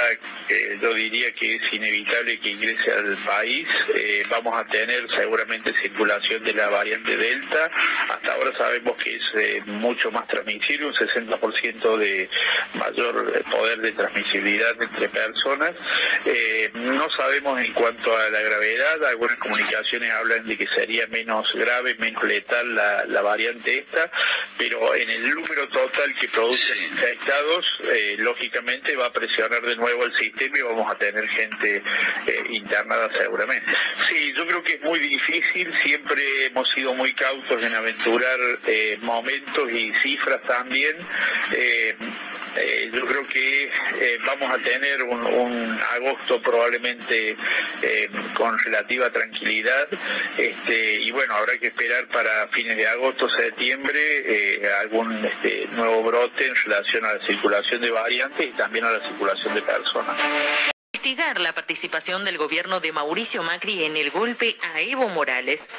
eh, 0.49 0.79
yo 0.81 0.95
diría 0.95 1.33
que 1.33 1.57
es 1.57 1.73
inevitable 1.73 2.39
que 2.39 2.51
ingrese 2.51 2.93
al 2.93 3.17
país. 3.25 3.67
Eh, 3.95 4.23
vamos 4.31 4.59
a 4.59 4.65
tener 4.67 5.07
seguramente 5.17 5.73
circulación 5.83 6.45
de 6.45 6.55
la 6.55 6.69
variante 6.69 7.17
Delta. 7.17 7.71
Hasta 8.09 8.35
ahora 8.35 8.57
sabemos 8.57 8.95
que 9.03 9.17
es 9.17 9.33
eh, 9.37 9.63
mucho 9.67 10.11
más 10.11 10.29
transmisible, 10.29 10.87
un 10.87 10.95
60% 10.95 11.30
de 11.99 12.29
mayor 12.75 13.45
poder 13.51 13.81
de 13.81 13.93
transmisibilidad 13.93 14.75
entre 14.81 15.09
personas. 15.09 15.73
Eh, 16.25 16.71
no 16.75 17.11
sabemos 17.11 17.61
en 17.61 17.73
cuanto 17.73 18.17
a 18.17 18.31
la 18.31 18.41
gravedad, 18.41 19.05
algunas 19.07 19.37
comunicaciones 19.37 20.11
hablan 20.11 20.47
de 20.47 20.57
que 20.57 20.67
sería 20.69 21.07
menos 21.09 21.53
grave, 21.55 21.95
menos 21.99 22.23
letal 22.25 22.75
la, 22.75 23.23
variante 23.23 23.79
esta, 23.79 24.11
pero 24.57 24.95
en 24.95 25.11
el 25.11 25.31
número 25.31 25.69
total 25.69 26.15
que 26.19 26.29
produce 26.29 26.77
infectados, 26.79 27.81
eh, 27.85 28.17
lógicamente 28.19 28.97
va 28.97 29.07
a 29.07 29.13
presionar 29.13 29.61
de 29.63 29.77
nuevo 29.77 30.05
el 30.05 30.17
sistema 30.17 30.59
y 30.59 30.63
vamos 30.63 30.91
a 30.91 30.97
tener 30.97 31.29
gente 31.29 31.83
eh, 32.27 32.45
internada 32.49 33.09
seguramente. 33.19 33.71
Sí, 34.09 34.33
yo 34.37 34.47
creo 34.47 34.63
que 34.63 34.75
es 34.75 34.83
muy 34.83 34.99
difícil, 34.99 35.73
siempre 35.83 36.47
hemos 36.47 36.71
sido 36.71 36.95
muy 36.95 37.13
cautos 37.13 37.63
en 37.63 37.75
aventurar 37.75 38.39
momentos 39.01 39.71
y 39.71 39.93
cifras 40.03 40.43
también. 40.47 40.97
Eh, 42.57 42.91
yo 42.93 43.07
creo 43.07 43.27
que 43.29 43.65
eh, 43.65 44.19
vamos 44.27 44.51
a 44.51 44.59
tener 44.63 45.03
un, 45.05 45.81
agosto 45.95 46.43
probablemente 46.43 47.37
eh, 47.83 48.11
con 48.35 48.59
relativa 48.59 49.11
tranquilidad 49.11 49.89
este, 50.37 50.95
y 51.01 51.11
bueno, 51.11 51.35
habrá 51.35 51.57
que 51.59 51.69
esperar 51.69 52.09
para 52.09 52.49
fines 52.49 52.77
de 52.77 52.87
agosto, 52.87 53.29
septiembre, 53.29 54.01
algún 54.81 55.25
este, 55.25 55.69
nuevo 55.73 56.03
brote 56.03 56.47
en 56.47 56.55
relación 56.57 57.05
a 57.05 57.15
la 57.15 57.27
circulación 57.27 57.81
de 57.81 57.91
variantes 57.91 58.47
y 58.47 58.53
también 58.53 58.85
a 58.85 58.91
la 58.93 59.01
circulación 59.01 59.55
de 59.55 59.63
personas 59.63 60.17
investigar 61.03 61.41
la 61.41 61.55
participación 61.55 62.27
del 62.27 62.37
gobierno 62.37 62.79
de 62.81 62.93
Mauricio 62.93 63.43
Macri 63.43 63.85
en 63.85 63.97
el 63.97 64.11
golpe 64.11 64.59
a 64.75 64.83
Evo 64.83 65.09
Morales. 65.09 65.71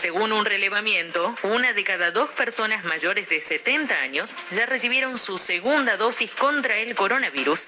Según 0.00 0.30
un 0.30 0.44
relevamiento, 0.44 1.34
una 1.42 1.72
de 1.72 1.82
cada 1.82 2.12
dos 2.12 2.30
personas 2.30 2.84
mayores 2.84 3.28
de 3.28 3.40
70 3.40 3.96
años 3.96 4.36
ya 4.52 4.64
recibieron 4.64 5.18
su 5.18 5.38
segunda 5.38 5.96
dosis 5.96 6.30
contra 6.30 6.76
el 6.76 6.94
coronavirus. 6.94 7.66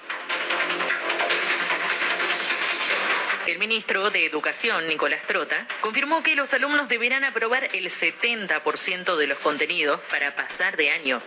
El 3.47 3.59
ministro 3.59 4.11
de 4.11 4.25
Educación, 4.25 4.87
Nicolás 4.87 5.23
Trota, 5.27 5.67
confirmó 5.81 6.23
que 6.23 6.37
los 6.37 6.53
alumnos 6.53 6.87
deberán 6.87 7.25
aprobar 7.25 7.67
el 7.73 7.87
70% 7.87 9.17
de 9.17 9.27
los 9.27 9.37
contenidos 9.39 9.99
para 10.09 10.33
pasar 10.33 10.77
de 10.77 10.89
año. 10.89 11.21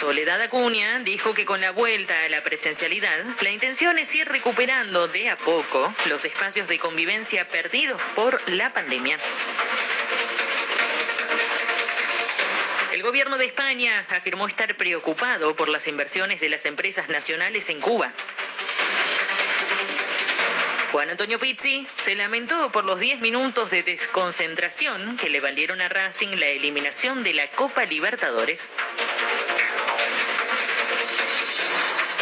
Soledad 0.00 0.40
Acuña 0.40 0.98
dijo 1.00 1.34
que 1.34 1.44
con 1.44 1.60
la 1.60 1.72
vuelta 1.72 2.24
a 2.24 2.30
la 2.30 2.42
presencialidad, 2.42 3.22
la 3.42 3.50
intención 3.50 3.98
es 3.98 4.14
ir 4.14 4.26
recuperando 4.26 5.08
de 5.08 5.28
a 5.28 5.36
poco 5.36 5.94
los 6.06 6.24
espacios 6.24 6.68
de 6.68 6.78
convivencia 6.78 7.46
perdidos 7.46 8.00
por 8.14 8.40
la 8.48 8.72
pandemia. 8.72 9.18
El 12.94 13.02
gobierno 13.02 13.36
de 13.36 13.44
España 13.44 14.06
afirmó 14.08 14.48
estar 14.48 14.74
preocupado 14.74 15.54
por 15.54 15.68
las 15.68 15.86
inversiones 15.86 16.40
de 16.40 16.48
las 16.48 16.64
empresas 16.64 17.10
nacionales 17.10 17.68
en 17.68 17.78
Cuba. 17.78 18.10
Juan 20.92 21.10
Antonio 21.10 21.38
Pizzi 21.38 21.86
se 22.02 22.16
lamentó 22.16 22.72
por 22.72 22.86
los 22.86 22.98
10 22.98 23.20
minutos 23.20 23.70
de 23.70 23.82
desconcentración 23.82 25.18
que 25.18 25.28
le 25.28 25.40
valieron 25.40 25.82
a 25.82 25.90
Racing 25.90 26.38
la 26.38 26.46
eliminación 26.46 27.22
de 27.22 27.34
la 27.34 27.48
Copa 27.48 27.84
Libertadores. 27.84 28.70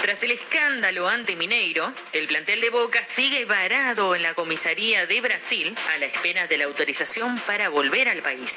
Tras 0.09 0.23
el 0.23 0.31
escándalo 0.31 1.07
ante 1.07 1.37
Mineiro, 1.37 1.93
el 2.15 2.27
plantel 2.29 2.63
de 2.63 2.71
Boca 2.71 3.05
sigue 3.05 3.45
varado 3.45 4.17
en 4.17 4.23
la 4.23 4.33
comisaría 4.33 5.05
de 5.05 5.21
Brasil 5.21 5.77
a 5.95 5.99
la 5.99 6.07
espera 6.07 6.47
de 6.47 6.57
la 6.57 6.65
autorización 6.65 7.39
para 7.41 7.69
volver 7.69 8.09
al 8.09 8.23
país. 8.23 8.57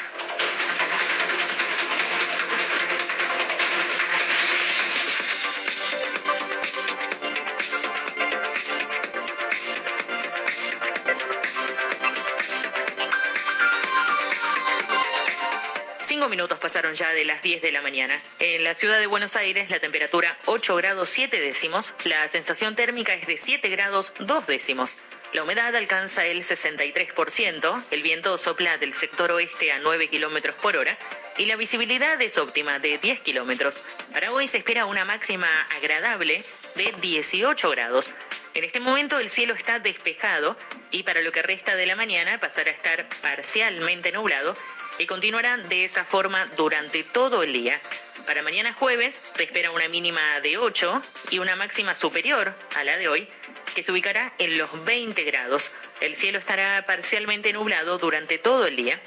Minutos 16.29 16.59
pasaron 16.59 16.93
ya 16.93 17.11
de 17.13 17.25
las 17.25 17.41
10 17.41 17.61
de 17.61 17.71
la 17.71 17.81
mañana. 17.81 18.21
En 18.39 18.63
la 18.63 18.73
ciudad 18.73 18.99
de 18.99 19.07
Buenos 19.07 19.35
Aires 19.35 19.69
la 19.69 19.79
temperatura 19.79 20.37
8 20.45 20.75
grados 20.75 21.09
7 21.09 21.39
décimos, 21.39 21.93
la 22.03 22.27
sensación 22.27 22.75
térmica 22.75 23.13
es 23.13 23.27
de 23.27 23.37
7 23.37 23.67
grados 23.69 24.13
2 24.19 24.47
décimos. 24.47 24.97
La 25.33 25.43
humedad 25.43 25.75
alcanza 25.75 26.25
el 26.25 26.43
63%, 26.43 27.83
el 27.91 28.03
viento 28.03 28.37
sopla 28.37 28.77
del 28.77 28.93
sector 28.93 29.31
oeste 29.31 29.71
a 29.71 29.79
9 29.79 30.09
kilómetros 30.09 30.55
por 30.57 30.77
hora 30.77 30.97
y 31.37 31.45
la 31.45 31.55
visibilidad 31.55 32.21
es 32.21 32.37
óptima 32.37 32.79
de 32.79 32.97
10 32.97 33.21
kilómetros. 33.21 33.81
Para 34.11 34.31
hoy 34.31 34.47
se 34.47 34.57
espera 34.57 34.85
una 34.85 35.05
máxima 35.05 35.49
agradable 35.75 36.43
de 36.75 36.93
18 37.01 37.69
grados. 37.71 38.11
En 38.53 38.65
este 38.65 38.81
momento 38.81 39.17
el 39.19 39.29
cielo 39.29 39.53
está 39.53 39.79
despejado 39.79 40.57
y 40.91 41.03
para 41.03 41.21
lo 41.21 41.31
que 41.31 41.41
resta 41.41 41.75
de 41.75 41.85
la 41.85 41.95
mañana 41.95 42.37
pasará 42.37 42.69
a 42.69 42.73
estar 42.73 43.07
parcialmente 43.21 44.11
nublado 44.11 44.57
y 44.97 45.05
continuarán 45.05 45.67
de 45.69 45.85
esa 45.85 46.05
forma 46.05 46.45
durante 46.57 47.03
todo 47.03 47.43
el 47.43 47.53
día. 47.53 47.81
Para 48.25 48.43
mañana 48.43 48.73
jueves 48.73 49.19
se 49.35 49.43
espera 49.43 49.71
una 49.71 49.87
mínima 49.87 50.21
de 50.41 50.57
8 50.57 51.01
y 51.31 51.39
una 51.39 51.55
máxima 51.55 51.95
superior 51.95 52.55
a 52.75 52.83
la 52.83 52.97
de 52.97 53.07
hoy, 53.07 53.27
que 53.73 53.83
se 53.83 53.91
ubicará 53.91 54.33
en 54.37 54.57
los 54.57 54.85
20 54.85 55.23
grados. 55.23 55.71
El 56.01 56.15
cielo 56.15 56.39
estará 56.39 56.85
parcialmente 56.85 57.53
nublado 57.53 57.97
durante 57.97 58.37
todo 58.37 58.67
el 58.67 58.75
día. 58.75 59.01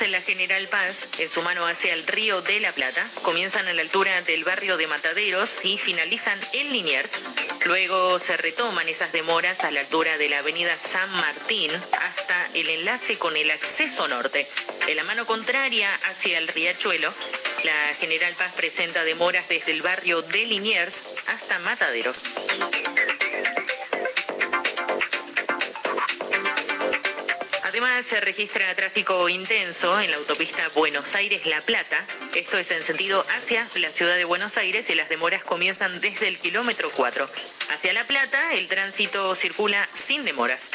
En 0.00 0.12
la 0.12 0.22
General 0.22 0.66
Paz, 0.68 1.08
en 1.18 1.28
su 1.28 1.42
mano 1.42 1.66
hacia 1.66 1.92
el 1.92 2.06
río 2.06 2.40
de 2.40 2.58
la 2.58 2.72
Plata. 2.72 3.06
Comienzan 3.22 3.68
a 3.68 3.74
la 3.74 3.82
altura 3.82 4.22
del 4.22 4.44
barrio 4.44 4.78
de 4.78 4.86
Mataderos 4.86 5.62
y 5.62 5.76
finalizan 5.76 6.38
en 6.54 6.72
Liniers. 6.72 7.10
Luego 7.66 8.18
se 8.18 8.38
retoman 8.38 8.88
esas 8.88 9.12
demoras 9.12 9.62
a 9.62 9.70
la 9.70 9.80
altura 9.80 10.16
de 10.16 10.30
la 10.30 10.38
avenida 10.38 10.74
San 10.76 11.10
Martín 11.12 11.70
hasta 12.00 12.48
el 12.54 12.70
enlace 12.70 13.18
con 13.18 13.36
el 13.36 13.50
acceso 13.50 14.08
norte. 14.08 14.48
En 14.86 14.96
la 14.96 15.04
mano 15.04 15.26
contraria 15.26 15.94
hacia 16.10 16.38
el 16.38 16.48
riachuelo, 16.48 17.12
la 17.64 17.94
General 18.00 18.32
Paz 18.34 18.54
presenta 18.56 19.04
demoras 19.04 19.48
desde 19.50 19.72
el 19.72 19.82
barrio 19.82 20.22
de 20.22 20.46
Liniers 20.46 21.02
hasta 21.26 21.58
Mataderos. 21.58 22.24
Además, 27.82 28.04
se 28.04 28.20
registra 28.20 28.74
tráfico 28.74 29.26
intenso 29.30 29.98
en 29.98 30.10
la 30.10 30.18
autopista 30.18 30.68
Buenos 30.74 31.14
Aires-La 31.14 31.62
Plata. 31.62 31.96
Esto 32.34 32.58
es 32.58 32.70
en 32.72 32.82
sentido 32.82 33.24
hacia 33.38 33.66
la 33.76 33.88
ciudad 33.88 34.16
de 34.16 34.26
Buenos 34.26 34.58
Aires 34.58 34.90
y 34.90 34.94
las 34.94 35.08
demoras 35.08 35.42
comienzan 35.44 35.98
desde 36.02 36.28
el 36.28 36.38
kilómetro 36.38 36.90
4. 36.94 37.26
Hacia 37.72 37.94
La 37.94 38.04
Plata, 38.04 38.52
el 38.52 38.68
tránsito 38.68 39.34
circula 39.34 39.88
sin 39.94 40.26
demoras. 40.26 40.68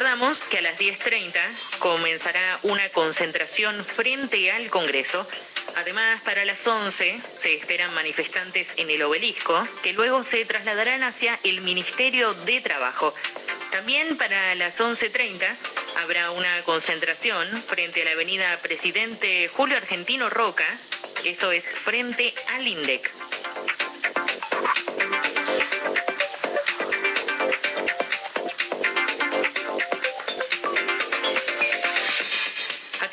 Recordamos 0.00 0.40
que 0.44 0.56
a 0.56 0.62
las 0.62 0.78
10.30 0.78 1.78
comenzará 1.78 2.58
una 2.62 2.88
concentración 2.88 3.84
frente 3.84 4.50
al 4.50 4.70
Congreso 4.70 5.28
Además, 5.76 6.22
para 6.22 6.46
las 6.46 6.66
11 6.66 7.20
se 7.36 7.54
esperan 7.54 7.92
manifestantes 7.92 8.72
en 8.78 8.88
el 8.88 9.02
obelisco 9.02 9.68
que 9.82 9.92
luego 9.92 10.24
se 10.24 10.46
trasladarán 10.46 11.02
hacia 11.02 11.38
el 11.42 11.60
Ministerio 11.60 12.32
de 12.32 12.62
Trabajo. 12.62 13.14
También 13.72 14.16
para 14.16 14.54
las 14.54 14.80
11.30 14.80 15.44
habrá 16.02 16.30
una 16.30 16.62
concentración 16.62 17.46
frente 17.62 18.00
a 18.00 18.06
la 18.06 18.12
avenida 18.12 18.56
Presidente 18.62 19.48
Julio 19.48 19.76
Argentino 19.76 20.30
Roca, 20.30 20.64
eso 21.24 21.52
es 21.52 21.64
frente 21.64 22.34
al 22.54 22.66
INDEC. 22.66 23.19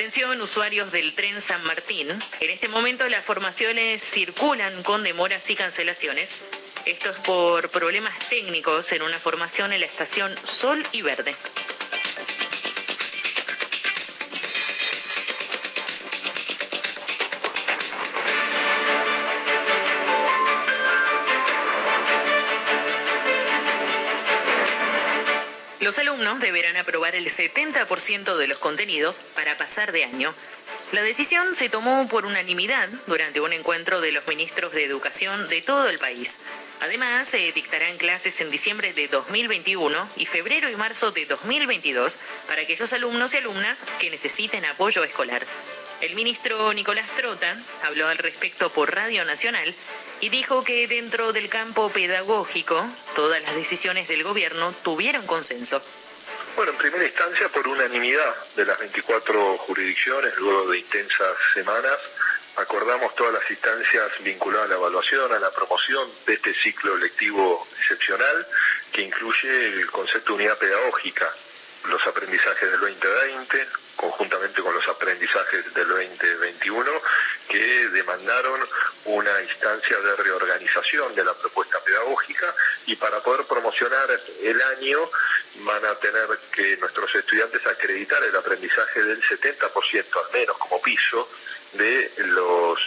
Atención 0.08 0.42
usuarios 0.42 0.90
del 0.94 1.14
tren 1.16 1.42
San 1.42 1.62
Martín. 1.66 2.08
En 2.40 2.50
este 2.50 2.70
momento 2.70 3.06
las 3.10 3.26
formaciones 3.26 4.02
circulan 4.02 4.82
con 4.84 5.04
demoras 5.04 5.50
y 5.50 5.56
cancelaciones. 5.56 6.44
Esto 6.86 7.10
es 7.10 7.18
por 7.26 7.70
problemas 7.72 8.18
técnicos 8.30 8.90
en 8.94 9.02
una 9.02 9.20
formación 9.20 9.74
en 9.74 9.82
la 9.82 9.86
estación 9.86 10.34
Sol 10.46 10.82
y 10.94 11.02
Verde. 11.02 11.36
Los 25.88 26.00
alumnos 26.00 26.42
deberán 26.42 26.76
aprobar 26.76 27.16
el 27.16 27.30
70% 27.30 28.36
de 28.36 28.48
los 28.50 28.58
contenidos 28.58 29.22
para 29.36 29.58
pasar 29.58 29.94
de 29.94 30.04
año. 30.04 30.34
La 30.92 31.02
decisión 31.02 31.56
se 31.56 31.70
tomó 31.70 32.10
por 32.10 32.26
unanimidad 32.26 32.90
durante 33.06 33.40
un 33.40 33.54
encuentro 33.54 34.02
de 34.02 34.12
los 34.12 34.28
ministros 34.28 34.74
de 34.74 34.84
Educación 34.84 35.48
de 35.48 35.62
todo 35.62 35.88
el 35.88 35.98
país. 35.98 36.36
Además, 36.82 37.30
se 37.30 37.54
dictarán 37.54 37.96
clases 37.96 38.42
en 38.42 38.52
diciembre 38.52 38.92
de 38.92 39.08
2021 39.08 40.10
y 40.18 40.26
febrero 40.26 40.70
y 40.70 40.76
marzo 40.76 41.12
de 41.12 41.26
2022 41.26 42.18
para 42.50 42.64
aquellos 42.64 42.92
alumnos 42.92 43.34
y 43.34 43.38
alumnas 43.38 43.78
que 43.98 44.10
necesiten 44.10 44.66
apoyo 44.66 45.06
escolar. 45.06 45.46
El 46.02 46.16
ministro 46.16 46.74
Nicolás 46.74 47.08
Trota 47.16 47.56
habló 47.84 48.10
al 48.10 48.18
respecto 48.18 48.70
por 48.74 48.94
Radio 48.94 49.24
Nacional 49.24 49.74
y 50.22 50.30
dijo 50.30 50.64
que 50.64 50.88
dentro 50.88 51.34
del 51.34 51.50
campo 51.50 51.90
pedagógico 51.90 52.84
todas 53.16 53.42
las 53.44 53.56
decisiones 53.56 54.08
del 54.08 54.24
gobierno 54.24 54.74
tuvieron 54.84 55.26
consenso. 55.26 55.82
Bueno, 56.56 56.72
en 56.72 56.78
primera 56.78 57.06
instancia 57.06 57.50
por 57.50 57.68
unanimidad 57.68 58.36
de 58.56 58.66
las 58.66 58.80
24 58.80 59.58
jurisdicciones, 59.60 60.36
luego 60.38 60.72
de 60.72 60.80
intensas 60.80 61.38
semanas, 61.54 61.98
acordamos 62.56 63.16
todas 63.16 63.34
las 63.34 63.50
instancias 63.50 64.12
vinculadas 64.22 64.66
a 64.66 64.70
la 64.70 64.76
evaluación, 64.76 65.32
a 65.32 65.40
la 65.40 65.52
promoción 65.52 66.10
de 66.26 66.34
este 66.34 66.54
ciclo 66.56 66.98
lectivo 66.98 67.68
excepcional, 67.78 68.48
que 68.92 69.04
incluye 69.04 69.68
el 69.68 69.92
concepto 69.92 70.34
de 70.34 70.38
unidad 70.38 70.58
pedagógica, 70.58 71.32
los 71.90 72.06
aprendizajes 72.08 72.72
del 72.72 72.80
2020, 72.80 73.68
conjuntamente 73.98 74.62
con 74.62 74.74
los 74.74 74.88
aprendizajes 74.88 75.74
del 75.74 75.88
2021, 75.88 76.92
que 77.50 77.90
demandaron 77.90 78.62
una 79.06 79.42
instancia 79.42 79.98
de 80.00 80.16
reorganización 80.16 81.14
de 81.16 81.26
la 81.26 81.34
propuesta 81.34 81.80
pedagógica 81.84 82.54
y 82.86 82.96
para 82.96 83.20
poder 83.22 83.46
promocionar 83.46 84.08
el 84.44 84.62
año 84.62 85.00
van 85.60 85.86
a 85.86 85.96
tener 85.96 86.28
que 86.52 86.78
nuestros 86.78 87.14
estudiantes 87.16 87.66
acreditar 87.66 88.24
el 88.24 88.36
aprendizaje 88.36 89.04
del 89.04 89.22
70% 89.22 90.06
al 90.26 90.34
menos 90.34 90.58
como 90.58 90.82
piso 90.82 91.28
de 91.74 92.12
los, 92.28 92.80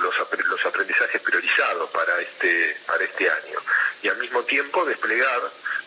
los, 0.00 0.66
aprendizajes 0.66 1.20
priorizados 1.20 1.90
para 1.90 2.20
este, 2.20 2.76
para 2.86 3.04
este 3.04 3.30
año. 3.30 3.58
Y 4.02 4.08
al 4.08 4.18
mismo 4.18 4.42
tiempo 4.42 4.84
desplegar 4.84 5.40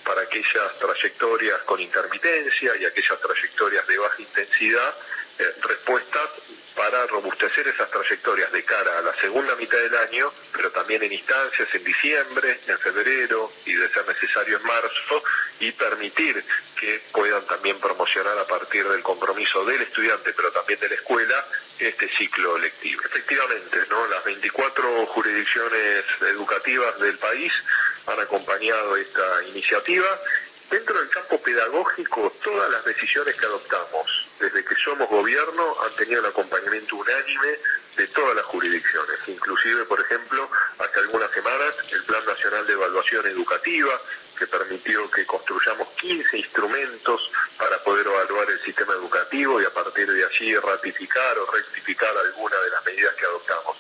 para 0.07 0.21
aquellas 0.21 0.79
trayectorias 0.79 1.59
con 1.63 1.81
intermitencia 1.81 2.71
y 2.77 2.85
aquellas 2.85 3.19
trayectorias 3.19 3.85
de 3.85 3.97
baja 3.97 4.21
intensidad 4.21 4.95
eh, 5.39 5.43
respuestas 5.67 6.29
para 6.77 7.07
robustecer 7.07 7.67
esas 7.67 7.89
trayectorias 7.89 8.51
de 8.51 8.63
cara 8.63 8.99
a 8.99 9.01
la 9.01 9.15
segunda 9.15 9.55
mitad 9.55 9.79
del 9.79 9.95
año, 9.95 10.31
pero 10.53 10.71
también 10.71 11.01
en 11.01 11.11
instancias 11.11 11.67
en 11.73 11.83
diciembre, 11.83 12.59
en 12.67 12.77
febrero 12.77 13.51
y 13.65 13.73
de 13.73 13.89
ser 13.89 14.07
necesario 14.07 14.57
en 14.57 14.63
marzo, 14.63 15.23
y 15.59 15.71
permitir 15.71 16.43
que 16.79 17.01
puedan 17.11 17.43
también 17.47 17.79
promocionar 17.79 18.37
a 18.37 18.45
partir 18.45 18.87
del 18.87 19.01
compromiso 19.01 19.65
del 19.65 19.81
estudiante, 19.81 20.31
pero 20.33 20.51
también 20.51 20.79
de 20.79 20.89
la 20.89 20.95
escuela, 20.95 21.45
este 21.79 22.07
ciclo 22.09 22.59
lectivo. 22.59 23.01
Efectivamente, 23.05 23.79
¿no? 23.89 24.07
las 24.09 24.23
24 24.23 25.07
jurisdicciones 25.07 26.05
educativas 26.21 26.99
del 26.99 27.17
país 27.17 27.51
han 28.05 28.19
acompañado 28.19 28.95
esta 28.97 29.43
iniciativa. 29.45 30.07
Dentro 30.69 30.99
del 30.99 31.09
campo 31.09 31.41
pedagógico, 31.41 32.31
todas 32.43 32.69
las 32.69 32.85
decisiones 32.85 33.35
que 33.35 33.45
adoptamos 33.47 34.26
desde 34.39 34.63
que 34.63 34.75
somos 34.75 35.09
gobierno 35.09 35.75
han 35.83 35.95
tenido 35.95 36.19
el 36.21 36.27
acompañamiento 36.27 36.95
unánime 36.95 37.59
de 37.95 38.07
todas 38.09 38.35
las 38.35 38.45
jurisdicciones, 38.45 39.19
inclusive, 39.27 39.85
por 39.85 39.99
ejemplo, 39.99 40.49
hace 40.77 40.99
algunas 40.99 41.31
semanas 41.31 41.73
el 41.91 42.03
Plan 42.03 42.23
Nacional 42.25 42.67
de 42.67 42.73
Evaluación 42.73 43.25
Educativa, 43.25 43.99
que 44.37 44.45
permitió 44.45 45.09
que 45.09 45.25
construyamos 45.25 45.87
15 45.99 46.37
instrumentos 46.37 47.31
para 47.57 47.81
poder 47.83 48.05
evaluar 48.05 48.49
el 48.51 48.61
sistema 48.61 48.93
educativo 48.93 49.59
y 49.59 49.65
a 49.65 49.73
partir 49.73 50.11
de 50.11 50.23
allí 50.23 50.55
ratificar 50.55 51.39
o 51.39 51.51
rectificar 51.51 52.15
alguna 52.15 52.57
de 52.57 52.69
las 52.69 52.85
medidas 52.85 53.15
que 53.15 53.25
adoptamos. 53.25 53.77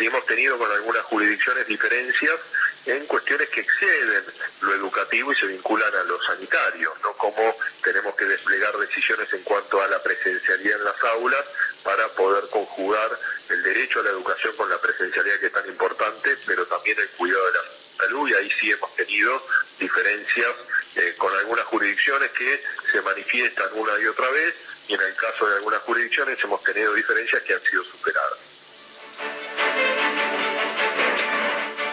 Si 0.00 0.06
hemos 0.06 0.24
tenido 0.24 0.56
con 0.56 0.72
algunas 0.72 1.02
jurisdicciones 1.02 1.66
diferencias 1.66 2.40
en 2.86 3.04
cuestiones 3.04 3.50
que 3.50 3.60
exceden 3.60 4.24
lo 4.62 4.72
educativo 4.72 5.30
y 5.30 5.36
se 5.36 5.44
vinculan 5.44 5.94
a 5.94 6.04
lo 6.04 6.18
sanitario, 6.22 6.94
no 7.02 7.12
como 7.18 7.54
tenemos 7.84 8.14
que 8.14 8.24
desplegar 8.24 8.74
decisiones 8.78 9.30
en 9.34 9.42
cuanto 9.42 9.82
a 9.82 9.88
la 9.88 10.02
presencialidad 10.02 10.78
en 10.78 10.84
las 10.84 11.04
aulas 11.04 11.44
para 11.82 12.08
poder 12.14 12.48
conjugar 12.48 13.10
el 13.50 13.62
derecho 13.62 14.00
a 14.00 14.04
la 14.04 14.08
educación 14.08 14.56
con 14.56 14.70
la 14.70 14.80
presencialidad 14.80 15.38
que 15.38 15.48
es 15.48 15.52
tan 15.52 15.68
importante, 15.68 16.34
pero 16.46 16.64
también 16.64 16.98
el 16.98 17.08
cuidado 17.10 17.44
de 17.44 17.52
la 17.52 17.64
salud 17.98 18.26
y 18.30 18.34
ahí 18.36 18.50
sí 18.58 18.72
hemos 18.72 18.96
tenido 18.96 19.46
diferencias 19.78 20.54
eh, 20.96 21.14
con 21.18 21.36
algunas 21.40 21.66
jurisdicciones 21.66 22.30
que 22.30 22.64
se 22.90 23.02
manifiestan 23.02 23.68
una 23.74 24.00
y 24.00 24.06
otra 24.06 24.30
vez 24.30 24.54
y 24.88 24.94
en 24.94 25.00
el 25.02 25.14
caso 25.16 25.46
de 25.46 25.56
algunas 25.56 25.82
jurisdicciones 25.82 26.42
hemos 26.42 26.62
tenido 26.62 26.94
diferencias 26.94 27.42
que 27.42 27.52
han 27.52 27.62
sido 27.64 27.84
superadas. 27.84 28.49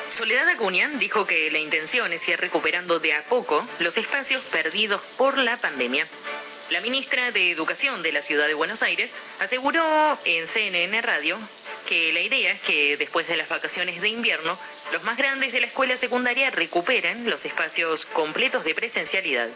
Soledad 0.09 0.47
Acuña 0.47 0.89
dijo 0.93 1.27
que 1.27 1.51
la 1.51 1.59
intención 1.59 2.13
es 2.13 2.27
ir 2.29 2.39
recuperando 2.39 2.99
de 2.99 3.13
a 3.13 3.23
poco 3.25 3.67
los 3.79 3.97
espacios 3.97 4.41
perdidos 4.43 5.01
por 5.17 5.38
la 5.38 5.57
pandemia. 5.57 6.07
La 6.69 6.79
ministra 6.79 7.31
de 7.31 7.51
Educación 7.51 8.01
de 8.03 8.13
la 8.13 8.21
Ciudad 8.21 8.47
de 8.47 8.53
Buenos 8.53 8.84
Aires 8.84 9.11
aseguró 9.39 10.17
en 10.23 10.47
CNN 10.47 11.01
Radio 11.01 11.38
que 11.88 12.13
la 12.13 12.21
idea 12.21 12.51
es 12.51 12.61
que 12.61 12.95
después 12.95 13.27
de 13.27 13.35
las 13.35 13.49
vacaciones 13.49 13.99
de 14.01 14.07
invierno, 14.07 14.57
los 14.93 15.03
más 15.03 15.17
grandes 15.17 15.51
de 15.51 15.59
la 15.59 15.67
escuela 15.67 15.97
secundaria 15.97 16.51
recuperen 16.51 17.29
los 17.29 17.43
espacios 17.45 18.05
completos 18.05 18.63
de 18.63 18.75
presencialidad 18.75 19.49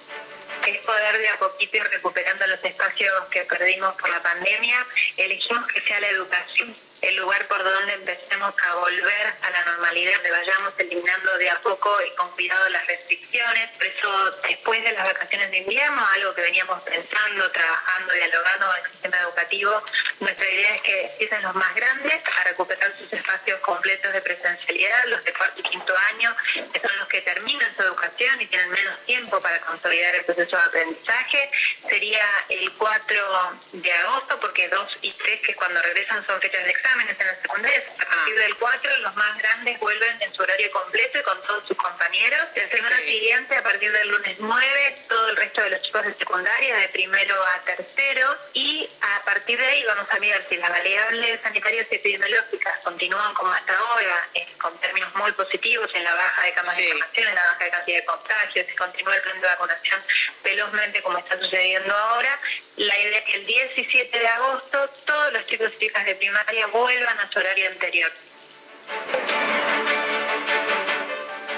es 0.67 0.77
poder 0.79 1.17
de 1.17 1.27
a 1.27 1.39
poquito 1.39 1.77
ir 1.77 1.83
recuperando 1.85 2.45
los 2.45 2.63
espacios 2.63 3.11
que 3.31 3.41
perdimos 3.45 3.95
por 3.95 4.09
la 4.11 4.21
pandemia. 4.21 4.85
Elegimos 5.17 5.65
que 5.67 5.81
sea 5.81 5.99
la 5.99 6.09
educación 6.09 6.75
el 7.01 7.15
lugar 7.15 7.47
por 7.47 7.63
donde 7.63 7.93
empecemos 7.93 8.53
a 8.63 8.75
volver 8.75 9.33
a 9.41 9.49
la 9.49 9.65
normalidad, 9.65 10.13
donde 10.15 10.31
vayamos 10.31 10.73
eliminando 10.77 11.37
de 11.37 11.49
a 11.49 11.59
poco 11.61 11.97
y 12.05 12.15
con 12.15 12.29
cuidado 12.31 12.69
las 12.69 12.85
restricciones. 12.85 13.69
Por 13.71 13.85
eso, 13.85 14.31
después 14.47 14.83
de 14.83 14.91
las 14.91 15.05
vacaciones 15.05 15.49
de 15.49 15.57
invierno, 15.57 16.05
algo 16.15 16.33
que 16.35 16.41
veníamos 16.41 16.81
pensando, 16.83 17.51
trabajando, 17.51 18.13
dialogando 18.13 18.67
con 18.67 18.77
el 18.77 18.91
sistema 18.91 19.17
educativo, 19.19 19.83
nuestra 20.19 20.49
idea 20.49 20.75
es 20.75 20.81
que 20.81 21.05
empiecen 21.05 21.41
los 21.41 21.55
más 21.55 21.73
grandes 21.75 22.21
a 22.39 22.43
recuperar 22.43 22.91
sus 22.95 23.11
espacios 23.11 23.59
completos 23.61 24.13
de 24.13 24.21
presencialidad, 24.21 25.05
los 25.05 25.23
de 25.23 25.33
cuarto 25.33 25.59
y 25.59 25.63
quinto 25.63 25.93
año, 26.13 26.35
que 26.71 26.79
son 26.79 26.97
los 26.99 27.07
que 27.07 27.21
terminan 27.21 27.73
su 27.75 27.81
educación 27.81 28.39
y 28.41 28.45
tienen 28.45 28.69
menos 28.69 29.03
tiempo 29.05 29.41
para 29.41 29.59
consolidar 29.61 30.15
el 30.15 30.25
proceso 30.25 30.55
de 30.55 30.63
aprendizaje. 30.63 31.51
Sería 31.89 32.25
el 32.49 32.71
4 32.73 33.59
de 33.73 33.91
agosto, 33.91 34.39
porque 34.39 34.69
2 34.69 34.97
y 35.01 35.11
3, 35.11 35.41
que 35.41 35.55
cuando 35.55 35.81
regresan 35.81 36.25
son 36.27 36.39
fechas 36.39 36.63
de 36.63 36.69
examen, 36.69 36.90
en 36.99 37.27
la 37.27 37.35
secundaria. 37.41 37.83
A 38.01 38.05
partir 38.05 38.35
del 38.35 38.55
4, 38.55 38.97
los 38.97 39.15
más 39.15 39.37
grandes 39.37 39.79
vuelven 39.79 40.21
en 40.21 40.33
su 40.33 40.41
horario 40.41 40.69
completo 40.71 41.19
y 41.19 41.23
con 41.23 41.41
todos 41.41 41.67
sus 41.67 41.77
compañeros. 41.77 42.41
La 42.55 42.67
semana 42.69 42.97
siguiente, 42.97 43.55
a 43.55 43.63
partir 43.63 43.91
del 43.91 44.09
lunes 44.09 44.35
9, 44.39 45.05
todo 45.07 45.29
el 45.29 45.35
resto 45.37 45.61
de 45.61 45.69
los 45.69 45.81
chicos 45.81 46.05
de 46.05 46.13
secundaria, 46.15 46.75
de 46.77 46.89
primero 46.89 47.35
a 47.55 47.59
tercero. 47.61 48.35
Y 48.53 48.89
a 49.01 49.21
partir 49.23 49.57
de 49.57 49.65
ahí 49.65 49.83
vamos 49.85 50.07
a 50.11 50.19
mirar 50.19 50.45
si 50.49 50.57
las 50.57 50.69
variables 50.69 51.41
sanitarias 51.41 51.87
y 51.91 51.95
epidemiológicas 51.95 52.79
continúan 52.83 53.33
como 53.35 53.53
hasta 53.53 53.73
ahora, 53.73 54.27
eh, 54.33 54.47
con 54.57 54.77
términos 54.79 55.13
muy 55.15 55.31
positivos 55.31 55.89
en 55.93 56.03
la 56.03 56.13
baja 56.13 56.43
de 56.43 56.53
camas 56.53 56.75
de 56.75 56.83
información, 56.83 57.27
en 57.29 57.35
la 57.35 57.43
baja 57.43 57.63
de 57.63 57.71
cantidad 57.71 57.97
de 57.99 58.05
contagios, 58.05 58.67
si 58.67 58.75
continúa 58.75 59.15
el 59.15 59.21
plan 59.21 59.39
de 59.39 59.47
vacunación 59.47 60.03
velozmente 60.43 61.01
como 61.01 61.17
está 61.17 61.39
sucediendo 61.39 61.95
ahora. 61.95 62.39
La 62.77 62.97
idea 62.99 63.19
es 63.19 63.25
que 63.25 63.35
el 63.35 63.45
17 63.45 64.19
de 64.19 64.27
agosto 64.27 64.89
todos 65.05 65.33
los 65.33 65.45
chicos 65.45 65.71
y 65.75 65.85
chicas 65.85 66.05
de 66.05 66.15
primaria 66.15 66.67
vuelvan 66.67 66.80
a 66.87 67.31
su 67.31 67.39
horario 67.39 67.67
anterior. 67.69 68.11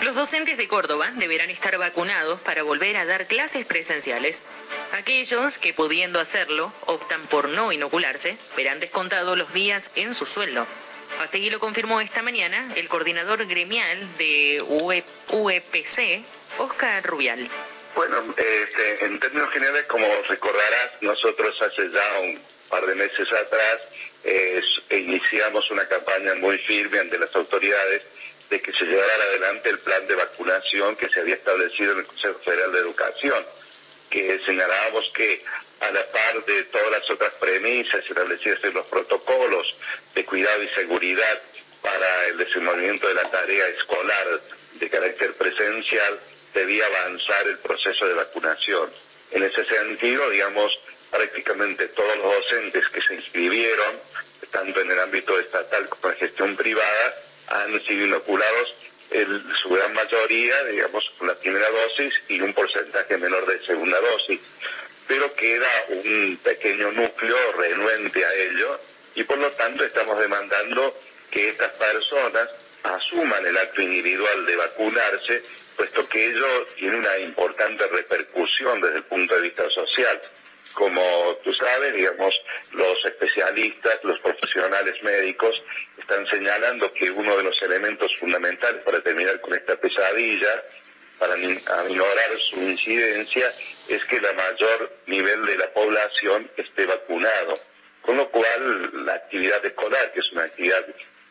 Los 0.01 0.15
docentes 0.15 0.57
de 0.57 0.67
Córdoba 0.67 1.11
deberán 1.13 1.49
estar 1.49 1.77
vacunados 1.77 2.41
para 2.41 2.63
volver 2.63 2.97
a 2.97 3.05
dar 3.05 3.25
clases 3.27 3.65
presenciales. 3.65 4.41
Aquellos 4.91 5.57
que 5.57 5.73
pudiendo 5.73 6.19
hacerlo 6.19 6.73
optan 6.87 7.21
por 7.27 7.47
no 7.47 7.71
inocularse 7.71 8.37
verán 8.57 8.81
descontados 8.81 9.37
los 9.37 9.53
días 9.53 9.91
en 9.95 10.13
su 10.13 10.25
sueldo. 10.25 10.67
Así 11.21 11.49
lo 11.49 11.59
confirmó 11.59 12.01
esta 12.01 12.21
mañana 12.21 12.67
el 12.75 12.89
coordinador 12.89 13.47
gremial 13.47 14.17
de 14.17 14.61
UEPC, 15.29 15.99
e 15.99 16.23
Oscar 16.57 17.01
Rubial. 17.05 17.47
Bueno, 17.95 18.17
este, 18.35 19.05
en 19.05 19.19
términos 19.21 19.49
generales, 19.51 19.85
como 19.85 20.05
recordarás, 20.27 20.91
nosotros 20.99 21.61
hace 21.61 21.89
ya 21.89 22.19
un 22.19 22.41
par 22.69 22.85
de 22.85 22.95
meses 22.95 23.31
atrás 23.31 23.92
iniciamos 24.89 25.69
una 25.71 25.85
campaña 25.87 26.35
muy 26.35 26.57
firme 26.57 26.99
ante 26.99 27.17
las 27.17 27.35
autoridades 27.35 28.03
de 28.49 28.61
que 28.61 28.71
se 28.71 28.85
llevara 28.85 29.23
adelante 29.23 29.69
el 29.69 29.79
plan 29.79 30.05
de 30.07 30.15
vacunación 30.15 30.95
que 30.95 31.09
se 31.09 31.19
había 31.19 31.35
establecido 31.35 31.93
en 31.93 31.99
el 31.99 32.05
Consejo 32.05 32.39
Federal 32.39 32.71
de 32.71 32.79
Educación, 32.79 33.45
que 34.09 34.39
señalábamos 34.45 35.11
que 35.15 35.43
a 35.79 35.91
la 35.91 36.05
par 36.07 36.45
de 36.45 36.63
todas 36.65 36.91
las 36.91 37.09
otras 37.09 37.33
premisas 37.33 38.05
establecidas 38.07 38.63
en 38.63 38.73
los 38.73 38.85
protocolos 38.87 39.75
de 40.13 40.23
cuidado 40.23 40.63
y 40.63 40.67
seguridad 40.69 41.41
para 41.81 42.27
el 42.27 42.37
desenvolvimiento 42.37 43.07
de 43.07 43.15
la 43.15 43.29
tarea 43.29 43.67
escolar 43.67 44.41
de 44.75 44.89
carácter 44.89 45.33
presencial, 45.33 46.19
debía 46.53 46.85
avanzar 46.85 47.47
el 47.47 47.57
proceso 47.57 48.07
de 48.07 48.13
vacunación. 48.13 48.89
En 49.31 49.43
ese 49.43 49.65
sentido, 49.65 50.29
digamos, 50.29 50.79
prácticamente 51.11 51.87
todos 51.89 52.17
los 52.17 52.35
docentes 52.35 52.87
que 52.89 53.01
se 53.01 53.15
inscribieron, 53.15 53.99
tanto 54.53 54.79
en 54.79 54.91
el 54.91 54.99
ámbito 54.99 55.37
estatal 55.37 55.89
como 55.89 56.13
en 56.13 56.19
gestión 56.19 56.55
privada, 56.55 57.15
han 57.47 57.81
sido 57.81 58.05
inoculados 58.05 58.75
en 59.11 59.43
su 59.55 59.69
gran 59.69 59.93
mayoría, 59.93 60.63
digamos, 60.65 61.09
con 61.17 61.27
la 61.27 61.35
primera 61.35 61.69
dosis 61.69 62.13
y 62.29 62.39
un 62.39 62.53
porcentaje 62.53 63.17
menor 63.17 63.45
de 63.45 63.59
segunda 63.65 63.99
dosis. 63.99 64.39
Pero 65.07 65.33
queda 65.35 65.67
un 65.89 66.39
pequeño 66.41 66.91
núcleo 66.91 67.35
renuente 67.57 68.23
a 68.25 68.33
ello 68.33 68.79
y 69.15 69.23
por 69.23 69.37
lo 69.37 69.51
tanto 69.51 69.83
estamos 69.83 70.17
demandando 70.19 70.97
que 71.29 71.49
estas 71.49 71.71
personas 71.73 72.47
asuman 72.83 73.45
el 73.45 73.57
acto 73.57 73.81
individual 73.81 74.45
de 74.45 74.55
vacunarse, 74.55 75.43
puesto 75.75 76.07
que 76.07 76.27
ello 76.27 76.67
tiene 76.77 76.97
una 76.97 77.17
importante 77.17 77.87
repercusión 77.87 78.81
desde 78.81 78.97
el 78.97 79.03
punto 79.03 79.35
de 79.35 79.41
vista 79.41 79.69
social. 79.69 80.21
Como 80.73 81.01
tú 81.43 81.53
sabes, 81.53 81.93
digamos, 81.93 82.41
los 82.71 83.05
especialistas, 83.05 83.99
los 84.03 84.19
profesionales 84.19 85.01
médicos 85.03 85.61
están 85.97 86.25
señalando 86.27 86.91
que 86.93 87.11
uno 87.11 87.37
de 87.37 87.43
los 87.43 87.61
elementos 87.61 88.15
fundamentales 88.17 88.81
para 88.83 88.99
terminar 89.01 89.39
con 89.41 89.53
esta 89.53 89.75
pesadilla, 89.75 90.63
para 91.19 91.33
aminorar 91.33 92.37
su 92.39 92.57
incidencia, 92.57 93.51
es 93.87 94.03
que 94.05 94.19
la 94.19 94.33
mayor 94.33 94.97
nivel 95.05 95.45
de 95.45 95.57
la 95.57 95.71
población 95.73 96.49
esté 96.57 96.85
vacunado. 96.85 97.53
Con 98.01 98.17
lo 98.17 98.29
cual, 98.29 99.05
la 99.05 99.13
actividad 99.13 99.65
escolar, 99.65 100.11
que 100.11 100.19
es 100.19 100.31
una 100.31 100.43
actividad 100.43 100.85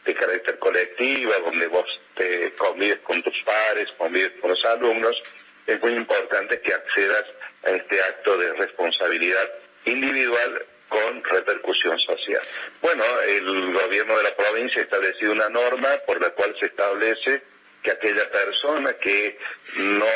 de 0.05 0.15
carácter 0.15 0.59
colectiva, 0.59 1.35
donde 1.45 1.67
vos 1.67 2.01
te 2.15 2.53
convives 2.55 3.01
con 3.01 3.23
tus 3.23 3.43
pares, 3.43 3.89
convives 3.99 4.33
con 4.41 4.51
los 4.51 4.65
alumnos, 4.65 5.23
es 5.67 5.81
muy 5.81 5.93
importante 5.93 6.61
que 6.61 6.73
accedas 6.73 7.25
a 7.65 7.71
este 7.71 8.03
acto 8.03 8.37
de 8.37 8.53
responsabilidad 8.55 9.51
individual 9.85 10.67
con 10.89 11.25
repercusión 11.25 11.99
social. 11.99 12.43
Bueno, 12.81 13.05
el 13.27 13.73
gobierno 13.73 14.17
de 14.17 14.25
la 14.25 14.37
provincia 14.37 14.81
ha 14.81 14.85
establecido 14.85 15.33
una 15.33 15.49
norma 15.49 15.89
por 16.07 16.21
la 16.21 16.31
cual 16.31 16.55
se 16.61 16.67
establece 16.67 17.43
que 17.83 17.91
aquella 17.91 18.31
persona 18.31 18.93
que 18.95 19.39
no 19.77 20.07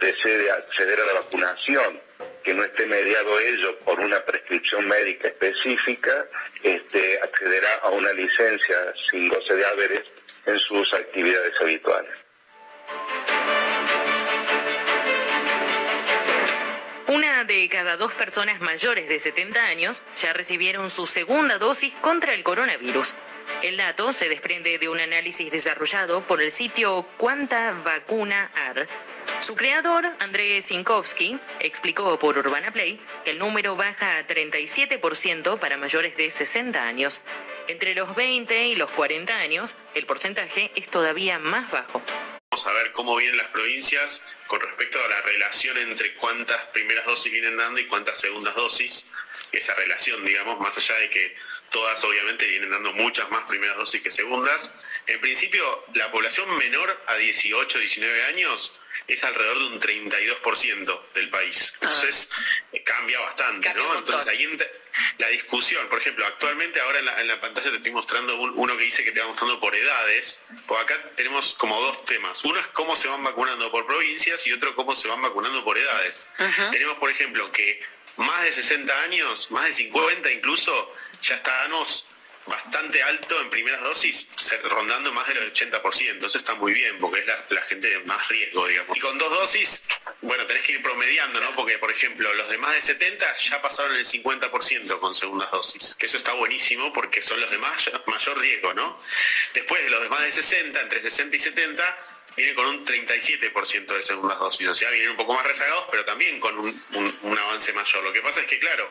desee 0.00 0.50
acceder 0.50 0.98
a 1.00 1.06
la 1.06 1.12
vacunación, 1.14 2.00
que 2.42 2.54
no 2.54 2.62
esté 2.62 2.86
mediado 2.86 3.38
ello 3.40 3.78
por 3.80 4.00
una 4.00 4.24
prescripción 4.24 4.88
médica 4.88 5.28
específica, 5.28 6.26
este, 6.62 7.20
accederá 7.22 7.74
a 7.82 7.90
una 7.90 8.12
licencia 8.12 8.94
sin 9.10 9.28
goce 9.28 9.56
de 9.56 9.66
haberes 9.66 10.02
en 10.46 10.58
sus 10.58 10.92
actividades 10.94 11.52
habituales. 11.60 12.12
De 17.46 17.68
cada 17.68 17.96
dos 17.96 18.12
personas 18.12 18.60
mayores 18.60 19.08
de 19.08 19.18
70 19.18 19.66
años 19.66 20.04
ya 20.20 20.32
recibieron 20.32 20.90
su 20.90 21.06
segunda 21.06 21.58
dosis 21.58 21.92
contra 21.94 22.34
el 22.34 22.44
coronavirus. 22.44 23.16
El 23.62 23.76
dato 23.76 24.12
se 24.12 24.28
desprende 24.28 24.78
de 24.78 24.88
un 24.88 25.00
análisis 25.00 25.50
desarrollado 25.50 26.20
por 26.20 26.40
el 26.40 26.52
sitio 26.52 27.04
Cuánta 27.16 27.72
Vacuna 27.84 28.52
AR. 28.54 28.86
Su 29.40 29.56
creador, 29.56 30.08
Andrés 30.20 30.66
Sinkowski, 30.66 31.40
explicó 31.58 32.16
por 32.16 32.38
Urbana 32.38 32.70
Play 32.70 33.00
que 33.24 33.32
el 33.32 33.40
número 33.40 33.74
baja 33.74 34.18
a 34.18 34.26
37% 34.26 35.58
para 35.58 35.76
mayores 35.76 36.16
de 36.16 36.30
60 36.30 36.80
años. 36.80 37.22
Entre 37.66 37.96
los 37.96 38.14
20 38.14 38.68
y 38.68 38.76
los 38.76 38.90
40 38.92 39.36
años, 39.36 39.74
el 39.96 40.06
porcentaje 40.06 40.70
es 40.76 40.88
todavía 40.88 41.40
más 41.40 41.68
bajo. 41.72 42.02
Vamos 42.64 42.78
a 42.78 42.82
ver 42.84 42.92
cómo 42.92 43.16
vienen 43.16 43.38
las 43.38 43.48
provincias 43.48 44.22
con 44.46 44.60
respecto 44.60 45.04
a 45.04 45.08
la 45.08 45.20
relación 45.22 45.76
entre 45.78 46.14
cuántas 46.14 46.64
primeras 46.66 47.04
dosis 47.06 47.32
vienen 47.32 47.56
dando 47.56 47.80
y 47.80 47.86
cuántas 47.86 48.20
segundas 48.20 48.54
dosis. 48.54 49.06
Esa 49.50 49.74
relación, 49.74 50.24
digamos, 50.24 50.60
más 50.60 50.76
allá 50.76 50.94
de 51.00 51.10
que 51.10 51.36
todas 51.70 52.04
obviamente 52.04 52.46
vienen 52.46 52.70
dando 52.70 52.92
muchas 52.92 53.28
más 53.32 53.46
primeras 53.46 53.76
dosis 53.78 54.00
que 54.00 54.12
segundas. 54.12 54.72
En 55.08 55.20
principio, 55.20 55.86
la 55.94 56.12
población 56.12 56.56
menor 56.56 57.02
a 57.08 57.16
18, 57.16 57.80
19 57.80 58.24
años 58.26 58.78
es 59.08 59.24
alrededor 59.24 59.58
de 59.58 59.66
un 59.66 59.80
32% 59.80 61.12
del 61.14 61.30
país. 61.30 61.74
Entonces, 61.80 62.30
eh, 62.72 62.84
cambia 62.84 63.18
bastante, 63.18 63.74
¿no? 63.74 63.98
Entonces 63.98 64.28
ahí 64.28 64.44
entra 64.44 64.68
la 65.18 65.28
discusión, 65.28 65.88
por 65.88 65.98
ejemplo, 65.98 66.26
actualmente 66.26 66.80
ahora 66.80 66.98
en 66.98 67.28
la, 67.28 67.40
pantalla 67.40 67.70
te 67.70 67.76
estoy 67.76 67.92
mostrando 67.92 68.36
uno 68.36 68.76
que 68.76 68.84
dice 68.84 69.04
que 69.04 69.12
te 69.12 69.20
va 69.20 69.28
mostrando 69.28 69.58
por 69.60 69.74
edades, 69.74 70.40
pues 70.66 70.80
acá 70.80 71.00
tenemos 71.16 71.54
como 71.54 71.80
dos 71.80 72.04
temas. 72.04 72.44
Uno 72.44 72.60
es 72.60 72.66
cómo 72.68 72.94
se 72.96 73.08
van 73.08 73.22
vacunando 73.24 73.70
por 73.70 73.86
provincias 73.86 74.46
y 74.46 74.52
otro 74.52 74.74
cómo 74.74 74.94
se 74.94 75.08
van 75.08 75.22
vacunando 75.22 75.64
por 75.64 75.78
edades. 75.78 76.28
Tenemos, 76.70 76.96
por 76.98 77.10
ejemplo, 77.10 77.50
que 77.52 77.82
más 78.16 78.44
de 78.44 78.52
60 78.52 79.02
años, 79.02 79.50
más 79.50 79.64
de 79.66 79.72
50 79.74 80.30
incluso, 80.30 80.94
ya 81.22 81.36
estamos 81.36 82.06
bastante 82.46 83.02
alto 83.02 83.40
en 83.40 83.50
primeras 83.50 83.80
dosis, 83.82 84.26
rondando 84.64 85.12
más 85.12 85.26
del 85.28 85.52
80%. 85.52 86.26
Eso 86.26 86.38
está 86.38 86.54
muy 86.54 86.72
bien, 86.72 86.98
porque 86.98 87.20
es 87.20 87.26
la, 87.26 87.62
gente 87.62 87.88
de 87.88 88.00
más 88.00 88.28
riesgo, 88.28 88.66
digamos. 88.66 88.96
Y 88.96 89.00
con 89.00 89.16
dos 89.18 89.30
dosis, 89.30 89.84
bueno, 90.20 90.46
tenés 90.46 90.62
que 90.62 90.72
ir 90.72 90.82
promediando, 90.82 91.40
¿no? 91.40 91.54
Porque, 91.54 91.78
por 91.78 91.90
ejemplo, 91.90 92.32
los 92.34 92.48
de 92.48 92.58
más 92.58 92.74
de 92.74 92.80
70 92.80 93.34
ya 93.36 93.62
pasaron 93.62 93.94
el 93.94 94.04
50% 94.04 94.98
con 94.98 95.14
segundas 95.14 95.50
dosis, 95.50 95.94
que 95.94 96.06
eso 96.06 96.16
está 96.16 96.32
buenísimo 96.32 96.92
porque 96.92 97.22
son 97.22 97.40
los 97.40 97.50
de 97.50 97.58
mayor 97.58 98.38
riesgo, 98.38 98.74
¿no? 98.74 98.98
Después, 99.54 99.82
de 99.84 99.90
los 99.90 100.02
de 100.02 100.08
más 100.08 100.22
de 100.22 100.32
60, 100.32 100.80
entre 100.80 101.02
60 101.02 101.36
y 101.36 101.40
70, 101.40 101.98
vienen 102.36 102.54
con 102.54 102.66
un 102.66 102.84
37% 102.84 103.86
de 103.94 104.02
segundas 104.02 104.38
dosis. 104.38 104.66
O 104.66 104.74
sea, 104.74 104.90
vienen 104.90 105.10
un 105.10 105.16
poco 105.16 105.34
más 105.34 105.46
rezagados, 105.46 105.86
pero 105.90 106.04
también 106.04 106.40
con 106.40 106.58
un 106.58 107.38
avance 107.38 107.72
mayor. 107.72 108.02
Lo 108.02 108.12
que 108.12 108.22
pasa 108.22 108.40
es 108.40 108.46
que, 108.46 108.58
claro, 108.58 108.90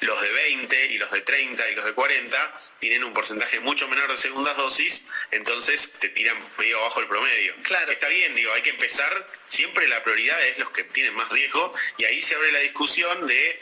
los 0.00 0.20
de 0.20 0.32
20 0.32 0.86
y 0.86 0.98
los 0.98 1.10
de 1.10 1.20
30 1.20 1.70
y 1.70 1.74
los 1.74 1.84
de 1.84 1.92
40 1.92 2.60
tienen 2.78 3.04
un 3.04 3.14
porcentaje 3.14 3.60
mucho 3.60 3.88
menor 3.88 4.10
de 4.10 4.16
segundas 4.16 4.56
dosis, 4.56 5.04
entonces 5.30 5.92
te 5.98 6.08
tiran 6.10 6.36
medio 6.58 6.78
abajo 6.80 7.00
el 7.00 7.08
promedio. 7.08 7.54
Claro. 7.62 7.90
Está 7.92 8.08
bien, 8.08 8.34
digo, 8.34 8.52
hay 8.52 8.62
que 8.62 8.70
empezar, 8.70 9.26
siempre 9.48 9.88
la 9.88 10.02
prioridad 10.04 10.44
es 10.46 10.58
los 10.58 10.70
que 10.70 10.84
tienen 10.84 11.14
más 11.14 11.28
riesgo 11.30 11.74
y 11.98 12.04
ahí 12.04 12.22
se 12.22 12.34
abre 12.34 12.52
la 12.52 12.60
discusión 12.60 13.26
de 13.26 13.60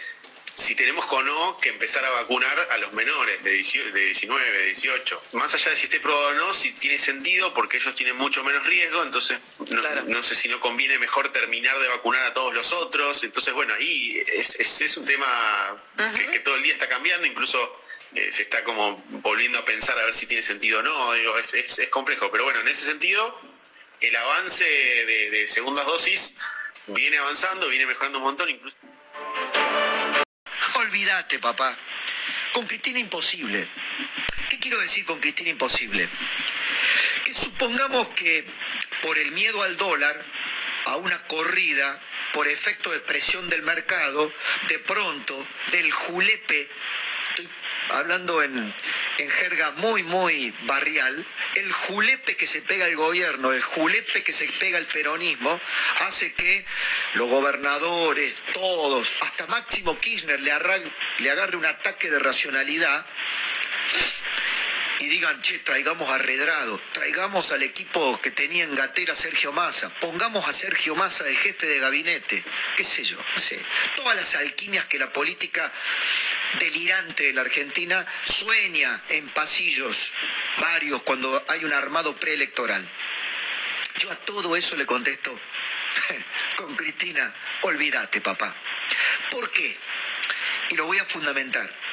si 0.55 0.75
tenemos 0.77 1.05
o 1.11 1.23
no 1.23 1.59
que 1.59 1.71
empezar 1.71 2.05
a 2.05 2.11
vacunar 2.11 2.69
a 2.71 2.79
los 2.79 2.93
menores 2.93 3.43
de 3.43 3.51
19, 3.51 3.93
de 3.93 4.65
18. 4.67 5.23
Más 5.33 5.53
allá 5.55 5.71
de 5.71 5.77
si 5.77 5.85
esté 5.85 6.01
probado 6.01 6.29
o 6.29 6.35
no, 6.35 6.55
si 6.55 6.73
tiene 6.73 6.99
sentido 6.99 7.53
porque 7.55 7.77
ellos 7.77 7.95
tienen 7.95 8.17
mucho 8.17 8.43
menos 8.45 8.65
riesgo, 8.67 9.03
entonces 9.03 9.39
no, 10.07 10.23
sé 10.23 10.35
si 10.35 10.49
no 10.49 10.61
conviene 10.61 10.99
mejor 10.99 11.31
terminar 11.33 11.79
de 11.79 11.89
vacunar 11.89 12.25
a 12.27 12.35
todos 12.35 12.55
los 12.55 12.73
otros. 12.73 13.23
Entonces, 13.25 13.53
bueno, 13.53 13.75
ahí 13.75 14.23
es, 14.27 14.97
un 14.97 15.05
tema 15.05 15.27
que, 16.33 16.39
todo 16.41 16.57
el 16.57 16.63
día 16.63 16.73
está 16.73 16.89
cambiando, 16.89 17.27
incluso 17.27 17.81
eh, 18.15 18.33
se 18.33 18.43
está 18.43 18.63
como 18.63 19.03
volviendo 19.09 19.59
a 19.59 19.65
pensar 19.65 19.99
a 19.99 20.05
ver 20.05 20.15
si 20.15 20.27
tiene 20.27 20.43
sentido 20.43 20.81
o 20.81 20.83
no. 20.83 21.13
Digo, 21.15 21.37
es, 21.39 21.55
es, 21.55 21.89
complejo, 21.89 22.31
pero 22.31 22.45
bueno, 22.45 22.61
en 22.61 22.69
ese 22.69 22.87
sentido, 22.87 23.41
el 24.01 24.15
avance 24.15 24.65
de, 24.65 25.31
de 25.31 25.47
segundas 25.49 25.87
dosis 25.87 26.37
viene 26.87 27.19
avanzando, 27.19 27.69
viene 27.69 27.87
mejorando 27.87 28.19
un 28.19 28.25
montón, 28.25 28.51
incluso 28.51 28.77
olvídate, 30.95 31.41
papá. 31.41 31.77
Con 32.53 32.69
Cristina 32.69 33.01
imposible. 33.01 33.67
¿Qué 34.49 34.61
quiero 34.61 34.79
decir 34.79 35.05
con 35.05 35.19
Cristina 35.19 35.51
imposible? 35.51 36.09
Que 37.25 37.35
supongamos 37.35 38.07
que 38.11 38.47
por 39.03 39.19
el 39.19 39.33
miedo 39.33 39.61
al 39.65 39.77
dólar, 39.77 40.25
a 40.87 40.97
una 40.99 41.21
corrida, 41.27 42.01
por 42.33 42.47
efecto 42.47 42.93
de 42.93 43.01
presión 43.01 43.49
del 43.49 43.63
mercado, 43.63 44.33
de 44.69 44.79
pronto, 44.79 45.35
del 45.73 45.91
julepe, 45.91 46.69
estoy 47.31 47.49
hablando 47.91 48.41
en, 48.45 48.73
en 49.19 49.31
jerga 49.31 49.71
muy, 49.73 50.03
muy 50.03 50.55
barrial, 50.63 51.27
el 51.55 51.73
julepe 51.73 52.37
que 52.37 52.47
se 52.47 52.63
pega 52.63 52.87
el 52.87 52.97
gobierno, 52.97 53.53
el 53.53 53.63
julepe 53.63 54.23
que 54.23 54.33
se 54.33 54.47
pega 54.47 54.79
el 54.79 54.87
peronismo, 54.87 55.61
hace 56.07 56.33
que 56.35 56.65
los 57.15 57.29
gobernadores, 57.29 58.43
todos, 58.53 59.09
hasta 59.21 59.47
Máximo 59.47 59.99
Kirchner 60.01 60.41
le, 60.41 60.53
le 61.19 61.31
agarre 61.31 61.57
un 61.57 61.67
ataque 61.67 62.11
de 62.11 62.19
racionalidad 62.19 63.07
y 65.01 65.09
digan, 65.09 65.41
che, 65.43 65.59
traigamos 65.61 66.09
a 66.11 66.19
traigamos 66.93 67.53
al 67.53 67.63
equipo 67.63 68.21
que 68.21 68.31
tenía 68.31 68.65
en 68.65 68.75
Gatera 68.75 69.15
Sergio 69.15 69.53
Massa, 69.53 69.91
pongamos 70.01 70.47
a 70.49 70.53
Sergio 70.53 70.95
Massa 70.95 71.25
de 71.25 71.35
jefe 71.37 71.67
de 71.67 71.81
gabinete, 71.81 72.45
qué 72.77 72.85
sé 72.85 73.05
yo, 73.05 73.19
sé. 73.37 73.59
Todas 73.97 74.17
las 74.17 74.35
alquimias 74.37 74.87
que 74.87 74.99
la 74.99 75.13
política 75.13 75.73
delirante 76.59 77.25
de 77.25 77.33
la 77.33 77.43
Argentina 77.43 78.05
sueña 78.25 79.03
en 79.09 79.29
pasillos 79.31 80.13
varios 80.59 81.03
cuando 81.03 81.45
hay 81.49 81.65
un 81.65 81.73
armado 81.73 82.17
preelectoral. 82.17 82.89
Yo 83.99 84.11
a 84.11 84.17
todo 84.17 84.57
eso 84.57 84.77
le 84.77 84.87
contesto, 84.87 85.39
con 86.57 86.75
Cristina, 86.77 87.35
olvídate, 87.63 88.21
papá. 88.21 88.55
¿Por 89.31 89.51
qué? 89.51 89.77
Y 90.71 90.77
lo 90.77 90.87
voy 90.87 90.99
a 90.99 91.05
fundamentar. 91.05 91.84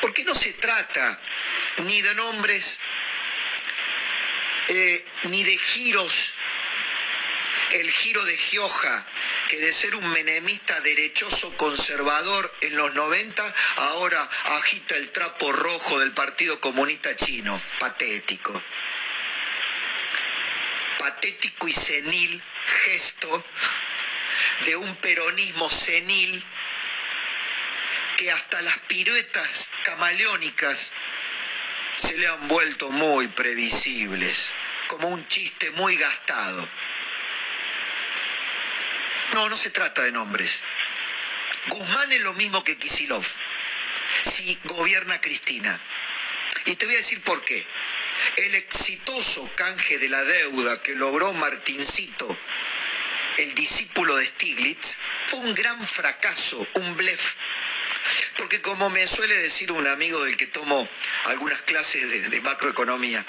Porque 0.00 0.24
no 0.24 0.34
se 0.34 0.52
trata 0.54 1.20
ni 1.84 2.00
de 2.02 2.14
nombres, 2.14 2.80
eh, 4.68 5.04
ni 5.24 5.42
de 5.44 5.58
giros, 5.58 6.32
el 7.72 7.90
giro 7.90 8.24
de 8.24 8.36
Gioja, 8.36 9.06
que 9.48 9.58
de 9.58 9.72
ser 9.72 9.94
un 9.94 10.06
menemista 10.10 10.80
derechoso 10.80 11.56
conservador 11.56 12.54
en 12.60 12.76
los 12.76 12.94
90, 12.94 13.54
ahora 13.76 14.28
agita 14.56 14.96
el 14.96 15.10
trapo 15.10 15.52
rojo 15.52 15.98
del 16.00 16.12
Partido 16.12 16.60
Comunista 16.60 17.14
Chino. 17.16 17.60
Patético. 17.78 18.62
Patético 20.98 21.68
y 21.68 21.72
senil 21.72 22.42
gesto 22.84 23.44
de 24.64 24.76
un 24.76 24.96
peronismo 24.96 25.68
senil 25.70 26.44
que 28.20 28.30
hasta 28.30 28.60
las 28.60 28.78
piruetas 28.80 29.70
camaleónicas 29.82 30.92
se 31.96 32.18
le 32.18 32.26
han 32.26 32.48
vuelto 32.48 32.90
muy 32.90 33.28
previsibles, 33.28 34.52
como 34.88 35.08
un 35.08 35.26
chiste 35.26 35.70
muy 35.70 35.96
gastado. 35.96 36.68
No, 39.32 39.48
no 39.48 39.56
se 39.56 39.70
trata 39.70 40.02
de 40.02 40.12
nombres. 40.12 40.62
Guzmán 41.68 42.12
es 42.12 42.20
lo 42.20 42.34
mismo 42.34 42.62
que 42.62 42.76
Kisilov, 42.76 43.24
si 44.22 44.60
gobierna 44.64 45.18
Cristina. 45.22 45.80
Y 46.66 46.76
te 46.76 46.84
voy 46.84 46.96
a 46.96 46.98
decir 46.98 47.22
por 47.22 47.42
qué. 47.42 47.66
El 48.36 48.54
exitoso 48.54 49.50
canje 49.56 49.96
de 49.96 50.10
la 50.10 50.22
deuda 50.22 50.82
que 50.82 50.94
logró 50.94 51.32
Martincito, 51.32 52.38
el 53.38 53.54
discípulo 53.54 54.14
de 54.16 54.26
Stiglitz, 54.26 54.98
fue 55.26 55.38
un 55.40 55.54
gran 55.54 55.80
fracaso, 55.86 56.68
un 56.74 56.98
blef. 56.98 57.36
Porque 58.36 58.60
como 58.60 58.90
me 58.90 59.06
suele 59.06 59.34
decir 59.36 59.70
un 59.72 59.86
amigo 59.86 60.22
del 60.24 60.36
que 60.36 60.46
tomo 60.46 60.88
algunas 61.26 61.60
clases 61.62 62.30
de, 62.30 62.40
macroeconomía, 62.40 63.24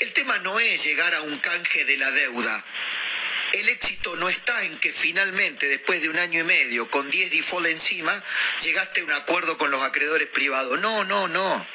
el 0.00 0.12
tema 0.12 0.38
no 0.38 0.58
es 0.58 0.84
llegar 0.84 1.14
a 1.14 1.22
un 1.22 1.38
canje 1.38 1.84
de 1.84 1.96
la 1.96 2.10
deuda, 2.10 2.64
el 3.52 3.68
éxito 3.68 4.16
no 4.16 4.28
está 4.28 4.64
en 4.64 4.78
que 4.78 4.92
finalmente, 4.92 5.68
después 5.68 6.00
de 6.00 6.08
un 6.08 6.18
año 6.18 6.40
y 6.40 6.44
medio, 6.44 6.88
con 6.88 7.10
10 7.10 7.30
default 7.30 7.66
encima, 7.66 8.22
llegaste 8.62 9.00
a 9.00 9.04
un 9.04 9.12
acuerdo 9.12 9.58
con 9.58 9.70
los 9.70 9.82
acreedores 9.82 10.28
privados. 10.28 10.80
No, 10.80 11.04
no, 11.04 11.28
no. 11.28 11.66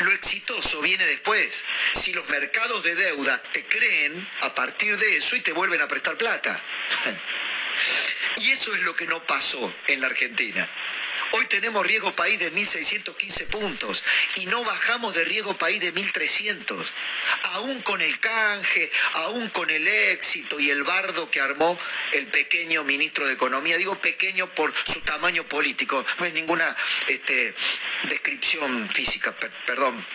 Lo 0.00 0.12
exitoso 0.12 0.80
viene 0.80 1.06
después. 1.06 1.64
Si 1.92 2.12
los 2.12 2.28
mercados 2.28 2.82
de 2.84 2.94
deuda 2.94 3.42
te 3.52 3.64
creen 3.64 4.28
a 4.42 4.54
partir 4.54 4.96
de 4.96 5.16
eso 5.16 5.36
y 5.36 5.40
te 5.40 5.52
vuelven 5.52 5.80
a 5.80 5.88
prestar 5.88 6.16
plata. 6.16 6.62
Y 8.38 8.50
eso 8.50 8.74
es 8.74 8.82
lo 8.82 8.94
que 8.94 9.06
no 9.06 9.24
pasó 9.24 9.74
en 9.88 10.00
la 10.00 10.08
Argentina. 10.08 10.68
Hoy 11.32 11.46
tenemos 11.46 11.86
riesgo 11.86 12.14
país 12.14 12.38
de 12.38 12.52
1.615 12.52 13.46
puntos 13.46 14.04
y 14.36 14.46
no 14.46 14.62
bajamos 14.64 15.14
de 15.14 15.24
riesgo 15.24 15.56
país 15.58 15.80
de 15.80 15.92
1.300. 15.92 16.84
Aún 17.54 17.82
con 17.82 18.00
el 18.00 18.18
canje, 18.20 18.90
aún 19.14 19.48
con 19.48 19.68
el 19.68 19.86
éxito 19.86 20.60
y 20.60 20.70
el 20.70 20.84
bardo 20.84 21.30
que 21.30 21.40
armó 21.40 21.78
el 22.12 22.26
pequeño 22.28 22.84
ministro 22.84 23.26
de 23.26 23.34
Economía. 23.34 23.76
Digo 23.76 24.00
pequeño 24.00 24.46
por 24.54 24.72
su 24.86 25.00
tamaño 25.00 25.46
político, 25.48 26.04
no 26.18 26.24
es 26.26 26.32
ninguna 26.32 26.74
este, 27.08 27.54
descripción 28.04 28.88
física, 28.90 29.34
perdón 29.66 30.06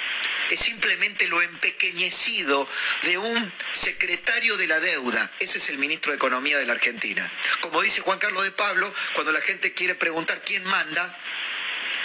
es 0.49 0.59
simplemente 0.59 1.27
lo 1.27 1.41
empequeñecido 1.41 2.67
de 3.03 3.17
un 3.17 3.53
secretario 3.73 4.57
de 4.57 4.67
la 4.67 4.79
deuda. 4.79 5.31
Ese 5.39 5.57
es 5.57 5.69
el 5.69 5.77
ministro 5.77 6.11
de 6.11 6.17
Economía 6.17 6.57
de 6.57 6.65
la 6.65 6.73
Argentina. 6.73 7.29
Como 7.61 7.81
dice 7.81 8.01
Juan 8.01 8.19
Carlos 8.19 8.43
de 8.43 8.51
Pablo, 8.51 8.93
cuando 9.13 9.31
la 9.31 9.41
gente 9.41 9.73
quiere 9.73 9.95
preguntar 9.95 10.41
quién 10.43 10.63
manda, 10.65 11.17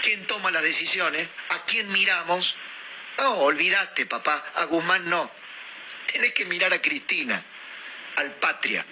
quién 0.02 0.26
toma 0.26 0.50
las 0.50 0.62
decisiones, 0.62 1.28
a 1.50 1.64
quién 1.64 1.90
miramos, 1.90 2.56
no, 3.18 3.34
olvídate, 3.38 4.06
papá, 4.06 4.44
a 4.56 4.64
Guzmán 4.64 5.08
no. 5.08 5.30
Tenés 6.06 6.32
que 6.32 6.44
mirar 6.44 6.72
a 6.72 6.82
Cristina, 6.82 7.42
al 8.16 8.30
Patria. 8.36 8.84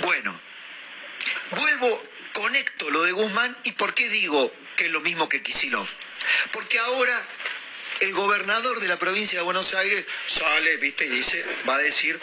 Bueno, 0.00 0.40
vuelvo, 1.50 2.04
conecto 2.32 2.88
lo 2.90 3.02
de 3.02 3.12
Guzmán 3.12 3.56
y 3.64 3.72
por 3.72 3.94
qué 3.94 4.08
digo 4.08 4.52
que 4.76 4.86
es 4.86 4.92
lo 4.92 5.00
mismo 5.00 5.28
que 5.28 5.42
Kisilov. 5.42 5.88
Porque 6.52 6.78
ahora 6.78 7.22
el 8.00 8.12
gobernador 8.12 8.80
de 8.80 8.88
la 8.88 8.98
provincia 8.98 9.38
de 9.38 9.44
Buenos 9.44 9.74
Aires 9.74 10.04
sale, 10.26 10.76
viste, 10.76 11.06
y 11.06 11.08
dice, 11.08 11.44
va 11.68 11.74
a 11.74 11.78
decir, 11.78 12.18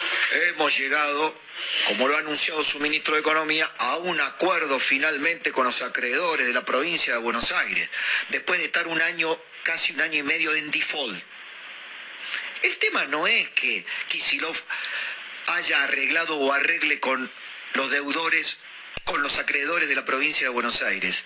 hemos 0.48 0.76
llegado, 0.76 1.40
como 1.88 2.08
lo 2.08 2.16
ha 2.16 2.20
anunciado 2.20 2.64
su 2.64 2.80
ministro 2.80 3.14
de 3.14 3.20
Economía, 3.20 3.70
a 3.78 3.96
un 3.96 4.20
acuerdo 4.20 4.78
finalmente 4.80 5.52
con 5.52 5.64
los 5.64 5.82
acreedores 5.82 6.46
de 6.46 6.52
la 6.52 6.64
provincia 6.64 7.14
de 7.14 7.18
Buenos 7.18 7.52
Aires, 7.52 7.88
después 8.30 8.58
de 8.58 8.66
estar 8.66 8.86
un 8.88 9.00
año, 9.00 9.40
casi 9.62 9.92
un 9.92 10.00
año 10.00 10.18
y 10.18 10.22
medio 10.22 10.54
en 10.54 10.70
default. 10.70 11.22
El 12.62 12.76
tema 12.78 13.04
no 13.06 13.26
es 13.26 13.48
que 13.50 13.84
Kisilov 14.08 14.56
haya 15.48 15.84
arreglado 15.84 16.36
o 16.36 16.52
arregle 16.52 16.98
con 17.00 17.30
los 17.74 17.90
deudores, 17.90 18.58
con 19.04 19.22
los 19.22 19.38
acreedores 19.38 19.88
de 19.88 19.94
la 19.94 20.04
provincia 20.04 20.46
de 20.46 20.50
Buenos 20.50 20.82
Aires 20.82 21.24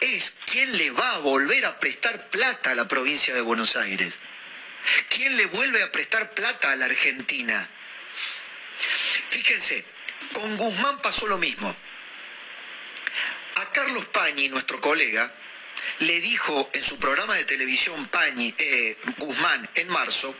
es 0.00 0.34
quién 0.46 0.76
le 0.76 0.90
va 0.90 1.14
a 1.14 1.18
volver 1.18 1.64
a 1.66 1.78
prestar 1.80 2.30
plata 2.30 2.70
a 2.70 2.74
la 2.74 2.88
provincia 2.88 3.34
de 3.34 3.40
Buenos 3.40 3.76
Aires. 3.76 4.18
¿Quién 5.08 5.36
le 5.36 5.46
vuelve 5.46 5.82
a 5.82 5.92
prestar 5.92 6.32
plata 6.32 6.70
a 6.70 6.76
la 6.76 6.84
Argentina? 6.84 7.68
Fíjense, 9.28 9.84
con 10.32 10.56
Guzmán 10.56 11.00
pasó 11.00 11.26
lo 11.26 11.38
mismo. 11.38 11.74
A 13.56 13.72
Carlos 13.72 14.06
Pañi, 14.06 14.48
nuestro 14.48 14.80
colega, 14.80 15.32
le 16.00 16.20
dijo 16.20 16.70
en 16.72 16.82
su 16.82 16.98
programa 16.98 17.34
de 17.34 17.44
televisión 17.44 18.06
Pañi, 18.08 18.54
eh, 18.58 18.98
Guzmán 19.18 19.68
en 19.74 19.88
marzo, 19.88 20.36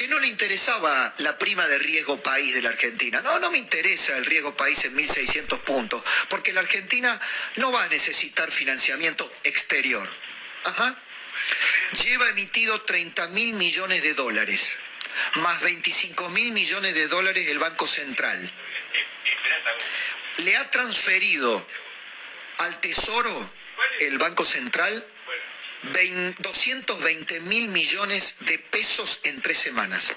que 0.00 0.08
no 0.08 0.18
le 0.18 0.28
interesaba 0.28 1.14
la 1.18 1.36
prima 1.36 1.68
de 1.68 1.78
riesgo 1.78 2.22
país 2.22 2.54
de 2.54 2.62
la 2.62 2.70
Argentina. 2.70 3.20
No, 3.20 3.38
no 3.38 3.50
me 3.50 3.58
interesa 3.58 4.16
el 4.16 4.24
riesgo 4.24 4.56
país 4.56 4.82
en 4.86 4.96
1.600 4.96 5.60
puntos, 5.60 6.02
porque 6.30 6.54
la 6.54 6.60
Argentina 6.60 7.20
no 7.56 7.70
va 7.70 7.84
a 7.84 7.88
necesitar 7.88 8.50
financiamiento 8.50 9.30
exterior. 9.44 10.10
Ajá. 10.64 10.98
Lleva 12.02 12.30
emitido 12.30 12.80
30 12.80 13.28
mil 13.28 13.52
millones 13.56 14.02
de 14.02 14.14
dólares, 14.14 14.78
más 15.34 15.60
25 15.60 16.30
mil 16.30 16.52
millones 16.52 16.94
de 16.94 17.06
dólares 17.06 17.46
el 17.48 17.58
Banco 17.58 17.86
Central. 17.86 18.50
Le 20.38 20.56
ha 20.56 20.70
transferido 20.70 21.66
al 22.56 22.80
Tesoro 22.80 23.52
el 23.98 24.16
Banco 24.16 24.46
Central 24.46 25.06
220 25.82 27.40
mil 27.40 27.68
millones 27.68 28.36
de 28.40 28.58
pesos 28.58 29.20
en 29.24 29.40
tres 29.40 29.58
semanas. 29.58 30.14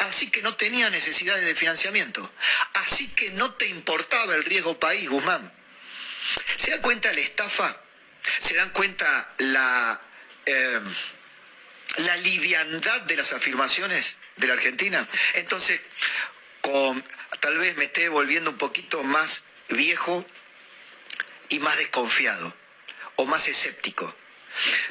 Así 0.00 0.30
que 0.30 0.42
no 0.42 0.54
tenía 0.56 0.90
necesidades 0.90 1.44
de 1.44 1.54
financiamiento. 1.54 2.30
Así 2.74 3.08
que 3.08 3.30
no 3.30 3.54
te 3.54 3.66
importaba 3.66 4.34
el 4.34 4.44
riesgo 4.44 4.78
país, 4.78 5.08
Guzmán. 5.08 5.52
¿Se 6.56 6.70
dan 6.70 6.80
cuenta 6.80 7.12
la 7.12 7.20
estafa? 7.20 7.80
¿Se 8.38 8.54
dan 8.54 8.70
cuenta 8.70 9.34
la, 9.38 10.00
eh, 10.46 10.80
la 11.98 12.16
liviandad 12.18 13.02
de 13.02 13.16
las 13.16 13.32
afirmaciones 13.32 14.16
de 14.36 14.46
la 14.46 14.54
Argentina? 14.54 15.08
Entonces, 15.34 15.80
tal 17.40 17.58
vez 17.58 17.76
me 17.76 17.84
esté 17.84 18.08
volviendo 18.08 18.50
un 18.50 18.58
poquito 18.58 19.02
más 19.02 19.44
viejo 19.68 20.26
y 21.48 21.58
más 21.58 21.76
desconfiado 21.76 22.54
o 23.16 23.26
más 23.26 23.48
escéptico. 23.48 24.14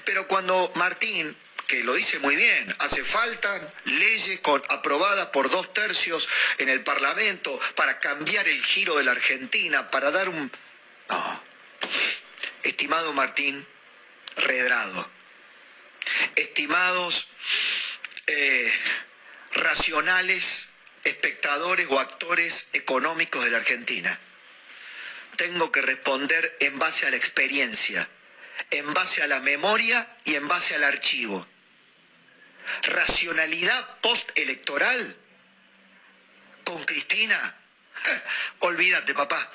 Pero 0.05 0.27
cuando 0.27 0.71
Martín, 0.75 1.35
que 1.67 1.83
lo 1.83 1.93
dice 1.93 2.19
muy 2.19 2.35
bien, 2.35 2.75
hace 2.79 3.03
falta 3.03 3.73
leyes 3.85 4.39
aprobadas 4.69 5.27
por 5.27 5.49
dos 5.49 5.73
tercios 5.73 6.27
en 6.57 6.69
el 6.69 6.83
Parlamento 6.83 7.59
para 7.75 7.99
cambiar 7.99 8.47
el 8.47 8.63
giro 8.63 8.97
de 8.97 9.03
la 9.03 9.11
Argentina, 9.11 9.89
para 9.89 10.11
dar 10.11 10.29
un... 10.29 10.51
No. 11.09 11.43
Estimado 12.63 13.13
Martín, 13.13 13.65
redrado. 14.37 15.09
Estimados 16.35 17.27
eh, 18.27 18.71
racionales 19.51 20.69
espectadores 21.03 21.87
o 21.89 21.99
actores 21.99 22.67
económicos 22.73 23.43
de 23.43 23.51
la 23.51 23.57
Argentina, 23.57 24.19
tengo 25.35 25.71
que 25.71 25.81
responder 25.81 26.55
en 26.59 26.79
base 26.79 27.05
a 27.05 27.11
la 27.11 27.17
experiencia 27.17 28.07
en 28.71 28.93
base 28.93 29.23
a 29.23 29.27
la 29.27 29.39
memoria 29.39 30.07
y 30.23 30.35
en 30.35 30.47
base 30.47 30.75
al 30.75 30.83
archivo. 30.83 31.47
Racionalidad 32.83 33.99
postelectoral 33.99 35.17
con 36.63 36.83
Cristina. 36.85 37.55
olvídate, 38.59 39.13
papá. 39.13 39.51